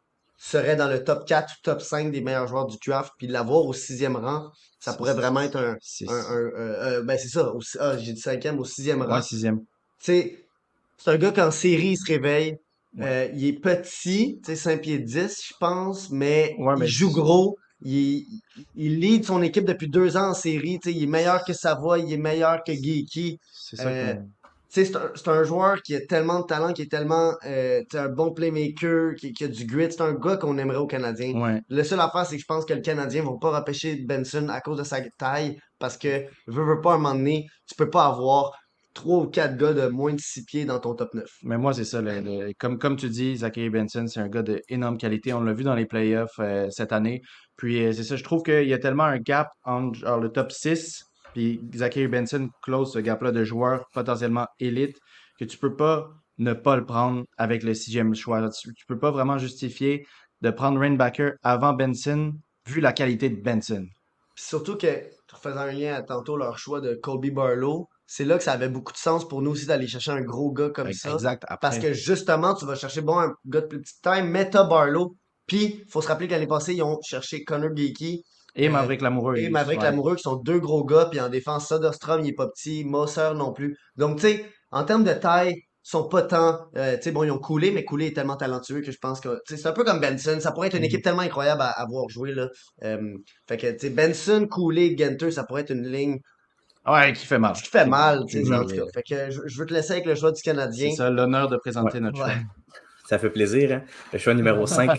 serait 0.41 0.75
dans 0.77 0.89
le 0.89 1.05
top 1.05 1.27
4 1.27 1.51
ou 1.53 1.57
top 1.63 1.83
5 1.83 2.11
des 2.11 2.21
meilleurs 2.23 2.49
joueurs 2.49 2.67
du 2.67 2.77
draft, 2.85 3.13
puis 3.19 3.27
l'avoir 3.27 3.65
au 3.67 3.73
sixième 3.73 4.17
rang, 4.17 4.51
ça 4.81 4.95
pourrait 4.95 5.15
vraiment 5.15 5.41
être 5.43 5.57
un. 5.59 5.77
C'est 5.83 6.09
un, 6.09 6.15
un- 6.15 6.51
un- 6.57 6.59
euh, 6.59 7.03
ben, 7.03 7.19
c'est 7.19 7.29
ça. 7.29 7.53
au 7.55 7.61
ah, 7.79 7.99
j'ai 7.99 8.13
dit 8.15 8.21
cinquième, 8.21 8.59
au 8.59 8.65
sixième 8.65 9.03
rang. 9.03 9.17
ouais, 9.17 9.23
sixième. 9.23 9.59
Tu 9.61 9.67
sais, 10.13 10.47
c'est 10.97 11.11
un 11.11 11.19
gars 11.19 11.33
qu'en 11.33 11.51
série, 11.51 11.89
il 11.91 11.97
se 11.99 12.07
réveille. 12.07 12.57
Euh, 12.99 13.29
il 13.35 13.45
est 13.47 13.53
petit, 13.53 14.41
tu 14.45 14.51
sais, 14.51 14.57
5 14.57 14.81
pieds 14.81 14.99
10, 14.99 15.43
je 15.49 15.55
pense, 15.61 16.11
mais 16.11 16.57
Ouais, 16.59 16.75
mais 16.77 16.87
il 16.87 16.91
joue 16.91 17.13
gros. 17.13 17.57
Il, 17.83 18.27
il 18.75 18.99
lead 18.99 19.25
son 19.25 19.41
équipe 19.43 19.65
depuis 19.65 19.89
deux 19.89 20.17
ans 20.17 20.31
en 20.31 20.35
série. 20.35 20.79
Tu 20.83 20.91
sais, 20.91 20.97
il 20.97 21.05
est 21.05 21.07
meilleur 21.07 21.45
que 21.45 21.53
Savoie, 21.53 21.99
il 21.99 22.13
est 22.13 22.17
meilleur 22.19 22.63
que 22.65 22.73
Geeky. 22.73 23.39
C'est 23.53 23.77
ça 23.77 23.89
Euh, 23.89 24.15
c'est 24.71 24.97
un, 24.97 25.11
c'est 25.15 25.29
un 25.29 25.43
joueur 25.45 25.83
qui 25.83 25.95
a 25.95 26.01
tellement 26.07 26.41
de 26.41 26.47
talent, 26.47 26.73
qui 26.73 26.83
est 26.83 26.91
tellement 26.91 27.35
euh, 27.45 27.83
un 27.95 28.09
bon 28.09 28.33
playmaker, 28.33 29.15
qui, 29.17 29.33
qui 29.33 29.45
a 29.45 29.49
du 29.49 29.67
grit. 29.67 29.89
C'est 29.91 30.01
un 30.01 30.13
gars 30.15 30.37
qu'on 30.37 30.57
aimerait 30.59 30.79
au 30.79 30.87
Canadien. 30.87 31.33
Ouais. 31.41 31.61
Le 31.69 31.83
seul 31.85 32.01
affaire, 32.01 32.25
c'est 32.25 32.37
que 32.37 32.43
je 32.43 32.47
pense 32.47 32.65
que 32.65 32.75
le 32.75 32.81
Canadien 32.81 33.23
va 33.25 33.33
pas 33.41 33.59
repêcher 33.59 33.97
Benson 33.97 34.49
à 34.49 34.61
cause 34.61 34.79
de 34.79 34.85
sa 34.85 35.01
taille, 35.19 35.59
parce 35.79 35.97
que, 35.99 36.25
veux, 36.47 36.65
veux 36.65 36.81
pas, 36.81 36.93
à 36.93 36.95
un 36.95 36.99
moment 36.99 37.15
donné, 37.15 37.47
tu 37.67 37.75
peux 37.75 37.91
pas 37.91 38.07
avoir 38.07 38.53
trois 38.95 39.19
ou 39.19 39.27
quatre 39.29 39.57
gars 39.57 39.73
de 39.73 39.87
moins 39.89 40.13
de 40.15 40.21
six 40.21 40.45
pieds 40.45 40.65
dans 40.65 40.79
ton 40.81 40.95
top 40.95 41.15
9. 41.15 41.25
Mais 41.43 41.59
moi, 41.59 41.73
c'est 41.73 41.85
ça. 41.85 42.01
le- 42.01 42.21
le- 42.21 42.53
comme, 42.59 42.79
comme 42.79 42.97
tu 42.97 43.09
dis, 43.09 43.37
Zachary 43.37 43.71
Benson, 43.71 44.07
c'est 44.09 44.21
un 44.21 44.29
gars 44.29 44.43
d'énorme 44.43 44.99
qualité. 44.99 45.33
On 45.33 45.41
l'a 45.43 45.53
vu 45.53 45.63
dans 45.65 45.75
les 45.77 45.87
playoffs 45.87 46.39
euh, 46.41 46.69
cette 46.71 46.93
année. 46.93 47.23
Puis 47.57 47.85
euh, 47.85 47.93
c'est 47.93 48.03
ça, 48.05 48.17
je 48.17 48.25
trouve 48.25 48.43
qu'il 48.43 48.69
y 48.69 48.75
a 48.75 48.79
tellement 48.79 49.05
un 49.05 49.19
gap 49.19 49.49
entre 49.65 49.99
genre, 49.99 50.19
le 50.19 50.29
top 50.31 50.51
6 50.53 51.05
puis 51.33 51.61
Zachary 51.75 52.09
Benson 52.09 52.51
close 52.63 52.93
ce 52.93 52.99
gap-là 52.99 53.33
de 53.33 53.45
joueurs 53.45 53.87
potentiellement 53.93 54.47
élites 54.59 54.99
que 55.39 55.45
tu 55.45 55.59
peux 55.59 55.77
pas 55.77 56.11
ne 56.39 56.53
pas 56.53 56.77
le 56.77 56.87
prendre 56.87 57.25
avec 57.37 57.63
le 57.63 57.75
sixième 57.75 58.15
choix. 58.15 58.49
Tu, 58.51 58.75
tu 58.75 58.87
peux 58.87 58.99
pas 58.99 59.11
vraiment 59.11 59.39
justifier 59.39 60.07
de 60.41 60.51
prendre 60.51 60.81
Rainbacker 60.81 61.33
avant 61.43 61.73
Benson 61.73 62.33
vu 62.67 62.81
la 62.81 62.93
qualité 62.93 63.29
de 63.29 63.41
Benson. 63.41 63.87
Surtout 64.37 64.77
que, 64.77 65.03
faisant 65.43 65.61
un 65.61 65.73
lien 65.73 65.95
à 65.95 66.03
tantôt 66.03 66.37
leur 66.37 66.59
choix 66.59 66.81
de 66.81 66.95
Colby 66.95 67.31
Barlow, 67.31 67.89
c'est 68.07 68.25
là 68.25 68.39
que 68.39 68.45
ça 68.45 68.53
avait 68.53 68.69
beaucoup 68.69 68.93
de 68.93 68.99
sens 68.99 69.29
pour 69.29 69.43
nous 69.43 69.51
aussi 69.51 69.67
d'aller 69.67 69.87
chercher 69.87 70.13
un 70.13 70.23
gros 70.23 70.51
gars 70.51 70.71
comme 70.71 70.93
ça. 70.93 71.13
Exact. 71.13 71.45
Après, 71.47 71.59
Parce 71.61 71.79
que 71.79 71.93
justement, 71.93 72.55
tu 72.55 72.65
vas 72.65 72.75
chercher 72.75 73.03
bon 73.03 73.19
un 73.19 73.35
gars 73.47 73.61
de 73.61 73.67
plus 73.67 73.81
petite 73.81 74.03
taille, 74.03 74.27
mais 74.27 74.49
t'as 74.49 74.65
Barlow. 74.65 75.15
Puis, 75.47 75.85
faut 75.89 76.01
se 76.01 76.09
rappeler 76.09 76.27
que 76.27 76.33
l'année 76.33 76.47
passée, 76.47 76.75
ils 76.75 76.83
ont 76.83 76.99
cherché 77.03 77.45
Connor 77.45 77.77
Geeky 77.77 78.25
et 78.55 78.69
Maverick 78.69 79.01
Lamoureux. 79.01 79.37
et 79.37 79.49
Maverick 79.51 79.79
Ouais. 79.81 79.85
Lamoureux, 79.85 80.17
qui 80.17 80.23
sont 80.23 80.37
deux 80.37 80.59
gros 80.59 80.85
gars. 80.85 81.07
Puis 81.11 81.21
en 81.21 81.29
défense, 81.29 81.69
Soderstrom, 81.69 82.21
il 82.25 82.29
est 82.31 82.35
pas 82.35 82.49
petit. 82.49 82.85
Moser 82.85 83.33
non 83.37 83.53
plus. 83.53 83.77
Donc, 83.97 84.17
tu 84.17 84.23
sais, 84.29 84.45
en 84.71 84.85
termes 84.85 85.05
de 85.05 85.13
taille, 85.13 85.55
ils 85.57 85.89
sont 85.89 86.09
pas 86.09 86.23
tant. 86.23 86.59
euh, 86.77 86.97
tu 86.97 87.03
sais, 87.05 87.11
bon, 87.13 87.25
ils 87.25 87.31
ont 87.31 87.39
coulé, 87.39 87.71
mais 87.71 87.85
coulé 87.85 88.09
est 88.09 88.15
tellement 88.15 88.37
talentueux 88.37 88.81
que 88.83 88.93
je 88.93 88.99
pense 89.01 89.21
que. 89.21 89.29
tu 89.47 89.55
sais, 89.57 89.63
C'est 89.63 89.69
un 89.69 89.73
peu 89.73 89.83
comme 89.85 90.01
Benson. 90.01 90.39
Ça 90.41 90.53
pourrait 90.53 90.67
être 90.69 90.75
une 90.75 90.81
Mhm. 90.81 90.87
équipe 90.87 91.03
tellement 91.03 91.23
incroyable 91.23 91.63
à, 91.63 91.69
à 91.71 91.87
voir 91.87 92.09
jouer. 92.09 92.33
Là. 92.35 92.49
Euh, 92.85 93.15
fait 93.49 93.57
que, 93.57 93.71
tu 93.73 93.79
sais, 93.79 93.91
Benson, 93.91 94.47
Cooley, 94.51 94.97
Genter, 94.97 95.31
ça 95.31 95.45
pourrait 95.45 95.63
être 95.63 95.71
une 95.73 95.87
ligne 95.89 96.19
Ouais, 96.87 97.13
qui 97.13 97.27
fait 97.27 97.39
mal. 97.39 97.53
qui 97.55 97.69
fait 97.69 97.87
mal. 97.87 98.25
tu 98.29 98.45
sais, 98.45 98.55
en 98.55 98.65
tout 98.65 98.75
cas. 98.75 98.83
Fait 98.95 99.03
que 99.03 99.31
je, 99.31 99.41
je 99.47 99.59
veux 99.59 99.67
te 99.67 99.75
laisser 99.75 99.93
avec 99.93 100.07
le 100.07 100.15
choix 100.15 100.33
du 100.33 100.43
Canadien. 100.43 100.91
C'est 100.91 100.97
ça, 100.97 101.11
l'honneur 101.11 101.49
de 101.49 101.57
présenter 101.57 101.95
Ouais. 101.95 102.01
notre 102.01 102.21
Ouais. 102.25 102.33
choix. 102.33 102.43
Ça 103.09 103.19
fait 103.19 103.31
plaisir. 103.31 103.73
Hein? 103.73 103.83
Le 104.13 104.19
choix 104.19 104.35
numéro 104.35 104.67
5, 104.67 104.99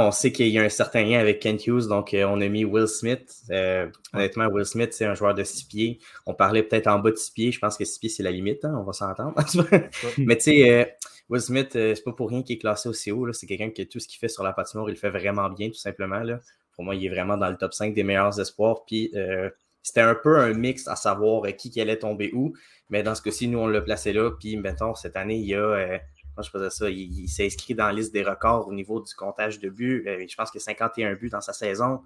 on 0.00 0.10
sait 0.10 0.32
qu'il 0.32 0.48
y 0.48 0.58
a 0.58 0.62
un 0.62 0.68
certain 0.68 1.02
lien 1.02 1.18
avec 1.18 1.40
Kent 1.40 1.66
Hughes, 1.66 1.88
donc 1.88 2.14
euh, 2.14 2.24
on 2.24 2.40
a 2.40 2.48
mis 2.48 2.64
Will 2.64 2.88
Smith. 2.88 3.42
Euh, 3.50 3.88
honnêtement, 4.14 4.46
Will 4.46 4.64
Smith, 4.64 4.92
c'est 4.92 5.04
un 5.04 5.14
joueur 5.14 5.34
de 5.34 5.44
6 5.44 5.64
pieds. 5.64 5.98
On 6.24 6.34
parlait 6.34 6.62
peut-être 6.62 6.86
en 6.86 6.98
bas 6.98 7.10
de 7.10 7.16
6 7.16 7.30
pieds. 7.32 7.52
Je 7.52 7.58
pense 7.58 7.76
que 7.76 7.84
6 7.84 7.98
pieds, 7.98 8.08
c'est 8.08 8.22
la 8.22 8.30
limite. 8.30 8.64
hein, 8.64 8.74
on 8.78 8.84
va 8.84 8.92
s'entendre. 8.92 9.34
Mais 10.18 10.36
tu 10.36 10.44
sais, 10.44 10.70
euh, 10.70 10.84
Will 11.28 11.40
Smith, 11.40 11.70
c'est 11.72 12.04
pas 12.04 12.12
pour 12.12 12.30
rien 12.30 12.42
qu'il 12.42 12.56
est 12.56 12.58
classé 12.58 12.88
aussi 12.88 13.10
haut. 13.10 13.32
C'est 13.32 13.46
quelqu'un 13.46 13.70
qui 13.70 13.86
tout 13.88 14.00
ce 14.00 14.08
qu'il 14.08 14.18
fait 14.18 14.28
sur 14.28 14.42
la 14.44 14.52
patinoire, 14.52 14.88
il 14.88 14.92
le 14.92 14.98
fait 14.98 15.10
vraiment 15.10 15.48
bien, 15.50 15.68
tout 15.68 15.74
simplement. 15.74 16.20
Là. 16.20 16.40
Pour 16.74 16.84
moi, 16.84 16.94
il 16.94 17.04
est 17.04 17.10
vraiment 17.10 17.36
dans 17.36 17.50
le 17.50 17.56
top 17.56 17.74
5 17.74 17.92
des 17.94 18.04
meilleurs 18.04 18.40
espoirs. 18.40 18.84
Puis 18.86 19.12
c'était 19.82 20.00
un 20.00 20.14
peu 20.14 20.38
un 20.38 20.54
mix 20.54 20.86
à 20.88 20.96
savoir 20.96 21.44
qui, 21.56 21.70
qui 21.70 21.80
allait 21.80 21.98
tomber 21.98 22.30
où. 22.32 22.54
Mais 22.88 23.02
dans 23.02 23.14
ce 23.14 23.22
cas-ci, 23.22 23.48
nous, 23.48 23.58
on 23.58 23.66
l'a 23.66 23.80
placé 23.80 24.12
là. 24.12 24.30
Puis, 24.38 24.56
mettons, 24.56 24.94
cette 24.94 25.16
année, 25.16 25.36
il 25.36 25.46
y 25.46 25.54
a. 25.54 25.98
moi, 26.36 26.42
je 26.42 26.50
faisais 26.50 26.70
ça. 26.70 26.88
Il, 26.90 27.20
il 27.20 27.28
s'est 27.28 27.46
inscrit 27.46 27.74
dans 27.74 27.86
la 27.86 27.92
liste 27.92 28.12
des 28.12 28.22
records 28.22 28.68
au 28.68 28.72
niveau 28.72 29.00
du 29.00 29.14
comptage 29.14 29.58
de 29.58 29.68
buts. 29.68 30.04
Euh, 30.06 30.24
je 30.28 30.34
pense 30.34 30.50
qu'il 30.50 30.60
a 30.60 30.64
51 30.64 31.14
buts 31.14 31.28
dans 31.28 31.40
sa 31.40 31.52
saison. 31.52 32.00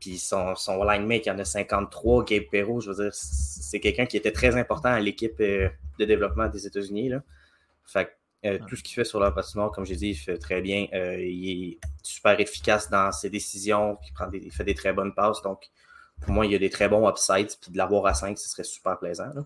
Puis 0.00 0.18
son, 0.18 0.56
son 0.56 0.82
line 0.82 1.06
mate, 1.06 1.26
il 1.26 1.28
y 1.28 1.32
en 1.32 1.38
a 1.38 1.44
53. 1.44 2.24
Gabe 2.24 2.42
Perrault, 2.50 2.80
je 2.80 2.90
veux 2.90 3.04
dire, 3.04 3.14
c'est 3.14 3.78
quelqu'un 3.78 4.04
qui 4.04 4.16
était 4.16 4.32
très 4.32 4.56
important 4.56 4.88
à 4.88 4.98
l'équipe 4.98 5.38
euh, 5.40 5.68
de 5.98 6.04
développement 6.04 6.48
des 6.48 6.66
États-Unis. 6.66 7.12
Fait 7.84 8.06
que, 8.06 8.10
euh, 8.44 8.58
tout 8.66 8.74
ce 8.74 8.82
qu'il 8.82 8.94
fait 8.94 9.04
sur 9.04 9.20
la 9.20 9.30
patinoire, 9.30 9.70
comme 9.70 9.86
j'ai 9.86 9.94
dit, 9.94 10.08
il 10.08 10.16
fait 10.16 10.38
très 10.38 10.60
bien. 10.60 10.88
Euh, 10.92 11.20
il 11.20 11.68
est 11.74 11.78
super 12.02 12.40
efficace 12.40 12.90
dans 12.90 13.12
ses 13.12 13.30
décisions. 13.30 13.96
Il, 14.08 14.12
prend 14.12 14.26
des, 14.26 14.38
il 14.38 14.50
fait 14.50 14.64
des 14.64 14.74
très 14.74 14.92
bonnes 14.92 15.14
passes. 15.14 15.40
Donc, 15.42 15.70
pour 16.20 16.32
moi, 16.32 16.46
il 16.46 16.52
y 16.52 16.56
a 16.56 16.58
des 16.58 16.70
très 16.70 16.88
bons 16.88 17.08
upsides. 17.08 17.56
Puis 17.60 17.70
de 17.70 17.78
l'avoir 17.78 18.06
à 18.06 18.14
5, 18.14 18.36
ce 18.36 18.48
serait 18.48 18.64
super 18.64 18.98
plaisant. 18.98 19.30
là. 19.32 19.44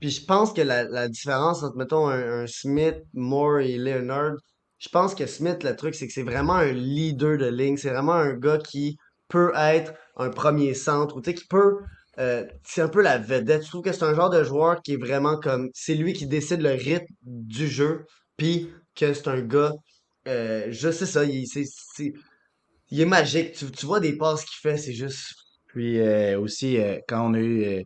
Puis 0.00 0.10
je 0.10 0.24
pense 0.24 0.52
que 0.52 0.60
la, 0.62 0.84
la 0.84 1.08
différence 1.08 1.62
entre, 1.62 1.76
mettons, 1.76 2.08
un, 2.08 2.42
un 2.42 2.46
Smith, 2.46 2.96
Moore 3.14 3.60
et 3.60 3.76
Leonard, 3.78 4.34
je 4.78 4.88
pense 4.88 5.14
que 5.14 5.26
Smith, 5.26 5.62
le 5.64 5.76
truc, 5.76 5.94
c'est 5.94 6.06
que 6.06 6.12
c'est 6.12 6.22
vraiment 6.22 6.54
un 6.54 6.72
leader 6.72 7.36
de 7.38 7.46
ligne. 7.46 7.76
C'est 7.76 7.90
vraiment 7.90 8.14
un 8.14 8.32
gars 8.34 8.58
qui 8.58 8.96
peut 9.28 9.52
être 9.56 9.92
un 10.16 10.30
premier 10.30 10.74
centre 10.74 11.16
ou 11.16 11.20
tu 11.20 11.30
sais, 11.30 11.34
qui 11.36 11.46
peut. 11.46 11.78
euh, 12.18 12.44
c'est 12.64 12.82
un 12.82 12.88
peu 12.88 13.02
la 13.02 13.18
vedette. 13.18 13.62
Je 13.64 13.68
trouve 13.68 13.82
que 13.82 13.92
c'est 13.92 14.04
un 14.04 14.14
genre 14.14 14.30
de 14.30 14.42
joueur 14.44 14.80
qui 14.82 14.94
est 14.94 14.96
vraiment 14.96 15.38
comme. 15.38 15.68
C'est 15.74 15.94
lui 15.94 16.12
qui 16.14 16.26
décide 16.26 16.62
le 16.62 16.70
rythme 16.70 17.14
du 17.22 17.68
jeu. 17.68 18.06
Puis 18.36 18.70
que 18.94 19.12
c'est 19.14 19.28
un 19.28 19.40
gars. 19.42 19.72
euh, 20.28 20.66
je 20.70 20.90
sais 20.90 21.06
ça. 21.06 21.24
Il, 21.24 21.46
il 22.90 23.00
est 23.00 23.04
magique. 23.06 23.52
Tu, 23.52 23.70
tu 23.70 23.86
vois 23.86 24.00
des 24.00 24.16
passes 24.16 24.44
qu'il 24.44 24.58
fait, 24.60 24.76
c'est 24.76 24.92
juste. 24.92 25.34
Puis 25.68 26.00
euh, 26.00 26.38
aussi, 26.40 26.78
euh, 26.78 26.98
quand 27.08 27.30
on 27.30 27.34
a 27.34 27.38
eu 27.38 27.84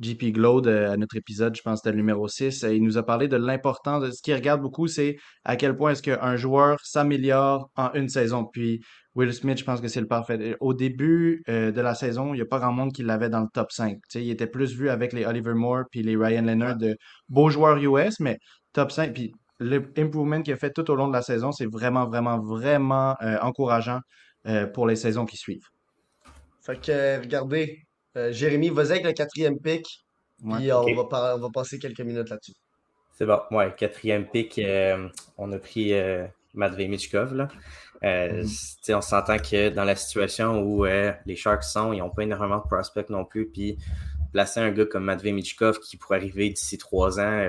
JP 0.00 0.32
Glaude 0.32 0.66
euh, 0.66 0.92
à 0.92 0.96
notre 0.96 1.16
épisode, 1.16 1.56
je 1.56 1.62
pense 1.62 1.78
c'était 1.78 1.90
le 1.90 1.96
numéro 1.96 2.26
6, 2.26 2.64
euh, 2.64 2.74
il 2.74 2.82
nous 2.82 2.98
a 2.98 3.04
parlé 3.04 3.28
de 3.28 3.36
l'importance 3.36 4.02
de 4.02 4.10
ce 4.10 4.22
qu'il 4.22 4.34
regarde 4.34 4.60
beaucoup, 4.60 4.88
c'est 4.88 5.16
à 5.44 5.56
quel 5.56 5.76
point 5.76 5.92
est-ce 5.92 6.02
qu'un 6.02 6.36
joueur 6.36 6.78
s'améliore 6.82 7.70
en 7.76 7.92
une 7.94 8.08
saison. 8.08 8.44
Puis 8.44 8.80
Will 9.14 9.32
Smith, 9.32 9.58
je 9.58 9.64
pense 9.64 9.80
que 9.80 9.88
c'est 9.88 10.00
le 10.00 10.08
parfait. 10.08 10.56
Au 10.60 10.74
début 10.74 11.44
euh, 11.48 11.70
de 11.70 11.80
la 11.80 11.94
saison, 11.94 12.34
il 12.34 12.38
n'y 12.38 12.42
a 12.42 12.46
pas 12.46 12.58
grand 12.58 12.72
monde 12.72 12.92
qui 12.92 13.02
l'avait 13.02 13.28
dans 13.28 13.40
le 13.40 13.48
top 13.52 13.70
5. 13.70 13.94
Tu 13.94 14.00
sais, 14.08 14.24
il 14.24 14.30
était 14.30 14.48
plus 14.48 14.74
vu 14.76 14.90
avec 14.90 15.12
les 15.12 15.24
Oliver 15.24 15.54
Moore 15.54 15.84
puis 15.90 16.02
les 16.02 16.16
Ryan 16.16 16.42
Leonard 16.42 16.76
de 16.76 16.96
beaux 17.28 17.50
joueurs 17.50 17.76
US, 17.76 18.18
mais 18.18 18.38
top 18.72 18.90
5. 18.90 19.14
Puis 19.14 19.32
l'improvement 19.60 20.42
qu'il 20.42 20.52
a 20.52 20.56
fait 20.56 20.72
tout 20.72 20.90
au 20.90 20.96
long 20.96 21.06
de 21.06 21.12
la 21.12 21.22
saison, 21.22 21.52
c'est 21.52 21.70
vraiment, 21.70 22.06
vraiment, 22.06 22.40
vraiment 22.40 23.14
euh, 23.22 23.38
encourageant 23.40 24.00
pour 24.74 24.86
les 24.86 24.96
saisons 24.96 25.24
qui 25.24 25.38
suivent. 25.38 25.66
Fait 26.60 26.78
que, 26.78 27.18
regardez, 27.18 27.78
euh, 28.16 28.32
Jérémy, 28.32 28.70
vas-y 28.70 28.92
avec 28.92 29.04
le 29.04 29.12
quatrième 29.12 29.58
pick. 29.58 29.86
Ouais. 30.42 30.58
Puis 30.58 30.72
on, 30.72 30.94
va 30.94 31.04
par- 31.04 31.36
on 31.36 31.40
va 31.40 31.48
passer 31.52 31.78
quelques 31.78 32.00
minutes 32.00 32.28
là-dessus. 32.28 32.52
C'est 33.16 33.26
bon. 33.26 33.40
Ouais, 33.52 33.72
quatrième 33.76 34.26
pick, 34.28 34.58
euh, 34.58 35.08
on 35.38 35.52
a 35.52 35.58
pris 35.58 35.92
euh, 35.94 36.26
Matvey 36.54 36.88
Michkov. 36.88 37.34
Là. 37.34 37.48
Euh, 38.02 38.42
Mhm. 38.42 38.96
On 38.96 39.00
s'entend 39.00 39.38
que 39.38 39.68
dans 39.70 39.84
la 39.84 39.96
situation 39.96 40.60
où 40.60 40.84
les 40.84 41.36
Sharks 41.36 41.62
sont, 41.64 41.92
ils 41.92 42.00
n'ont 42.00 42.10
pas 42.10 42.22
énormément 42.24 42.58
de 42.58 42.62
prospects 42.68 43.08
non 43.10 43.24
plus. 43.24 43.46
Puis 43.48 43.78
placer 44.32 44.60
un 44.60 44.72
gars 44.72 44.84
comme 44.86 45.04
Matvey 45.04 45.32
Michkov 45.32 45.78
qui 45.78 45.96
pourrait 45.96 46.16
arriver 46.18 46.50
d'ici 46.50 46.76
trois 46.76 47.18
ans, 47.20 47.48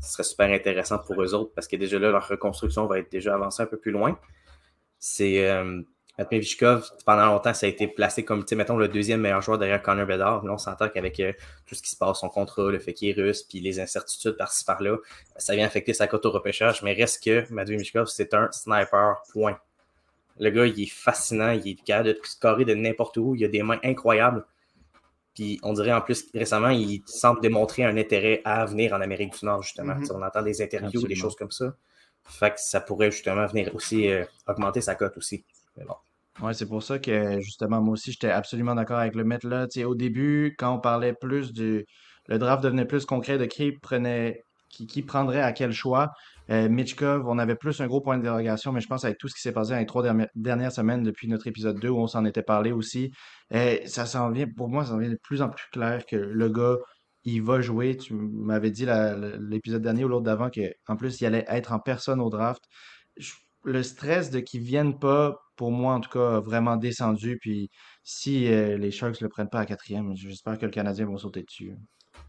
ce 0.00 0.10
serait 0.12 0.22
super 0.24 0.50
intéressant 0.50 0.98
pour 0.98 1.22
eux 1.22 1.34
autres 1.34 1.52
parce 1.54 1.68
que 1.68 1.76
déjà 1.76 1.98
là, 1.98 2.10
leur 2.10 2.26
reconstruction 2.26 2.86
va 2.86 2.98
être 2.98 3.12
déjà 3.12 3.34
avancée 3.34 3.62
un 3.62 3.66
peu 3.66 3.78
plus 3.78 3.92
loin. 3.92 4.18
C'est 4.98 5.46
Matvey 6.18 6.38
Michkov, 6.38 6.90
pendant 7.04 7.26
longtemps, 7.26 7.54
ça 7.54 7.66
a 7.66 7.68
été 7.68 7.88
placé 7.88 8.24
comme, 8.24 8.44
tu 8.44 8.50
sais, 8.50 8.56
mettons, 8.56 8.76
le 8.76 8.86
deuxième 8.86 9.20
meilleur 9.20 9.42
joueur 9.42 9.58
derrière 9.58 9.82
Connor 9.82 10.06
Bedard. 10.06 10.44
Là, 10.44 10.52
on 10.52 10.58
s'entend 10.58 10.88
qu'avec 10.88 11.18
euh, 11.18 11.32
tout 11.66 11.74
ce 11.74 11.82
qui 11.82 11.90
se 11.90 11.96
passe, 11.96 12.20
son 12.20 12.28
contrat, 12.28 12.70
le 12.70 12.78
fait 12.78 12.92
qu'il 12.92 13.08
est 13.08 13.20
russe, 13.20 13.42
puis 13.42 13.60
les 13.60 13.80
incertitudes 13.80 14.36
par-ci 14.36 14.64
par-là, 14.64 14.96
ça 15.36 15.54
vient 15.56 15.66
affecter 15.66 15.92
sa 15.92 16.06
cote 16.06 16.24
au 16.26 16.30
repêchage, 16.30 16.82
mais 16.82 16.92
reste 16.92 17.24
que 17.24 17.52
Matvey 17.52 17.76
Michkov, 17.76 18.06
c'est 18.06 18.32
un 18.32 18.48
sniper, 18.52 19.22
point. 19.32 19.58
Le 20.38 20.50
gars, 20.50 20.66
il 20.66 20.80
est 20.80 20.90
fascinant, 20.90 21.50
il 21.50 21.68
est 21.68 21.84
capable 21.84 22.10
de 22.10 22.20
scorer 22.22 22.64
de 22.64 22.74
n'importe 22.74 23.16
où, 23.16 23.34
il 23.34 23.44
a 23.44 23.48
des 23.48 23.62
mains 23.62 23.80
incroyables. 23.82 24.44
Puis 25.34 25.58
on 25.64 25.72
dirait 25.72 25.92
en 25.92 26.00
plus, 26.00 26.26
récemment, 26.32 26.68
il 26.68 27.02
semble 27.06 27.40
démontrer 27.40 27.84
un 27.84 27.96
intérêt 27.96 28.40
à 28.44 28.64
venir 28.66 28.92
en 28.92 29.00
Amérique 29.00 29.36
du 29.36 29.44
Nord, 29.44 29.62
justement. 29.62 29.96
Mhm. 29.96 30.04
Sais, 30.04 30.12
On 30.12 30.22
entend 30.22 30.42
des 30.42 30.62
interviews, 30.62 31.06
des 31.06 31.16
choses 31.16 31.34
comme 31.34 31.50
ça. 31.50 31.74
Fait 32.24 32.50
que 32.50 32.60
ça 32.60 32.80
pourrait 32.80 33.10
justement 33.10 33.46
venir 33.46 33.74
aussi 33.74 34.08
euh, 34.08 34.24
augmenter 34.46 34.80
sa 34.80 34.94
cote 34.94 35.16
aussi. 35.16 35.44
Mais 35.76 35.84
bon. 35.84 35.94
Ouais, 36.44 36.54
c'est 36.54 36.66
pour 36.66 36.82
ça 36.82 36.98
que 36.98 37.40
justement, 37.40 37.80
moi 37.80 37.92
aussi, 37.94 38.12
j'étais 38.12 38.30
absolument 38.30 38.74
d'accord 38.74 38.98
avec 38.98 39.14
le 39.14 39.24
mettre 39.24 39.46
là. 39.46 39.66
Tu 39.68 39.80
sais, 39.80 39.84
au 39.84 39.94
début, 39.94 40.54
quand 40.58 40.74
on 40.74 40.80
parlait 40.80 41.14
plus 41.14 41.52
du. 41.52 41.84
Le 42.26 42.38
draft 42.38 42.62
devenait 42.64 42.86
plus 42.86 43.04
concret 43.06 43.38
de 43.38 43.44
qui 43.46 43.72
prenait. 43.72 44.42
Qui, 44.70 44.88
qui 44.88 45.02
prendrait 45.02 45.40
à 45.40 45.52
quel 45.52 45.72
choix. 45.72 46.10
Euh, 46.50 46.68
Mitchkov, 46.68 47.28
on 47.28 47.38
avait 47.38 47.54
plus 47.54 47.80
un 47.80 47.86
gros 47.86 48.00
point 48.00 48.16
d'interrogation, 48.18 48.72
mais 48.72 48.80
je 48.80 48.88
pense 48.88 49.04
avec 49.04 49.18
tout 49.18 49.28
ce 49.28 49.34
qui 49.36 49.40
s'est 49.40 49.52
passé 49.52 49.70
dans 49.70 49.78
les 49.78 49.86
trois 49.86 50.02
derni- 50.02 50.26
dernières 50.34 50.72
semaines 50.72 51.04
depuis 51.04 51.28
notre 51.28 51.46
épisode 51.46 51.78
2 51.78 51.90
où 51.90 51.98
on 52.00 52.08
s'en 52.08 52.24
était 52.24 52.42
parlé 52.42 52.72
aussi, 52.72 53.12
euh, 53.54 53.78
ça 53.86 54.04
s'en 54.04 54.30
vient, 54.32 54.46
pour 54.48 54.68
moi, 54.68 54.84
ça 54.84 54.90
s'en 54.90 54.98
vient 54.98 55.10
de 55.10 55.18
plus 55.22 55.42
en 55.42 55.48
plus 55.48 55.64
clair 55.70 56.04
que 56.06 56.16
le 56.16 56.48
gars, 56.48 56.76
il 57.22 57.40
va 57.42 57.60
jouer. 57.60 57.96
Tu 57.96 58.14
m'avais 58.14 58.72
dit 58.72 58.84
l'épisode 59.48 59.82
dernier 59.82 60.04
ou 60.04 60.08
l'autre 60.08 60.24
d'avant 60.24 60.50
qu'en 60.50 60.96
plus, 60.96 61.20
il 61.20 61.26
allait 61.26 61.44
être 61.48 61.72
en 61.72 61.78
personne 61.78 62.20
au 62.20 62.28
draft. 62.28 62.64
Le 63.64 63.82
stress 63.82 64.30
de 64.30 64.40
qu'ils 64.40 64.60
viennent 64.62 64.98
pas, 64.98 65.38
pour 65.56 65.70
moi 65.70 65.94
en 65.94 66.00
tout 66.00 66.10
cas, 66.10 66.40
vraiment 66.40 66.76
descendu. 66.76 67.38
Puis 67.40 67.70
si 68.02 68.52
euh, 68.52 68.76
les 68.76 68.90
Sharks 68.90 69.20
le 69.20 69.28
prennent 69.28 69.48
pas 69.48 69.60
à 69.60 69.66
quatrième, 69.66 70.14
j'espère 70.14 70.58
que 70.58 70.66
le 70.66 70.70
Canadien 70.70 71.06
va 71.06 71.16
sauter 71.16 71.42
dessus. 71.42 71.74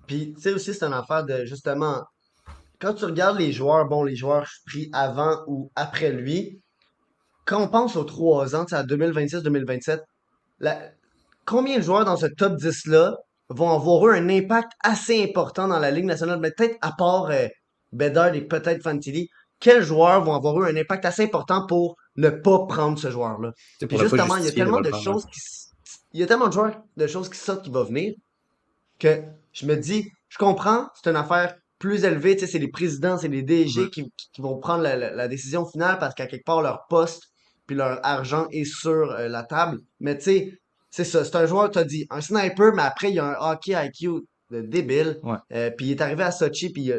Puis, 0.07 0.33
tu 0.35 0.41
sais 0.41 0.53
aussi, 0.53 0.73
c'est 0.73 0.85
une 0.85 0.93
affaire 0.93 1.25
de, 1.25 1.45
justement, 1.45 2.03
quand 2.79 2.93
tu 2.93 3.05
regardes 3.05 3.39
les 3.39 3.51
joueurs, 3.51 3.87
bon, 3.87 4.03
les 4.03 4.15
joueurs 4.15 4.47
pris 4.67 4.89
avant 4.93 5.43
ou 5.47 5.71
après 5.75 6.11
lui, 6.11 6.61
quand 7.45 7.61
on 7.61 7.67
pense 7.67 7.95
aux 7.95 8.03
trois 8.03 8.55
ans, 8.55 8.65
à 8.71 8.83
2026-2027, 8.83 10.01
la- 10.59 10.91
combien 11.45 11.77
de 11.77 11.83
joueurs 11.83 12.05
dans 12.05 12.17
ce 12.17 12.25
top 12.25 12.55
10-là 12.55 13.15
vont 13.49 13.69
avoir 13.69 14.07
eu 14.07 14.17
un 14.17 14.29
impact 14.29 14.71
assez 14.83 15.23
important 15.23 15.67
dans 15.67 15.79
la 15.79 15.91
Ligue 15.91 16.05
nationale? 16.05 16.41
Peut-être 16.41 16.77
à 16.81 16.91
part 16.91 17.29
euh, 17.29 17.47
Bedard 17.91 18.33
et 18.35 18.41
peut-être 18.41 18.81
Fantilli, 18.81 19.27
quels 19.59 19.83
joueurs 19.83 20.23
vont 20.23 20.33
avoir 20.35 20.59
eu 20.61 20.71
un 20.71 20.75
impact 20.75 21.05
assez 21.05 21.23
important 21.23 21.65
pour 21.67 21.95
ne 22.17 22.29
pas 22.29 22.65
prendre 22.67 22.97
ce 22.97 23.09
joueur-là? 23.11 23.51
C'est 23.79 23.87
Puis 23.87 23.97
justement, 24.03 24.37
il 24.37 24.45
y 24.45 24.47
a 24.47 24.51
tellement 24.51 24.79
le 24.79 24.89
de 24.91 24.95
choses 25.03 25.25
qui, 25.25 25.39
il 26.13 26.19
y 26.19 26.23
a 26.23 26.27
tellement 26.27 26.47
de 26.47 26.53
joueurs, 26.53 26.81
de 26.97 27.07
choses 27.07 27.29
qui 27.29 27.37
sortent 27.37 27.63
qui 27.63 27.71
vont 27.71 27.83
venir 27.83 28.13
que 28.99 29.21
je 29.51 29.65
me 29.65 29.75
dis, 29.75 30.09
je 30.29 30.37
comprends, 30.37 30.87
c'est 30.95 31.09
une 31.09 31.15
affaire 31.17 31.55
plus 31.79 32.05
élevée, 32.05 32.35
tu 32.35 32.45
sais, 32.45 32.47
c'est 32.53 32.59
les 32.59 32.69
présidents, 32.69 33.17
c'est 33.17 33.27
les 33.27 33.41
DG 33.43 33.89
qui, 33.89 34.41
vont 34.41 34.57
prendre 34.57 34.81
la, 34.83 34.95
la- 34.95 35.11
la 35.11 35.27
décision 35.27 35.65
finale 35.65 35.99
parce 35.99 36.15
qu'à 36.15 36.25
quelque 36.27 36.45
part, 36.45 36.61
leur 36.61 36.87
poste 36.87 37.23
puis 37.67 37.75
leur 37.75 37.99
argent 38.05 38.47
est 38.51 38.63
sur 38.63 39.11
euh, 39.11 39.27
la 39.27 39.43
table. 39.43 39.79
Mais 39.99 40.17
tu 40.17 40.23
sais, 40.25 40.59
c'est 40.91 41.03
ça, 41.03 41.25
c'est 41.25 41.35
un 41.35 41.45
joueur, 41.47 41.69
tu 41.71 41.79
as 41.79 41.83
dit, 41.83 42.07
un 42.09 42.21
sniper, 42.21 42.73
mais 42.73 42.83
après, 42.83 43.09
il 43.09 43.15
y 43.15 43.19
a 43.19 43.25
un 43.25 43.51
hockey 43.51 43.73
IQ 43.73 44.21
de 44.51 44.61
débile. 44.61 45.19
Ouais. 45.23 45.35
Euh, 45.51 45.71
puis 45.71 45.87
il 45.87 45.91
est 45.91 46.01
arrivé 46.01 46.23
à 46.23 46.31
Sochi, 46.31 46.69
puis 46.71 46.83
il 46.83 46.93
a, 46.93 46.97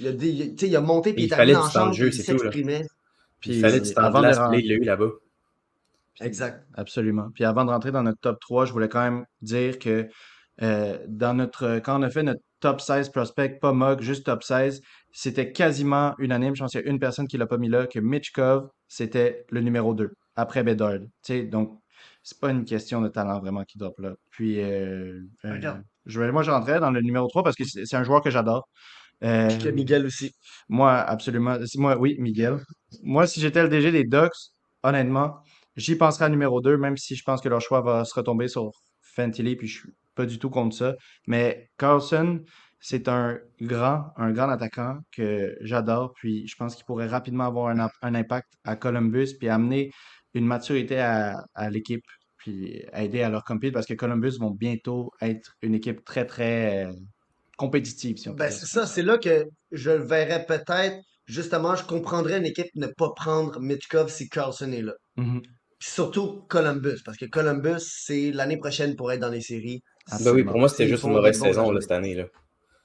il 0.00 0.06
a, 0.08 0.12
dé- 0.12 0.28
il 0.30 0.42
a- 0.42 0.46
tu 0.46 0.56
sais, 0.58 0.68
il 0.68 0.74
a 0.76 0.80
monté, 0.80 1.12
puis 1.12 1.24
il 1.24 1.26
est 1.26 1.34
arrivé 1.34 1.52
dans 1.52 1.68
chambre, 1.70 1.92
jeu, 1.92 2.06
il 2.08 2.12
s'exprimait. 2.40 2.86
Puis 3.40 3.50
il 3.50 3.60
fallait 3.60 3.80
ren- 3.96 4.12
puis 4.12 4.22
là, 4.22 4.58
il 4.58 4.68
l'a 4.68 4.74
eu 4.74 4.84
là-bas. 4.84 5.10
Exact. 6.20 6.66
Absolument. 6.74 7.30
Puis 7.34 7.44
avant 7.44 7.64
de 7.64 7.70
rentrer 7.70 7.92
dans 7.92 8.02
notre 8.02 8.20
top 8.20 8.40
3, 8.40 8.64
je 8.66 8.72
voulais 8.72 8.88
quand 8.88 9.02
même 9.02 9.24
dire 9.40 9.78
que 9.78 10.08
euh, 10.62 10.98
dans 11.06 11.34
notre 11.34 11.78
quand 11.78 12.00
on 12.00 12.02
a 12.02 12.10
fait 12.10 12.24
notre 12.24 12.40
top 12.60 12.80
16 12.80 13.10
prospect, 13.10 13.50
pas 13.60 13.72
mug, 13.72 14.00
juste 14.00 14.26
top 14.26 14.42
16, 14.42 14.82
c'était 15.12 15.52
quasiment 15.52 16.14
unanime. 16.18 16.56
Je 16.56 16.62
pense 16.62 16.72
qu'il 16.72 16.80
y 16.80 16.84
a 16.84 16.88
une 16.90 16.98
personne 16.98 17.28
qui 17.28 17.38
l'a 17.38 17.46
pas 17.46 17.58
mis 17.58 17.68
là, 17.68 17.86
que 17.86 18.00
Mitchkov, 18.00 18.68
c'était 18.88 19.46
le 19.50 19.60
numéro 19.60 19.94
2, 19.94 20.12
après 20.34 20.64
Bedard. 20.64 20.98
Tu 20.98 21.08
sais, 21.22 21.42
donc, 21.44 21.78
c'est 22.24 22.40
pas 22.40 22.50
une 22.50 22.64
question 22.64 23.00
de 23.00 23.08
talent 23.08 23.38
vraiment 23.38 23.62
qui 23.64 23.78
drop 23.78 23.96
là. 24.00 24.14
Puis, 24.30 24.60
euh, 24.60 25.20
euh, 25.44 25.52
Regarde. 25.54 25.82
je 26.06 26.20
vais, 26.20 26.32
moi, 26.32 26.42
je 26.42 26.50
rentrais 26.50 26.80
dans 26.80 26.90
le 26.90 27.00
numéro 27.00 27.28
3 27.28 27.44
parce 27.44 27.54
que 27.54 27.64
c'est 27.64 27.86
c'est 27.86 27.96
un 27.96 28.02
joueur 28.02 28.22
que 28.22 28.30
j'adore. 28.30 28.68
Euh, 29.24 29.72
Miguel 29.72 30.06
aussi. 30.06 30.32
moi, 30.68 30.94
absolument. 30.98 31.56
Moi, 31.76 31.96
oui, 31.98 32.16
Miguel. 32.18 32.60
Moi, 33.02 33.26
si 33.26 33.40
j'étais 33.40 33.62
le 33.62 33.68
DG 33.68 33.90
des 33.90 34.04
Ducks, 34.04 34.52
honnêtement, 34.82 35.42
j'y 35.76 35.96
penserais 35.96 36.26
à 36.26 36.28
numéro 36.28 36.60
2, 36.60 36.76
même 36.76 36.96
si 36.96 37.16
je 37.16 37.22
pense 37.24 37.40
que 37.40 37.48
leur 37.48 37.60
choix 37.60 37.80
va 37.80 38.04
se 38.04 38.14
retomber 38.14 38.48
sur 38.48 38.70
Fantilli, 39.02 39.56
puis 39.56 39.66
je 39.66 39.80
suis 39.80 39.90
pas 40.14 40.26
du 40.26 40.38
tout 40.38 40.50
contre 40.50 40.76
ça. 40.76 40.94
Mais 41.26 41.68
Carlson, 41.78 42.44
c'est 42.80 43.08
un 43.08 43.38
grand, 43.60 44.12
un 44.16 44.32
grand 44.32 44.48
attaquant 44.48 44.98
que 45.12 45.56
j'adore, 45.62 46.12
puis 46.14 46.46
je 46.46 46.54
pense 46.56 46.76
qu'il 46.76 46.84
pourrait 46.84 47.08
rapidement 47.08 47.44
avoir 47.44 47.68
un, 47.76 48.14
impact 48.14 48.48
à 48.64 48.76
Columbus, 48.76 49.34
puis 49.38 49.48
amener 49.48 49.90
une 50.34 50.46
maturité 50.46 51.00
à, 51.00 51.44
à 51.54 51.70
l'équipe, 51.70 52.04
puis 52.38 52.84
aider 52.92 53.22
à 53.22 53.30
leur 53.30 53.44
compete, 53.44 53.74
parce 53.74 53.86
que 53.86 53.94
Columbus 53.94 54.38
vont 54.38 54.50
bientôt 54.52 55.10
être 55.20 55.54
une 55.62 55.74
équipe 55.74 56.04
très, 56.04 56.24
très 56.26 56.86
euh, 56.86 56.92
compétitive, 57.58 58.16
si 58.16 58.28
on 58.28 58.32
peut 58.32 58.44
Ben, 58.44 58.50
c'est 58.50 58.66
ça. 58.66 58.86
c'est 58.86 59.02
là 59.02 59.18
que 59.18 59.44
je 59.72 59.90
le 59.90 60.04
verrais 60.04 60.46
peut-être. 60.46 60.96
Justement, 61.26 61.74
je 61.76 61.84
comprendrais 61.84 62.38
une 62.38 62.46
équipe 62.46 62.68
ne 62.74 62.86
pas 62.86 63.10
prendre 63.14 63.60
Mitchkov 63.60 64.08
si 64.08 64.30
Carlson 64.30 64.72
est 64.72 64.80
là. 64.80 64.94
Mhm. 65.16 65.42
Puis 65.78 65.90
surtout 65.90 66.42
Columbus, 66.48 67.02
parce 67.04 67.18
que 67.18 67.26
Columbus, 67.26 67.80
c'est 67.80 68.32
l'année 68.32 68.56
prochaine 68.56 68.96
pour 68.96 69.12
être 69.12 69.20
dans 69.20 69.28
les 69.28 69.42
séries. 69.42 69.82
Ben 70.24 70.32
oui, 70.32 70.42
pour 70.42 70.58
moi, 70.58 70.68
c'était 70.70 70.88
juste 70.88 71.04
une 71.04 71.12
mauvaise 71.12 71.38
saison 71.38 71.70
là, 71.70 71.80
cette 71.82 71.92
année. 71.92 72.14
Là. 72.14 72.24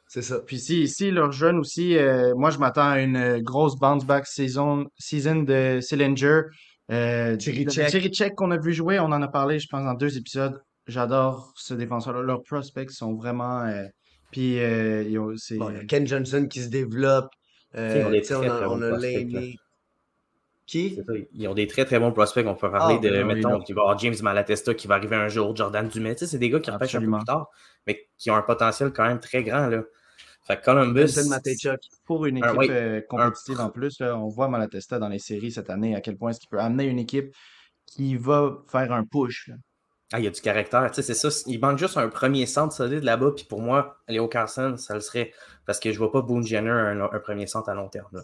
C'est 0.10 0.22
ça. 0.22 0.40
Puis 0.42 0.60
si, 0.60 0.88
si 0.90 1.10
leur 1.10 1.32
jeune 1.32 1.58
aussi, 1.58 1.98
euh, 1.98 2.34
moi 2.36 2.50
je 2.52 2.58
m'attends 2.60 2.90
à 2.90 3.00
une 3.00 3.16
euh, 3.16 3.40
grosse 3.42 3.78
bounce 3.80 4.06
back 4.06 4.28
saison, 4.28 4.86
season 5.00 5.44
de 5.44 5.80
Sillinger. 5.82 6.42
Euh, 6.92 7.38
Chirichek. 7.40 7.90
Chirichek 7.90 8.36
qu'on 8.36 8.52
a 8.52 8.58
vu 8.58 8.74
jouer, 8.74 9.00
on 9.00 9.06
en 9.06 9.22
a 9.22 9.28
parlé, 9.30 9.58
je 9.58 9.68
pense, 9.72 9.84
dans 9.86 9.94
deux 9.94 10.18
épisodes. 10.18 10.62
J'adore 10.86 11.54
ce 11.56 11.74
défenseur-là. 11.74 12.22
Leurs 12.22 12.44
prospects 12.44 12.92
sont 12.92 13.16
vraiment. 13.16 13.62
euh, 13.62 13.86
puis 14.34 14.60
euh, 14.60 15.04
ils 15.04 15.18
ont- 15.20 15.34
c'est. 15.38 15.56
Bon, 15.58 15.70
il 15.70 15.78
y 15.78 15.80
a 15.80 15.86
Ken 15.86 16.06
Johnson 16.06 16.48
qui 16.50 16.62
se 16.62 16.68
développe. 16.70 17.30
Euh, 17.76 18.04
on 18.06 18.44
a, 18.44 18.68
on 18.68 18.82
a 18.82 18.98
Laney. 18.98 19.56
Qui? 20.66 20.96
C'est 20.96 21.04
ça, 21.04 21.14
Ils 21.34 21.48
ont 21.48 21.54
des 21.54 21.68
très 21.68 21.84
très 21.86 22.00
bons 22.00 22.12
prospects. 22.14 22.46
On 22.48 22.56
peut 22.56 22.72
parler 22.72 22.96
Ah, 22.98 23.02
de, 23.02 23.10
ben 23.10 23.28
oui, 23.28 23.36
mettons, 23.36 23.62
il 23.68 23.76
va 23.76 23.82
avoir 23.82 24.00
James 24.00 24.16
Malatesta 24.22 24.74
qui 24.74 24.88
va 24.88 24.96
arriver 24.96 25.16
un 25.16 25.28
jour, 25.28 25.56
Jordan 25.56 25.88
Dumais. 25.90 26.16
Tu 26.16 26.20
sais, 26.26 26.32
c'est 26.32 26.38
des 26.40 26.50
gars 26.50 26.60
qui 26.60 26.72
repêchent 26.72 26.96
un 26.96 27.02
peu 27.02 27.12
plus 27.18 27.26
tard, 27.26 27.50
mais 27.86 28.08
qui 28.18 28.32
ont 28.32 28.36
un 28.36 28.42
potentiel 28.42 28.92
quand 28.94 29.06
même 29.06 29.20
très 29.20 29.44
grand. 29.44 29.68
Là. 29.68 29.84
Fait 30.46 30.58
que 30.60 30.64
Columbus. 30.66 31.08
Pour 32.06 32.26
une 32.26 32.44
Un- 32.44 32.48
équipe 32.50 32.60
oui, 32.60 32.68
euh, 32.70 33.02
compétitive 33.08 33.60
en 33.60 33.70
plus, 33.70 34.00
là, 34.00 34.18
on 34.18 34.28
voit 34.30 34.48
Malatesta 34.48 35.00
dans 35.00 35.10
les 35.10 35.20
séries 35.20 35.52
cette 35.52 35.70
année 35.70 35.96
à 35.96 36.02
quel 36.02 36.16
point 36.18 36.30
est-ce 36.32 36.40
qu'il 36.40 36.50
peut 36.50 36.60
amener 36.60 36.86
une 36.86 37.00
équipe 37.00 37.34
qui 37.86 38.16
va 38.16 38.58
faire 38.72 38.92
un 38.94 39.04
push. 39.06 39.48
là. 39.50 39.56
Ah, 40.14 40.20
il 40.20 40.26
y 40.26 40.28
a 40.28 40.32
du 40.32 40.40
caractère. 40.42 40.90
Tu 40.92 41.02
sais, 41.02 41.14
c'est 41.14 41.30
ça. 41.30 41.44
Il 41.48 41.60
manque 41.60 41.80
juste 41.80 41.98
un 41.98 42.08
premier 42.08 42.46
centre 42.46 42.74
solide 42.74 43.04
là-bas. 43.04 43.32
Puis 43.36 43.46
pour 43.46 43.62
moi, 43.62 43.98
Léo 44.08 44.28
Carson, 44.28 44.76
ça 44.78 44.94
le 44.94 45.00
serait. 45.02 45.32
Parce 45.66 45.80
que 45.80 45.92
je 45.92 45.98
vois 45.98 46.12
pas 46.12 46.22
Boone 46.22 46.46
Jenner 46.46 46.70
un, 46.70 47.02
un 47.02 47.20
premier 47.20 47.48
centre 47.48 47.70
à 47.70 47.74
long 47.74 47.90
terme. 47.90 48.10
là. 48.14 48.22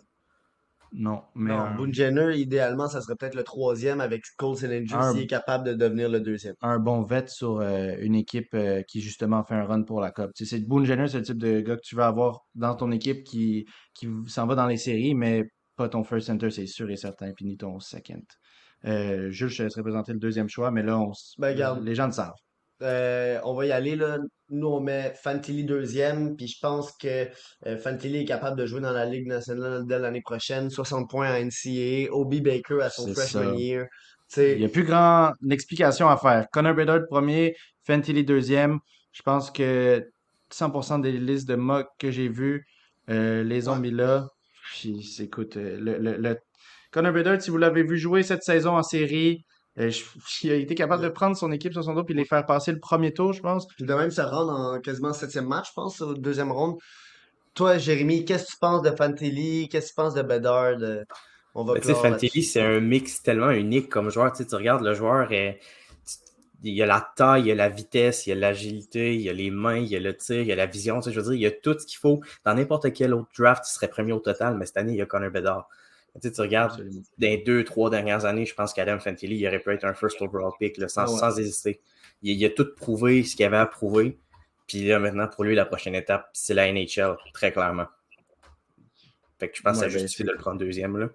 Non, 0.92 1.22
mais 1.36 1.52
Non, 1.52 1.60
un, 1.60 1.76
Boone 1.76 1.94
Jenner, 1.94 2.36
idéalement, 2.38 2.88
ça 2.88 3.02
serait 3.02 3.16
peut-être 3.16 3.36
le 3.36 3.44
troisième 3.44 4.02
avec 4.02 4.24
Cole 4.38 4.56
Sillinger 4.56 4.96
Un- 4.96 5.12
s'il 5.14 5.22
est 5.22 5.28
capable 5.28 5.64
de 5.64 5.74
devenir 5.74 6.10
le 6.10 6.20
deuxième. 6.20 6.56
un 6.62 6.80
bon 6.80 7.04
vet 7.04 7.28
sur 7.28 7.60
euh, 7.60 7.94
une 8.00 8.16
équipe 8.16 8.50
euh, 8.56 8.82
qui 8.88 9.00
justement 9.00 9.44
fait 9.44 9.54
un 9.54 9.66
run 9.66 9.84
pour 9.84 10.02
la 10.02 10.10
Coupe. 10.12 10.34
Tu 10.36 10.46
sais, 10.46 10.58
c'est 10.58 10.66
Boone 10.68 10.86
Jenner, 10.86 11.08
c'est 11.08 11.20
le 11.20 11.24
type 11.26 11.38
de 11.38 11.62
gars 11.62 11.76
que 11.76 11.82
tu 11.82 11.96
veux 11.96 12.02
avoir 12.04 12.42
dans 12.56 12.74
ton 12.76 12.92
équipe 12.92 13.24
qui, 13.24 13.68
qui 13.94 14.08
s'en 14.28 14.48
va 14.48 14.56
dans 14.56 14.66
les 14.66 14.78
séries, 14.78 15.14
mais 15.14 15.52
pas 15.76 15.90
ton 15.90 16.04
first 16.04 16.26
center, 16.26 16.50
c'est 16.50 16.66
sûr 16.66 16.90
et 16.90 16.98
certain, 16.98 17.34
puis 17.34 17.46
ni 17.46 17.56
ton 17.56 17.80
second. 17.80 18.22
Euh, 18.86 19.30
Jules, 19.32 19.50
je 19.50 19.58
te 19.58 19.64
laisserai 19.64 19.82
présenter 19.84 20.14
le 20.14 20.20
deuxième 20.20 20.50
choix, 20.50 20.72
mais 20.72 20.84
là, 20.84 20.98
on, 21.00 21.12
Ben, 21.38 21.50
regarde. 21.50 21.84
les 21.84 21.96
gens 21.96 22.06
le 22.08 22.12
savent. 22.14 22.34
Euh, 22.82 23.40
on 23.44 23.54
va 23.56 23.66
y 23.66 23.72
aller, 23.74 23.96
là. 23.98 24.18
Nous, 24.52 24.68
on 24.68 24.80
met 24.80 25.14
Fantilli 25.22 25.66
deuxième, 25.66 26.38
puis 26.38 26.48
je 26.48 26.58
pense 26.62 26.94
que 26.94 27.28
euh, 27.68 27.78
Fantilli 27.78 28.20
est 28.22 28.26
capable 28.26 28.58
de 28.58 28.66
jouer 28.66 28.80
dans 28.80 28.94
la 28.94 29.06
Ligue 29.06 29.28
nationale 29.28 29.84
dès 29.86 30.00
l'année 30.00 30.22
prochaine. 30.22 30.70
60 30.70 31.10
points 31.10 31.28
à 31.28 31.40
NCAA, 31.44 32.10
Obi 32.12 32.40
Baker 32.40 32.82
à 32.82 32.90
son 32.90 33.14
freshman 33.14 33.44
ça. 33.52 33.56
year. 33.56 33.86
Il 34.38 34.60
n'y 34.60 34.66
a 34.66 34.70
plus 34.70 34.84
grand 34.86 35.34
explication 35.52 36.08
à 36.08 36.16
faire. 36.16 36.48
Connor 36.54 36.74
Bedard 36.74 37.02
premier, 37.10 37.56
Fantilli 37.84 38.24
deuxième. 38.24 38.80
Je 39.12 39.24
pense 39.24 39.52
que 39.52 40.08
100% 40.54 41.02
des 41.02 41.12
listes 41.12 41.50
de 41.50 41.56
mock 41.56 41.88
que 42.00 42.12
j'ai 42.12 42.30
vues 42.30 42.66
euh, 43.10 43.44
les 43.44 43.68
ont 43.68 43.76
mis 43.76 43.92
là. 43.92 44.28
Puis, 44.72 45.18
écoute, 45.20 45.58
euh, 45.58 45.78
le, 45.80 45.98
le, 45.98 46.16
le- 46.18 46.38
Connor 46.92 47.14
Bedard, 47.14 47.42
si 47.42 47.52
vous 47.52 47.58
l'avez 47.58 47.84
vu 47.84 47.98
jouer 47.98 48.24
cette 48.24 48.44
saison 48.44 48.78
en 48.78 48.84
série, 48.84 49.46
euh, 49.80 49.90
je- 49.90 50.04
il 50.44 50.52
a 50.52 50.56
été 50.56 50.76
capable 50.76 51.04
de 51.04 51.10
prendre 51.10 51.36
son 51.38 51.52
équipe 51.52 51.74
sur 51.74 51.84
son 51.84 51.94
dos 51.94 52.04
puis 52.04 52.14
les 52.16 52.26
faire 52.26 52.46
passer 52.46 52.72
le 52.72 52.80
premier 52.80 53.14
tour, 53.14 53.34
je 53.34 53.42
pense. 53.42 53.68
puis 53.68 53.86
de 53.86 53.94
même 53.94 54.12
se 54.12 54.22
rendre 54.22 54.52
en 54.52 54.80
quasiment 54.80 55.14
septième 55.14 55.48
match, 55.48 55.68
je 55.70 55.74
pense, 55.76 56.02
au 56.02 56.14
deuxième 56.14 56.52
round. 56.52 56.78
Toi, 57.54 57.78
Jérémy, 57.78 58.26
qu'est-ce 58.26 58.46
que 58.46 58.52
tu 58.52 58.58
penses 58.60 58.82
de 58.84 58.92
Fantilli? 58.92 59.68
Qu'est-ce 59.70 59.88
que 59.88 59.92
tu 59.92 59.96
penses 59.96 60.14
de 60.14 60.22
Bedard? 60.22 60.78
On 61.56 61.64
va 61.66 61.74
Fantilli, 61.82 62.12
là-dessus. 62.12 62.42
c'est 62.44 62.62
un 62.62 62.80
mix 62.80 63.22
tellement 63.22 63.50
unique 63.52 63.90
comme 63.90 64.10
joueur. 64.12 64.32
Tu 64.32 64.44
regardes 64.56 64.84
le 64.84 64.94
joueur, 64.94 65.28
euh, 65.32 65.52
il 66.64 66.74
y 66.74 66.84
a 66.84 66.86
la 66.86 67.06
taille, 67.16 67.44
il 67.44 67.48
y 67.48 67.52
a 67.52 67.56
la 67.56 67.70
vitesse, 67.70 68.28
il 68.28 68.30
y 68.30 68.34
a 68.34 68.36
l'agilité, 68.36 69.16
il 69.16 69.22
y 69.22 69.30
a 69.30 69.34
les 69.34 69.50
mains, 69.50 69.78
il 69.78 69.88
y 69.88 69.96
a 69.96 70.00
le 70.00 70.16
tir, 70.16 70.42
il 70.42 70.48
y 70.48 70.52
a 70.52 70.56
la 70.56 70.66
vision. 70.68 71.00
Tu 71.00 71.06
sais, 71.06 71.12
je 71.12 71.20
veux 71.20 71.26
dire, 71.26 71.34
il 71.34 71.42
y 71.42 71.46
a 71.46 71.52
tout 71.52 71.78
ce 71.78 71.86
qu'il 71.86 71.98
faut. 71.98 72.22
Dans 72.46 72.54
n'importe 72.54 72.92
quel 72.94 73.14
autre 73.14 73.30
draft, 73.38 73.64
il 73.68 73.74
serait 73.74 73.88
premier 73.88 74.14
au 74.14 74.20
total, 74.20 74.58
mais 74.58 74.66
cette 74.66 74.78
année, 74.78 74.94
il 74.94 74.98
y 74.98 75.02
a 75.02 75.06
Connor 75.06 75.32
Bedard. 75.32 75.68
Tu 76.16 76.28
sais, 76.28 76.32
tu 76.32 76.42
regardes, 76.42 76.72
Absolument. 76.74 77.02
dans 77.18 77.28
les 77.28 77.38
deux, 77.38 77.64
trois 77.64 77.90
dernières 77.90 78.26
années, 78.26 78.46
je 78.46 78.54
pense 78.56 78.74
qu'Adam 78.74 79.00
Fantilli, 79.00 79.38
il 79.38 79.48
aurait 79.48 79.60
pu 79.60 79.72
être 79.72 79.86
un 79.86 79.94
first 79.94 80.22
overall 80.22 80.52
pick, 80.60 80.78
là, 80.78 80.88
sans, 80.88 81.02
Ah 81.04 81.12
ouais. 81.12 81.20
sans 81.20 81.40
hésiter. 81.40 81.82
Il, 82.22 82.36
il 82.36 82.46
a 82.46 82.50
tout 82.50 82.68
prouvé 82.76 83.24
ce 83.24 83.36
qu'il 83.36 83.46
avait 83.46 83.58
à 83.58 83.66
prouver. 83.66 84.18
Puis 84.68 84.86
là, 84.88 85.00
maintenant, 85.00 85.28
pour 85.28 85.44
lui, 85.44 85.56
la 85.56 85.66
prochaine 85.66 85.96
étape, 85.96 86.30
c'est 86.34 86.54
la 86.54 86.72
NHL, 86.72 87.16
très 87.34 87.52
clairement. 87.52 87.88
Fait 89.40 89.50
que 89.50 89.58
je 89.58 89.62
pense 89.62 89.78
Ouais, 89.80 89.86
que 89.86 89.92
ça 89.92 89.96
ben, 89.98 90.02
justifie 90.02 90.24
de 90.24 90.32
le 90.32 90.38
prendre 90.38 90.60
deuxième. 90.60 90.98
Là. 90.98 91.10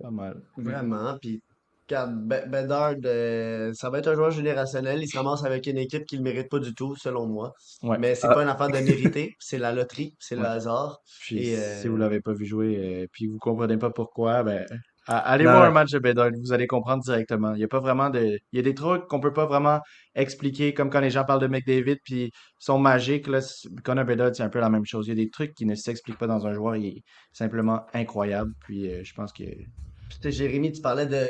Pas 0.00 0.10
mal. 0.10 0.40
Vraiment. 0.56 1.18
Puis, 1.20 1.42
regarde, 1.88 2.14
Be- 2.26 2.48
Bedard, 2.50 2.94
euh, 3.04 3.72
ça 3.74 3.90
va 3.90 3.98
être 3.98 4.08
un 4.08 4.14
joueur 4.14 4.30
générationnel. 4.30 5.02
Il 5.02 5.08
se 5.08 5.16
ramasse 5.16 5.44
avec 5.44 5.66
une 5.66 5.78
équipe 5.78 6.04
qui 6.06 6.18
ne 6.18 6.24
le 6.24 6.32
mérite 6.32 6.50
pas 6.50 6.58
du 6.58 6.74
tout, 6.74 6.94
selon 6.96 7.26
moi. 7.26 7.52
Ouais. 7.82 7.98
Mais 7.98 8.14
c'est 8.14 8.26
Ah. 8.28 8.34
pas 8.34 8.42
une 8.42 8.48
affaire 8.48 8.68
de 8.68 8.78
mériter. 8.78 9.34
C'est 9.38 9.58
la 9.58 9.72
loterie, 9.72 10.14
c'est 10.18 10.34
le 10.36 10.42
Ouais. 10.42 10.48
hasard. 10.48 10.98
Puis 11.20 11.50
Et, 11.50 11.56
euh, 11.58 11.80
si 11.80 11.88
vous 11.88 11.96
l'avez 11.96 12.20
pas 12.20 12.32
vu 12.32 12.44
jouer, 12.46 12.76
euh, 13.02 13.06
puis 13.12 13.26
vous 13.26 13.38
comprenez 13.38 13.76
pas 13.78 13.90
pourquoi, 13.90 14.42
ben 14.42 14.66
a- 15.08 15.18
allez 15.18 15.44
Non, 15.44 15.52
voir 15.52 15.64
un 15.64 15.70
match 15.70 15.92
de 15.92 16.00
Bedard, 16.00 16.30
vous 16.42 16.52
allez 16.52 16.66
comprendre 16.66 17.00
directement. 17.04 17.54
Il 17.54 17.60
y 17.60 17.64
a 17.64 17.68
pas 17.68 17.78
vraiment 17.78 18.10
de, 18.10 18.38
il 18.50 18.56
y 18.56 18.58
a 18.58 18.62
des 18.62 18.74
trucs 18.74 19.06
qu'on 19.06 19.20
peut 19.20 19.32
pas 19.32 19.46
vraiment 19.46 19.78
expliquer, 20.16 20.74
comme 20.74 20.90
quand 20.90 20.98
les 21.00 21.10
gens 21.10 21.24
parlent 21.24 21.40
de 21.40 21.46
McDavid 21.46 21.98
puis 22.04 22.32
sont 22.58 22.78
magiques 22.80 23.28
là. 23.28 23.38
Connor 23.84 24.04
Bedard, 24.04 24.34
c'est 24.34 24.42
un 24.42 24.48
peu 24.48 24.58
la 24.58 24.68
même 24.70 24.84
chose. 24.84 25.06
Il 25.06 25.10
y 25.10 25.12
a 25.12 25.24
des 25.24 25.30
trucs 25.30 25.54
qui 25.54 25.64
ne 25.64 25.76
s'expliquent 25.76 26.18
pas 26.18 26.26
dans 26.26 26.44
un 26.46 26.52
joueur, 26.54 26.74
il 26.74 26.86
est 26.86 27.02
simplement 27.32 27.82
incroyable. 27.94 28.50
Puis 28.64 28.90
euh, 28.90 29.02
je 29.04 29.14
pense 29.14 29.32
que 29.32 29.44
Puis, 29.44 30.18
tu 30.20 30.22
sais, 30.22 30.32
Jérémy, 30.32 30.72
tu 30.72 30.80
parlais 30.80 31.06
de 31.06 31.28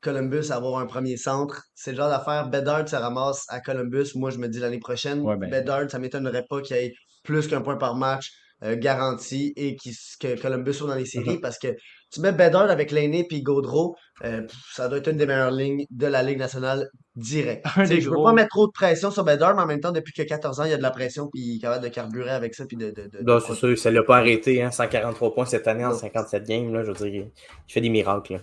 Columbus 0.00 0.50
avoir 0.52 0.78
un 0.78 0.86
premier 0.86 1.16
centre. 1.16 1.62
C'est 1.74 1.90
le 1.92 1.96
genre 1.96 2.08
d'affaire. 2.10 2.48
Bedard 2.48 2.88
se 2.88 2.96
ramasse 2.96 3.44
à 3.48 3.60
Columbus. 3.60 4.12
Moi, 4.14 4.30
je 4.30 4.38
me 4.38 4.48
dis 4.48 4.58
l'année 4.60 4.78
prochaine, 4.78 5.20
Ouais, 5.22 5.36
ben- 5.36 5.50
Bedard, 5.50 5.90
ça 5.90 5.98
m'étonnerait 5.98 6.44
pas 6.48 6.60
qu'il 6.60 6.76
y 6.76 6.80
ait 6.80 6.94
plus 7.24 7.46
qu'un 7.48 7.60
point 7.62 7.76
par 7.76 7.94
match 7.96 8.30
euh, 8.64 8.74
garanti 8.76 9.52
et 9.56 9.76
que 9.76 10.40
Columbus 10.40 10.74
soit 10.74 10.88
dans 10.88 10.94
les 10.96 11.04
séries 11.06 11.36
Mm-hmm. 11.36 11.40
parce 11.40 11.58
que 11.58 11.68
tu 12.10 12.20
mets 12.20 12.32
Bedard 12.32 12.70
avec 12.70 12.90
Lainé 12.90 13.24
puis 13.28 13.42
Gaudreau, 13.42 13.94
euh, 14.24 14.42
ça 14.72 14.88
doit 14.88 14.98
être 14.98 15.08
une 15.08 15.16
des 15.18 15.26
meilleures 15.26 15.50
lignes 15.52 15.84
de 15.90 16.06
la 16.06 16.22
Ligue 16.22 16.38
nationale 16.38 16.88
direct. 17.14 17.64
Je 17.76 18.08
veux 18.08 18.16
pas 18.22 18.32
mettre 18.32 18.48
trop 18.48 18.66
de 18.66 18.72
pression 18.72 19.10
sur 19.10 19.22
Bedard, 19.24 19.54
mais 19.54 19.62
en 19.62 19.66
même 19.66 19.80
temps, 19.80 19.92
depuis 19.92 20.12
que 20.12 20.22
14 20.22 20.58
ans, 20.60 20.64
il 20.64 20.70
y 20.70 20.74
a 20.74 20.76
de 20.78 20.82
la 20.82 20.90
pression 20.90 21.28
puis 21.32 21.40
il 21.42 21.56
est 21.56 21.60
capable 21.60 21.84
de 21.84 21.88
carburer 21.88 22.30
avec 22.30 22.54
ça 22.54 22.64
puis 22.66 22.76
de, 22.76 22.86
de, 22.90 23.02
de- 23.08 23.22
Non, 23.22 23.38
c'est 23.40 23.54
sûr, 23.54 23.76
ça 23.78 23.90
l'a 23.90 24.02
pas 24.02 24.16
arrêté, 24.18 24.60
hein, 24.62 24.70
143 24.70 25.34
points 25.34 25.44
cette 25.46 25.68
année 25.68 25.84
en 25.84 25.90
Non. 25.90 25.94
57 25.98 26.44
games, 26.44 26.72
là, 26.72 26.82
je 26.82 26.90
veux 26.90 26.94
dire, 27.10 27.26
il 27.68 27.72
fait 27.72 27.80
des 27.80 27.90
miracles. 27.90 28.34
là. 28.34 28.38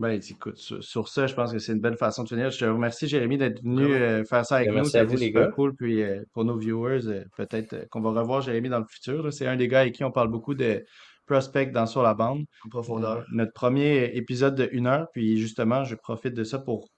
Ben, 0.00 0.18
écoute, 0.30 0.56
sur, 0.56 0.82
sur 0.82 1.08
ça, 1.08 1.26
je 1.26 1.34
pense 1.34 1.52
que 1.52 1.58
c'est 1.58 1.72
une 1.72 1.80
belle 1.80 1.98
façon 1.98 2.22
de 2.22 2.28
finir. 2.28 2.50
Je 2.50 2.58
te 2.58 2.64
remercie, 2.64 3.06
Jérémy, 3.06 3.36
d'être 3.36 3.62
venu 3.62 3.84
euh, 3.84 4.24
faire 4.24 4.46
ça 4.46 4.56
avec 4.56 4.68
nous. 4.68 4.76
merci 4.76 4.96
à 4.96 5.04
vous, 5.04 5.14
les 5.14 5.26
super 5.26 5.48
gars. 5.48 5.52
cool. 5.52 5.74
Puis 5.76 6.02
euh, 6.02 6.22
pour 6.32 6.46
nos 6.46 6.56
viewers, 6.56 7.06
euh, 7.06 7.24
peut-être 7.36 7.86
qu'on 7.90 8.00
va 8.00 8.18
revoir 8.18 8.40
Jérémy 8.40 8.70
dans 8.70 8.78
le 8.78 8.86
futur. 8.88 9.30
C'est 9.30 9.46
un 9.46 9.56
des 9.56 9.68
gars 9.68 9.80
avec 9.80 9.94
qui 9.94 10.02
on 10.02 10.10
parle 10.10 10.28
beaucoup 10.28 10.54
de 10.54 10.86
prospect 11.26 11.66
dans 11.66 11.84
Sur 11.84 12.02
la 12.02 12.14
bande. 12.14 12.46
en 12.64 12.68
profondeur. 12.70 13.26
Notre 13.30 13.52
premier 13.52 14.16
épisode 14.16 14.54
de 14.54 14.70
une 14.72 14.86
heure. 14.86 15.08
Puis 15.12 15.36
justement, 15.36 15.84
je 15.84 15.96
profite 15.96 16.32
de 16.32 16.44
ça 16.44 16.58
pour 16.58 16.88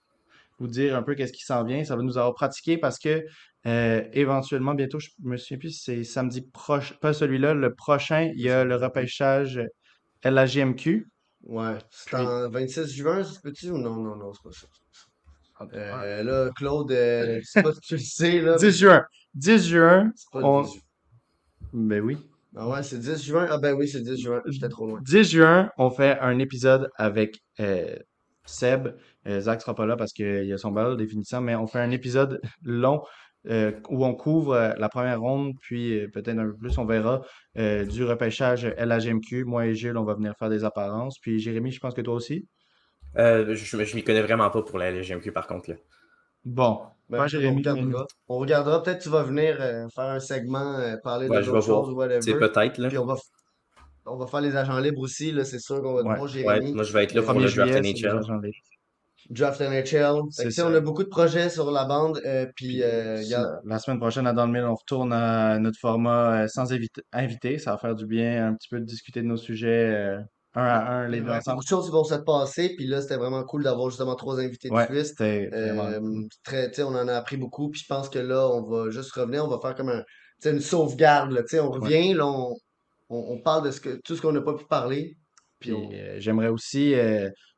vous 0.60 0.68
dire 0.68 0.94
un 0.94 1.02
peu 1.02 1.16
qu'est-ce 1.16 1.32
qui 1.32 1.44
s'en 1.44 1.64
vient. 1.64 1.82
Ça 1.82 1.96
va 1.96 2.02
nous 2.02 2.18
avoir 2.18 2.34
pratiqué 2.34 2.78
parce 2.78 3.00
que 3.00 3.24
euh, 3.66 4.04
éventuellement, 4.12 4.74
bientôt, 4.74 5.00
je 5.00 5.08
me 5.24 5.36
souviens 5.36 5.58
plus 5.58 5.70
si 5.70 5.82
c'est 5.82 6.04
samedi 6.04 6.42
prochain, 6.42 6.94
pas 7.00 7.12
celui-là, 7.12 7.54
le 7.54 7.74
prochain, 7.74 8.30
il 8.34 8.42
y 8.42 8.48
a 8.48 8.62
le 8.64 8.76
repêchage 8.76 9.60
LAGMQ. 10.24 11.08
Ouais. 11.44 11.78
C'est 11.90 12.14
en 12.16 12.48
26 12.50 12.92
juin, 12.94 13.24
se 13.24 13.40
peut-tu? 13.40 13.70
Ou 13.70 13.78
non? 13.78 13.96
Non, 13.96 14.16
non, 14.16 14.32
c'est 14.32 14.42
pas 14.42 14.50
ça. 14.52 14.66
Ouais. 15.60 15.68
Euh, 15.74 16.22
là, 16.24 16.50
Claude, 16.56 16.90
euh, 16.92 17.38
je 17.40 17.46
sais 17.46 17.62
pas 17.62 17.72
si 17.72 17.80
tu 17.80 17.94
le 17.94 18.00
sais, 18.00 18.40
là. 18.40 18.56
10 18.56 18.78
juin. 18.78 19.04
10 19.34 19.68
juin. 19.68 20.10
C'est 20.16 20.30
pas 20.32 20.40
le 20.40 20.44
on- 20.44 20.62
10 20.62 20.72
juin. 20.72 20.80
Ben 21.72 22.00
oui. 22.02 22.18
Ah 22.56 22.68
ouais, 22.68 22.82
c'est 22.82 22.98
10 22.98 23.22
juin? 23.24 23.46
Ah 23.50 23.58
ben 23.58 23.74
oui, 23.74 23.88
c'est 23.88 24.02
10 24.02 24.20
juin. 24.20 24.42
J'étais 24.46 24.68
trop 24.68 24.86
loin. 24.86 25.00
10 25.02 25.24
juin, 25.30 25.70
on 25.78 25.90
fait 25.90 26.18
un 26.20 26.38
épisode 26.38 26.90
avec 26.96 27.40
euh, 27.60 27.96
Seb. 28.44 28.88
Euh, 29.26 29.40
Zach 29.40 29.60
sera 29.60 29.74
pas 29.74 29.86
là 29.86 29.96
parce 29.96 30.12
qu'il 30.12 30.52
a 30.52 30.58
son 30.58 30.70
bal 30.72 30.96
définissant, 30.96 31.40
mais 31.40 31.54
on 31.54 31.66
fait 31.66 31.78
un 31.78 31.90
épisode 31.92 32.40
long 32.62 33.02
euh, 33.48 33.72
où 33.88 34.04
on 34.04 34.14
couvre 34.14 34.52
euh, 34.54 34.72
la 34.78 34.88
première 34.88 35.20
ronde, 35.20 35.54
puis 35.60 35.98
euh, 35.98 36.08
peut-être 36.12 36.38
un 36.38 36.46
peu 36.46 36.54
plus, 36.56 36.78
on 36.78 36.84
verra, 36.84 37.22
euh, 37.58 37.84
du 37.84 38.04
repêchage 38.04 38.64
LHMQ. 38.78 39.44
Moi 39.44 39.66
et 39.66 39.74
Gilles, 39.74 39.96
on 39.96 40.04
va 40.04 40.14
venir 40.14 40.34
faire 40.38 40.48
des 40.50 40.64
apparences. 40.64 41.18
Puis 41.18 41.38
Jérémy, 41.40 41.70
je 41.72 41.80
pense 41.80 41.94
que 41.94 42.00
toi 42.02 42.14
aussi? 42.14 42.46
Euh, 43.18 43.54
je, 43.54 43.84
je 43.84 43.94
m'y 43.96 44.02
connais 44.04 44.22
vraiment 44.22 44.48
pas 44.50 44.62
pour 44.62 44.78
la 44.78 44.90
LGMQ 44.90 45.32
par 45.32 45.46
contre. 45.46 45.70
Là. 45.70 45.76
Bon. 46.44 46.80
Ben, 47.10 47.24
on 47.24 47.26
Jérémy. 47.26 47.58
regardera. 47.58 48.06
On 48.28 48.38
regardera. 48.38 48.82
Peut-être 48.82 48.98
que 48.98 49.02
tu 49.02 49.08
vas 49.10 49.22
venir 49.22 49.56
euh, 49.60 49.86
faire 49.94 50.04
un 50.04 50.20
segment, 50.20 50.78
euh, 50.78 50.96
parler 51.02 51.28
Ouais, 51.28 51.40
de 51.40 51.44
d'autres 51.44 51.60
choses 51.60 51.90
ou 51.90 51.94
whatever. 51.94 52.22
C'est 52.22 52.38
peut-être. 52.38 52.78
Là. 52.78 52.88
Puis 52.88 52.96
on 52.98 53.04
va, 53.04 53.14
f- 53.14 53.28
on 54.06 54.16
va 54.16 54.26
faire 54.26 54.40
les 54.40 54.56
agents 54.56 54.78
libres 54.78 55.00
aussi, 55.02 55.30
là, 55.30 55.44
c'est 55.44 55.58
sûr 55.58 55.82
qu'on 55.82 55.92
va 55.94 56.02
Ouais. 56.02 56.02
voir 56.16 56.22
Ouais, 56.22 56.28
Jérémy. 56.28 56.72
moi 56.72 56.84
je 56.84 56.92
vais 56.92 57.04
être 57.04 57.12
là 57.14 57.20
Le 57.20 57.26
pour 57.26 57.34
1er 57.34 57.44
le 57.44 57.52
draft 57.52 57.72
NHL. 57.74 58.50
Draft 59.30 59.60
NHL. 59.60 60.20
Fait 60.36 60.44
que, 60.44 60.50
ça. 60.50 60.66
on 60.66 60.74
a 60.74 60.80
beaucoup 60.80 61.04
de 61.04 61.08
projets 61.08 61.48
sur 61.48 61.70
la 61.70 61.84
bande. 61.84 62.20
euh, 62.24 62.46
puis, 62.56 62.82
euh, 62.82 63.22
la 63.64 63.78
semaine 63.78 63.98
prochaine, 63.98 64.26
à 64.26 64.32
Dans 64.32 64.46
le 64.46 64.52
Mille, 64.52 64.64
on 64.64 64.74
retourne 64.74 65.12
à 65.12 65.58
notre 65.58 65.78
format 65.78 66.42
euh, 66.42 66.48
sans 66.48 66.72
invité. 67.12 67.58
Ça 67.58 67.72
va 67.72 67.78
faire 67.78 67.94
du 67.94 68.06
bien 68.06 68.48
un 68.48 68.54
petit 68.54 68.68
peu 68.68 68.80
de 68.80 68.84
discuter 68.84 69.22
de 69.22 69.26
nos 69.26 69.36
sujets 69.36 69.92
euh, 69.94 70.18
un 70.54 70.64
à 70.64 70.90
un, 70.92 71.08
les 71.08 71.20
deux 71.20 71.30
a 71.30 71.38
ensemble. 71.38 71.54
beaucoup 71.56 71.64
de 71.64 71.68
choses 71.68 71.86
qui 71.86 71.92
vont 71.92 72.04
se 72.04 72.14
passer. 72.14 72.74
Puis 72.76 72.86
là, 72.86 73.00
c'était 73.00 73.16
vraiment 73.16 73.42
cool 73.44 73.62
d'avoir 73.62 73.88
justement 73.88 74.14
trois 74.16 74.38
invités 74.38 74.68
de 74.68 74.74
Ouais, 74.74 75.04
c'était 75.04 75.48
vraiment 75.48 76.26
très, 76.44 76.70
on 76.82 76.88
en 76.88 77.08
a 77.08 77.14
appris 77.14 77.36
beaucoup, 77.38 77.70
puis 77.70 77.80
je 77.80 77.86
pense 77.86 78.08
que 78.08 78.18
là, 78.18 78.46
on 78.48 78.62
va 78.68 78.90
juste 78.90 79.12
revenir, 79.12 79.44
on 79.44 79.48
va 79.48 79.58
faire 79.62 79.74
comme 79.74 79.88
un, 79.88 80.02
une 80.44 80.60
sauvegarde, 80.60 81.30
là, 81.32 81.40
on 81.62 81.70
revient, 81.70 82.12
là, 82.14 82.26
on, 82.26 82.54
on, 83.08 83.24
on 83.30 83.40
parle 83.40 83.64
de 83.64 83.70
ce 83.70 83.80
que, 83.80 83.98
tout 84.04 84.14
ce 84.14 84.20
qu'on 84.20 84.32
n'a 84.32 84.42
pas 84.42 84.54
pu 84.54 84.66
parler, 84.66 85.16
puis 85.58 85.72
on, 85.72 85.88
j'aimerais 86.18 86.48
aussi 86.48 86.94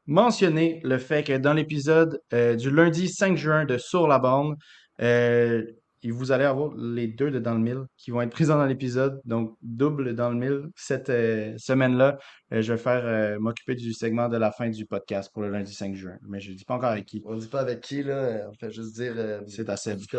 mentionner 0.07 0.81
le 0.85 0.99
fait 0.99 1.25
que 1.25 1.37
dans 1.37 1.55
l'épisode 1.55 2.21
euh, 2.33 2.57
du 2.57 2.71
lundi 2.71 3.09
5 3.09 3.37
juin 3.37 3.65
de 3.65 3.79
Sur 3.79 4.07
la 4.09 4.19
bande, 4.19 4.57
euh, 5.01 5.65
vous 6.07 6.33
allez 6.33 6.45
avoir 6.45 6.75
les 6.77 7.07
deux 7.07 7.31
de 7.31 7.39
Dans 7.39 7.55
le 7.55 7.61
Mille 7.61 7.85
qui 7.97 8.11
vont 8.11 8.21
être 8.21 8.31
présents 8.31 8.59
dans 8.59 8.67
l'épisode, 8.67 9.23
donc 9.25 9.57
double 9.63 10.15
Dans 10.15 10.29
le 10.29 10.37
Mille 10.37 10.69
cette 10.77 11.09
euh, 11.09 11.55
semaine-là. 11.57 12.19
Je 12.51 12.75
vais 12.75 12.79
faire 12.79 13.41
m'occuper 13.41 13.75
du 13.75 13.95
segment 13.95 14.29
de 14.29 14.37
la 14.37 14.53
fin 14.53 14.69
du 14.69 14.85
podcast 14.85 15.31
pour 15.33 15.43
le 15.43 15.49
lundi 15.49 15.73
5 15.73 15.95
juin, 15.95 16.19
mais 16.29 16.41
je 16.41 16.53
ne 16.53 16.57
dis 16.57 16.65
pas 16.65 16.75
encore 16.75 16.91
avec 16.91 17.07
qui. 17.07 17.23
on 17.25 17.37
dit 17.37 17.49
pas 17.49 17.61
avec 17.61 17.81
qui, 17.81 18.03
là, 18.03 18.47
on 18.49 18.53
fait 18.53 18.71
juste 18.71 18.95
dire, 18.95 19.15
C'est 19.49 19.69
à 19.71 19.77
Seb. 19.77 19.99
cas, 20.07 20.19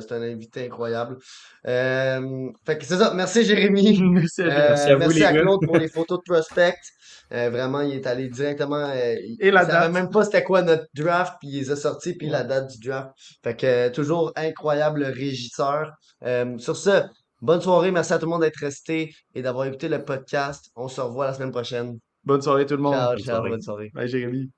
c'est 0.00 0.12
un, 0.12 0.22
invité 0.22 0.66
incroyable. 0.66 1.18
Fait 1.64 2.78
que 2.78 2.84
c'est 2.84 2.96
ça, 2.96 3.12
merci 3.14 3.44
Jérémy. 3.44 4.00
Merci 4.10 4.42
à 4.42 4.94
vous. 4.94 5.00
Merci 5.00 5.24
à 5.24 5.32
les. 5.32 5.40
Claude 5.40 5.66
pour 5.66 5.76
les 5.76 5.88
photos 5.88 6.18
de 6.18 6.22
prospect. 6.22 6.78
Euh, 7.32 7.50
vraiment, 7.50 7.80
il 7.80 7.94
est 7.94 8.06
allé 8.06 8.28
directement. 8.28 8.76
euh, 8.76 9.14
il, 9.20 9.36
Et 9.40 9.50
la 9.50 9.62
il 9.62 9.66
savait 9.66 9.86
date? 9.86 9.92
même 9.92 10.10
pas 10.10 10.24
c'était 10.24 10.44
quoi 10.44 10.62
notre 10.62 10.86
draft, 10.94 11.34
puis 11.40 11.48
il 11.48 11.58
les 11.58 11.70
a 11.70 11.76
sortis, 11.76 12.14
puis 12.14 12.28
la 12.28 12.44
date 12.44 12.70
du 12.70 12.88
draft. 12.88 13.10
Fait 13.42 13.56
que 13.56 13.66
euh, 13.66 13.90
toujours 13.90 14.32
incroyable 14.36 15.04
régisseur. 15.04 15.92
Euh, 16.24 16.56
sur 16.58 16.76
ce, 16.76 17.02
bonne 17.40 17.60
soirée. 17.60 17.90
Merci 17.90 18.12
à 18.12 18.18
tout 18.18 18.26
le 18.26 18.30
monde 18.30 18.42
d'être 18.42 18.60
resté 18.60 19.12
et 19.34 19.42
d'avoir 19.42 19.66
écouté 19.66 19.88
le 19.88 20.04
podcast. 20.04 20.70
On 20.76 20.88
se 20.88 21.00
revoit 21.00 21.26
la 21.26 21.34
semaine 21.34 21.50
prochaine. 21.52 21.98
Bonne 22.24 22.42
soirée 22.42 22.66
tout 22.66 22.76
le 22.76 22.82
monde. 22.82 22.94
Ciao, 22.94 23.10
Bonne 23.14 23.18
ciao, 23.24 23.34
soirée. 23.36 23.50
bonne 23.50 23.62
soirée. 23.62 23.90
Bye 23.94 24.08
Jérémy. 24.08 24.50